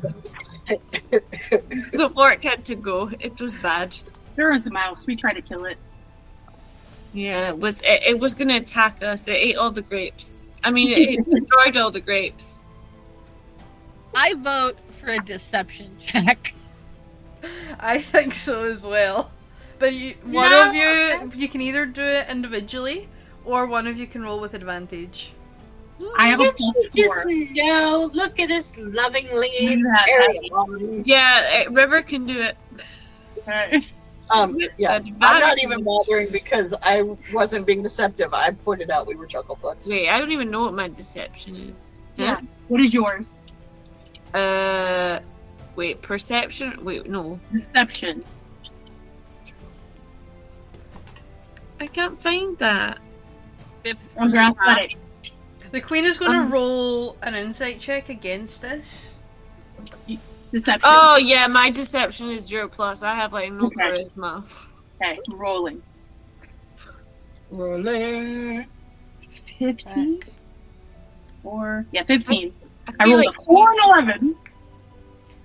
the 0.68 2.10
fork 2.14 2.42
had 2.42 2.64
to 2.64 2.74
go. 2.74 3.10
It 3.20 3.40
was 3.40 3.56
bad. 3.58 3.98
There 4.34 4.50
was 4.50 4.66
a 4.66 4.70
mouse. 4.70 5.06
We 5.06 5.14
tried 5.14 5.34
to 5.34 5.42
kill 5.42 5.66
it. 5.66 5.78
Yeah, 7.12 7.50
it 7.50 7.58
was. 7.58 7.82
It, 7.82 8.02
it 8.06 8.18
was 8.18 8.34
gonna 8.34 8.56
attack 8.56 9.02
us. 9.02 9.28
It 9.28 9.32
ate 9.32 9.56
all 9.56 9.70
the 9.70 9.82
grapes. 9.82 10.50
I 10.64 10.70
mean, 10.70 10.92
it, 10.92 11.18
it 11.18 11.30
destroyed 11.30 11.76
all 11.76 11.90
the 11.90 12.00
grapes. 12.00 12.64
I 14.14 14.34
vote 14.34 14.78
for 14.90 15.10
a 15.10 15.18
deception 15.18 15.96
check. 16.00 16.54
I 17.80 18.00
think 18.00 18.34
so 18.34 18.64
as 18.64 18.82
well. 18.82 19.30
But 19.78 19.94
you, 19.94 20.14
one 20.24 20.50
No, 20.50 20.68
of 20.68 20.74
you, 20.74 21.32
you 21.36 21.48
can 21.48 21.60
either 21.60 21.86
do 21.86 22.02
it 22.02 22.28
individually, 22.28 23.08
or 23.44 23.66
one 23.66 23.86
of 23.86 23.96
you 23.96 24.06
can 24.06 24.22
roll 24.22 24.40
with 24.40 24.54
advantage. 24.54 25.32
I 26.16 26.28
have 26.28 26.40
a 26.40 26.44
Can't 26.44 26.56
plus 26.56 26.76
you 26.94 27.06
four. 27.06 27.24
just 27.24 27.52
know? 27.54 28.10
Look 28.12 28.38
at 28.38 28.50
us 28.50 28.76
lovingly 28.76 29.50
Yeah. 29.60 31.02
Yeah, 31.04 31.64
uh, 31.66 31.70
River 31.72 32.02
can 32.02 32.26
do 32.26 32.40
it. 32.40 32.56
Okay. 33.38 33.82
Um, 34.30 34.58
yeah, 34.76 34.98
That's 34.98 35.08
I'm 35.22 35.40
not 35.40 35.58
even 35.62 35.82
bothering 35.82 36.28
because 36.30 36.74
I 36.82 37.00
wasn't 37.32 37.64
being 37.64 37.82
deceptive. 37.82 38.34
I 38.34 38.50
pointed 38.50 38.90
out 38.90 39.06
we 39.06 39.14
were 39.14 39.26
chucklefucks. 39.26 39.86
Wait, 39.86 40.10
I 40.10 40.18
don't 40.18 40.32
even 40.32 40.50
know 40.50 40.64
what 40.64 40.74
my 40.74 40.88
deception 40.88 41.56
is. 41.56 41.98
Yeah. 42.16 42.40
What 42.66 42.82
is 42.82 42.92
yours? 42.92 43.38
Uh, 44.34 45.20
wait, 45.78 46.02
perception. 46.02 46.84
Wait, 46.84 47.08
no, 47.08 47.38
Deception. 47.52 48.20
I 51.80 51.86
can't 51.86 52.20
find 52.20 52.58
that. 52.58 52.98
Fifth 53.84 54.16
Or 54.18 54.26
your 54.26 54.38
athletics. 54.38 55.10
The 55.70 55.80
queen 55.80 56.04
is 56.04 56.18
going 56.18 56.32
to 56.32 56.38
Um, 56.38 56.50
roll 56.52 57.16
an 57.22 57.34
insight 57.36 57.78
check 57.78 58.08
against 58.08 58.64
us. 58.64 59.16
Deception. 60.50 60.80
Oh 60.82 61.16
yeah, 61.16 61.46
my 61.46 61.70
deception 61.70 62.28
is 62.30 62.46
zero 62.46 62.66
plus. 62.68 63.02
I 63.04 63.14
have 63.14 63.32
like 63.32 63.52
no 63.52 63.66
Okay. 63.66 63.76
charisma. 63.76 64.44
Okay, 65.00 65.20
rolling. 65.30 65.80
Rolling. 67.52 68.66
15 69.60 70.14
Right. 70.14 70.30
or 71.44 71.86
yeah, 71.92 72.02
15. 72.04 72.52
I 72.88 72.92
I 72.98 73.04
feel 73.04 73.14
rolled 73.16 73.26
like 73.26 73.38
a 73.38 73.42
4 73.44 73.70
and 73.70 73.78
11. 73.84 74.36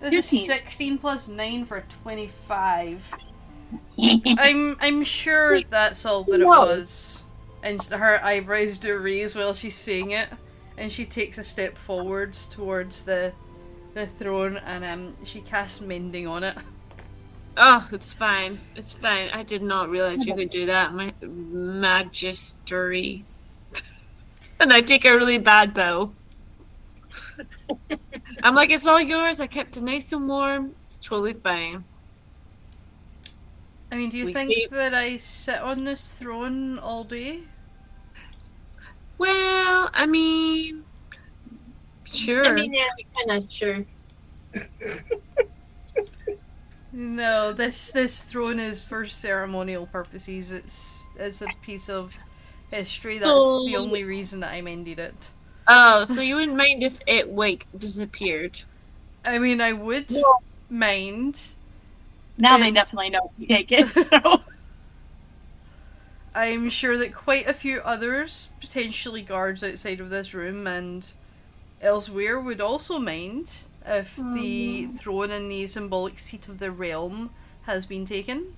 This 0.03 0.33
is 0.33 0.41
15. 0.41 0.47
16 0.47 0.97
plus 0.97 1.27
9 1.29 1.65
for 1.65 1.83
25. 2.03 3.13
I'm 4.37 4.77
I'm 4.79 5.03
sure 5.03 5.61
that's 5.63 6.05
all 6.05 6.23
that 6.25 6.41
it 6.41 6.45
Whoa. 6.45 6.65
was. 6.65 7.23
And 7.61 7.81
her 7.83 8.23
eyebrows 8.23 8.77
do 8.77 8.97
raise 8.97 9.35
while 9.35 9.53
she's 9.53 9.75
saying 9.75 10.11
it, 10.11 10.29
and 10.77 10.91
she 10.91 11.05
takes 11.05 11.37
a 11.37 11.43
step 11.43 11.77
forwards 11.77 12.45
towards 12.47 13.05
the 13.05 13.33
the 13.93 14.07
throne, 14.07 14.57
and 14.57 14.83
um, 14.83 15.15
she 15.23 15.39
casts 15.39 15.79
mending 15.79 16.27
on 16.27 16.43
it. 16.43 16.57
Oh, 17.55 17.87
it's 17.91 18.13
fine. 18.13 18.59
It's 18.75 18.95
fine. 18.95 19.29
I 19.29 19.43
did 19.43 19.61
not 19.61 19.89
realize 19.89 20.25
you 20.25 20.35
could 20.35 20.49
do 20.49 20.65
that. 20.65 20.93
My 20.93 21.13
magistery. 21.21 23.23
and 24.59 24.73
I 24.73 24.81
take 24.81 25.05
a 25.05 25.15
really 25.15 25.37
bad 25.37 25.73
bow. 25.73 26.11
I'm 28.43 28.55
like, 28.55 28.69
it's 28.71 28.87
all 28.87 28.99
yours. 29.01 29.39
I 29.39 29.47
kept 29.47 29.77
it 29.77 29.83
nice 29.83 30.11
and 30.11 30.27
warm. 30.27 30.75
It's 30.85 30.97
totally 30.97 31.33
fine. 31.33 31.83
I 33.91 33.95
mean, 33.95 34.09
do 34.09 34.17
you 34.17 34.25
We 34.25 34.33
think 34.33 34.47
see- 34.47 34.67
that 34.71 34.93
I 34.93 35.17
sit 35.17 35.59
on 35.59 35.83
this 35.83 36.11
throne 36.13 36.79
all 36.79 37.03
day? 37.03 37.41
Well, 39.17 39.89
I 39.93 40.05
mean, 40.07 40.83
sure. 42.05 42.45
I 42.45 42.51
mean, 42.53 42.73
yeah, 42.73 42.87
we 42.97 43.05
kind 43.25 43.43
of 43.43 43.51
sure. 43.51 43.85
No, 46.91 47.53
this 47.53 47.91
this 47.91 48.21
throne 48.21 48.59
is 48.59 48.83
for 48.83 49.07
ceremonial 49.07 49.87
purposes. 49.87 50.51
It's 50.51 51.03
it's 51.15 51.41
a 51.41 51.47
piece 51.63 51.89
of 51.89 52.15
history. 52.71 53.17
That's 53.17 53.31
Oh. 53.33 53.65
the 53.65 53.77
only 53.77 54.03
reason 54.03 54.41
that 54.41 54.53
I 54.53 54.61
mended 54.61 54.99
it. 54.99 55.29
Oh, 55.67 56.03
so 56.03 56.21
you 56.21 56.35
wouldn't 56.35 56.57
mind 56.57 56.83
if 56.83 56.99
it 57.07 57.33
like 57.33 57.67
disappeared? 57.77 58.63
I 59.25 59.39
mean, 59.39 59.61
I 59.61 59.73
would 59.73 60.11
No. 60.11 60.37
mind. 60.69 61.53
Now 62.37 62.57
Yeah. 62.57 62.57
they 62.57 62.71
definitely 62.71 63.09
know 63.11 63.31
if 63.37 63.39
you 63.39 63.47
take 63.47 63.71
it. 63.71 63.87
So 63.93 64.43
I'm 66.35 66.69
sure 66.69 66.97
that 66.97 67.13
quite 67.13 67.47
a 67.47 67.53
few 67.53 67.79
others, 67.81 68.49
potentially 68.59 69.21
guards 69.21 69.63
outside 69.63 69.99
of 69.99 70.09
this 70.09 70.33
room 70.33 70.65
and 70.67 71.09
elsewhere, 71.81 72.39
would 72.39 72.61
also 72.61 72.97
mind 72.99 73.51
if 73.85 74.23
the 74.33 74.87
mm-hmm. 74.87 74.97
throne 74.97 75.31
and 75.31 75.51
the 75.51 75.67
symbolic 75.67 76.17
seat 76.19 76.47
of 76.47 76.59
the 76.59 76.71
realm 76.71 77.29
has 77.63 77.85
been 77.85 78.05
taken. 78.05 78.55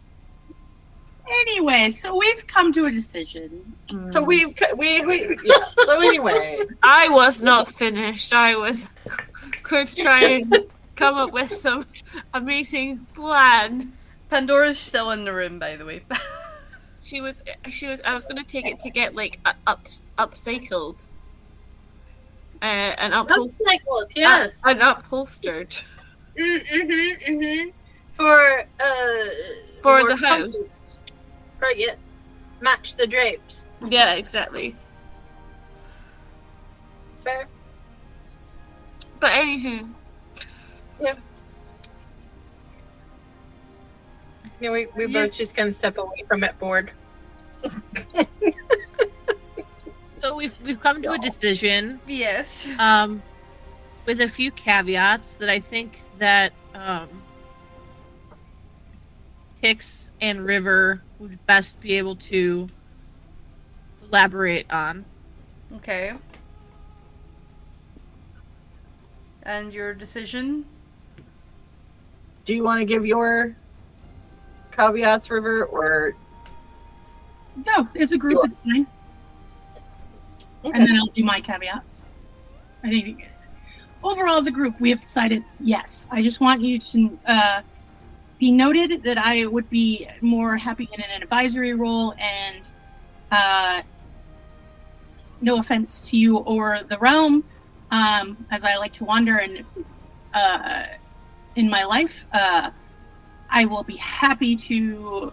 Anyway, 1.30 1.90
so 1.90 2.16
we've 2.16 2.46
come 2.48 2.72
to 2.74 2.86
a 2.86 2.92
decision. 2.92 3.74
So 4.12 4.22
we, 4.22 4.46
we, 4.76 5.02
we, 5.06 5.38
yeah. 5.44 5.66
So 5.86 6.00
anyway, 6.00 6.60
I 6.84 7.10
was 7.10 7.42
not 7.42 7.68
finished. 7.68 8.34
I 8.34 8.56
was 8.56 8.88
could 9.64 9.88
try 9.88 10.24
and 10.24 10.56
come 10.96 11.16
up 11.16 11.32
with 11.32 11.52
some 11.52 11.86
amazing 12.34 13.06
plan. 13.14 13.94
Pandora's 14.30 14.80
still 14.80 15.12
in 15.12 15.26
the 15.26 15.34
room, 15.34 15.60
by 15.60 15.76
the 15.76 15.86
way. 15.86 16.04
She 17.02 17.22
was 17.22 17.42
she 17.70 17.86
was 17.86 18.02
I 18.02 18.16
was 18.16 18.26
gonna 18.26 18.44
take 18.44 18.66
it 18.66 18.80
to 18.80 18.90
get 18.90 19.14
like 19.14 19.40
u- 19.46 19.52
up 19.68 19.88
upcycled. 20.18 21.08
Uh, 22.62 22.96
and 22.98 23.14
upholstered. 23.14 23.68
Upcycled, 23.68 24.12
yes. 24.16 24.60
and 24.64 24.82
upholstered 24.82 25.76
Mm-hmm, 26.38 27.32
mm-hmm. 27.32 27.70
For, 28.14 28.68
uh... 28.80 29.26
for 29.82 30.08
the 30.08 30.16
house. 30.16 30.98
For, 30.98 31.05
yeah. 31.76 31.96
Match 32.62 32.96
the 32.96 33.08
drapes. 33.08 33.66
Yeah, 33.88 34.14
exactly. 34.14 34.76
Fair. 37.24 37.48
But 39.20 39.32
anywho, 39.32 39.90
Yeah, 41.02 41.16
Yeah, 44.60 44.72
we, 44.72 44.88
we 44.96 45.08
both 45.08 45.34
just 45.34 45.56
kind 45.56 45.68
of 45.70 45.76
step 45.76 45.98
away 45.98 46.24
from 46.28 46.44
it 46.44 46.58
bored. 46.60 46.92
So 50.22 50.36
we've 50.36 50.56
we've 50.64 50.80
come 50.82 51.04
to 51.04 51.12
a 51.12 51.20
decision. 51.20 52.00
yes. 52.08 52.68
um, 52.80 53.22
with 54.08 54.22
a 54.22 54.28
few 54.28 54.50
caveats 54.50 55.38
that 55.38 55.50
I 55.50 55.60
think 55.60 56.02
that 56.18 56.52
um, 56.74 57.08
Hicks 59.66 60.10
and 60.22 60.46
River 60.46 61.02
would 61.18 61.44
best 61.48 61.82
be 61.82 61.94
able 61.94 62.16
to 62.18 62.68
elaborate 64.04 64.70
on. 64.72 65.06
Okay. 65.74 66.14
And 69.44 69.74
your 69.74 69.94
decision? 69.94 70.66
do 72.46 72.54
you 72.54 72.64
want 72.64 72.80
to 72.80 72.86
give 72.86 73.06
your 73.06 73.56
caveats, 74.72 75.30
River, 75.30 75.66
or 75.66 76.16
No, 77.66 77.88
as 78.00 78.12
a 78.12 78.18
group, 78.18 78.40
it's 78.44 78.58
fine. 78.58 78.86
And 80.64 80.74
then 80.76 80.96
I'll 80.96 81.08
do 81.08 81.24
my 81.24 81.42
caveats. 81.42 82.04
I 82.84 82.90
think 82.90 83.28
overall, 84.04 84.38
as 84.38 84.48
a 84.48 84.52
group, 84.52 84.80
we 84.80 84.92
have 84.92 85.02
decided 85.02 85.44
yes. 85.60 86.08
I 86.12 86.22
just 86.22 86.40
want 86.40 86.62
you 86.62 86.78
to 86.80 87.20
uh, 87.26 87.62
be 88.40 88.52
noted 88.52 89.04
that 89.04 89.18
I 89.18 89.46
would 89.46 89.70
be 89.70 90.08
more 90.22 90.58
happy 90.58 90.90
in 90.92 91.02
an 91.02 91.22
advisory 91.22 91.74
role 91.74 92.14
and 92.18 92.72
uh, 93.32 93.82
no 95.42 95.60
offense 95.60 96.02
to 96.10 96.18
you 96.18 96.38
or 96.38 96.82
the 96.90 96.98
realm, 97.00 97.44
um, 97.92 98.46
as 98.52 98.64
I 98.64 98.78
like 98.78 98.94
to 98.94 99.06
wander 99.06 99.38
and 99.38 99.64
uh, 100.34 100.86
in 101.56 101.70
my 101.70 101.86
life, 101.86 102.26
uh, 102.34 102.72
I 103.50 103.66
will 103.66 103.84
be 103.84 103.96
happy 103.96 104.56
to 104.56 105.32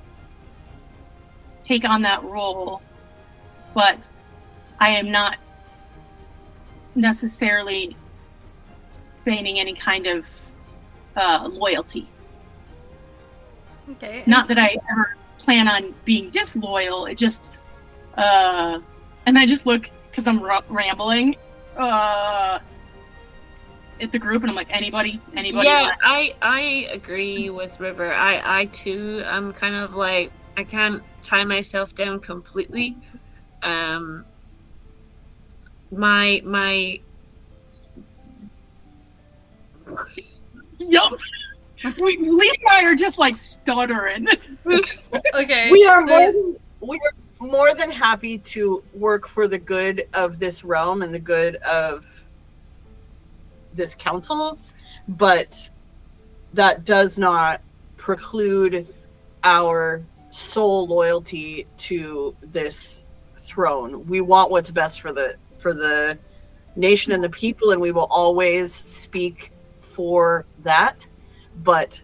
take 1.64 1.88
on 1.88 2.02
that 2.02 2.22
role, 2.24 2.82
but 3.74 4.08
I 4.78 4.90
am 4.90 5.10
not 5.10 5.38
necessarily 6.94 7.96
feigning 9.24 9.58
any 9.58 9.74
kind 9.74 10.06
of 10.06 10.26
uh, 11.16 11.48
loyalty. 11.50 12.08
Okay. 13.90 14.22
Not 14.26 14.48
that 14.48 14.59
I 14.59 14.76
ever 14.90 15.16
plan 15.38 15.68
on 15.68 15.94
being 16.04 16.30
disloyal. 16.30 17.06
It 17.06 17.16
just, 17.16 17.52
uh, 18.16 18.78
and 19.26 19.38
I 19.38 19.46
just 19.46 19.66
look 19.66 19.90
because 20.10 20.26
I'm 20.26 20.40
r- 20.42 20.62
rambling, 20.68 21.36
uh, 21.76 22.59
at 24.00 24.10
the 24.12 24.18
group, 24.18 24.42
and 24.42 24.50
I'm 24.50 24.56
like, 24.56 24.70
anybody, 24.70 25.20
anybody. 25.36 25.66
yeah, 25.68 25.82
wanna- 25.82 25.96
I 26.02 26.34
I 26.42 26.60
agree 26.92 27.50
with 27.50 27.78
River. 27.80 28.12
I 28.12 28.60
I 28.60 28.64
too 28.66 29.22
I'm 29.26 29.52
kind 29.52 29.74
of 29.76 29.94
like 29.94 30.32
I 30.56 30.64
can't 30.64 31.02
tie 31.22 31.44
myself 31.44 31.94
down 31.94 32.18
completely. 32.20 32.96
Um 33.62 34.24
my 35.92 36.40
my 36.44 37.00
Yup. 40.78 41.12
We, 41.98 42.18
Lee 42.18 42.52
and 42.59 42.68
I 42.70 42.84
are 42.84 42.94
just 42.94 43.18
like 43.18 43.36
stuttering. 43.36 44.28
Okay. 45.34 45.70
We 45.70 45.84
are 45.86 46.02
more 46.02 46.32
than, 46.32 46.56
we 46.80 46.96
are 46.96 47.46
more 47.46 47.74
than 47.74 47.90
happy 47.90 48.38
to 48.38 48.82
work 48.94 49.26
for 49.26 49.48
the 49.48 49.59
good 49.59 50.06
of 50.14 50.38
this 50.38 50.62
realm 50.62 51.02
and 51.02 51.12
the 51.12 51.18
good 51.18 51.56
of 51.56 52.04
this 53.74 53.94
council, 53.94 54.59
but 55.09 55.70
that 56.54 56.84
does 56.84 57.18
not 57.18 57.60
preclude 57.96 58.86
our 59.42 60.02
sole 60.30 60.86
loyalty 60.86 61.66
to 61.78 62.34
this 62.52 63.04
throne. 63.38 64.06
We 64.06 64.20
want 64.20 64.50
what's 64.50 64.70
best 64.70 65.00
for 65.00 65.12
the 65.12 65.36
for 65.59 65.74
the 65.74 66.18
nation 66.76 67.12
and 67.12 67.22
the 67.22 67.30
people, 67.30 67.70
and 67.70 67.80
we 67.80 67.92
will 67.92 68.06
always 68.06 68.72
speak 68.72 69.52
for 69.80 70.44
that. 70.62 71.06
But 71.58 72.02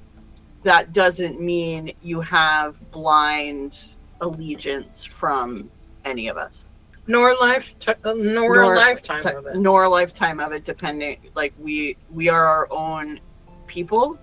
that 0.63 0.93
doesn't 0.93 1.41
mean 1.41 1.93
you 2.03 2.21
have 2.21 2.91
blind 2.91 3.97
allegiance 4.21 5.05
from 5.05 5.71
any 6.05 6.29
of 6.29 6.37
us 6.37 6.69
Nor 7.07 7.35
life, 7.41 7.75
t- 7.79 7.93
uh, 8.05 8.13
nor, 8.17 8.57
Nor- 8.57 8.75
a 8.75 8.77
lifetime 8.77 9.25
of 9.27 9.47
it. 9.47 9.57
nor 9.57 9.85
a 9.85 9.89
lifetime 9.89 10.41
of 10.41 10.53
it 10.53 10.65
depending 10.65 11.19
like 11.35 11.55
we 11.59 11.97
we 12.13 12.29
are 12.29 12.45
our 12.47 12.69
own 12.73 13.21
people 13.67 14.19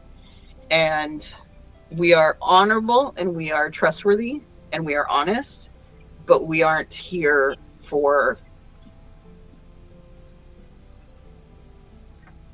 and 0.72 1.40
we 1.92 2.14
are 2.14 2.38
honorable 2.42 3.14
and 3.18 3.34
we 3.34 3.52
are 3.52 3.70
trustworthy 3.70 4.42
and 4.74 4.86
we 4.86 4.96
are 4.96 5.08
honest 5.08 5.70
but 6.26 6.46
we 6.48 6.62
aren't 6.62 6.94
here 6.94 7.56
for 7.82 8.38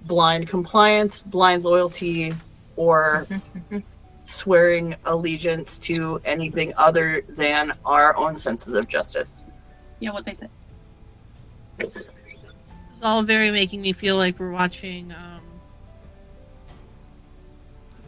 blind 0.05 0.47
compliance 0.47 1.23
blind 1.23 1.63
loyalty 1.63 2.33
or 2.81 3.27
swearing 4.25 4.95
allegiance 5.05 5.77
to 5.77 6.19
anything 6.25 6.73
other 6.77 7.21
than 7.29 7.71
our 7.85 8.15
own 8.17 8.37
senses 8.37 8.73
of 8.73 8.87
justice 8.87 9.37
yeah, 9.99 10.11
what 10.11 10.25
they 10.25 10.33
said. 10.33 10.49
It's 11.77 11.95
all 13.03 13.21
very 13.21 13.51
making 13.51 13.81
me 13.81 13.93
feel 13.93 14.17
like 14.17 14.39
we're 14.39 14.51
watching 14.51 15.11
um 15.11 15.41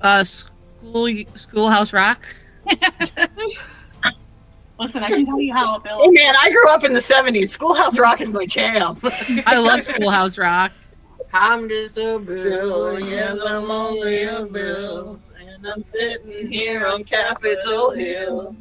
uh 0.01 0.23
school 0.23 1.07
schoolhouse 1.35 1.93
rock. 1.93 2.25
Listen, 4.79 5.03
I 5.03 5.09
can 5.09 5.23
tell 5.23 5.39
you 5.39 5.53
how 5.53 5.75
it 5.75 5.83
Hey 5.83 5.89
built. 5.89 6.13
man, 6.15 6.33
I 6.41 6.49
grew 6.49 6.67
up 6.69 6.83
in 6.83 6.93
the 6.93 6.99
70s. 6.99 7.49
Schoolhouse 7.49 7.99
Rock 7.99 8.21
is 8.21 8.33
my 8.33 8.47
jam. 8.47 8.97
I 9.45 9.59
love 9.59 9.83
schoolhouse 9.83 10.37
rock. 10.39 10.71
I'm 11.33 11.67
just 11.67 11.97
a 11.97 12.19
bill, 12.19 12.99
yes, 12.99 13.39
I'm 13.43 13.71
only 13.71 14.23
a 14.23 14.45
bill, 14.45 15.19
and 15.39 15.67
I'm 15.67 15.81
sitting 15.81 16.51
here 16.51 16.85
on 16.85 17.03
Capitol 17.03 17.89
Hill. 17.91 18.55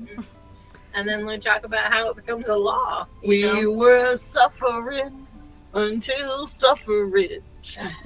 And 0.94 1.06
then 1.06 1.26
we 1.26 1.36
talk 1.38 1.64
about 1.64 1.92
how 1.92 2.08
it 2.08 2.16
becomes 2.16 2.48
a 2.48 2.56
law. 2.56 3.06
We 3.26 3.42
know? 3.42 3.70
were 3.70 4.16
suffering 4.16 5.26
until 5.74 6.46
suffrage. 6.46 7.42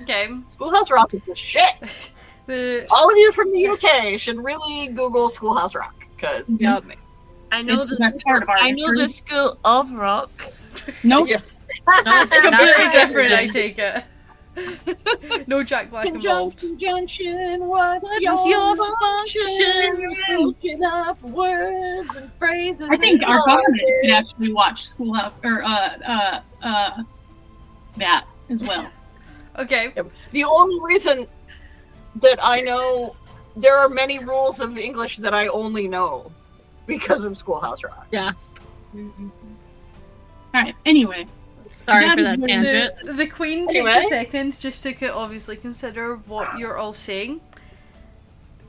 Okay. 0.00 0.28
Schoolhouse 0.44 0.90
Rock 0.90 1.14
is 1.14 1.22
the 1.22 1.34
shit. 1.34 1.94
The 2.46 2.86
All 2.92 3.10
of 3.10 3.16
you 3.16 3.32
from 3.32 3.50
the 3.50 3.66
UK 3.66 4.20
should 4.20 4.38
really 4.38 4.86
Google 4.86 5.28
Schoolhouse 5.28 5.74
Rock 5.74 6.06
because 6.14 6.48
mhm. 6.48 6.60
Yep. 6.60 6.96
I 7.50 7.62
know 7.62 7.82
It's 7.82 7.90
the 7.90 7.96
the 7.96 7.98
best 7.98 8.20
part 8.20 8.44
of 8.44 8.48
I 8.48 8.70
know 8.70 8.94
the 8.94 9.08
school 9.08 9.58
of 9.64 9.90
rock. 9.90 10.30
Nope. 11.02 11.26
yes, 11.28 11.60
No, 12.04 12.26
completely 12.26 12.88
different. 12.92 13.32
I 13.32 13.46
take 13.48 13.80
it. 13.80 14.04
no 15.46 15.62
Jack 15.62 15.90
Black 15.90 16.06
involved. 16.06 16.58
conjunction. 16.60 17.66
What's, 17.66 18.02
What's 18.02 18.20
your, 18.20 18.46
your 18.46 18.76
function? 19.00 20.40
Looking 20.40 20.84
up 20.84 21.20
words 21.22 22.16
and 22.16 22.32
phrases. 22.34 22.88
I 22.90 22.96
think 22.96 23.22
our 23.22 23.38
government 23.44 23.66
clauses. 23.66 24.00
should 24.02 24.10
actually 24.12 24.52
watch 24.52 24.86
Schoolhouse 24.86 25.40
or 25.44 25.62
uh 25.62 25.68
uh 26.06 26.40
uh 26.62 27.02
that 27.98 28.26
as 28.50 28.62
well. 28.62 28.90
Okay. 29.58 29.90
The 30.32 30.44
only 30.44 30.78
reason 30.82 31.26
that 32.16 32.38
I 32.42 32.60
know 32.60 33.16
there 33.56 33.74
are 33.78 33.88
many 33.88 34.18
rules 34.18 34.60
of 34.60 34.76
English 34.76 35.16
that 35.16 35.32
I 35.32 35.46
only 35.46 35.88
know 35.88 36.30
because 36.86 37.24
of 37.24 37.38
Schoolhouse 37.38 37.82
Rock. 37.82 38.06
Yeah. 38.10 38.32
All 38.94 39.32
right. 40.52 40.74
Anyway, 40.84 41.26
Sorry 41.86 42.04
That 42.04 42.18
for 42.18 42.24
that 42.24 42.48
tangent. 42.48 42.94
The, 43.04 43.12
the 43.12 43.26
Queen 43.26 43.66
takes 43.68 43.76
Anyway. 43.86 44.00
a 44.00 44.04
second 44.04 44.58
just 44.60 44.82
to 44.82 45.12
obviously 45.12 45.56
consider 45.56 46.16
what 46.16 46.58
you're 46.58 46.76
all 46.76 46.92
saying. 46.92 47.40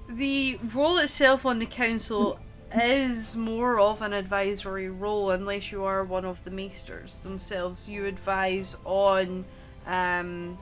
The 0.10 0.60
role 0.74 0.98
itself 1.00 1.46
on 1.46 1.60
the 1.60 1.66
council 1.66 2.40
is 2.74 3.36
more 3.36 3.80
of 3.80 4.02
an 4.02 4.14
advisory 4.14 4.90
role, 4.90 5.32
unless 5.32 5.72
you 5.72 5.84
are 5.84 6.04
one 6.04 6.26
of 6.26 6.44
the 6.44 6.52
maesters 6.52 7.16
themselves. 7.18 7.90
You 7.90 8.06
advise 8.06 8.78
on 8.86 9.46
um, 9.86 10.58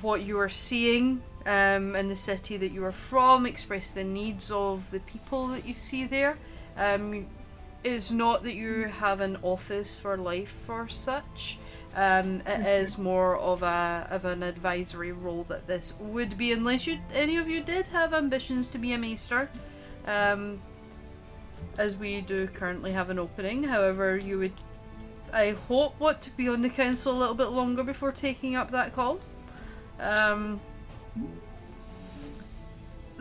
what 0.00 0.22
you 0.22 0.38
are 0.38 0.48
seeing 0.48 1.22
um, 1.46 1.94
in 1.96 2.08
the 2.08 2.16
city 2.16 2.56
that 2.56 2.72
you 2.72 2.84
are 2.84 2.92
from, 2.92 3.46
express 3.46 3.92
the 3.92 4.04
needs 4.04 4.50
of 4.50 4.90
the 4.90 5.00
people 5.00 5.48
that 5.48 5.66
you 5.66 5.74
see 5.74 6.04
there. 6.06 6.38
Um, 6.76 7.26
it's 7.84 8.10
not 8.10 8.42
that 8.44 8.54
you 8.54 8.84
have 8.84 9.20
an 9.20 9.38
office 9.42 9.98
for 9.98 10.16
life 10.16 10.56
or 10.68 10.88
such. 10.88 11.58
Um, 11.94 12.42
it 12.46 12.66
is 12.66 12.96
more 12.96 13.36
of 13.36 13.62
a 13.62 14.06
of 14.10 14.24
an 14.24 14.42
advisory 14.42 15.12
role 15.12 15.44
that 15.44 15.66
this 15.66 15.94
would 16.00 16.38
be, 16.38 16.50
unless 16.52 16.86
you 16.86 16.98
any 17.12 17.36
of 17.36 17.48
you 17.48 17.60
did 17.60 17.86
have 17.88 18.14
ambitions 18.14 18.68
to 18.68 18.78
be 18.78 18.92
a 18.92 18.98
maester, 18.98 19.50
um, 20.06 20.62
as 21.76 21.94
we 21.96 22.22
do 22.22 22.46
currently 22.46 22.92
have 22.92 23.10
an 23.10 23.18
opening. 23.18 23.64
However, 23.64 24.16
you 24.16 24.38
would, 24.38 24.52
I 25.34 25.50
hope, 25.68 26.00
want 26.00 26.22
to 26.22 26.30
be 26.30 26.48
on 26.48 26.62
the 26.62 26.70
council 26.70 27.14
a 27.14 27.18
little 27.18 27.34
bit 27.34 27.48
longer 27.48 27.82
before 27.82 28.12
taking 28.12 28.56
up 28.56 28.70
that 28.70 28.94
call. 28.94 29.20
Um, 30.00 30.60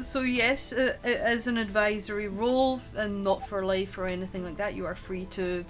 so 0.01 0.21
yes, 0.21 0.71
it, 0.71 0.99
it 1.03 1.19
is 1.27 1.47
an 1.47 1.57
advisory 1.57 2.27
role 2.27 2.81
and 2.95 3.23
not 3.23 3.47
for 3.47 3.63
life 3.65 3.97
or 3.97 4.05
anything 4.05 4.43
like 4.43 4.57
that. 4.57 4.75
You 4.75 4.85
are 4.85 4.95
free 4.95 5.25
to 5.31 5.65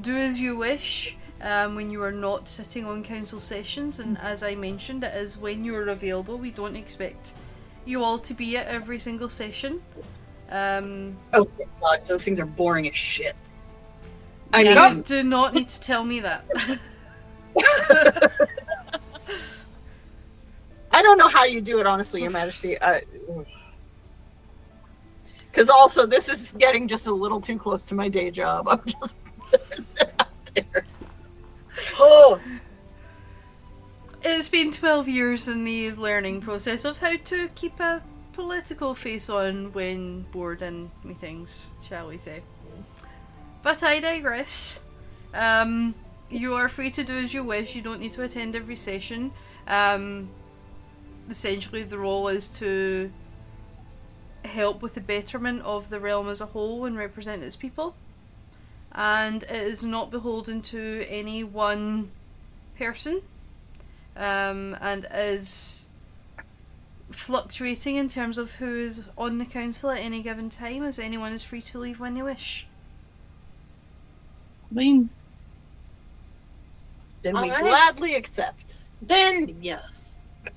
do 0.00 0.16
as 0.16 0.38
you 0.40 0.56
wish 0.56 1.16
um, 1.40 1.74
when 1.74 1.90
you 1.90 2.02
are 2.02 2.12
not 2.12 2.48
sitting 2.48 2.84
on 2.86 3.02
council 3.02 3.40
sessions. 3.40 3.98
And 4.00 4.18
as 4.18 4.42
I 4.42 4.54
mentioned, 4.54 5.04
it 5.04 5.14
is 5.14 5.38
when 5.38 5.64
you 5.64 5.74
are 5.76 5.86
available. 5.88 6.38
We 6.38 6.50
don't 6.50 6.76
expect 6.76 7.32
you 7.84 8.02
all 8.02 8.18
to 8.18 8.34
be 8.34 8.56
at 8.56 8.66
every 8.66 8.98
single 8.98 9.28
session. 9.28 9.82
Um, 10.50 11.16
Oh 11.34 11.48
God, 11.80 12.00
those 12.06 12.24
things 12.24 12.40
are 12.40 12.46
boring 12.46 12.88
as 12.88 12.96
shit. 12.96 13.34
I 14.52 14.62
Yeah. 14.62 14.92
mean, 14.92 15.02
do 15.02 15.22
not 15.22 15.54
need 15.54 15.68
to 15.68 15.80
tell 15.80 16.04
me 16.04 16.20
that. 16.20 16.44
I 20.90 21.02
don't 21.02 21.18
know 21.18 21.28
how 21.28 21.44
you 21.44 21.60
do 21.60 21.80
it, 21.80 21.86
honestly, 21.86 22.22
Your 22.22 22.30
Majesty. 22.40 22.78
Because 25.58 25.70
also, 25.70 26.06
this 26.06 26.28
is 26.28 26.44
getting 26.56 26.86
just 26.86 27.08
a 27.08 27.12
little 27.12 27.40
too 27.40 27.58
close 27.58 27.84
to 27.86 27.96
my 27.96 28.08
day 28.08 28.30
job. 28.30 28.68
I'm 28.68 28.80
just 28.86 29.14
out 30.20 30.28
there. 30.54 30.84
Oh, 31.98 32.40
It's 34.22 34.48
been 34.48 34.70
12 34.70 35.08
years 35.08 35.48
in 35.48 35.64
the 35.64 35.90
learning 35.90 36.42
process 36.42 36.84
of 36.84 37.00
how 37.00 37.16
to 37.24 37.48
keep 37.56 37.80
a 37.80 38.04
political 38.34 38.94
face 38.94 39.28
on 39.28 39.72
when 39.72 40.26
bored 40.30 40.62
in 40.62 40.92
meetings, 41.02 41.70
shall 41.88 42.06
we 42.06 42.18
say. 42.18 42.42
But 43.64 43.82
I 43.82 43.98
digress. 43.98 44.80
Um, 45.34 45.96
you 46.30 46.54
are 46.54 46.68
free 46.68 46.92
to 46.92 47.02
do 47.02 47.14
as 47.14 47.34
you 47.34 47.42
wish. 47.42 47.74
You 47.74 47.82
don't 47.82 47.98
need 47.98 48.12
to 48.12 48.22
attend 48.22 48.54
every 48.54 48.76
session. 48.76 49.32
Um, 49.66 50.28
essentially, 51.28 51.82
the 51.82 51.98
role 51.98 52.28
is 52.28 52.46
to 52.60 53.10
help 54.48 54.82
with 54.82 54.94
the 54.94 55.00
betterment 55.00 55.62
of 55.62 55.90
the 55.90 56.00
realm 56.00 56.28
as 56.28 56.40
a 56.40 56.46
whole 56.46 56.84
and 56.84 56.96
represent 56.96 57.42
its 57.42 57.56
people. 57.56 57.94
And 58.92 59.42
it 59.44 59.50
is 59.50 59.84
not 59.84 60.10
beholden 60.10 60.62
to 60.62 61.06
any 61.08 61.44
one 61.44 62.10
person, 62.78 63.22
um, 64.16 64.76
and 64.80 65.06
is 65.12 65.86
fluctuating 67.10 67.96
in 67.96 68.08
terms 68.08 68.38
of 68.38 68.52
who 68.56 68.76
is 68.76 69.02
on 69.16 69.38
the 69.38 69.44
council 69.44 69.90
at 69.90 69.98
any 69.98 70.22
given 70.22 70.50
time, 70.50 70.82
as 70.82 70.98
anyone 70.98 71.32
is 71.32 71.42
free 71.42 71.62
to 71.62 71.78
leave 71.78 72.00
when 72.00 72.14
they 72.14 72.22
wish. 72.22 72.66
Beans. 74.72 75.24
Then 77.22 77.34
we 77.34 77.50
Alright. 77.50 77.62
gladly 77.62 78.14
accept. 78.14 78.76
Then 79.02 79.56
yes. 79.60 80.12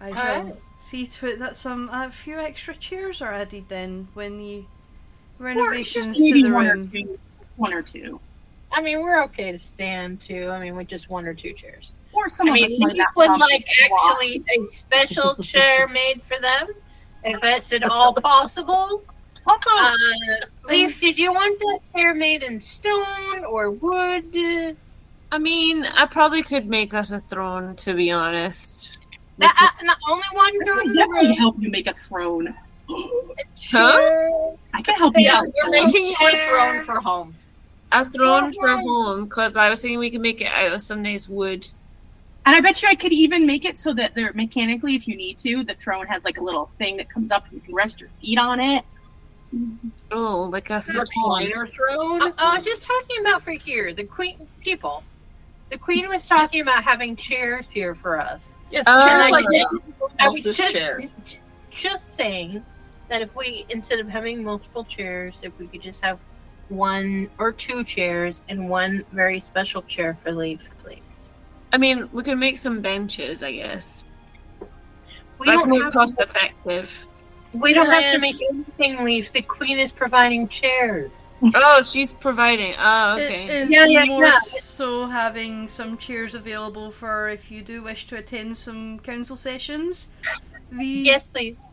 I 0.00 0.12
shall 0.14 0.36
Alright. 0.40 0.56
see 0.78 1.06
to 1.06 1.26
it 1.26 1.38
that 1.40 1.56
some 1.56 1.88
a 1.92 2.10
few 2.10 2.38
extra 2.38 2.74
chairs 2.74 3.20
are 3.20 3.32
added 3.32 3.64
then 3.68 4.08
when 4.14 4.38
the 4.38 4.64
renovations 5.38 6.06
just 6.06 6.18
to 6.18 6.24
maybe 6.24 6.42
the 6.42 6.50
one 6.50 6.66
or 6.66 6.74
room. 6.74 6.90
two. 6.90 7.18
One 7.56 7.72
or 7.74 7.82
two. 7.82 8.20
I 8.70 8.82
mean, 8.82 9.00
we're 9.00 9.22
okay 9.24 9.50
to 9.52 9.58
stand 9.58 10.20
too. 10.20 10.48
I 10.50 10.60
mean, 10.60 10.76
with 10.76 10.88
just 10.88 11.08
one 11.10 11.26
or 11.26 11.34
two 11.34 11.52
chairs. 11.52 11.92
Or 12.12 12.28
some 12.28 12.48
I 12.48 12.50
of 12.50 12.54
mean, 12.54 12.64
us 12.64 12.96
might 12.96 13.06
would 13.16 13.40
like 13.40 13.66
actually 13.84 14.42
a 14.56 14.66
special 14.66 15.34
chair 15.42 15.88
made 15.88 16.22
for 16.22 16.40
them, 16.40 16.68
if 17.24 17.40
that's 17.40 17.72
at 17.72 17.82
all 17.84 18.12
possible. 18.22 19.02
Also, 19.46 19.70
Uh, 19.72 19.92
Leaf, 20.68 21.00
did 21.00 21.18
you 21.18 21.32
want 21.32 21.58
that 21.58 21.78
chair 21.96 22.14
made 22.14 22.42
in 22.42 22.60
stone 22.60 23.44
or 23.48 23.70
wood? 23.70 24.76
I 25.32 25.38
mean, 25.38 25.84
I 25.84 26.06
probably 26.06 26.42
could 26.42 26.66
make 26.66 26.92
us 26.92 27.10
a 27.12 27.20
throne, 27.20 27.74
to 27.76 27.94
be 27.94 28.10
honest. 28.10 28.97
Not, 29.38 29.54
uh, 29.58 29.68
not 29.82 29.98
only 30.08 30.24
one 30.32 30.46
I 30.46 30.64
throne 30.64 30.78
can 30.78 30.86
in 30.86 30.92
the 30.92 30.98
definitely 30.98 31.34
help 31.34 31.56
you 31.60 31.70
make 31.70 31.86
a 31.86 31.94
throne. 31.94 32.54
Chair. 33.56 34.30
I 34.74 34.82
can 34.82 34.94
help 34.94 35.16
you 35.16 35.26
Yeah, 35.26 35.38
out. 35.38 35.46
We're 35.64 35.70
making 35.70 36.04
you 36.06 36.16
a 36.20 36.48
throne 36.48 36.82
for 36.82 37.00
home. 37.00 37.34
A 37.92 38.04
throne 38.04 38.52
for 38.52 38.68
home, 38.68 39.24
because 39.24 39.56
I 39.56 39.70
was 39.70 39.80
thinking 39.80 39.98
we 39.98 40.10
could 40.10 40.20
make 40.20 40.40
it 40.40 40.48
out 40.48 40.72
of 40.72 40.82
some 40.82 41.02
nice 41.02 41.28
wood. 41.28 41.68
And 42.46 42.56
I 42.56 42.60
bet 42.60 42.82
you 42.82 42.88
I 42.88 42.94
could 42.94 43.12
even 43.12 43.46
make 43.46 43.64
it 43.64 43.78
so 43.78 43.92
that 43.94 44.14
they're 44.14 44.32
mechanically, 44.32 44.94
if 44.94 45.06
you 45.06 45.16
need 45.16 45.38
to, 45.38 45.64
the 45.64 45.74
throne 45.74 46.06
has 46.06 46.24
like 46.24 46.38
a 46.38 46.42
little 46.42 46.70
thing 46.78 46.96
that 46.96 47.08
comes 47.10 47.30
up 47.30 47.44
and 47.44 47.54
you 47.54 47.60
can 47.60 47.74
rest 47.74 48.00
your 48.00 48.10
feet 48.20 48.38
on 48.38 48.58
it. 48.60 48.84
Oh, 50.10 50.48
like 50.50 50.70
a 50.70 50.80
futon. 50.80 51.04
Recliner 51.04 51.70
throne. 51.70 52.22
Uh, 52.22 52.32
I 52.38 52.56
was 52.56 52.64
just 52.64 52.82
talking 52.82 53.20
about 53.20 53.42
for 53.42 53.52
here, 53.52 53.92
the 53.92 54.04
queen 54.04 54.46
people. 54.60 55.02
The 55.70 55.78
queen 55.78 56.08
was 56.08 56.26
talking 56.26 56.62
about 56.62 56.82
having 56.84 57.14
chairs 57.16 57.70
here 57.70 57.94
for 57.94 58.18
us. 58.20 58.54
yes, 58.70 58.84
Oh, 58.86 59.06
chairs 59.06 59.30
like 59.30 59.44
yeah. 59.50 59.64
that. 59.70 60.08
I 60.20 60.28
was 60.28 60.42
just, 60.42 60.58
chairs. 60.58 61.14
just 61.70 62.14
saying 62.14 62.64
that 63.08 63.22
if 63.22 63.34
we, 63.36 63.66
instead 63.68 64.00
of 64.00 64.08
having 64.08 64.42
multiple 64.42 64.84
chairs, 64.84 65.40
if 65.42 65.58
we 65.58 65.66
could 65.66 65.82
just 65.82 66.02
have 66.02 66.18
one 66.68 67.30
or 67.38 67.52
two 67.52 67.84
chairs 67.84 68.42
and 68.48 68.68
one 68.68 69.04
very 69.12 69.40
special 69.40 69.82
chair 69.82 70.14
for 70.14 70.32
Leaf, 70.32 70.68
please. 70.82 71.32
I 71.72 71.78
mean, 71.78 72.08
we 72.12 72.22
could 72.22 72.38
make 72.38 72.58
some 72.58 72.80
benches, 72.80 73.42
I 73.42 73.52
guess. 73.52 74.04
We 75.38 75.46
That's 75.46 75.62
don't 75.62 75.70
more 75.70 75.90
cost 75.90 76.16
to, 76.18 76.24
effective. 76.24 77.07
We 77.54 77.72
don't 77.72 77.88
have 77.90 78.12
to 78.14 78.20
make 78.20 78.36
anything, 78.50 79.04
Leaf. 79.04 79.32
The 79.32 79.42
queen 79.42 79.78
is 79.78 79.90
providing 79.90 80.48
chairs. 80.48 81.32
Oh, 81.54 81.80
she's 81.82 82.12
providing. 82.12 82.74
Oh, 82.78 83.14
okay. 83.14 83.46
is 83.62 83.70
Yeah, 83.70 83.86
yeah, 83.86 84.04
more 84.04 84.24
yeah. 84.24 84.38
so 84.40 85.06
having 85.06 85.66
some 85.66 85.96
chairs 85.96 86.34
available 86.34 86.90
for 86.90 87.28
if 87.28 87.50
you 87.50 87.62
do 87.62 87.82
wish 87.82 88.06
to 88.08 88.16
attend 88.16 88.56
some 88.58 88.98
council 89.00 89.34
sessions. 89.36 90.08
The 90.70 90.84
Yes, 90.84 91.26
please. 91.28 91.70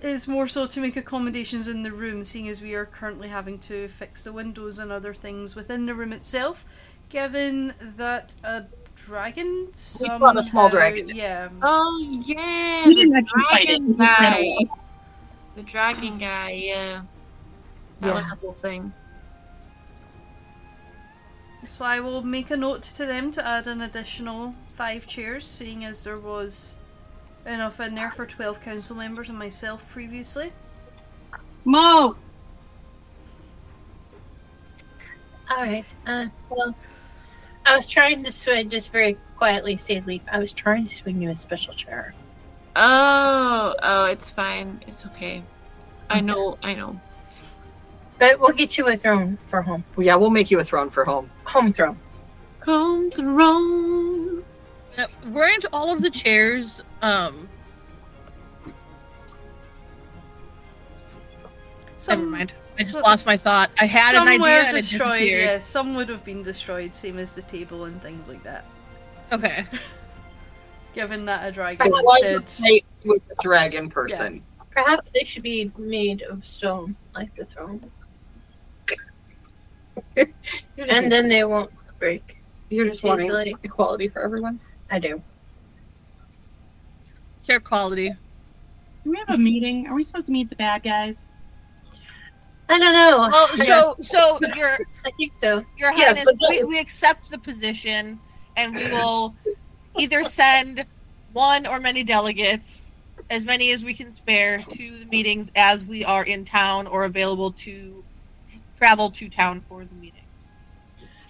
is 0.00 0.28
more 0.28 0.46
so 0.46 0.66
to 0.68 0.80
make 0.80 0.96
accommodations 0.96 1.66
in 1.66 1.82
the 1.82 1.90
room, 1.92 2.22
seeing 2.24 2.48
as 2.48 2.62
we 2.62 2.74
are 2.74 2.86
currently 2.86 3.28
having 3.28 3.58
to 3.60 3.88
fix 3.88 4.22
the 4.22 4.32
windows 4.32 4.78
and 4.78 4.92
other 4.92 5.12
things 5.14 5.56
within 5.56 5.86
the 5.86 5.94
room 5.94 6.12
itself, 6.12 6.64
given 7.08 7.74
that 7.80 8.36
a 8.44 8.66
dragon. 8.94 9.70
still 9.74 10.18
have 10.24 10.36
a 10.36 10.42
small 10.44 10.68
dragon. 10.68 11.08
Yeah. 11.08 11.48
Oh, 11.62 11.98
yeah. 12.24 12.86
We 12.86 12.94
the 12.94 13.00
didn't 13.00 13.16
actually 13.16 13.42
fight 13.50 13.68
it. 13.68 13.96
dragon 13.96 13.96
We 13.96 13.96
guy. 13.96 14.56
Away. 15.58 15.64
The 15.64 15.70
dragon 15.70 16.18
guy, 16.18 16.50
yeah. 16.50 17.02
That 18.00 18.14
was 18.14 18.28
the 18.28 18.36
whole 18.36 18.52
thing. 18.52 18.92
So 21.66 21.84
I 21.84 22.00
will 22.00 22.22
make 22.22 22.50
a 22.50 22.56
note 22.56 22.82
to 22.84 23.04
them 23.04 23.30
to 23.32 23.46
add 23.46 23.66
an 23.66 23.82
additional 23.82 24.54
five 24.76 25.06
chairs, 25.06 25.46
seeing 25.46 25.84
as 25.84 26.04
there 26.04 26.18
was 26.18 26.76
enough 27.44 27.80
in 27.80 27.94
there 27.94 28.10
for 28.10 28.24
twelve 28.24 28.62
council 28.62 28.96
members 28.96 29.28
and 29.28 29.38
myself 29.38 29.86
previously. 29.90 30.52
Mo! 31.64 32.16
All 35.50 35.56
right. 35.56 35.84
Uh, 36.06 36.26
well, 36.48 36.74
I 37.66 37.76
was 37.76 37.88
trying 37.88 38.22
to 38.24 38.32
swing, 38.32 38.70
just 38.70 38.92
very 38.92 39.18
quietly 39.36 39.76
say, 39.76 40.00
Leaf, 40.06 40.22
I 40.30 40.38
was 40.38 40.52
trying 40.52 40.86
to 40.88 40.94
swing 40.94 41.20
you 41.20 41.30
a 41.30 41.36
special 41.36 41.74
chair. 41.74 42.14
Oh, 42.80 43.74
oh, 43.82 44.04
it's 44.04 44.30
fine. 44.30 44.80
It's 44.86 45.04
okay. 45.06 45.42
I 46.08 46.20
know, 46.20 46.56
I 46.62 46.74
know. 46.74 47.00
But 48.20 48.38
we'll 48.40 48.52
get 48.52 48.78
you 48.78 48.86
a 48.88 48.96
throne 48.96 49.36
for 49.50 49.62
home. 49.62 49.84
Yeah, 49.98 50.14
we'll 50.14 50.30
make 50.30 50.48
you 50.50 50.60
a 50.60 50.64
throne 50.64 50.88
for 50.88 51.04
home. 51.04 51.28
Home 51.44 51.72
throne. 51.72 51.98
Home 52.64 53.10
throne. 53.10 54.44
Uh, 54.96 55.06
Weren't 55.26 55.64
all 55.72 55.92
of 55.92 56.02
the 56.02 56.10
chairs 56.10 56.80
um 57.02 57.48
Some, 61.96 62.20
never 62.20 62.30
mind. 62.30 62.52
I 62.78 62.82
just 62.82 62.92
so- 62.92 63.00
lost 63.00 63.26
my 63.26 63.36
thought. 63.36 63.70
I 63.80 63.86
had 63.86 64.14
some 64.14 64.28
an 64.28 64.40
were 64.40 64.46
idea 64.46 64.68
and 64.68 64.76
it 64.78 64.80
destroyed. 64.82 65.18
disappeared. 65.18 65.44
Yeah, 65.48 65.58
some 65.58 65.94
would 65.96 66.08
have 66.08 66.24
been 66.24 66.42
destroyed, 66.44 66.94
same 66.94 67.18
as 67.18 67.34
the 67.34 67.42
table 67.42 67.84
and 67.86 68.00
things 68.00 68.28
like 68.28 68.42
that. 68.44 68.64
Okay. 69.32 69.66
Given 70.98 71.24
that 71.26 71.46
a 71.46 71.52
dragon 71.52 71.86
It 71.86 71.90
was 71.92 72.26
said, 72.26 72.68
a 72.68 72.82
with 73.08 73.22
the 73.28 73.36
dragon 73.40 73.88
person. 73.88 74.42
Perhaps 74.72 75.12
they 75.12 75.22
should 75.22 75.44
be 75.44 75.70
made 75.78 76.22
of 76.22 76.44
stone, 76.44 76.96
like 77.14 77.32
the 77.36 77.44
throne. 77.44 77.88
And 80.76 81.10
then 81.10 81.28
they 81.28 81.44
won't 81.44 81.70
break. 82.00 82.42
You're 82.68 82.88
just 82.88 83.04
wanting 83.04 83.30
equality 83.62 84.08
for 84.08 84.22
everyone. 84.22 84.58
I 84.90 84.98
do. 84.98 85.22
Care 87.46 87.60
quality. 87.60 88.10
Do 89.04 89.10
we 89.12 89.18
have 89.18 89.30
a 89.30 89.38
meeting? 89.38 89.86
Are 89.86 89.94
we 89.94 90.02
supposed 90.02 90.26
to 90.26 90.32
meet 90.32 90.50
the 90.50 90.56
bad 90.56 90.82
guys? 90.82 91.30
I 92.68 92.76
don't 92.76 92.92
know. 92.92 93.28
Well, 93.30 93.48
so 93.58 93.96
so 94.00 94.40
your 94.56 94.78
I 95.06 95.10
think 95.16 95.32
so. 95.40 95.64
your 95.76 95.92
Yes, 95.92 96.18
highness, 96.18 96.34
we, 96.48 96.64
we 96.64 96.80
accept 96.80 97.30
the 97.30 97.38
position, 97.38 98.18
and 98.56 98.74
we 98.74 98.90
will 98.90 99.36
either 99.96 100.24
send 100.24 100.84
one 101.32 101.66
or 101.66 101.80
many 101.80 102.02
delegates, 102.04 102.90
as 103.30 103.44
many 103.44 103.72
as 103.72 103.84
we 103.84 103.94
can 103.94 104.12
spare, 104.12 104.58
to 104.58 104.98
the 104.98 105.04
meetings 105.06 105.50
as 105.54 105.84
we 105.84 106.04
are 106.04 106.24
in 106.24 106.44
town 106.44 106.86
or 106.86 107.04
available 107.04 107.52
to 107.52 108.02
travel 108.76 109.10
to 109.10 109.28
town 109.28 109.60
for 109.60 109.84
the 109.84 109.94
meetings. 109.94 110.14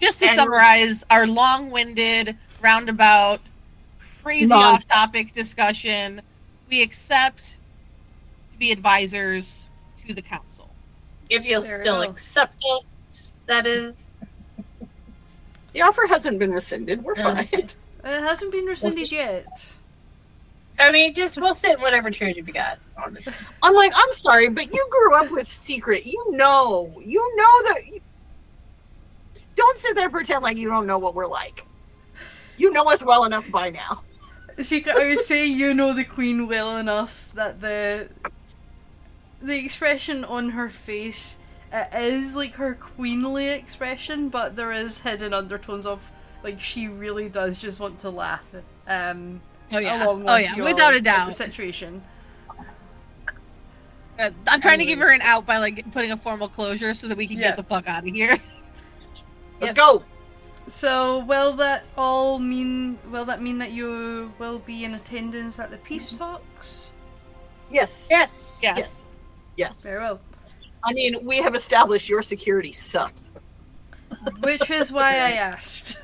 Just 0.01 0.19
to 0.19 0.25
And- 0.27 0.35
summarize 0.35 1.03
our 1.09 1.27
long-winded, 1.27 2.37
roundabout, 2.61 3.41
crazy 4.23 4.51
off-topic 4.51 5.33
discussion, 5.33 6.21
we 6.69 6.81
accept 6.81 7.57
to 8.51 8.57
be 8.57 8.71
advisors 8.71 9.67
to 10.05 10.13
the 10.13 10.21
council. 10.21 10.69
If 11.29 11.45
you'll 11.45 11.61
Very 11.61 11.81
still 11.81 12.01
accept 12.01 12.63
us, 12.73 13.31
that 13.47 13.65
is. 13.67 13.93
The 15.73 15.81
offer 15.81 16.07
hasn't 16.07 16.39
been 16.39 16.51
rescinded. 16.51 17.03
We're 17.03 17.15
fine. 17.15 17.69
It 18.03 18.21
hasn't 18.21 18.51
been 18.51 18.65
rescinded 18.65 19.09
see. 19.09 19.15
yet. 19.15 19.73
I 20.79 20.91
mean, 20.91 21.13
just 21.13 21.37
we'll 21.37 21.53
sit 21.53 21.77
in 21.77 21.81
whatever 21.81 22.09
chairs 22.09 22.37
you've 22.37 22.53
got. 22.53 22.79
Honestly. 22.97 23.33
I'm 23.61 23.73
like, 23.73 23.91
I'm 23.93 24.13
sorry, 24.13 24.49
but 24.49 24.73
you 24.73 24.87
grew 24.89 25.15
up 25.15 25.29
with 25.31 25.47
secret. 25.47 26.05
You 26.05 26.31
know, 26.31 27.01
you 27.05 27.35
know 27.35 27.73
that. 27.73 27.87
You... 27.87 28.01
Don't 29.55 29.77
sit 29.77 29.95
there 29.95 30.05
and 30.05 30.13
pretend 30.13 30.41
like 30.41 30.55
you 30.55 30.69
don't 30.69 30.87
know 30.87 30.99
what 30.99 31.15
we're 31.15 31.27
like. 31.27 31.65
You 32.57 32.71
know 32.71 32.83
us 32.85 33.03
well 33.03 33.25
enough 33.25 33.49
by 33.51 33.69
now. 33.69 34.03
Secret, 34.57 34.95
I 34.95 35.15
would 35.15 35.21
say 35.21 35.45
you 35.45 35.73
know 35.73 35.93
the 35.93 36.03
queen 36.03 36.47
well 36.47 36.77
enough 36.77 37.29
that 37.33 37.61
the 37.61 38.09
the 39.41 39.57
expression 39.57 40.25
on 40.25 40.49
her 40.51 40.69
face 40.69 41.39
it 41.71 41.89
is 41.93 42.35
like 42.35 42.55
her 42.55 42.73
queenly 42.73 43.49
expression, 43.49 44.29
but 44.29 44.55
there 44.55 44.71
is 44.71 45.01
hidden 45.01 45.33
undertones 45.33 45.85
of 45.85 46.09
like 46.43 46.59
she 46.61 46.87
really 46.87 47.29
does 47.29 47.59
just 47.59 47.79
want 47.79 47.99
to 47.99 48.09
laugh. 48.09 48.45
Um, 48.87 49.41
Oh 49.71 49.77
yeah. 49.77 50.03
along 50.03 50.19
with 50.19 50.29
Oh 50.29 50.35
yeah. 50.37 50.55
your- 50.55 50.65
Without 50.65 50.93
a 50.93 50.95
with 50.97 51.03
doubt. 51.03 51.27
the 51.27 51.33
situation. 51.33 52.01
Uh, 54.17 54.31
I'm 54.47 54.59
trying 54.59 54.79
to 54.79 54.85
give 54.85 54.99
her 54.99 55.11
an 55.11 55.21
out 55.21 55.45
by 55.45 55.57
like 55.59 55.89
putting 55.93 56.11
a 56.11 56.17
formal 56.17 56.49
closure 56.49 56.93
so 56.93 57.07
that 57.07 57.17
we 57.17 57.25
can 57.27 57.37
Yeah. 57.37 57.49
get 57.49 57.57
the 57.57 57.63
fuck 57.63 57.87
out 57.87 58.07
of 58.07 58.13
here. 58.13 58.37
Let's 59.61 59.73
go. 59.73 60.03
So 60.67 61.19
will 61.19 61.53
that 61.53 61.87
all 61.97 62.37
mean? 62.39 62.99
Will 63.11 63.25
that 63.25 63.41
mean 63.41 63.57
that 63.59 63.71
you 63.71 64.31
will 64.37 64.59
be 64.59 64.83
in 64.83 64.93
attendance 64.95 65.57
at 65.59 65.71
the 65.71 65.77
peace 65.77 66.11
talks? 66.11 66.91
Yes. 67.71 68.07
Yes. 68.09 68.59
Yeah. 68.61 68.77
Yes. 68.77 69.05
Yes. 69.55 69.83
Very 69.83 69.99
well. 69.99 70.19
I 70.83 70.93
mean, 70.93 71.23
we 71.25 71.37
have 71.37 71.55
established 71.55 72.07
your 72.09 72.21
security 72.21 72.71
sucks. 72.71 73.31
Which 74.39 74.69
is 74.69 74.91
why 74.91 75.11
I 75.15 75.31
asked. 75.31 75.99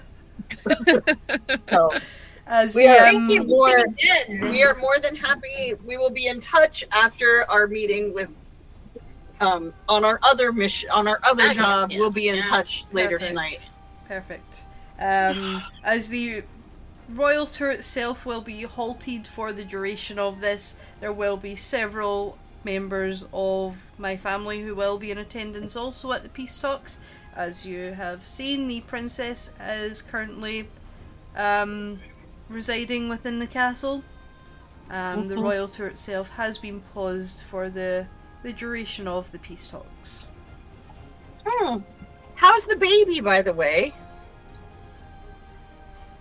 So 1.70 1.92
As 2.48 2.76
we 2.76 2.88
are 2.88 3.08
um, 3.08 3.26
more, 3.48 3.86
we 4.30 4.64
are 4.64 4.76
more 4.76 5.00
than 5.00 5.16
happy. 5.16 5.74
We 5.86 5.98
will 5.98 6.10
be 6.12 6.28
in 6.28 6.40
touch 6.40 6.86
after 6.92 7.46
our 7.50 7.68
meeting 7.68 8.14
with 8.14 8.30
um 9.42 9.74
on 9.90 10.06
our 10.06 10.20
other 10.24 10.54
mission 10.54 10.90
on 10.92 11.08
our 11.08 11.20
other 11.24 11.44
Agnes, 11.44 11.58
job. 11.58 11.92
yeah. 11.92 12.00
We'll 12.00 12.12
be 12.12 12.30
in 12.30 12.38
Yeah. 12.38 12.48
touch 12.48 12.86
later 12.92 13.18
Perfect. 13.18 13.30
tonight. 13.30 13.70
Perfect. 14.08 14.64
Um, 15.00 15.64
as 15.84 16.08
the 16.10 16.44
royal 17.10 17.46
tour 17.46 17.72
itself 17.72 18.26
will 18.26 18.42
be 18.42 18.62
halted 18.62 19.28
for 19.28 19.52
the 19.52 19.66
duration 19.66 20.18
of 20.20 20.40
this, 20.40 20.78
there 21.02 21.12
will 21.12 21.38
be 21.38 21.56
several 21.56 22.38
members 22.64 23.26
of 23.34 23.76
my 23.98 24.16
family 24.18 24.62
who 24.62 24.74
will 24.74 24.98
be 24.98 25.12
in 25.12 25.18
attendance 25.18 25.76
also 25.76 26.12
at 26.14 26.24
the 26.24 26.30
peace 26.30 26.58
talks. 26.60 27.00
As 27.36 27.66
you 27.66 27.94
have 27.94 28.28
seen, 28.28 28.68
the 28.68 28.82
princess 28.82 29.52
is 29.60 30.02
currently 30.02 30.70
um, 31.36 32.00
residing 32.48 33.10
within 33.10 33.40
the 33.40 33.48
castle. 33.48 34.04
Um, 34.90 35.28
The 35.28 35.36
Mhm. 35.36 35.42
royal 35.44 35.68
tour 35.68 35.88
itself 35.88 36.30
has 36.32 36.58
been 36.58 36.82
paused 36.94 37.42
for 37.42 37.70
the 37.70 38.08
the 38.44 38.54
duration 38.54 39.08
of 39.08 39.32
the 39.32 39.40
peace 39.40 39.68
talks. 39.68 40.26
Hmm. 41.46 41.80
How's 42.36 42.66
the 42.68 42.76
baby, 42.76 43.20
by 43.20 43.42
the 43.42 43.54
way? 43.54 43.92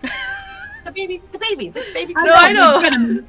the 0.02 0.92
baby, 0.92 1.22
the 1.32 1.38
baby, 1.38 1.68
the 1.68 1.84
baby. 1.92 2.14
No, 2.14 2.32
I 2.32 2.52
know. 2.52 3.22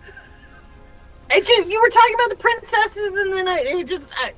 I 1.31 1.39
just, 1.41 1.69
you 1.69 1.81
were 1.81 1.89
talking 1.89 2.15
about 2.15 2.29
the 2.29 2.35
princesses, 2.37 3.19
and 3.19 3.33
then 3.33 3.47
I 3.47 3.57
it 3.59 3.83
just. 3.87 4.11
I, 4.17 4.33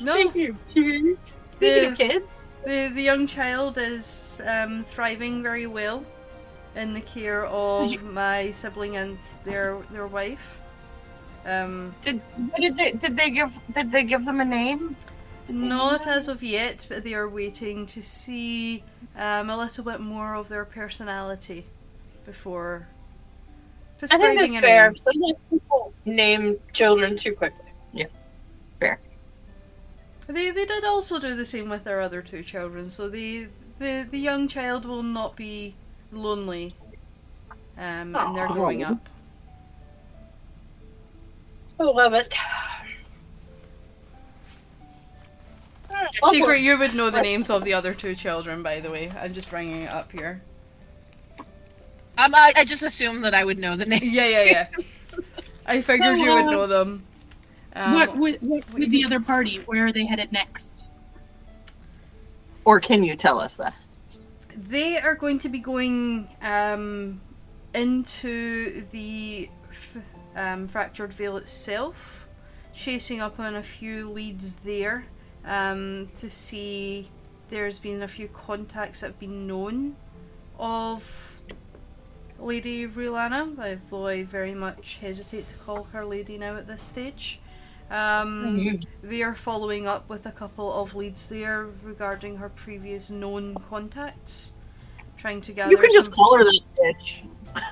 No, 0.00 0.12
Thank 0.14 0.34
you. 0.36 0.56
Speaking 1.58 1.82
The- 1.82 1.88
of 1.92 1.98
kids, 1.98 2.42
The 2.64 2.88
the 2.94 3.02
young 3.02 3.26
child 3.26 3.78
is 3.78 4.40
um, 4.46 4.84
thriving 4.84 5.42
very 5.42 5.66
well 5.66 6.04
in 6.74 6.92
the 6.94 7.00
care 7.00 7.44
of 7.46 7.90
you- 7.92 8.00
my 8.00 8.50
sibling 8.50 8.96
and 8.96 9.18
their 9.44 9.78
their 9.92 10.06
wife. 10.06 10.58
Um, 11.46 11.94
Did 12.04 12.20
did 12.60 12.76
they 12.76 12.92
did 12.92 13.16
they 13.16 13.30
give 13.30 13.52
did 13.74 13.90
they 13.92 14.02
give 14.04 14.24
them 14.24 14.40
a 14.40 14.44
name? 14.44 14.96
not 15.50 16.06
as 16.06 16.28
of 16.28 16.42
yet, 16.42 16.84
but 16.90 17.04
they 17.04 17.14
are 17.14 17.26
waiting 17.28 17.86
to 17.86 18.02
see 18.02 18.84
um, 19.16 19.48
a 19.48 19.56
little 19.56 19.82
bit 19.82 19.98
more 20.00 20.34
of 20.34 20.48
their 20.50 20.64
personality 20.66 21.64
before. 22.26 22.86
I 24.02 24.18
think 24.18 24.38
that's 24.38 24.56
fair. 24.58 24.90
name. 24.90 25.00
Sometimes 25.04 25.38
people 25.50 25.92
name 26.04 26.58
children 26.72 27.16
too 27.16 27.34
quickly. 27.34 27.64
They 30.28 30.50
they 30.50 30.66
did 30.66 30.84
also 30.84 31.18
do 31.18 31.34
the 31.34 31.44
same 31.44 31.70
with 31.70 31.84
their 31.84 32.00
other 32.00 32.20
two 32.20 32.42
children, 32.42 32.90
so 32.90 33.08
the 33.08 33.48
the 33.78 34.06
the 34.08 34.18
young 34.18 34.46
child 34.46 34.84
will 34.84 35.02
not 35.02 35.36
be 35.36 35.74
lonely. 36.12 36.74
Um, 37.78 38.14
and 38.14 38.36
they're 38.36 38.48
growing 38.48 38.84
up. 38.84 39.08
I 41.80 41.84
love 41.84 42.12
it. 42.12 42.34
Secret, 46.30 46.60
you 46.60 46.76
would 46.76 46.94
know 46.94 47.10
the 47.10 47.22
names 47.22 47.50
of 47.50 47.64
the 47.64 47.72
other 47.72 47.94
two 47.94 48.14
children, 48.14 48.62
by 48.62 48.80
the 48.80 48.90
way. 48.90 49.10
I'm 49.18 49.32
just 49.32 49.48
bringing 49.48 49.82
it 49.82 49.92
up 49.92 50.12
here. 50.12 50.42
Um, 52.18 52.34
I, 52.34 52.52
I 52.56 52.64
just 52.64 52.82
assumed 52.82 53.24
that 53.24 53.34
I 53.34 53.44
would 53.44 53.58
know 53.58 53.76
the 53.76 53.86
name. 53.86 54.00
Yeah, 54.02 54.26
yeah, 54.26 54.44
yeah. 54.44 54.66
I 55.66 55.80
figured 55.80 56.18
you 56.18 56.32
would 56.34 56.46
know 56.46 56.66
them. 56.74 57.04
Um, 57.74 57.94
what 57.94 58.16
with, 58.16 58.42
what 58.42 58.72
with 58.72 58.90
the 58.90 59.04
other 59.04 59.20
party? 59.20 59.58
Where 59.66 59.86
are 59.86 59.92
they 59.92 60.06
headed 60.06 60.32
next? 60.32 60.88
or 62.68 62.80
can 62.80 63.02
you 63.02 63.16
tell 63.16 63.40
us 63.40 63.54
that? 63.54 63.72
They 64.54 64.98
are 64.98 65.14
going 65.14 65.38
to 65.38 65.48
be 65.48 65.58
going 65.58 66.28
um, 66.42 67.22
into 67.72 68.84
the 68.92 69.48
f- 69.70 70.02
um, 70.36 70.68
Fractured 70.68 71.14
Veil 71.14 71.38
itself, 71.38 72.26
chasing 72.74 73.22
up 73.22 73.40
on 73.40 73.56
a 73.56 73.62
few 73.62 74.10
leads 74.10 74.56
there 74.56 75.06
um, 75.46 76.10
to 76.16 76.28
see. 76.28 77.08
There's 77.48 77.78
been 77.78 78.02
a 78.02 78.08
few 78.08 78.28
contacts 78.28 79.00
that 79.00 79.06
have 79.06 79.18
been 79.18 79.46
known 79.46 79.96
of 80.58 81.38
Lady 82.38 82.86
Rulana, 82.86 83.80
although 83.90 84.08
I 84.08 84.24
very 84.24 84.54
much 84.54 84.98
hesitate 85.00 85.48
to 85.48 85.54
call 85.54 85.84
her 85.84 86.04
Lady 86.04 86.36
now 86.36 86.56
at 86.56 86.66
this 86.66 86.82
stage. 86.82 87.40
Um, 87.90 88.80
they 89.02 89.22
are 89.22 89.34
following 89.34 89.86
up 89.86 90.08
with 90.08 90.26
a 90.26 90.32
couple 90.32 90.72
of 90.72 90.94
leads 90.94 91.28
there 91.28 91.68
regarding 91.82 92.36
her 92.36 92.50
previous 92.50 93.08
known 93.08 93.54
contacts, 93.54 94.52
trying 95.16 95.40
to 95.42 95.52
gather. 95.52 95.70
You 95.70 95.78
can 95.78 95.92
just 95.92 96.10
call 96.12 96.36
her 96.36 96.44
that 96.44 96.60
bitch. 96.78 97.22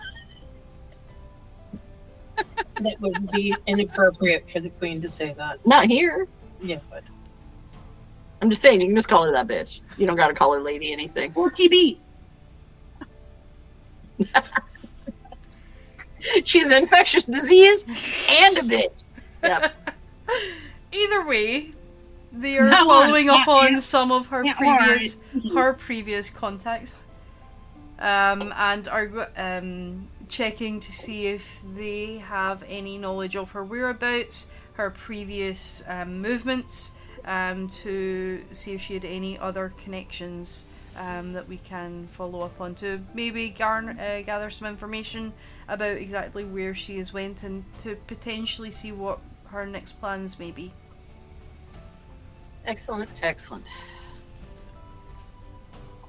That 2.80 3.01
would 3.01 3.30
be 3.30 3.56
inappropriate 3.66 4.51
for 4.51 4.60
the 4.60 4.68
queen 4.68 5.01
to 5.01 5.09
say 5.09 5.32
that. 5.38 5.64
Not 5.66 5.86
here. 5.86 6.28
Yeah, 6.60 6.80
but 6.90 7.02
I'm 8.43 8.51
just 8.51 8.60
saying, 8.60 8.82
you 8.82 8.88
can 8.88 8.97
just 8.97 9.09
call 9.09 9.24
her 9.24 9.32
that 9.32 9.47
bitch. 9.47 9.80
You 9.97 10.06
don't 10.06 10.16
gotta 10.16 10.34
call 10.34 10.52
her 10.52 10.60
lady 10.60 10.93
anything. 10.93 11.32
Or 11.34 11.51
TB? 11.51 11.97
She's 16.44 16.66
an 16.66 16.74
infectious 16.74 17.24
disease 17.24 17.84
and 18.28 18.59
a 18.59 18.62
bitch. 18.62 19.05
Yep. 19.43 19.95
Either 20.93 21.24
way, 21.27 21.73
they 22.32 22.59
are 22.59 22.69
No, 22.69 22.85
following 22.86 23.28
up 23.28 23.47
on 23.48 23.81
some 23.81 24.12
of 24.12 24.28
her 24.28 24.44
Yeah, 24.44 24.55
previous 24.55 25.16
alright. 25.16 25.16
her 25.55 25.73
previous 25.74 26.31
contacts, 26.31 26.94
um, 27.98 28.53
and 28.57 28.89
are 28.89 29.31
um, 29.36 30.09
checking 30.28 30.81
to 30.81 30.93
see 30.93 31.27
if 31.28 31.62
they 31.77 32.19
have 32.19 32.62
any 32.69 32.98
knowledge 32.98 33.36
of 33.36 33.53
her 33.53 33.65
whereabouts, 33.65 34.48
her 34.74 34.90
previous 34.90 35.82
um, 35.89 36.20
movements, 36.20 36.93
um, 37.24 37.69
to 37.69 38.44
see 38.53 38.73
if 38.73 38.82
she 38.82 38.94
had 38.94 39.05
any 39.05 39.39
other 39.39 39.73
connections 39.82 40.66
um, 40.97 41.32
that 41.32 41.48
we 41.48 41.59
can 41.59 42.09
follow 42.12 42.40
up 42.40 42.61
on 42.61 42.74
to 42.77 43.01
maybe 43.15 43.48
garn 43.48 43.98
uh, 43.98 44.23
gather 44.24 44.51
some 44.51 44.66
information 44.69 45.32
about 45.69 45.97
exactly 45.97 46.44
where 46.44 46.74
she 46.74 46.98
has 46.98 47.12
went 47.12 47.43
and 47.43 47.65
to 47.82 47.97
potentially 48.07 48.70
see 48.70 48.93
what 48.93 49.19
her 49.57 49.66
next 49.66 49.93
plans 50.01 50.39
maybe. 50.39 50.70
excellent. 52.66 53.09
Excellent. 53.23 53.65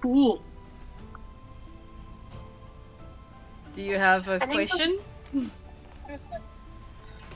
Cool. 0.02 0.42
Do 3.74 3.82
you 3.82 3.98
have 3.98 4.28
a 4.28 4.36
I 4.42 4.46
think 4.48 4.70
question? 4.70 5.00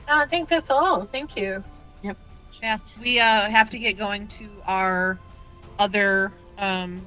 I 0.08 0.26
think 0.26 0.48
that's 0.48 0.70
all. 0.70 1.04
Thank 1.04 1.36
you. 1.36 1.62
Yep. 2.02 2.16
Yeah, 2.62 2.78
we 3.00 3.18
uh, 3.20 3.48
have 3.48 3.70
to 3.70 3.78
get 3.78 3.96
going 3.96 4.26
to 4.28 4.48
our 4.66 5.18
other 5.78 6.32
um 6.58 7.06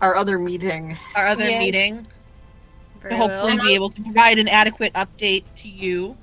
Our 0.00 0.14
other 0.16 0.38
meeting. 0.38 0.96
our 1.14 1.26
other 1.28 1.48
Yay. 1.48 1.58
meeting 1.58 2.06
Very 3.00 3.12
to 3.14 3.16
hopefully 3.16 3.54
well. 3.56 3.66
be 3.66 3.74
able 3.74 3.90
to 3.90 4.02
provide 4.02 4.38
an 4.38 4.48
adequate 4.48 4.92
update 4.94 5.44
to 5.58 5.68
you 5.68 6.16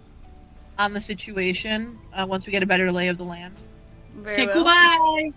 on 0.77 0.93
the 0.93 1.02
situation 1.02 1.97
uh, 2.14 2.26
once 2.27 2.45
we 2.45 2.52
get 2.52 2.64
a 2.64 2.65
better 2.65 2.91
lay 2.91 3.07
of 3.07 3.18
the 3.18 3.23
land. 3.23 3.56
Very 4.15 4.43
Okay, 4.43 4.45
well. 4.47 4.56
goodbye. 4.56 5.31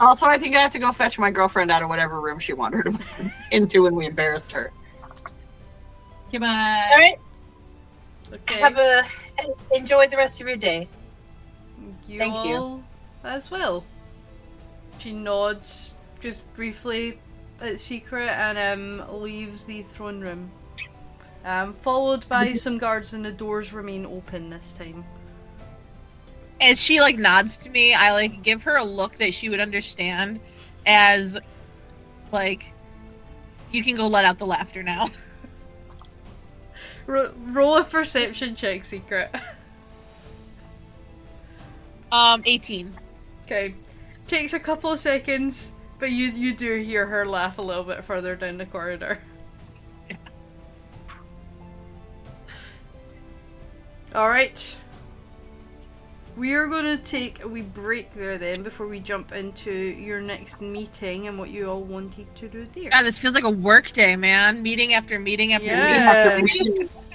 Also, 0.00 0.26
I 0.26 0.38
think 0.38 0.54
I 0.54 0.60
have 0.60 0.72
to 0.72 0.78
go 0.78 0.92
fetch 0.92 1.18
my 1.18 1.30
girlfriend 1.30 1.70
out 1.70 1.82
of 1.82 1.88
whatever 1.88 2.20
room 2.20 2.38
she 2.38 2.52
wandered 2.52 2.96
into 3.50 3.82
when 3.82 3.94
we 3.96 4.06
embarrassed 4.06 4.52
her. 4.52 4.70
Goodbye. 6.30 6.88
All 6.92 6.98
right. 6.98 7.16
Okay. 8.32 8.60
Have 8.60 8.76
a 8.76 9.04
enjoy 9.74 10.06
the 10.08 10.16
rest 10.16 10.40
of 10.40 10.46
your 10.46 10.56
day. 10.56 10.86
you 12.06 12.18
Thank 12.18 12.46
you. 12.46 12.84
as 13.24 13.50
well. 13.50 13.84
She 14.98 15.12
nods 15.12 15.94
just 16.20 16.42
briefly 16.54 17.18
at 17.60 17.78
Secret 17.80 18.28
and 18.28 19.00
um, 19.00 19.22
leaves 19.22 19.64
the 19.64 19.82
throne 19.82 20.20
room. 20.20 20.50
Um, 21.44 21.72
followed 21.72 22.28
by 22.28 22.52
some 22.54 22.78
guards, 22.78 23.14
and 23.14 23.24
the 23.24 23.32
doors 23.32 23.72
remain 23.72 24.04
open 24.04 24.50
this 24.50 24.72
time. 24.72 25.04
As 26.60 26.80
she 26.80 27.00
like 27.00 27.16
nods 27.16 27.56
to 27.58 27.70
me, 27.70 27.94
I 27.94 28.12
like 28.12 28.42
give 28.42 28.64
her 28.64 28.76
a 28.76 28.84
look 28.84 29.16
that 29.18 29.32
she 29.32 29.48
would 29.48 29.60
understand 29.60 30.40
as 30.86 31.38
like 32.32 32.72
you 33.70 33.84
can 33.84 33.96
go 33.96 34.06
let 34.08 34.24
out 34.24 34.38
the 34.38 34.46
laughter 34.46 34.82
now. 34.82 35.10
Ro- 37.06 37.32
roll 37.46 37.78
a 37.78 37.84
perception 37.84 38.56
check, 38.56 38.84
Secret. 38.84 39.34
Um, 42.10 42.42
18. 42.46 42.94
Okay. 43.44 43.74
Takes 44.26 44.52
a 44.52 44.58
couple 44.58 44.92
of 44.92 44.98
seconds, 45.00 45.74
but 45.98 46.10
you 46.10 46.28
you 46.28 46.54
do 46.54 46.80
hear 46.80 47.06
her 47.06 47.26
laugh 47.26 47.58
a 47.58 47.62
little 47.62 47.84
bit 47.84 48.04
further 48.04 48.36
down 48.36 48.58
the 48.58 48.66
corridor. 48.66 49.18
Alright. 54.18 54.74
We 56.36 56.54
are 56.54 56.66
going 56.66 56.86
to 56.86 56.96
take 56.96 57.44
a 57.44 57.46
wee 57.46 57.62
break 57.62 58.12
there 58.14 58.36
then 58.36 58.64
before 58.64 58.88
we 58.88 58.98
jump 58.98 59.30
into 59.30 59.70
your 59.70 60.20
next 60.20 60.60
meeting 60.60 61.28
and 61.28 61.38
what 61.38 61.50
you 61.50 61.70
all 61.70 61.82
wanted 61.82 62.34
to 62.34 62.48
do 62.48 62.66
there. 62.74 62.90
God, 62.90 63.04
this 63.04 63.16
feels 63.16 63.34
like 63.34 63.44
a 63.44 63.50
work 63.50 63.92
day, 63.92 64.16
man. 64.16 64.60
Meeting 64.60 64.94
after 64.94 65.20
meeting 65.20 65.52
after 65.52 65.66
meeting 65.68 65.78
after 65.78 66.42
meeting. 66.42 66.88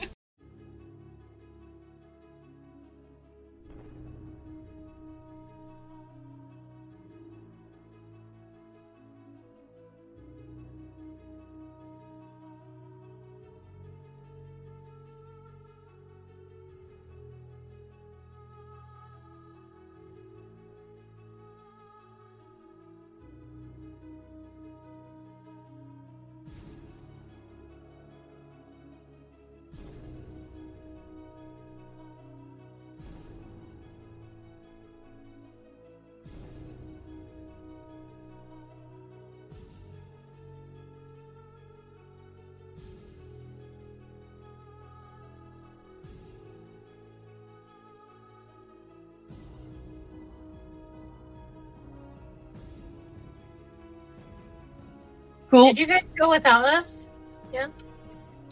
Cool. 55.53 55.67
Did 55.67 55.77
you 55.77 55.85
guys 55.85 56.09
go 56.17 56.31
without 56.31 56.65
us? 56.65 57.09
Yeah. 57.53 57.67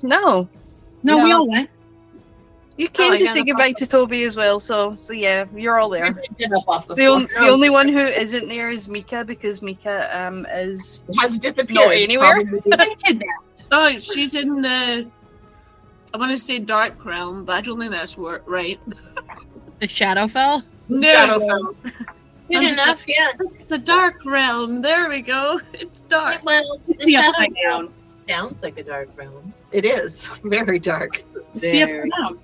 No. 0.04 0.48
No, 1.02 1.24
we 1.24 1.32
all 1.32 1.48
went. 1.48 1.68
You 2.78 2.90
came 2.90 3.14
I 3.14 3.18
to 3.18 3.28
say 3.28 3.40
up 3.40 3.48
goodbye 3.48 3.72
to 3.74 3.88
Toby 3.88 4.24
as 4.24 4.36
well, 4.36 4.60
so 4.60 4.96
so 5.02 5.12
yeah, 5.12 5.46
you're 5.56 5.80
all 5.80 5.90
there. 5.90 6.12
Get 6.38 6.54
up 6.54 6.64
off 6.68 6.88
the, 6.88 6.94
The, 6.94 7.08
on, 7.08 7.24
the 7.40 7.50
only 7.50 7.72
one 7.72 7.88
who 7.88 7.98
isn't 7.98 8.48
there 8.48 8.70
is 8.70 8.88
Mika 8.88 9.26
because 9.26 9.64
Mika 9.64 10.16
um 10.16 10.46
is 10.54 11.04
has 11.20 11.40
disappeared 11.40 11.88
Not 11.88 11.96
anywhere. 11.96 12.34
probably. 12.44 12.62
Been 12.78 12.96
kidnapped. 13.04 13.64
Oh, 13.72 13.98
she's 13.98 14.36
in 14.36 14.62
the. 14.62 15.10
I 16.14 16.18
want 16.18 16.32
to 16.32 16.38
say 16.38 16.60
dark 16.60 17.04
realm, 17.04 17.46
but 17.46 17.54
I 17.54 17.62
don't 17.62 17.80
think 17.80 17.92
that's 17.92 18.16
wor- 18.16 18.44
right. 18.46 18.80
The 19.80 19.88
Shadowfell? 19.88 20.64
No, 20.90 21.08
Shadowfell. 21.16 21.76
Good 22.52 22.58
I'm 22.58 22.64
just 22.68 22.82
enough, 22.82 23.04
yeah. 23.08 23.32
it's 23.60 23.72
a 23.72 23.78
dark 23.78 24.26
realm. 24.26 24.82
There 24.82 25.08
we 25.10 25.22
go. 25.22 25.60
It's 25.74 26.04
dark. 26.04 26.44
Well, 26.44 26.80
It's 26.88 27.06
the 27.06 27.16
upside 27.16 27.54
down. 27.66 27.94
sounds 28.28 28.62
like 28.62 28.78
a 28.78 28.84
dark 28.84 29.10
realm. 29.16 29.54
It 29.72 29.86
is 29.86 30.28
very 30.44 30.78
dark. 30.80 31.24
The 31.56 31.84
upside. 31.84 32.40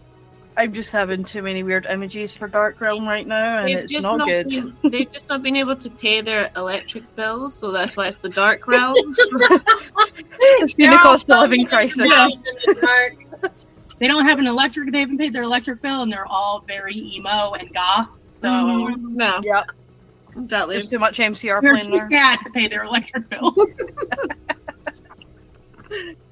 I'm 0.56 0.74
just 0.74 0.92
having 0.92 1.24
too 1.24 1.44
many 1.44 1.62
weird 1.62 1.86
images 1.86 2.32
for 2.34 2.48
Dark 2.48 2.82
Realm 2.82 3.08
right 3.08 3.28
now, 3.28 3.60
and 3.60 3.68
They've 3.68 3.78
it's 3.78 3.92
just 3.94 4.08
not, 4.08 4.28
good. 4.28 4.50
Been, 4.50 4.76
they've 4.90 5.12
just 5.12 5.30
not 5.30 5.44
been 5.44 5.56
able 5.56 5.76
to 5.76 5.90
pay 5.90 6.22
their 6.22 6.50
electric 6.56 7.16
bills, 7.16 7.54
so 7.54 7.72
that's 7.72 7.96
why 7.96 8.08
it's 8.08 8.18
the 8.18 8.30
dark 8.30 8.68
realm. 8.68 8.96
it's 8.98 10.74
been 10.74 10.94
a 10.94 10.98
cost 10.98 11.30
of 11.30 11.42
living 11.42 11.68
crisis. 11.68 12.10
The. 12.10 13.52
They 14.00 14.08
don't 14.08 14.26
have 14.26 14.40
an 14.40 14.48
electric. 14.48 14.92
They 14.92 15.02
haven't 15.02 15.20
paid 15.20 15.34
their 15.34 15.44
electric 15.44 15.82
bill, 15.82 16.02
and 16.02 16.12
they're 16.12 16.28
all 16.28 16.64
very 16.68 16.96
emo 16.96 17.54
and 17.54 17.72
goth. 17.74 18.20
So 18.28 18.48
mm-hmm. 18.48 19.16
no, 19.16 19.40
Yep, 19.44 19.72
exactly. 20.38 20.76
there's 20.76 20.90
too 20.90 21.00
much 21.00 21.18
MCR 21.18 21.62
they're 21.62 21.74
playing 21.74 21.92
too 21.92 21.98
there. 21.98 22.10
sad 22.10 22.40
to 22.44 22.50
pay 22.52 22.68
their 22.68 22.84
electric 22.84 23.30
bill. 23.30 23.56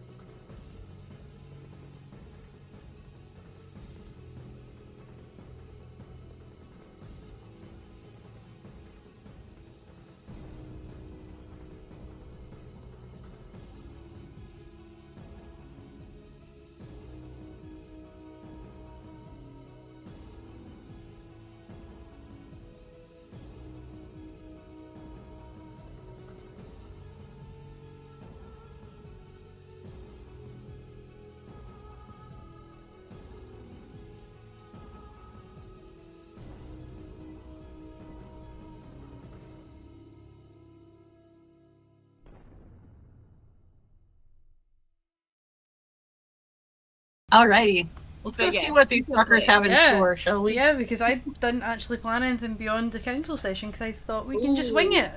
Alrighty. 47.31 47.87
Let's 48.23 48.37
go 48.37 48.49
see 48.49 48.71
what 48.71 48.89
these 48.89 49.07
suckers 49.07 49.45
have 49.45 49.65
in 49.65 49.71
Yeah. 49.71 49.95
store, 49.95 50.15
shall 50.15 50.43
we? 50.43 50.55
Yeah, 50.55 50.73
because 50.73 51.01
I 51.01 51.15
didn't 51.41 51.63
actually 51.63 51.97
plan 51.97 52.23
anything 52.23 52.53
beyond 52.55 52.91
the 52.91 52.99
council 52.99 53.37
session 53.37 53.69
because 53.69 53.81
I 53.81 53.91
thought 53.91 54.25
we 54.27 54.39
can 54.41 54.55
just 54.55 54.73
wing 54.73 54.93
it. 54.93 55.11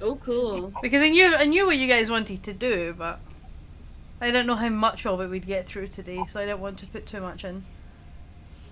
Oh, 0.00 0.16
cool. 0.16 0.72
Because 0.82 1.02
I 1.02 1.08
knew 1.08 1.34
I 1.34 1.44
knew 1.44 1.66
what 1.66 1.76
you 1.78 1.86
guys 1.86 2.10
wanted 2.10 2.42
to 2.42 2.52
do, 2.52 2.94
but 2.96 3.20
I 4.20 4.26
didn't 4.26 4.46
know 4.46 4.56
how 4.56 4.68
much 4.70 5.04
of 5.06 5.20
it 5.20 5.28
we'd 5.28 5.46
get 5.46 5.66
through 5.66 5.88
today, 5.88 6.24
so 6.26 6.40
I 6.40 6.46
didn't 6.46 6.60
want 6.60 6.78
to 6.78 6.86
put 6.86 7.06
too 7.06 7.20
much 7.20 7.44
in. 7.44 7.64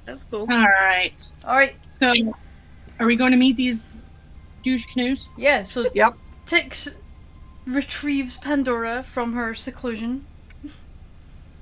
That's 0.04 0.24
cool. 0.24 0.40
all 0.42 0.46
right. 0.58 1.26
All 1.44 1.54
right, 1.56 1.76
So, 1.86 2.12
are 2.98 3.06
we 3.06 3.16
going 3.16 3.30
to 3.32 3.36
meet 3.36 3.56
these 3.56 3.86
douche 4.64 4.86
canoes? 4.86 5.30
yeah. 5.36 5.62
So 5.62 5.86
Yep. 5.94 6.14
Tix 6.46 6.92
retrieves 7.66 8.36
Pandora 8.38 9.02
from 9.02 9.34
her 9.34 9.54
seclusion. 9.54 10.26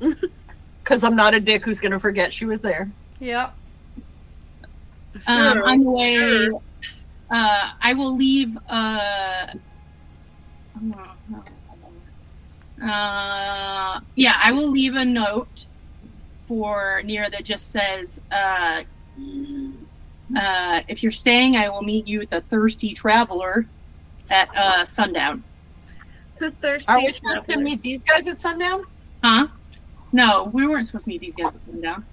Because 0.90 1.04
I'm 1.04 1.14
not 1.14 1.34
a 1.34 1.40
dick 1.40 1.64
who's 1.64 1.78
going 1.78 1.92
to 1.92 2.00
forget 2.00 2.32
she 2.32 2.46
was 2.46 2.62
there. 2.62 2.90
Yeah. 3.20 3.50
Um, 5.28 5.62
on 5.62 5.78
the 5.78 5.88
way, 5.88 6.48
uh, 7.30 7.70
I 7.80 7.94
will 7.94 8.16
leave. 8.16 8.58
Uh, 8.68 9.46
uh, 12.82 14.00
yeah, 14.16 14.40
I 14.42 14.50
will 14.50 14.68
leave 14.68 14.96
a 14.96 15.04
note 15.04 15.66
for 16.48 17.02
Nira 17.04 17.30
that 17.30 17.44
just 17.44 17.70
says, 17.70 18.20
uh, 18.32 18.82
uh, 20.36 20.80
"If 20.88 21.04
you're 21.04 21.12
staying, 21.12 21.54
I 21.54 21.68
will 21.68 21.82
meet 21.82 22.08
you 22.08 22.22
at 22.22 22.30
the 22.30 22.40
Thirsty 22.40 22.94
Traveler 22.94 23.64
at 24.28 24.48
uh, 24.56 24.86
sundown." 24.86 25.44
The 26.40 26.50
thirsty 26.50 26.90
Are 26.90 26.98
we 26.98 27.12
supposed 27.12 27.36
to 27.36 27.44
traveler. 27.44 27.62
meet 27.64 27.82
these 27.82 28.00
guys 28.00 28.26
at 28.26 28.40
sundown? 28.40 28.86
Huh? 29.22 29.46
No, 30.12 30.50
we 30.52 30.66
weren't 30.66 30.86
supposed 30.86 31.04
to 31.04 31.10
meet 31.10 31.20
these 31.20 31.34
guys 31.34 31.54
at 31.54 31.60
sundown. 31.60 32.04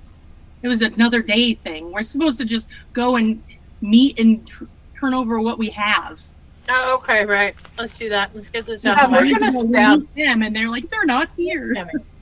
It 0.61 0.67
was 0.67 0.81
another 0.81 1.21
day 1.21 1.55
thing. 1.55 1.91
We're 1.91 2.03
supposed 2.03 2.37
to 2.39 2.45
just 2.45 2.67
go 2.93 3.15
and 3.15 3.43
meet 3.81 4.19
and 4.19 4.45
tr- 4.47 4.65
turn 4.99 5.13
over 5.13 5.39
what 5.39 5.57
we 5.57 5.69
have. 5.71 6.21
Oh, 6.69 6.95
okay, 6.95 7.25
right. 7.25 7.55
Let's 7.77 7.93
do 7.97 8.09
that. 8.09 8.31
Let's 8.35 8.49
get 8.49 8.65
this 8.65 8.83
Yeah, 8.83 8.93
out 8.93 9.05
of 9.05 9.11
the 9.11 9.17
we're 9.31 9.39
gonna 9.39 9.51
stab- 9.51 10.07
them, 10.15 10.41
and 10.43 10.55
they're 10.55 10.69
like, 10.69 10.89
they're 10.89 11.05
not 11.05 11.29
here. 11.37 11.75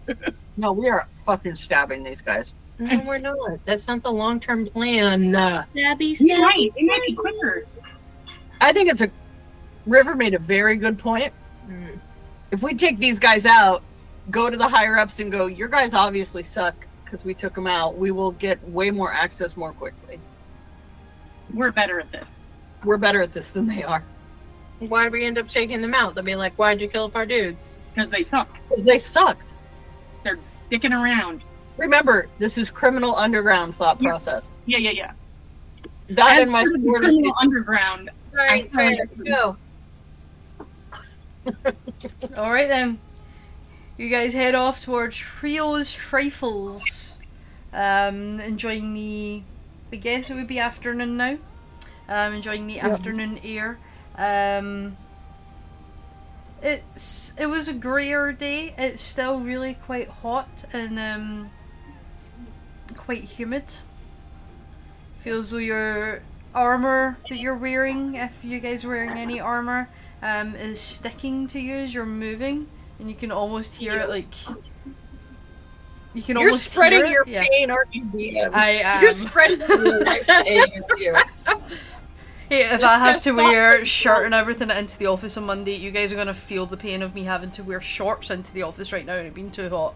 No, 0.57 0.71
we 0.71 0.87
are 0.87 1.05
fucking 1.25 1.55
stabbing 1.57 2.01
these 2.03 2.21
guys. 2.21 2.53
No, 2.79 3.01
we're 3.05 3.17
not. 3.17 3.59
That's 3.65 3.89
not 3.89 4.01
the 4.03 4.11
long 4.11 4.39
term 4.39 4.65
plan. 4.67 5.35
Uh, 5.35 5.65
Stabby, 5.75 6.11
stabby. 6.17 6.39
right. 6.41 6.71
It 6.77 6.85
might 6.85 7.01
be 7.05 7.13
quicker. 7.13 7.65
I 8.61 8.71
think 8.71 8.89
it's 8.89 9.01
a. 9.01 9.09
River 9.85 10.15
made 10.15 10.33
a 10.33 10.39
very 10.39 10.77
good 10.77 10.97
point. 10.97 11.33
mm, 11.69 11.99
If 12.51 12.63
we 12.63 12.73
take 12.75 12.99
these 12.99 13.19
guys 13.19 13.45
out, 13.45 13.83
go 14.31 14.49
to 14.49 14.57
the 14.57 14.67
higher 14.67 14.97
ups 14.97 15.19
and 15.19 15.31
go, 15.31 15.45
your 15.47 15.67
guys 15.67 15.93
obviously 15.93 16.43
suck 16.43 16.75
because 17.03 17.23
we 17.23 17.33
took 17.33 17.53
them 17.55 17.67
out, 17.67 17.97
we 17.97 18.11
will 18.11 18.31
get 18.31 18.61
way 18.69 18.91
more 18.91 19.11
access 19.13 19.55
more 19.55 19.73
quickly. 19.73 20.19
We're 21.53 21.71
better 21.71 21.99
at 21.99 22.11
this. 22.11 22.47
We're 22.83 22.97
better 22.97 23.21
at 23.21 23.33
this 23.33 23.51
than 23.51 23.67
they 23.67 23.83
are 23.83 24.03
why'd 24.79 25.11
we 25.11 25.25
end 25.25 25.37
up 25.37 25.47
taking 25.47 25.81
them 25.81 25.93
out? 25.93 26.15
They'll 26.15 26.23
be 26.23 26.35
like, 26.35 26.53
why'd 26.55 26.81
you 26.81 26.87
kill 26.87 27.11
our 27.15 27.25
dudes? 27.25 27.79
Because 27.93 28.11
they 28.11 28.23
suck. 28.23 28.49
because 28.69 28.83
they 28.83 28.97
sucked. 28.97 29.51
They're 30.23 30.39
dicking 30.71 30.91
around. 30.91 31.41
Remember, 31.77 32.27
this 32.39 32.57
is 32.57 32.69
criminal 32.71 33.15
underground 33.15 33.75
thought 33.75 34.01
Yeah. 34.01 34.09
process. 34.09 34.49
Yeah, 34.65 34.77
yeah, 34.79 34.91
yeah. 34.91 35.11
That 36.09 36.37
As 36.37 36.43
and 36.43 36.51
my 36.51 36.61
part 36.63 36.73
of 36.75 36.81
sword. 36.81 37.01
criminal 37.03 37.33
underground. 37.39 38.09
All 38.31 38.45
right, 38.45 38.69
I 38.73 38.75
found 38.75 38.97
fair. 38.97 39.03
it. 39.03 39.25
Go. 39.25 39.57
All 42.37 42.51
right 42.51 42.67
then. 42.67 42.99
You 43.97 44.09
guys 44.09 44.33
head 44.33 44.55
off 44.55 44.81
towards 44.81 45.15
Trio's 45.17 45.93
Trifles. 45.93 47.15
Um, 47.71 48.39
enjoying 48.39 48.93
the, 48.93 49.43
I 49.91 49.95
guess 49.95 50.29
it 50.29 50.35
would 50.35 50.47
be 50.47 50.59
afternoon 50.59 51.17
now. 51.17 51.37
Um, 52.07 52.33
enjoying 52.33 52.67
the 52.67 52.79
afternoon 52.79 53.39
air. 53.43 53.79
Um, 54.17 54.97
it's 56.61 57.33
it 57.37 57.47
was 57.47 57.67
a 57.67 57.73
grayer 57.73 58.31
day. 58.31 58.73
It's 58.77 59.01
still 59.01 59.39
really 59.39 59.75
quite 59.75 60.09
hot 60.09 60.65
and 60.73 60.99
um, 60.99 61.51
quite 62.95 63.23
humid. 63.23 63.77
Feels 65.21 65.51
though 65.51 65.57
your 65.57 66.21
armor 66.53 67.17
that 67.29 67.37
you're 67.37 67.57
wearing, 67.57 68.15
if 68.15 68.43
you 68.43 68.59
guys 68.59 68.85
are 68.85 68.89
wearing 68.89 69.17
any 69.17 69.39
armor, 69.39 69.89
um, 70.21 70.55
is 70.55 70.79
sticking 70.79 71.47
to 71.47 71.59
you 71.59 71.75
as 71.75 71.93
you're 71.93 72.05
moving, 72.05 72.67
and 72.99 73.09
you 73.09 73.15
can 73.15 73.31
almost 73.31 73.75
hear 73.75 73.97
it 73.97 74.09
like. 74.09 74.33
You 76.13 76.21
can 76.21 76.37
almost 76.37 76.73
hear 76.73 76.83
it. 76.83 76.93
You're 76.93 77.01
almost 77.01 77.03
spreading 77.03 77.05
hear 77.05 77.21
it. 77.21 77.27
your 77.27 77.27
yeah. 77.27 77.45
pain, 77.49 77.71
aren't 77.71 77.93
you, 77.93 78.05
DM? 78.05 78.53
I 78.53 78.69
am. 78.69 79.01
You're 79.01 79.13
spreading 79.13 79.59
your 79.59 80.05
pain. 80.25 80.71
you. 80.97 81.15
Hey, 82.47 82.63
if 82.65 82.71
This 82.73 82.83
I 82.83 82.99
have 82.99 83.23
to 83.23 83.31
wear 83.31 83.83
shirt 83.85 84.25
and 84.25 84.33
everything 84.33 84.69
into 84.69 84.99
the 84.99 85.07
office 85.07 85.35
on 85.35 85.45
Monday, 85.45 85.75
you 85.75 85.89
guys 85.89 86.13
are 86.13 86.15
gonna 86.15 86.33
feel 86.33 86.67
the 86.67 86.77
pain 86.77 87.01
of 87.01 87.15
me 87.15 87.23
having 87.23 87.49
to 87.51 87.63
wear 87.63 87.81
shorts 87.81 88.29
into 88.29 88.53
the 88.53 88.61
office 88.61 88.93
right 88.93 89.05
now 89.05 89.15
and 89.15 89.27
it 89.27 89.33
being 89.33 89.49
too 89.49 89.67
hot. 89.69 89.95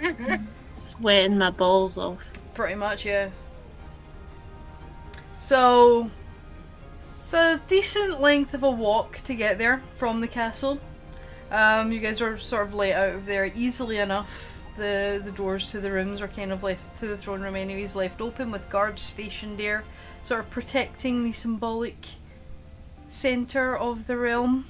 Sweating 0.76 1.36
my 1.36 1.50
balls 1.50 1.98
off. 1.98 2.32
Pretty 2.54 2.76
much, 2.76 3.04
yeah. 3.04 3.30
So, 5.34 6.12
it's 6.96 7.32
a 7.34 7.60
decent 7.66 8.20
length 8.20 8.54
of 8.54 8.62
a 8.62 8.70
walk 8.70 9.20
to 9.24 9.34
get 9.34 9.58
there 9.58 9.82
from 9.96 10.20
the 10.20 10.28
castle. 10.28 10.80
Um, 11.50 11.92
you 11.92 12.00
guys 12.00 12.20
are 12.20 12.36
sort 12.36 12.66
of 12.66 12.74
let 12.74 12.94
out 12.94 13.14
of 13.14 13.26
there 13.26 13.46
easily 13.46 13.96
enough. 13.98 14.58
The 14.76 15.20
the 15.24 15.32
doors 15.32 15.70
to 15.70 15.80
the 15.80 15.90
rooms 15.90 16.20
are 16.20 16.28
kind 16.28 16.52
of 16.52 16.62
left 16.62 16.98
to 16.98 17.06
the 17.06 17.16
throne 17.16 17.40
room, 17.40 17.56
anyways, 17.56 17.96
left 17.96 18.20
open 18.20 18.50
with 18.50 18.70
guards 18.70 19.02
stationed 19.02 19.58
there, 19.58 19.84
sort 20.22 20.40
of 20.40 20.50
protecting 20.50 21.24
the 21.24 21.32
symbolic 21.32 22.06
center 23.08 23.76
of 23.76 24.06
the 24.06 24.16
realm, 24.16 24.66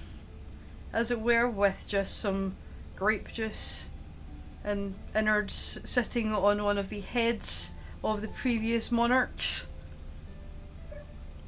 as 0.93 1.11
it 1.11 1.21
were, 1.21 1.49
with 1.49 1.87
just 1.89 2.19
some 2.19 2.55
grape 2.97 3.33
juice 3.33 3.87
and 4.65 4.95
innards 5.15 5.79
sitting 5.85 6.33
on 6.33 6.63
one 6.63 6.79
of 6.79 6.89
the 6.89 7.01
heads 7.01 7.73
of 8.03 8.23
the 8.23 8.29
previous 8.29 8.93
monarchs. 8.93 9.67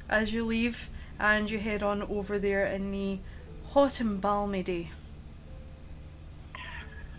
As 0.09 0.33
you 0.33 0.45
leave, 0.45 0.89
and 1.19 1.49
you 1.49 1.59
head 1.59 1.83
on 1.83 2.01
over 2.03 2.37
there 2.37 2.65
in 2.65 2.91
the 2.91 3.19
hot 3.69 3.99
and 3.99 4.19
balmy 4.19 4.63
day. 4.63 4.89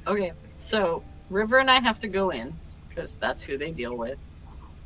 Okay, 0.06 0.32
so 0.58 1.02
River 1.30 1.58
and 1.58 1.70
I 1.70 1.80
have 1.80 1.98
to 2.00 2.08
go 2.08 2.30
in 2.30 2.52
because 2.88 3.16
that's 3.16 3.42
who 3.42 3.56
they 3.56 3.70
deal 3.70 3.96
with. 3.96 4.18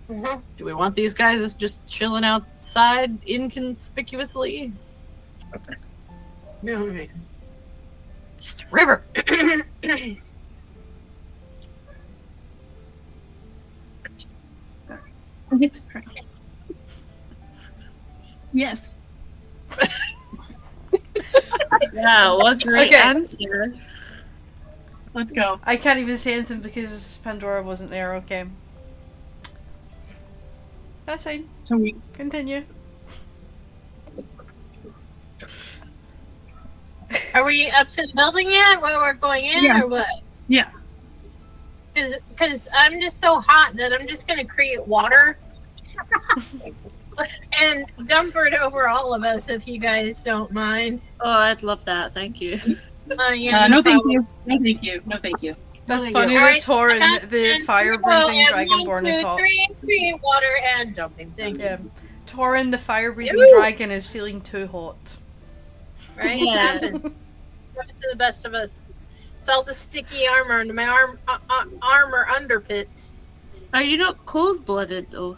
Mhm. 0.09 0.43
Do 0.57 0.65
we 0.65 0.75
want 0.75 0.95
these 0.95 1.15
guys 1.15 1.41
as 1.41 1.55
just 1.55 1.87
chilling 1.89 2.25
outside 2.25 3.17
inconspicuously? 3.27 4.73
No, 6.63 6.87
right. 6.87 7.11
Just 8.41 8.65
River. 8.71 9.03
Yes. 18.53 18.95
Yeah, 21.93 22.33
what 22.33 22.61
great 22.63 22.93
Okay. 22.93 22.97
answer. 23.03 23.75
Let's 25.17 25.33
go. 25.33 25.59
I 25.65 25.79
can't 25.79 25.99
even 25.99 26.19
say 26.19 26.35
anything 26.35 26.61
because 26.61 27.19
Pandora 27.25 27.63
wasn't 27.63 27.89
there, 27.89 28.17
okay. 28.17 28.45
That's 31.07 31.25
fine. 31.25 31.49
So 31.65 31.79
we 31.79 31.95
Continue. 32.13 32.65
Are 37.33 37.45
we 37.45 37.71
up 37.71 37.89
to 37.93 38.03
the 38.03 38.13
building 38.15 38.51
yet? 38.51 38.83
Where 38.83 38.99
we're 38.99 39.15
going 39.15 39.47
in, 39.47 39.65
Yeah. 39.65 39.81
or 39.81 39.87
what? 39.87 40.07
Yeah. 40.49 40.69
Because 41.95 42.69
I'm 42.77 43.01
just 43.01 43.19
so 43.19 43.41
hot 43.41 43.75
that 43.77 43.95
I'm 43.99 44.07
just 44.07 44.29
going 44.29 44.39
to 44.39 44.45
create 44.45 44.87
water 44.87 45.39
and 47.59 47.87
dump 48.07 48.35
it 48.37 48.53
over 48.53 48.87
all 48.91 49.15
of 49.15 49.25
us, 49.25 49.49
if 49.49 49.67
you 49.67 49.79
guys 49.79 50.21
don't 50.21 50.53
mind. 50.53 51.01
Oh, 51.21 51.31
I'd 51.31 51.63
love 51.63 51.87
that. 51.87 52.13
Thank 52.13 52.43
you. 52.43 52.61
Uh, 53.11 53.33
yeah, 53.33 53.65
uh, 53.65 53.69
no, 53.69 53.83
thank 53.83 54.03
you. 54.07 54.27
No, 54.47 54.59
thank 54.59 54.83
you. 54.83 55.03
No, 55.07 55.19
thank 55.19 55.43
you. 55.43 55.55
That's 55.87 56.03
Thank 56.03 56.15
funny 56.15 56.33
you. 56.35 56.41
that 56.41 56.69
Alright, 56.69 56.99
Torin, 56.99 57.01
and- 57.01 57.31
the 57.31 57.63
fire 57.65 57.97
breathing 57.97 58.41
and 58.41 58.69
dragonborn, 58.69 58.87
one, 58.87 59.07
is 59.07 59.23
hot. 59.23 59.39
three, 59.39 59.69
create 59.81 60.21
water 60.21 60.47
and 60.79 60.97
dumping. 60.97 61.33
Thank 61.37 61.59
Yeah. 61.61 61.79
you. 61.79 61.91
Torin, 62.27 62.73
the 62.73 62.79
fire 62.79 63.13
breathing 63.13 63.39
Yoo. 63.39 63.55
dragon, 63.57 63.93
is 63.93 64.09
feeling 64.09 64.41
too 64.41 64.67
hot. 64.67 65.17
Right? 66.17 66.39
Yeah. 66.41 66.75
It 66.75 66.83
happens. 66.83 67.21
Happens 67.77 68.01
to 68.01 68.09
the 68.11 68.17
best 68.17 68.45
of 68.45 68.55
us. 68.55 68.81
It's 69.39 69.49
all 69.49 69.63
the 69.63 69.75
sticky 69.77 70.27
armor 70.27 70.59
and 70.59 70.75
my 70.75 70.89
arm, 70.89 71.21
uh, 71.29 71.39
uh, 71.49 71.65
armor 71.83 72.27
underpits. 72.33 73.11
Are 73.73 73.83
you 73.83 73.97
not 73.97 74.27
cold 74.27 74.65
blooded 74.65 75.13
though? 75.13 75.37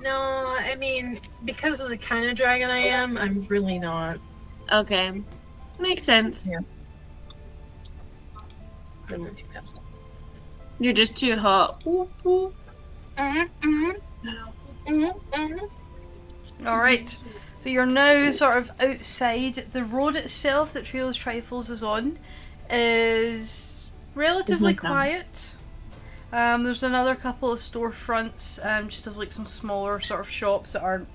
No, 0.00 0.56
I 0.60 0.76
mean, 0.76 1.20
because 1.44 1.80
of 1.80 1.90
the 1.90 1.96
kind 1.98 2.28
of 2.30 2.36
dragon 2.36 2.70
I 2.70 2.78
am, 2.78 3.18
I'm 3.18 3.46
really 3.48 3.78
not. 3.78 4.18
Okay. 4.72 5.20
Makes 5.78 6.02
sense. 6.04 6.48
Yeah. 6.50 6.60
I'm 9.08 9.24
not 9.24 9.36
too 9.36 9.44
fast. 9.52 9.74
You're 10.78 10.92
just 10.92 11.16
too 11.16 11.36
hot. 11.36 11.84
Whoop, 11.84 12.10
whoop. 12.24 12.54
Mm-hmm, 13.16 13.90
All 16.66 16.78
right. 16.78 17.16
So 17.60 17.68
you're 17.68 17.86
now 17.86 18.30
sort 18.32 18.58
of 18.58 18.70
outside. 18.80 19.54
The 19.72 19.84
road 19.84 20.16
itself 20.16 20.72
that 20.72 20.84
Trails 20.84 21.16
Trifles 21.16 21.70
is 21.70 21.82
on 21.82 22.18
is 22.70 23.88
relatively 24.14 24.72
Isn't 24.72 24.84
it, 24.84 24.88
quiet. 24.88 25.50
Um, 26.32 26.64
there's 26.64 26.82
another 26.82 27.14
couple 27.14 27.52
of 27.52 27.60
storefronts, 27.60 28.58
um, 28.66 28.88
just 28.88 29.06
of 29.06 29.16
like 29.16 29.30
some 29.32 29.46
smaller 29.46 30.00
sort 30.00 30.20
of 30.20 30.28
shops 30.28 30.72
that 30.72 30.82
aren't 30.82 31.08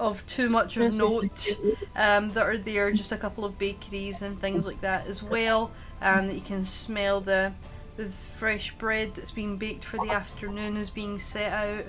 of 0.00 0.26
too 0.26 0.48
much 0.48 0.76
of 0.76 0.92
note 0.92 1.48
um, 1.96 2.32
that 2.32 2.44
are 2.46 2.58
there. 2.58 2.92
Just 2.92 3.12
a 3.12 3.16
couple 3.16 3.44
of 3.44 3.58
bakeries 3.58 4.22
and 4.22 4.40
things 4.40 4.66
like 4.66 4.80
that 4.80 5.06
as 5.06 5.22
well. 5.22 5.70
Um, 6.00 6.26
that 6.26 6.34
you 6.34 6.40
can 6.40 6.64
smell 6.64 7.20
the 7.20 7.52
the 7.96 8.06
fresh 8.06 8.72
bread 8.76 9.14
that's 9.14 9.30
being 9.30 9.58
baked 9.58 9.84
for 9.84 9.98
the 9.98 10.10
afternoon 10.10 10.76
is 10.76 10.90
being 10.90 11.18
set 11.18 11.52
out. 11.52 11.84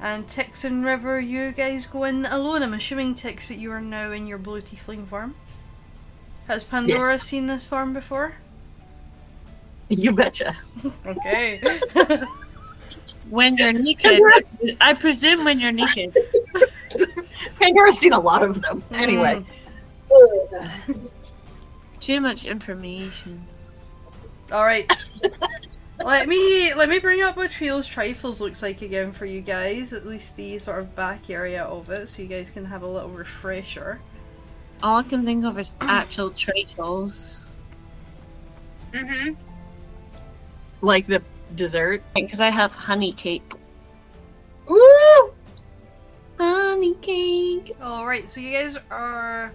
And 0.00 0.26
Tix 0.26 0.64
and 0.64 0.84
River, 0.84 1.20
you 1.20 1.52
guys 1.52 1.86
go 1.86 2.02
in 2.04 2.26
alone. 2.26 2.62
I'm 2.64 2.74
assuming 2.74 3.14
Tix 3.14 3.46
that 3.48 3.58
you 3.58 3.70
are 3.70 3.80
now 3.80 4.10
in 4.10 4.26
your 4.26 4.38
blue 4.38 4.60
tiefling 4.60 5.06
form. 5.06 5.36
Has 6.48 6.64
Pandora 6.64 7.12
Yes. 7.12 7.22
seen 7.22 7.46
this 7.46 7.64
form 7.64 7.92
before? 7.92 8.34
You 9.88 10.12
betcha. 10.12 10.56
Okay. 11.06 11.60
When 13.30 13.56
you're 13.56 13.72
naked. 13.72 14.20
I 14.80 14.94
presume 14.94 15.44
when 15.44 15.60
you're 15.60 15.72
naked. 15.72 16.14
Pandora's 17.60 17.98
seen 17.98 18.12
a 18.12 18.20
lot 18.20 18.42
of 18.42 18.60
them. 18.62 18.82
Anyway. 18.92 19.44
Too 22.00 22.20
much 22.20 22.44
information. 22.44 23.46
All 24.50 24.64
right. 24.64 24.90
let 26.04 26.28
me 26.28 26.74
let 26.74 26.88
me 26.88 26.98
bring 26.98 27.22
up 27.22 27.36
what 27.36 27.50
Trails 27.50 27.86
Trifles 27.86 28.40
looks 28.40 28.62
like 28.62 28.82
again 28.82 29.12
for 29.12 29.24
you 29.24 29.40
guys. 29.40 29.92
At 29.92 30.06
least 30.06 30.36
the 30.36 30.58
sort 30.58 30.80
of 30.80 30.94
back 30.94 31.30
area 31.30 31.64
of 31.64 31.88
it, 31.90 32.08
so 32.08 32.22
you 32.22 32.28
guys 32.28 32.50
can 32.50 32.64
have 32.66 32.82
a 32.82 32.86
little 32.86 33.08
refresher. 33.08 34.00
All 34.82 34.98
I 34.98 35.04
can 35.04 35.24
think 35.24 35.44
of 35.44 35.58
is 35.58 35.74
actual 35.80 36.30
trifles. 36.30 37.46
Mm-hmm. 38.92 39.34
Like 40.80 41.06
the 41.06 41.22
dessert. 41.56 42.02
Because 42.14 42.40
I 42.40 42.50
have 42.50 42.74
honey 42.74 43.12
cake. 43.12 43.54
Woo! 44.66 45.32
Honey 46.38 46.94
cake. 46.94 47.76
All 47.80 48.06
right. 48.06 48.28
So 48.28 48.40
you 48.40 48.52
guys 48.52 48.78
are 48.90 49.52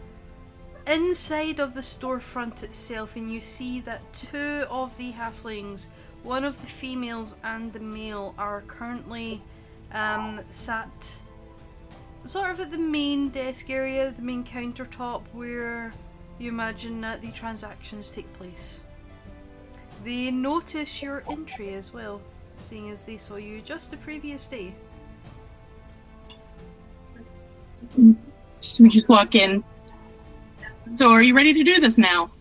inside 0.86 1.60
of 1.60 1.74
the 1.74 1.82
storefront 1.82 2.64
itself, 2.64 3.15
and 3.15 3.32
you 3.32 3.41
see 3.41 3.82
that 3.82 4.02
two 4.14 4.65
of 4.69 4.98
the 4.98 5.11
halflings, 5.11 5.88
one 6.24 6.44
of 6.44 6.60
the 6.61 6.68
females 6.68 7.36
and 7.44 7.74
the 7.74 7.80
male, 7.80 8.34
are 8.38 8.61
currently 8.68 9.41
um, 9.91 10.40
sat 10.49 11.19
sort 12.26 12.52
of 12.52 12.60
at 12.60 12.72
the 12.72 12.78
main 12.78 13.30
desk 13.30 13.69
area, 13.69 14.11
the 14.11 14.22
main 14.22 14.44
countertop 14.44 15.24
where 15.32 15.94
you 16.40 16.49
imagine 16.49 17.02
that 17.02 17.22
the 17.22 17.32
transactions 17.32 18.10
take 18.10 18.32
place. 18.34 18.82
They 20.03 20.32
notice 20.32 21.02
your 21.02 21.24
entry 21.30 21.74
as 21.74 21.94
well. 21.94 22.22
seeing 22.69 22.90
as 22.90 23.06
they 23.06 23.18
saw 23.18 23.36
you 23.36 23.61
just 23.61 23.91
the 23.91 23.98
previous 23.98 24.48
day. 24.48 24.74
We 27.95 28.90
just 28.90 29.07
walk 29.07 29.36
in. 29.36 29.64
So 30.91 31.11
are 31.11 31.22
you 31.22 31.36
ready 31.36 31.53
to 31.53 31.64
do 31.64 31.80
this 31.80 31.98
now? 31.98 32.32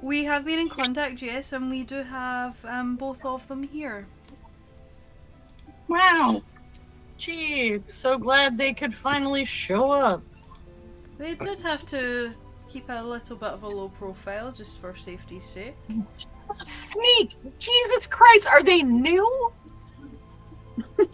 We 0.00 0.24
have 0.24 0.44
been 0.44 0.58
in 0.58 0.68
contact, 0.68 1.22
yes, 1.22 1.52
and 1.52 1.70
we 1.70 1.82
do 1.82 2.02
have 2.02 2.62
um, 2.64 2.96
both 2.96 3.24
of 3.24 3.48
them 3.48 3.62
here. 3.62 4.06
Wow. 5.88 6.42
Gee, 7.16 7.80
so 7.88 8.18
glad 8.18 8.58
they 8.58 8.74
could 8.74 8.94
finally 8.94 9.44
show 9.44 9.90
up. 9.90 10.22
They 11.16 11.34
did 11.34 11.62
have 11.62 11.86
to 11.86 12.34
keep 12.74 12.88
a 12.88 13.02
little 13.04 13.36
bit 13.36 13.50
of 13.50 13.62
a 13.62 13.68
low 13.68 13.88
profile 13.88 14.50
just 14.50 14.80
for 14.80 14.96
safety's 14.96 15.44
sake. 15.44 15.76
Sneak! 16.60 17.36
Jesus 17.60 18.08
Christ, 18.08 18.48
are 18.48 18.64
they 18.64 18.82
new? 18.82 19.52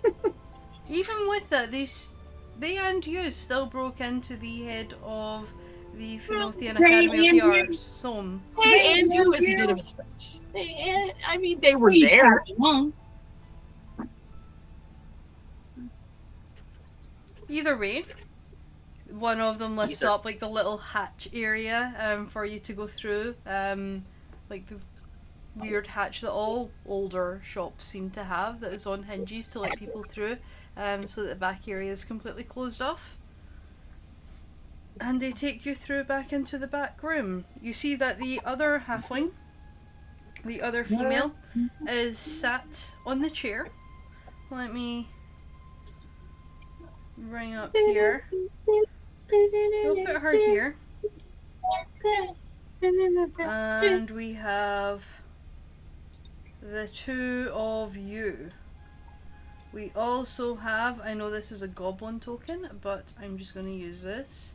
Even 0.89 1.29
with 1.29 1.51
that, 1.51 1.71
they, 1.71 1.83
s- 1.83 2.15
they 2.59 2.79
and 2.79 3.07
you 3.07 3.31
still 3.31 3.67
broke 3.67 4.01
into 4.01 4.39
the 4.39 4.63
head 4.63 4.95
of 5.05 5.53
the 5.95 6.17
Philothian 6.19 6.77
Right, 6.79 7.05
Academy 7.05 7.29
of 7.29 7.35
the 7.35 7.41
Andrew. 7.43 7.61
Arts. 7.61 7.79
Some. 7.79 8.41
Hey, 8.59 9.01
Andrew 9.01 9.33
is 9.35 9.45
a 9.45 9.55
bit 9.57 9.69
of 9.69 9.77
a 9.77 9.83
stretch. 9.83 10.39
They- 10.55 11.13
I 11.29 11.37
mean, 11.37 11.61
they 11.61 11.75
were 11.77 11.93
there. 11.93 12.43
Either 17.51 17.77
way, 17.77 18.05
one 19.13 19.41
of 19.41 19.59
them 19.59 19.77
lifts 19.77 20.03
up 20.03 20.25
like 20.25 20.39
the 20.41 20.49
little 20.49 20.79
hatch 20.79 21.29
area 21.33 21.95
um, 21.99 22.27
for 22.27 22.45
you 22.45 22.59
to 22.61 22.73
go 22.73 22.87
through, 22.87 23.35
um, 23.47 24.05
like 24.49 24.69
the 24.69 24.77
weird 25.57 25.89
hatch 25.89 26.21
that 26.21 26.31
all 26.31 26.71
older 26.87 27.43
shops 27.45 27.85
seem 27.85 28.11
to 28.11 28.25
have 28.25 28.61
that 28.61 28.73
is 28.73 28.87
on 28.87 29.05
hinges 29.05 29.49
to 29.49 29.61
let 29.61 29.77
people 29.79 30.05
through, 30.05 30.37
um, 30.77 31.07
so 31.07 31.23
that 31.23 31.29
the 31.29 31.35
back 31.35 31.67
area 31.69 31.91
is 31.91 32.05
completely 32.05 32.45
closed 32.45 32.81
off. 32.81 33.17
And 35.01 35.21
they 35.21 35.33
take 35.33 35.65
you 35.65 35.75
through 35.75 36.05
back 36.05 36.33
into 36.33 36.59
the 36.59 36.67
back 36.67 37.03
room. 37.03 37.47
You 37.61 37.73
see 37.73 37.97
that 37.97 38.19
the 38.19 38.41
other 38.45 38.85
halfling, 38.87 39.31
the 40.45 40.61
other 40.61 40.85
female, 40.85 41.33
is 41.89 42.19
sat 42.19 42.91
on 43.07 43.21
the 43.21 43.31
chair. 43.31 43.69
Let 44.51 44.75
me 44.75 45.09
bring 47.17 47.55
up 47.55 47.75
here. 47.75 48.25
We'll 49.33 50.05
put 50.07 50.17
her 50.17 50.33
here. 50.33 50.77
And 53.39 54.11
we 54.11 54.35
have 54.35 55.05
the 56.63 56.89
two 56.89 57.51
of 57.53 57.97
you. 57.97 58.49
We 59.73 59.93
also 59.95 60.57
have, 60.57 61.01
I 61.01 61.15
know 61.15 61.31
this 61.31 61.53
is 61.53 61.63
a 61.63 61.69
goblin 61.69 62.19
token, 62.21 62.69
but 62.83 63.13
I'm 63.21 63.39
just 63.39 63.55
going 63.55 63.67
to 63.67 63.77
use 63.77 64.03
this 64.03 64.53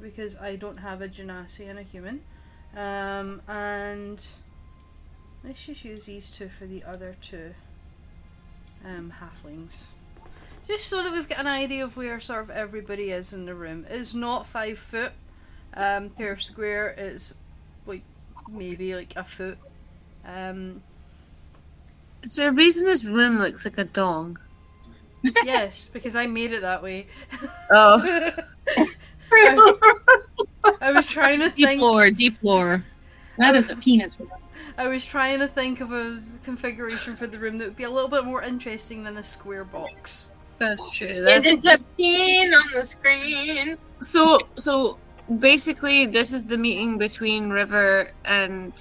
because 0.00 0.36
I 0.36 0.56
don't 0.56 0.78
have 0.78 1.02
a 1.02 1.08
genasi 1.08 1.68
and 1.68 1.78
a 1.78 1.82
human. 1.82 2.22
Um, 2.76 3.42
and 3.48 4.24
let's 5.44 5.66
just 5.66 5.84
use 5.84 6.06
these 6.06 6.30
two 6.30 6.48
for 6.48 6.66
the 6.66 6.82
other 6.84 7.16
two 7.20 7.54
um, 8.84 9.12
halflings. 9.20 9.88
Just 10.68 10.86
so 10.88 11.02
that 11.02 11.12
we've 11.12 11.28
got 11.28 11.38
an 11.40 11.46
idea 11.46 11.82
of 11.82 11.96
where 11.96 12.20
sort 12.20 12.42
of 12.42 12.50
everybody 12.50 13.10
is 13.10 13.32
in 13.32 13.46
the 13.46 13.54
room. 13.54 13.86
It's 13.88 14.12
not 14.14 14.46
five 14.46 14.78
foot 14.78 15.12
um, 15.74 16.10
per 16.10 16.36
square. 16.36 16.88
It's 16.90 17.34
like 17.86 18.02
maybe 18.50 18.94
like 18.94 19.14
a 19.16 19.24
foot. 19.24 19.56
Um, 20.26 20.82
Is 22.22 22.36
there 22.36 22.48
a 22.50 22.52
reason 22.52 22.84
this 22.84 23.06
room 23.06 23.38
looks 23.38 23.64
like 23.64 23.78
a 23.78 23.84
dong? 23.84 24.38
yes, 25.42 25.88
because 25.92 26.14
I 26.14 26.26
made 26.26 26.52
it 26.52 26.60
that 26.60 26.82
way. 26.82 27.06
Oh. 27.70 28.30
I 30.80 30.92
was 30.92 31.06
trying 31.06 31.40
to 31.40 31.48
Deep 31.50 31.66
think. 31.66 31.80
lore, 31.82 32.10
deep 32.10 32.36
lore. 32.42 32.84
that 33.38 33.56
is 33.56 33.68
a 33.70 33.76
penis. 33.76 34.16
I 34.76 34.86
was 34.88 35.04
trying 35.04 35.40
to 35.40 35.48
think 35.48 35.80
of 35.80 35.92
a 35.92 36.20
configuration 36.44 37.16
for 37.16 37.26
the 37.26 37.38
room 37.38 37.58
that 37.58 37.64
would 37.68 37.76
be 37.76 37.84
a 37.84 37.90
little 37.90 38.08
bit 38.08 38.24
more 38.24 38.42
interesting 38.42 39.04
than 39.04 39.16
a 39.16 39.22
square 39.22 39.64
box. 39.64 40.28
That's 40.58 40.96
true. 40.96 41.06
It 41.08 41.22
That's 41.22 41.44
is 41.46 41.64
a 41.64 41.78
pin 41.96 42.52
on 42.52 42.72
the 42.74 42.84
screen. 42.86 43.76
so 44.00 44.40
so 44.56 44.98
basically 45.38 46.06
this 46.06 46.32
is 46.32 46.44
the 46.46 46.58
meeting 46.58 46.98
between 46.98 47.50
River 47.50 48.12
and 48.24 48.72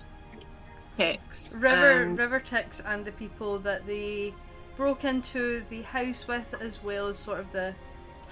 Tix. 0.97 1.61
River 1.61 2.01
and- 2.01 2.17
River 2.17 2.39
Tix 2.39 2.81
and 2.85 3.05
the 3.05 3.11
people 3.11 3.59
that 3.59 3.85
they 3.85 4.33
broke 4.75 5.03
into 5.03 5.63
the 5.69 5.81
house 5.83 6.27
with, 6.27 6.53
as 6.61 6.83
well 6.83 7.07
as 7.07 7.17
sort 7.17 7.39
of 7.39 7.51
the 7.51 7.73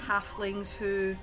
halflings 0.07 0.71
who 0.73 1.15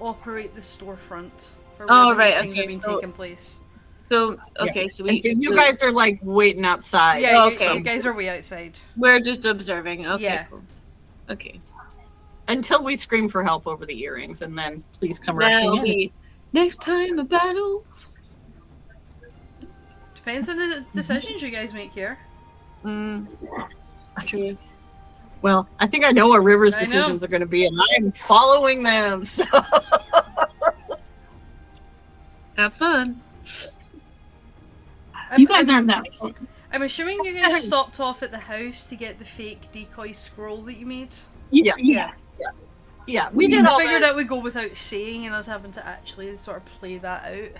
operate 0.00 0.54
the 0.54 0.60
storefront 0.60 1.46
for 1.76 1.86
where 1.86 1.88
Oh, 1.90 2.10
the 2.10 2.16
right, 2.16 2.36
okay, 2.38 2.46
have 2.54 2.68
been 2.68 2.80
so- 2.80 2.96
taking 2.96 3.12
place. 3.12 3.60
So 4.08 4.38
okay, 4.58 4.88
so 4.88 5.04
we 5.04 5.20
so 5.20 5.28
you 5.28 5.54
guys 5.54 5.84
are 5.84 5.92
like 5.92 6.18
waiting 6.22 6.64
outside. 6.64 7.18
Yeah, 7.22 7.46
you- 7.46 7.52
okay. 7.52 7.74
you, 7.76 7.84
guys 7.84 8.04
are 8.04 8.12
way 8.12 8.28
outside. 8.28 8.76
we're 8.96 9.20
just 9.20 9.44
observing. 9.44 10.04
Okay. 10.04 10.24
Yeah. 10.24 10.44
Cool. 10.50 10.62
Okay. 11.30 11.60
Until 12.48 12.82
we 12.82 12.96
scream 12.96 13.28
for 13.28 13.44
help 13.44 13.66
over 13.66 13.86
the 13.86 14.02
earrings, 14.02 14.42
and 14.42 14.58
then 14.58 14.82
please 14.98 15.18
come 15.20 15.36
rushing 15.36 15.58
That'll 15.70 15.78
in. 15.78 15.84
be 15.84 16.12
next 16.52 16.82
time 16.82 17.18
a 17.18 17.24
battle. 17.24 17.84
Depends 20.16 20.48
on 20.48 20.56
the 20.58 20.84
decisions 20.92 21.40
you 21.42 21.50
guys 21.50 21.72
make 21.72 21.92
here. 21.92 22.18
Mm, 22.84 23.26
true. 24.26 24.56
Well, 25.42 25.68
I 25.78 25.86
think 25.86 26.04
I 26.04 26.10
know 26.10 26.28
what 26.28 26.42
River's 26.42 26.74
I 26.74 26.80
know. 26.80 26.84
decisions 26.86 27.22
are 27.24 27.28
going 27.28 27.40
to 27.40 27.46
be, 27.46 27.66
and 27.66 27.78
I'm 27.96 28.12
following 28.12 28.82
them. 28.82 29.24
So 29.36 29.44
Have 32.56 32.74
fun. 32.74 33.20
I'm, 35.14 35.40
You 35.40 35.46
guys 35.46 35.70
aren't 35.70 35.86
that. 35.86 36.02
fun. 36.20 36.34
I'm 36.72 36.82
assuming 36.82 37.24
you 37.24 37.34
guys 37.34 37.64
stopped 37.64 37.98
off 37.98 38.22
at 38.22 38.30
the 38.30 38.38
house 38.38 38.86
to 38.86 38.96
get 38.96 39.18
the 39.18 39.24
fake 39.24 39.72
decoy 39.72 40.12
scroll 40.12 40.62
that 40.62 40.76
you 40.76 40.86
made. 40.86 41.16
Yeah. 41.50 41.74
Yeah. 41.78 42.12
yeah, 43.06 43.30
we 43.32 43.48
did 43.48 43.66
I 43.66 43.70
all 43.70 43.78
figured 43.78 44.02
that. 44.02 44.08
that 44.08 44.16
would 44.16 44.28
go 44.28 44.38
without 44.38 44.76
saying, 44.76 45.26
and 45.26 45.34
us 45.34 45.46
having 45.46 45.72
to 45.72 45.86
actually 45.86 46.36
sort 46.36 46.58
of 46.58 46.64
play 46.66 46.98
that 46.98 47.24
out. 47.24 47.50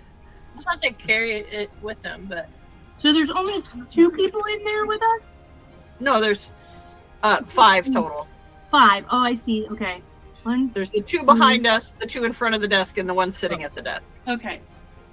I 0.57 0.63
thought 0.63 0.83
they 0.83 0.91
carried 0.93 1.47
it 1.51 1.71
with 1.83 2.01
them, 2.03 2.27
but 2.29 2.49
So 2.99 3.13
there's 3.13 3.31
only 3.31 3.63
two 3.89 4.11
people 4.11 4.43
in 4.53 4.65
there 4.65 4.87
with 4.87 5.03
us? 5.15 5.39
No, 5.99 6.21
there's 6.21 6.53
uh, 7.23 7.43
five 7.45 7.87
total. 7.87 8.29
Five. 8.71 9.05
Oh, 9.11 9.19
I 9.19 9.35
see. 9.35 9.67
Okay. 9.71 10.03
One. 10.45 10.71
There's 10.73 10.91
the 10.91 11.03
two 11.03 11.23
behind 11.23 11.67
us, 11.67 11.93
the 11.93 12.07
two 12.07 12.25
in 12.25 12.33
front 12.33 12.55
of 12.55 12.61
the 12.61 12.69
desk, 12.69 12.99
and 12.99 13.09
the 13.09 13.15
one 13.15 13.33
sitting 13.33 13.65
at 13.65 13.75
the 13.75 13.83
desk. 13.83 14.15
Okay. 14.29 14.61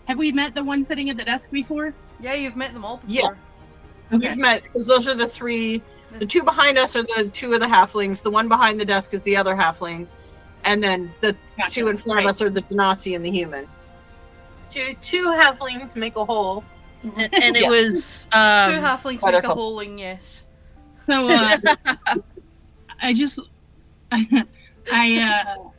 Have 0.05 0.17
we 0.17 0.31
met 0.31 0.53
the 0.55 0.63
one 0.63 0.83
sitting 0.83 1.09
at 1.09 1.17
the 1.17 1.25
desk 1.25 1.51
before? 1.51 1.93
Yeah, 2.19 2.33
you've 2.33 2.55
met 2.55 2.73
them 2.73 2.85
all 2.85 3.01
Yeah. 3.07 3.29
Before. 4.09 4.17
Okay. 4.19 4.29
We've 4.29 4.37
met 4.37 4.63
because 4.63 4.87
those 4.87 5.07
are 5.07 5.15
the 5.15 5.27
three. 5.27 5.81
The 6.19 6.25
two 6.25 6.41
behind 6.43 6.77
us 6.77 6.95
are 6.95 7.03
the 7.03 7.29
two 7.33 7.53
of 7.53 7.59
the 7.59 7.65
halflings. 7.67 8.23
The 8.23 8.31
one 8.31 8.47
behind 8.47 8.79
the 8.79 8.85
desk 8.85 9.13
is 9.13 9.23
the 9.23 9.35
other 9.35 9.55
halfling, 9.55 10.07
and 10.63 10.81
then 10.81 11.13
the 11.21 11.35
Gotcha. 11.57 11.71
two 11.71 11.87
in 11.89 11.97
front 11.97 12.17
Right. 12.17 12.25
of 12.25 12.29
us 12.29 12.41
are 12.41 12.49
the 12.49 12.61
Genasi 12.61 13.15
and 13.15 13.23
the 13.25 13.31
human. 13.31 13.67
two 14.71 14.95
two 15.01 15.25
halflings 15.25 15.95
make 15.95 16.15
a 16.15 16.25
hole. 16.25 16.63
And, 17.03 17.33
and 17.33 17.55
it 17.57 17.61
Yeah. 17.63 17.69
was 17.69 18.25
two 18.31 18.37
um, 18.37 18.71
halflings 18.83 19.23
make 19.23 19.35
a 19.35 19.41
called- 19.41 19.57
holing, 19.57 19.99
yes. 19.99 20.45
So 21.05 21.27
uh, 21.27 21.57
I 23.01 23.13
just 23.13 23.39
I 24.11 24.37
uh 24.91 25.69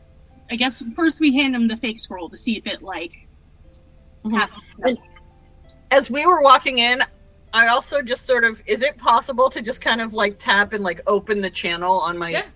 I 0.50 0.56
guess 0.56 0.82
first 0.94 1.20
we 1.20 1.34
hand 1.34 1.54
him 1.54 1.68
the 1.68 1.76
fake 1.76 2.00
scroll 2.00 2.28
to 2.30 2.36
see 2.36 2.56
if 2.58 2.66
it 2.66 2.82
like 2.82 3.26
Mhm. 4.24 4.36
passes. 4.36 4.98
As 5.90 6.10
we 6.10 6.24
were 6.26 6.42
walking 6.42 6.78
in, 6.78 7.02
I 7.52 7.68
also 7.68 8.02
just 8.02 8.26
sort 8.26 8.44
of 8.44 8.62
is 8.66 8.82
it 8.82 8.96
possible 8.98 9.48
to 9.50 9.62
just 9.62 9.80
kind 9.80 10.00
of 10.00 10.12
like 10.14 10.38
tap 10.38 10.72
and 10.72 10.84
like 10.84 11.00
open 11.06 11.40
the 11.40 11.50
channel 11.50 11.98
on 12.00 12.18
my 12.18 12.30
Yeah. 12.30 12.46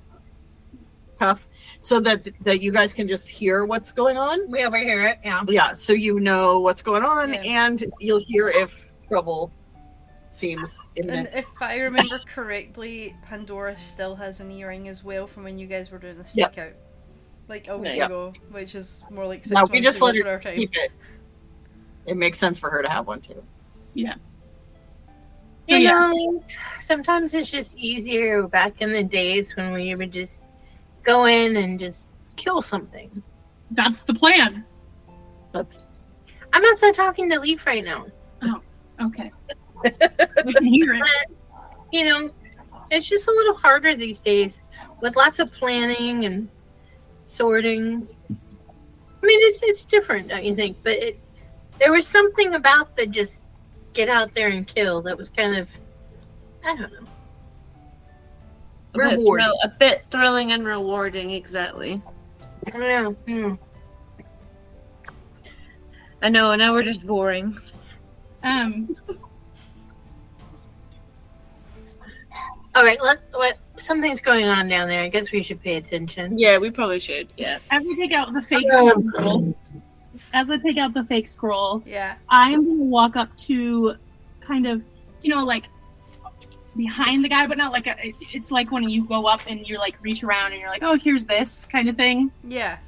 cuff 1.18 1.48
so 1.80 1.98
that 2.00 2.28
that 2.42 2.60
you 2.60 2.72
guys 2.72 2.92
can 2.92 3.08
just 3.08 3.28
hear 3.28 3.64
what's 3.64 3.92
going 3.92 4.16
on? 4.16 4.50
We 4.50 4.64
overhear 4.64 5.06
it. 5.06 5.18
Yeah. 5.24 5.42
Yeah, 5.48 5.72
so 5.72 5.92
you 5.92 6.20
know 6.20 6.58
what's 6.60 6.82
going 6.82 7.04
on 7.04 7.32
Yeah. 7.32 7.40
and 7.42 7.84
you'll 8.00 8.24
hear 8.24 8.48
if 8.48 8.92
trouble 9.08 9.50
seems 10.30 10.78
And 10.96 11.28
if 11.34 11.46
I 11.60 11.78
remember 11.80 12.18
correctly, 12.26 13.14
Pandora 13.22 13.76
still 13.76 14.16
has 14.16 14.40
an 14.40 14.50
earring 14.50 14.88
as 14.88 15.04
well 15.04 15.26
from 15.26 15.44
when 15.44 15.58
you 15.58 15.66
guys 15.66 15.90
were 15.90 15.98
doing 15.98 16.18
the 16.18 16.30
Yep. 16.34 16.54
stakeout. 16.56 16.72
Like 17.48 17.68
a 17.68 17.76
week 17.76 17.98
Nice. 17.98 18.06
ago, 18.10 18.32
which 18.50 18.74
is 18.74 19.04
more 19.10 19.26
like 19.26 19.44
six 19.44 19.52
No, 19.52 19.64
we 19.70 19.80
months 19.80 19.98
just 19.98 20.10
ago 20.10 20.26
let 20.26 20.42
her 20.44 20.52
keep 20.54 20.74
it. 20.74 20.92
It 22.06 22.16
makes 22.16 22.38
sense 22.38 22.58
for 22.58 22.70
her 22.70 22.82
to 22.82 22.88
have 22.88 23.06
one 23.06 23.20
too. 23.20 23.42
So, 23.94 24.14
You 25.68 25.76
yeah. 25.76 25.90
know, 25.90 26.44
sometimes 26.80 27.34
it's 27.34 27.50
just 27.50 27.76
easier 27.76 28.46
back 28.48 28.82
in 28.82 28.92
the 28.92 29.02
days 29.02 29.54
when 29.56 29.72
we 29.72 29.94
would 29.94 30.12
just 30.12 30.42
go 31.02 31.26
in 31.26 31.56
and 31.56 31.78
just 31.78 32.06
kill 32.36 32.62
something. 32.62 33.22
That's 33.70 34.02
the 34.02 34.14
plan. 34.14 34.64
That's 35.52 35.84
I'm 36.52 36.64
outside 36.64 36.94
talking 36.94 37.30
to 37.30 37.40
Leaf 37.40 37.66
right 37.66 37.84
now. 37.84 38.06
Oh, 38.42 38.60
okay. 39.00 39.32
We 40.44 40.52
can 40.54 40.64
hear 40.64 40.94
it. 40.94 41.06
you 41.92 42.04
know, 42.04 42.30
it's 42.90 43.08
just 43.08 43.28
a 43.28 43.30
little 43.30 43.54
harder 43.54 43.94
these 43.96 44.18
days 44.18 44.60
with 45.00 45.16
lots 45.16 45.38
of 45.38 45.52
planning 45.52 46.24
and 46.24 46.48
sorting. 47.26 48.08
I 48.30 49.26
mean, 49.26 49.40
it's 49.42 49.62
it's 49.62 49.84
different, 49.84 50.28
don't 50.28 50.44
you 50.44 50.54
think? 50.54 50.76
But 50.82 50.94
it 50.94 51.20
there 51.78 51.92
was 51.92 52.06
something 52.06 52.54
about 52.54 52.96
the 52.96 53.06
just 53.06 53.41
get 53.92 54.08
out 54.08 54.34
there 54.34 54.48
and 54.48 54.66
kill 54.66 55.02
that 55.02 55.16
was 55.16 55.30
kind 55.30 55.56
of 55.56 55.68
I 56.64 56.76
don't 56.76 56.92
know. 56.92 57.08
A 58.94 58.98
bit, 58.98 59.20
thrill- 59.26 59.58
a 59.64 59.68
bit 59.68 60.04
thrilling 60.10 60.52
and 60.52 60.64
rewarding, 60.66 61.30
exactly. 61.30 62.02
I 62.66 62.70
don't 62.70 62.80
know. 62.80 63.12
Hmm. 63.26 63.54
I 66.20 66.28
know, 66.28 66.54
now 66.54 66.72
we're 66.72 66.82
just 66.84 67.04
boring. 67.06 67.58
Um, 68.44 68.94
All 72.74 72.84
right, 72.84 73.00
let 73.02 73.18
what 73.32 73.58
something's 73.76 74.20
going 74.20 74.46
on 74.46 74.66
down 74.68 74.88
there. 74.88 75.02
I 75.02 75.08
guess 75.08 75.30
we 75.30 75.42
should 75.42 75.60
pay 75.62 75.76
attention. 75.76 76.38
Yeah, 76.38 76.58
we 76.58 76.70
probably 76.70 77.00
should. 77.00 77.32
Yeah. 77.36 77.58
as 77.70 77.84
we 77.84 77.96
take 77.96 78.12
out 78.12 78.32
the 78.32 78.40
fake 78.40 78.70
Um, 78.72 79.06
scroll, 79.08 79.56
as 80.32 80.50
I 80.50 80.56
take 80.58 80.78
out 80.78 80.94
the 80.94 81.04
fake 81.04 81.28
scroll, 81.28 81.82
Yeah. 81.86 82.14
I'm 82.28 82.64
gonna 82.64 82.84
walk 82.84 83.16
up 83.16 83.36
to 83.48 83.94
kind 84.40 84.66
of, 84.66 84.82
you 85.22 85.34
know, 85.34 85.44
like 85.44 85.64
behind 86.76 87.24
the 87.24 87.28
guy, 87.28 87.46
but 87.46 87.58
not 87.58 87.72
like 87.72 87.86
a, 87.86 87.94
it's 88.32 88.50
like 88.50 88.70
when 88.72 88.88
you 88.88 89.04
go 89.06 89.26
up 89.26 89.42
and 89.46 89.66
you're 89.66 89.78
like 89.78 89.96
reach 90.02 90.22
around 90.24 90.52
and 90.52 90.60
you're 90.60 90.70
like, 90.70 90.82
oh, 90.82 90.96
here's 90.96 91.26
this 91.26 91.66
kind 91.70 91.88
of 91.88 91.96
thing. 91.96 92.30
Yeah. 92.46 92.78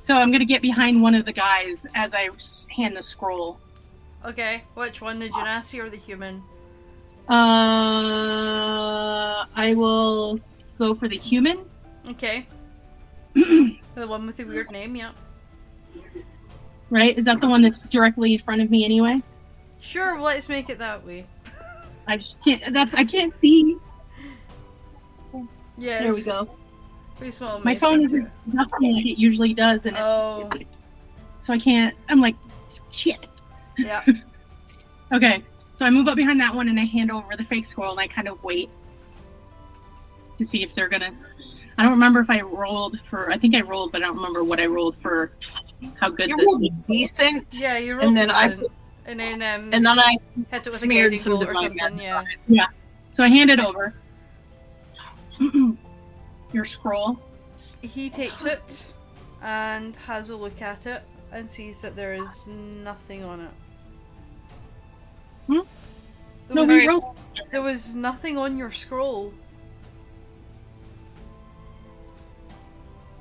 So 0.00 0.16
I'm 0.16 0.32
gonna 0.32 0.44
get 0.44 0.62
behind 0.62 1.00
one 1.00 1.14
of 1.14 1.24
the 1.24 1.32
guys 1.32 1.86
as 1.94 2.12
I 2.14 2.28
hand 2.68 2.96
the 2.96 3.02
scroll. 3.02 3.58
Okay. 4.24 4.62
Which 4.74 5.00
one, 5.00 5.18
the 5.18 5.28
Genasi 5.28 5.80
or 5.80 5.90
the 5.90 5.96
human? 5.96 6.42
Uh, 7.28 7.34
I 9.54 9.74
will 9.76 10.38
go 10.78 10.94
for 10.94 11.08
the 11.08 11.16
human. 11.16 11.64
Okay. 12.08 12.46
the 13.34 13.78
one 13.94 14.26
with 14.26 14.36
the 14.36 14.44
weird 14.44 14.70
name, 14.70 14.96
yeah. 14.96 15.12
Right? 16.92 17.16
Is 17.16 17.24
that 17.24 17.40
the 17.40 17.48
one 17.48 17.62
that's 17.62 17.84
directly 17.86 18.34
in 18.34 18.38
front 18.38 18.60
of 18.60 18.70
me 18.70 18.84
anyway? 18.84 19.22
Sure, 19.80 20.20
let's 20.20 20.46
make 20.50 20.68
it 20.68 20.78
that 20.78 21.04
way. 21.06 21.26
I 22.06 22.18
just 22.18 22.38
can't. 22.44 22.74
That's 22.74 22.94
I 22.94 23.02
can't 23.04 23.34
see. 23.34 23.78
Yes. 25.78 26.02
There 26.02 26.12
we 26.14 26.22
go. 26.22 26.48
My 27.64 27.78
phone 27.78 28.02
isn't 28.02 28.30
adjusting 28.52 28.94
like 28.94 29.06
it 29.06 29.18
usually 29.18 29.54
does, 29.54 29.86
and 29.86 29.96
it's, 29.96 30.02
Oh, 30.04 30.50
so 31.40 31.54
I 31.54 31.58
can't. 31.58 31.96
I'm 32.10 32.20
like, 32.20 32.36
shit. 32.90 33.26
yeah. 33.78 34.04
Okay, 35.12 35.42
so 35.74 35.84
I 35.84 35.90
move 35.90 36.08
up 36.08 36.16
behind 36.16 36.40
that 36.40 36.54
one 36.54 36.68
and 36.68 36.80
I 36.80 36.84
hand 36.86 37.10
over 37.10 37.36
the 37.36 37.44
fake 37.44 37.66
scroll 37.66 37.90
and 37.90 38.00
I 38.00 38.06
kind 38.06 38.28
of 38.28 38.42
wait 38.42 38.70
to 40.38 40.44
see 40.46 40.62
if 40.62 40.74
they're 40.74 40.88
gonna. 40.88 41.10
I 41.76 41.82
don't 41.82 41.92
remember 41.92 42.20
if 42.20 42.30
I 42.30 42.40
rolled 42.40 42.98
for. 43.10 43.30
I 43.30 43.36
think 43.36 43.54
I 43.54 43.60
rolled, 43.60 43.92
but 43.92 44.02
I 44.02 44.06
don't 44.06 44.16
remember 44.16 44.42
what 44.42 44.58
I 44.58 44.64
rolled 44.66 44.96
for. 45.02 45.32
How 46.00 46.08
good 46.10 46.28
You 46.28 46.36
the 46.36 46.44
rolled 46.44 46.86
decent. 46.86 47.46
Yeah, 47.52 47.78
you 47.78 47.94
rolled 47.94 48.04
And 48.08 48.16
then 48.16 48.30
I 48.30 48.48
decent. 48.48 48.72
and 49.06 49.20
then 49.20 49.34
um 49.42 49.70
And 49.72 49.84
then 49.84 49.98
I 49.98 50.16
hit 50.50 50.66
it 50.66 50.66
with 50.66 50.76
smeared 50.76 51.10
guiding 51.12 51.18
some 51.18 51.32
bolt 51.34 51.44
or 51.44 51.52
divine 51.52 51.78
something. 51.78 51.96
magic 51.96 52.38
Yeah. 52.48 52.66
So 53.10 53.24
I 53.24 53.28
hand 53.28 53.50
it 53.50 53.60
over. 53.60 53.94
Your 56.52 56.64
scroll. 56.64 57.18
He 57.80 58.10
takes 58.10 58.44
it 58.44 58.92
and 59.42 59.96
has 59.96 60.30
a 60.30 60.36
look 60.36 60.60
at 60.62 60.86
it 60.86 61.02
and 61.32 61.48
sees 61.48 61.80
that 61.80 61.96
there 61.96 62.14
is 62.14 62.46
nothing 62.46 63.24
on 63.24 63.40
it. 63.40 63.50
Hmm? 65.46 65.54
There, 66.48 66.54
No, 66.54 66.60
was, 66.62 66.68
we 66.68 66.86
wrote. 66.86 67.14
there 67.50 67.62
was 67.62 67.94
nothing 67.94 68.36
on 68.38 68.56
your 68.58 68.70
scroll. 68.70 69.32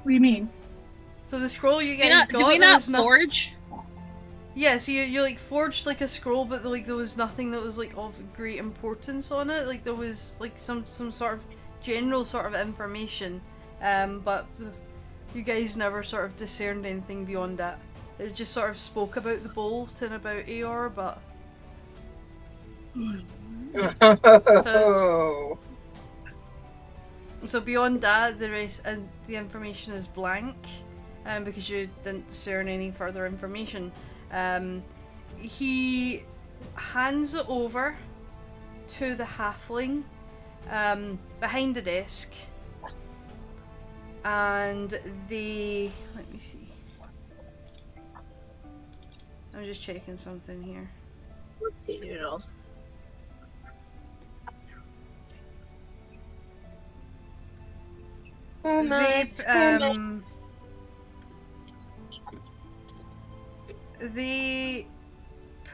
What 0.03 0.07
do 0.09 0.13
you 0.13 0.19
mean? 0.19 0.49
So 1.31 1.39
the 1.39 1.47
scroll 1.47 1.81
you 1.81 1.95
Did 1.95 2.01
guys 2.01 2.09
not, 2.09 2.29
got, 2.29 2.37
did 2.39 2.47
we 2.47 2.59
not 2.59 2.75
was 2.75 2.89
noth- 2.89 3.03
forge? 3.03 3.55
Yeah, 4.53 4.77
so 4.79 4.91
you, 4.91 5.03
you 5.03 5.21
like 5.21 5.39
forged 5.39 5.85
like 5.85 6.01
a 6.01 6.07
scroll, 6.09 6.43
but 6.43 6.65
like 6.65 6.85
there 6.85 6.95
was 6.95 7.15
nothing 7.15 7.51
that 7.51 7.63
was 7.63 7.77
like 7.77 7.93
of 7.95 8.21
great 8.35 8.57
importance 8.57 9.31
on 9.31 9.49
it. 9.49 9.65
Like 9.65 9.85
there 9.85 9.93
was 9.93 10.35
like 10.41 10.59
some 10.59 10.83
some 10.87 11.13
sort 11.13 11.35
of 11.35 11.39
general 11.81 12.25
sort 12.25 12.47
of 12.47 12.55
information, 12.55 13.39
um, 13.81 14.19
but 14.19 14.45
the, 14.57 14.73
you 15.33 15.41
guys 15.41 15.77
never 15.77 16.03
sort 16.03 16.25
of 16.25 16.35
discerned 16.35 16.85
anything 16.85 17.23
beyond 17.23 17.59
that. 17.59 17.79
It 18.19 18.35
just 18.35 18.51
sort 18.51 18.69
of 18.69 18.77
spoke 18.77 19.15
about 19.15 19.41
the 19.41 19.47
bolt 19.47 20.01
and 20.01 20.13
about 20.13 20.47
Aor, 20.47 20.93
but 20.93 21.21
so 27.45 27.61
beyond 27.61 28.01
that, 28.01 28.37
the 28.37 28.51
rest 28.51 28.81
and 28.83 29.07
the 29.27 29.37
information 29.37 29.93
is 29.93 30.07
blank, 30.07 30.57
um, 31.25 31.43
because 31.43 31.69
you 31.69 31.89
didn't 32.03 32.27
discern 32.27 32.67
any 32.67 32.91
further 32.91 33.25
information. 33.25 33.91
Um, 34.31 34.83
he 35.37 36.23
hands 36.75 37.33
it 37.33 37.45
over 37.47 37.95
to 38.97 39.15
the 39.15 39.23
halfling 39.23 40.03
um, 40.69 41.19
behind 41.39 41.75
the 41.75 41.81
desk, 41.81 42.31
and 44.23 44.99
the 45.27 45.89
let 46.15 46.31
me 46.31 46.39
see. 46.39 46.57
I'm 49.53 49.65
just 49.65 49.81
checking 49.81 50.17
something 50.17 50.63
here. 50.63 50.89
They 58.89 59.27
um 59.47 60.23
they 64.01 64.87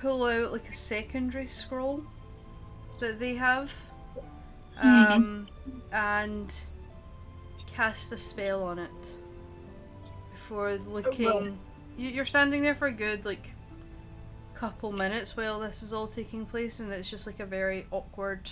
pull 0.01 0.25
out 0.25 0.51
like 0.51 0.69
a 0.69 0.75
secondary 0.75 1.47
scroll 1.47 2.03
that 2.99 3.19
they 3.19 3.35
have 3.35 3.73
um 4.77 5.47
and 5.91 6.53
cast 7.73 8.11
a 8.11 8.17
spell 8.17 8.63
on 8.63 8.79
it 8.79 9.11
before 10.31 10.75
looking. 10.77 11.59
You, 11.97 12.09
you're 12.09 12.25
standing 12.25 12.61
there 12.61 12.75
for 12.75 12.87
a 12.87 12.91
good 12.91 13.25
like 13.25 13.51
couple 14.53 14.91
minutes 14.91 15.37
while 15.37 15.59
this 15.59 15.83
is 15.83 15.93
all 15.93 16.07
taking 16.07 16.45
place 16.45 16.79
and 16.79 16.91
it's 16.91 17.09
just 17.09 17.27
like 17.27 17.39
a 17.39 17.45
very 17.45 17.85
awkward 17.91 18.49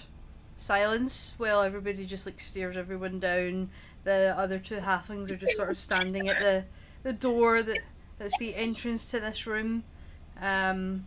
silence 0.56 1.34
while 1.38 1.61
everybody 1.64 2.06
just 2.06 2.26
like 2.26 2.39
stares 2.39 2.77
everyone 2.77 3.19
down. 3.19 3.69
The 4.03 4.35
other 4.38 4.60
two 4.60 4.77
halflings 4.77 5.31
are 5.31 5.35
just 5.35 5.56
sort 5.56 5.69
of 5.72 5.80
standing 5.80 6.27
at 6.30 6.39
the 6.39 6.65
the 7.03 7.14
door 7.14 7.61
that 7.64 7.80
that's 8.17 8.37
the 8.37 8.55
entrance 8.55 9.05
to 9.11 9.19
this 9.19 9.45
room 9.45 9.83
um 10.41 11.05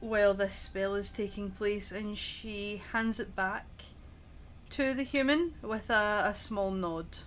while 0.00 0.34
this 0.34 0.54
spell 0.56 0.94
is 0.94 1.12
taking 1.12 1.50
place 1.50 1.92
and 1.92 2.16
she 2.16 2.82
hands 2.92 3.20
it 3.20 3.34
back 3.36 3.66
to 4.70 4.94
the 4.94 5.02
human 5.02 5.54
with 5.62 5.90
a, 5.90 6.22
a 6.26 6.34
small 6.34 6.70
nod. 6.70 7.18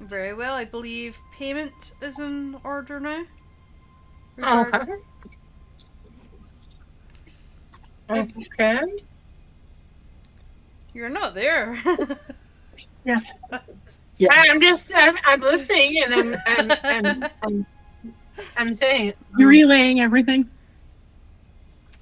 Very 0.00 0.32
well 0.34 0.54
i 0.54 0.64
believe 0.64 1.18
payment 1.30 1.92
is 2.02 2.18
in 2.18 2.56
order 2.64 2.98
now. 2.98 3.26
Regard- 4.36 5.02
Okay. 8.10 9.07
You're 10.98 11.08
not 11.08 11.34
there. 11.34 11.80
Yeah. 13.04 13.18
yeah. 14.18 14.28
I'm 14.30 14.60
just 14.60 14.92
I'm, 14.94 15.16
I'm 15.24 15.40
listening 15.40 16.00
and 16.04 16.14
I'm 16.14 16.36
I'm, 16.46 16.72
I'm, 16.84 17.24
I'm, 17.42 17.66
I'm 18.56 18.74
saying 18.74 19.14
You're 19.36 19.48
relaying 19.48 20.00
everything. 20.00 20.48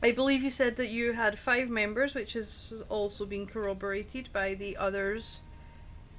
I 0.03 0.13
believe 0.13 0.43
you 0.43 0.51
said 0.51 0.77
that 0.77 0.91
you 0.91 1.13
had 1.13 1.39
five 1.39 1.71
members, 1.71 2.15
which 2.15 2.35
has 2.35 2.83
also 2.91 3.25
been 3.25 3.47
corroborated 3.47 4.29
by 4.35 4.53
the 4.53 4.77
others 4.77 5.41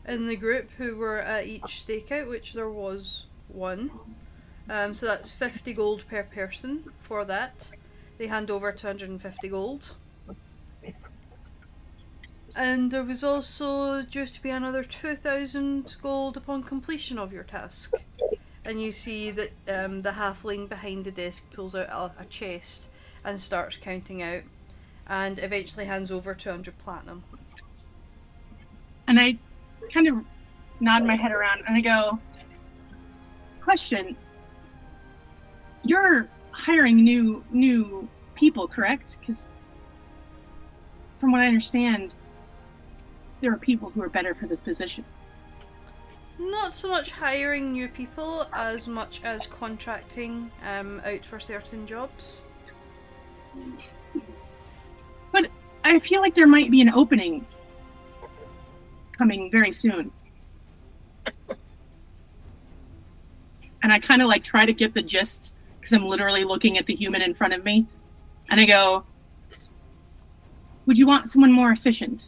in 0.07 0.25
the 0.25 0.35
group 0.35 0.71
who 0.77 0.95
were 0.95 1.19
at 1.19 1.45
each 1.45 1.85
stakeout, 1.85 2.27
which 2.27 2.53
there 2.53 2.69
was 2.69 3.25
one. 3.47 3.91
Um, 4.67 4.95
so 4.95 5.05
that's 5.05 5.33
50 5.33 5.73
gold 5.73 6.05
per 6.09 6.23
person 6.23 6.91
for 7.03 7.25
that. 7.25 7.69
They 8.17 8.25
hand 8.27 8.49
over 8.49 8.71
250 8.71 9.49
gold. 9.49 9.91
And 12.57 12.89
there 12.89 13.03
was 13.03 13.23
also 13.23 14.01
due 14.01 14.25
to 14.25 14.41
be 14.41 14.49
another 14.49 14.83
2,000 14.83 15.95
gold 16.01 16.37
upon 16.37 16.63
completion 16.63 17.19
of 17.19 17.31
your 17.31 17.43
task. 17.43 17.93
And 18.65 18.81
you 18.81 18.91
see 18.91 19.29
that 19.29 19.51
um, 19.69 19.99
the 19.99 20.13
halfling 20.13 20.67
behind 20.67 21.05
the 21.05 21.11
desk 21.11 21.43
pulls 21.53 21.75
out 21.75 21.87
a, 22.17 22.23
a 22.23 22.25
chest 22.25 22.87
and 23.23 23.39
starts 23.39 23.77
counting 23.77 24.23
out, 24.23 24.41
and 25.05 25.37
eventually 25.37 25.85
hands 25.85 26.09
over 26.09 26.33
200 26.33 26.79
platinum. 26.79 27.23
And 29.07 29.19
I 29.19 29.37
kind 29.93 30.07
of 30.07 30.25
nod 30.79 31.05
my 31.05 31.15
head 31.15 31.31
around 31.31 31.61
and 31.67 31.77
I 31.77 31.81
go, 31.81 32.19
question. 33.61 34.17
You're 35.83 36.27
hiring 36.49 37.03
new 37.03 37.43
new 37.51 38.09
people, 38.33 38.67
correct? 38.67 39.17
Because 39.19 39.51
from 41.19 41.31
what 41.31 41.41
I 41.41 41.47
understand, 41.47 42.13
there 43.41 43.51
are 43.51 43.57
people 43.57 43.89
who 43.89 44.01
are 44.01 44.09
better 44.09 44.33
for 44.33 44.47
this 44.47 44.63
position. 44.63 45.05
Not 46.39 46.73
so 46.73 46.87
much 46.87 47.11
hiring 47.11 47.71
new 47.71 47.87
people 47.87 48.47
as 48.53 48.87
much 48.87 49.21
as 49.23 49.47
contracting 49.47 50.51
um, 50.63 51.01
out 51.03 51.25
for 51.25 51.39
certain 51.39 51.87
jobs. 51.87 52.43
But 55.31 55.49
I 55.83 55.99
feel 55.99 56.21
like 56.21 56.35
there 56.35 56.47
might 56.47 56.69
be 56.69 56.81
an 56.81 56.89
opening 56.89 57.45
coming 59.17 59.49
very 59.49 59.71
soon. 59.71 60.11
And 63.83 63.93
I 63.93 63.99
kind 63.99 64.21
of 64.21 64.27
like 64.27 64.43
try 64.43 64.65
to 64.65 64.73
get 64.73 64.93
the 64.93 65.01
gist 65.01 65.55
because 65.79 65.93
I'm 65.93 66.05
literally 66.05 66.43
looking 66.43 66.77
at 66.77 66.85
the 66.85 66.95
human 66.95 67.21
in 67.21 67.33
front 67.33 67.53
of 67.53 67.63
me. 67.63 67.87
And 68.49 68.59
I 68.59 68.65
go, 68.65 69.05
Would 70.85 70.97
you 70.97 71.07
want 71.07 71.31
someone 71.31 71.51
more 71.51 71.71
efficient? 71.71 72.27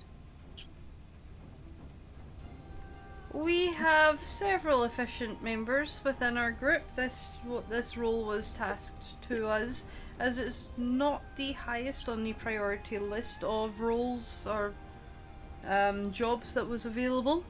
We 3.33 3.67
have 3.73 4.27
several 4.27 4.83
efficient 4.83 5.43
members 5.43 6.01
within 6.03 6.35
our 6.37 6.51
group. 6.51 6.95
This 6.95 7.39
what 7.43 7.69
this 7.69 7.95
role 7.95 8.25
was 8.25 8.51
tasked 8.51 9.21
to 9.29 9.47
us, 9.47 9.85
as 10.19 10.37
it's 10.39 10.69
not 10.77 11.21
the 11.35 11.51
highest 11.51 12.09
on 12.09 12.23
the 12.23 12.33
priority 12.33 12.97
list 12.97 13.43
of 13.43 13.79
roles 13.79 14.47
or 14.47 14.73
um, 15.67 16.11
jobs 16.11 16.53
that 16.55 16.67
was 16.67 16.85
available. 16.85 17.43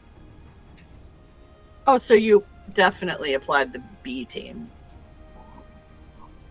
Oh, 1.88 1.98
so 1.98 2.14
you 2.14 2.44
definitely 2.74 3.34
applied 3.34 3.74
the 3.74 3.82
B 4.04 4.26
team. 4.26 4.70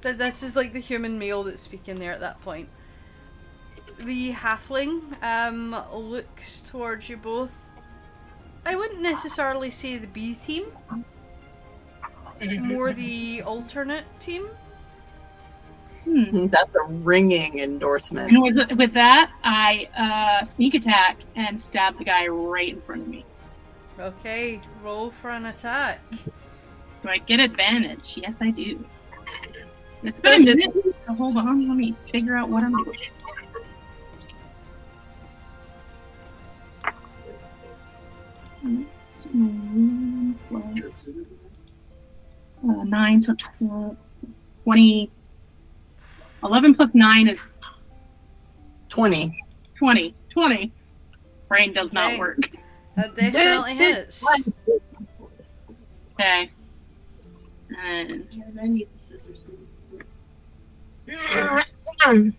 Th- 0.02 0.16
This 0.16 0.42
is 0.42 0.56
like 0.56 0.72
the 0.72 0.80
human 0.80 1.18
male 1.18 1.44
that's 1.44 1.62
speaking 1.62 1.98
there 1.98 2.12
at 2.12 2.20
that 2.20 2.40
point. 2.40 2.68
The 3.98 4.32
halfling 4.32 5.22
um, 5.22 5.76
looks 5.92 6.60
towards 6.60 7.08
you 7.08 7.16
both. 7.16 7.52
I 8.64 8.76
wouldn't 8.76 9.00
necessarily 9.00 9.70
say 9.70 9.98
the 9.98 10.06
B 10.06 10.34
team, 10.34 10.66
more 12.60 12.92
the 12.92 13.42
alternate 13.42 14.04
team. 14.20 14.48
Hmm. 16.04 16.46
That's 16.46 16.74
a 16.74 16.84
ringing 16.84 17.58
endorsement. 17.58 18.30
And 18.30 18.42
with, 18.42 18.56
with 18.76 18.94
that, 18.94 19.30
I 19.44 19.88
uh, 19.96 20.44
sneak 20.44 20.74
attack 20.74 21.18
and 21.36 21.60
stab 21.60 21.98
the 21.98 22.04
guy 22.04 22.26
right 22.28 22.74
in 22.74 22.80
front 22.80 23.02
of 23.02 23.08
me. 23.08 23.24
Okay, 23.98 24.60
roll 24.82 25.10
for 25.10 25.30
an 25.30 25.46
attack. 25.46 26.00
Do 27.02 27.08
I 27.08 27.18
get 27.18 27.40
advantage? 27.40 28.18
Yes, 28.22 28.36
I 28.40 28.50
do. 28.50 28.84
It's 30.02 30.20
been 30.20 30.42
a 30.42 30.44
minute, 30.44 30.72
so 31.06 31.14
hold 31.14 31.36
on. 31.36 31.68
Let 31.68 31.76
me 31.76 31.94
figure 32.10 32.36
out 32.36 32.48
what 32.48 32.62
I'm 32.62 32.72
doing. 32.84 32.98
It's, 38.64 39.26
plus, 40.48 41.10
uh, 42.64 42.84
9, 42.84 43.20
so 43.20 43.34
tw- 43.34 43.96
20. 44.64 45.10
11 46.42 46.74
plus 46.74 46.94
9 46.94 47.28
is 47.28 47.48
20. 48.88 49.44
20. 49.78 50.14
20. 50.30 50.72
Brain 51.48 51.72
does 51.72 51.92
not 51.92 52.08
Okay. 52.12 52.18
work. 52.18 52.50
That 52.96 53.14
definitely 53.14 53.74
hits. 53.74 54.24
Okay. 56.14 56.50
And 57.80 58.26
I 58.60 58.66
need 58.66 58.88
the 58.96 59.02
scissors. 59.02 59.44
and 62.06 62.34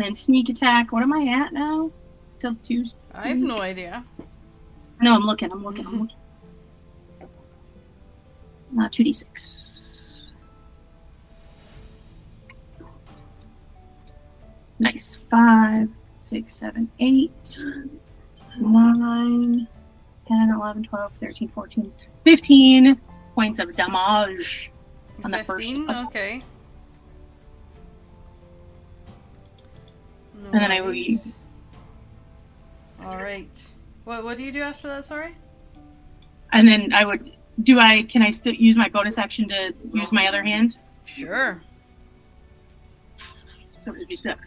then 0.06 0.14
sneak 0.14 0.48
attack. 0.48 0.92
What 0.92 1.02
am 1.02 1.12
I 1.12 1.26
at 1.26 1.52
now? 1.52 1.90
Still 2.28 2.56
two. 2.62 2.84
I 3.18 3.28
have 3.28 3.38
no 3.38 3.58
idea. 3.60 4.04
No, 5.02 5.14
I'm 5.14 5.22
looking. 5.22 5.50
I'm 5.50 5.64
looking. 5.64 5.86
I'm 5.86 6.00
looking. 6.00 6.16
Not 8.72 8.92
two 8.92 9.04
d 9.04 9.12
six. 9.12 10.28
Nice. 14.78 15.18
Five, 15.30 15.88
six, 16.20 16.54
seven, 16.54 16.90
eight, 17.00 17.64
nine, 18.60 19.66
10, 20.28 20.50
11, 20.50 20.82
12, 20.84 21.12
13, 21.20 21.48
14, 21.48 21.92
15 22.24 23.00
points 23.34 23.58
of 23.58 23.74
damage. 23.74 24.70
On 25.24 25.30
the 25.30 25.42
first 25.44 25.68
15? 25.68 25.88
One. 30.44 30.54
And 30.54 30.62
then 30.62 30.72
I 30.72 30.80
will 30.80 30.92
Nice. 30.92 31.28
Alright. 33.02 33.64
What, 34.04 34.24
what 34.24 34.36
do 34.36 34.44
you 34.44 34.52
do 34.52 34.62
after 34.62 34.88
that, 34.88 35.04
sorry? 35.04 35.36
And 36.52 36.66
then 36.66 36.92
I 36.92 37.04
would. 37.04 37.32
Do 37.62 37.78
I? 37.80 38.02
Can 38.04 38.22
I 38.22 38.30
still 38.30 38.54
use 38.54 38.76
my 38.76 38.88
bonus 38.88 39.18
action 39.18 39.48
to 39.48 39.74
use 39.92 40.12
my 40.12 40.26
other 40.26 40.42
hand? 40.42 40.78
Sure. 41.04 41.62
So 43.78 43.92
we 43.92 44.04
just 44.06 44.24
that. 44.24 44.38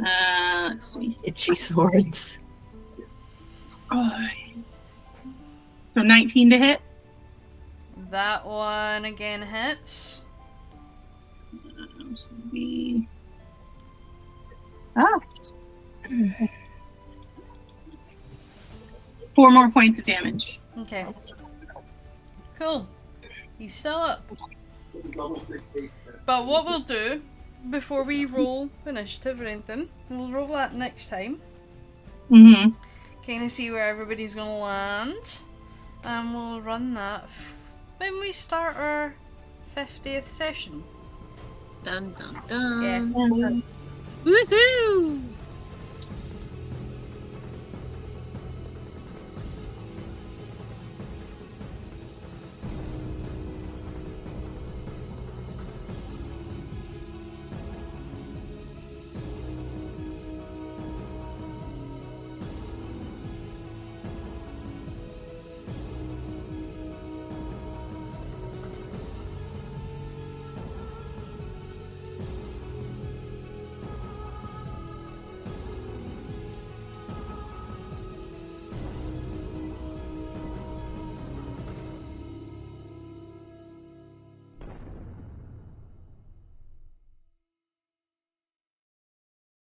Uh, 0.00 0.68
let's 0.70 0.94
see. 0.94 1.18
Itchy 1.24 1.54
swords. 1.54 2.38
Oh. 3.90 4.18
So 5.86 6.00
19 6.00 6.50
to 6.50 6.58
hit. 6.58 6.80
That 8.10 8.46
one 8.46 9.04
again 9.04 9.42
hits. 9.42 10.22
Um, 11.52 12.16
so 12.16 12.28
it'd 12.38 12.50
be- 12.50 13.08
Ah. 14.96 15.20
Four 19.34 19.50
more 19.50 19.70
points 19.70 19.98
of 19.98 20.06
damage. 20.06 20.60
Okay. 20.78 21.06
Cool. 22.58 22.86
He's 23.58 23.74
still 23.74 23.96
up. 23.96 24.30
But 26.26 26.46
what 26.46 26.64
we'll 26.64 26.80
do, 26.80 27.22
before 27.68 28.02
we 28.02 28.24
roll 28.24 28.70
initiative 28.86 29.40
or 29.40 29.46
anything, 29.46 29.88
we'll 30.08 30.30
roll 30.30 30.48
that 30.48 30.74
next 30.74 31.08
time. 31.08 31.40
Mm-hmm. 32.30 32.70
Kind 33.26 33.44
of 33.44 33.50
see 33.50 33.70
where 33.70 33.88
everybody's 33.88 34.34
gonna 34.34 34.58
land. 34.58 35.38
And 36.02 36.34
we'll 36.34 36.60
run 36.62 36.94
that 36.94 37.28
when 37.98 38.18
we 38.20 38.32
start 38.32 38.76
our 38.76 39.14
50th 39.76 40.28
session. 40.28 40.82
Dun 41.82 42.14
dun 42.18 42.40
dun. 42.48 42.82
Yeah. 42.82 43.60
Woohoo! 44.24 45.20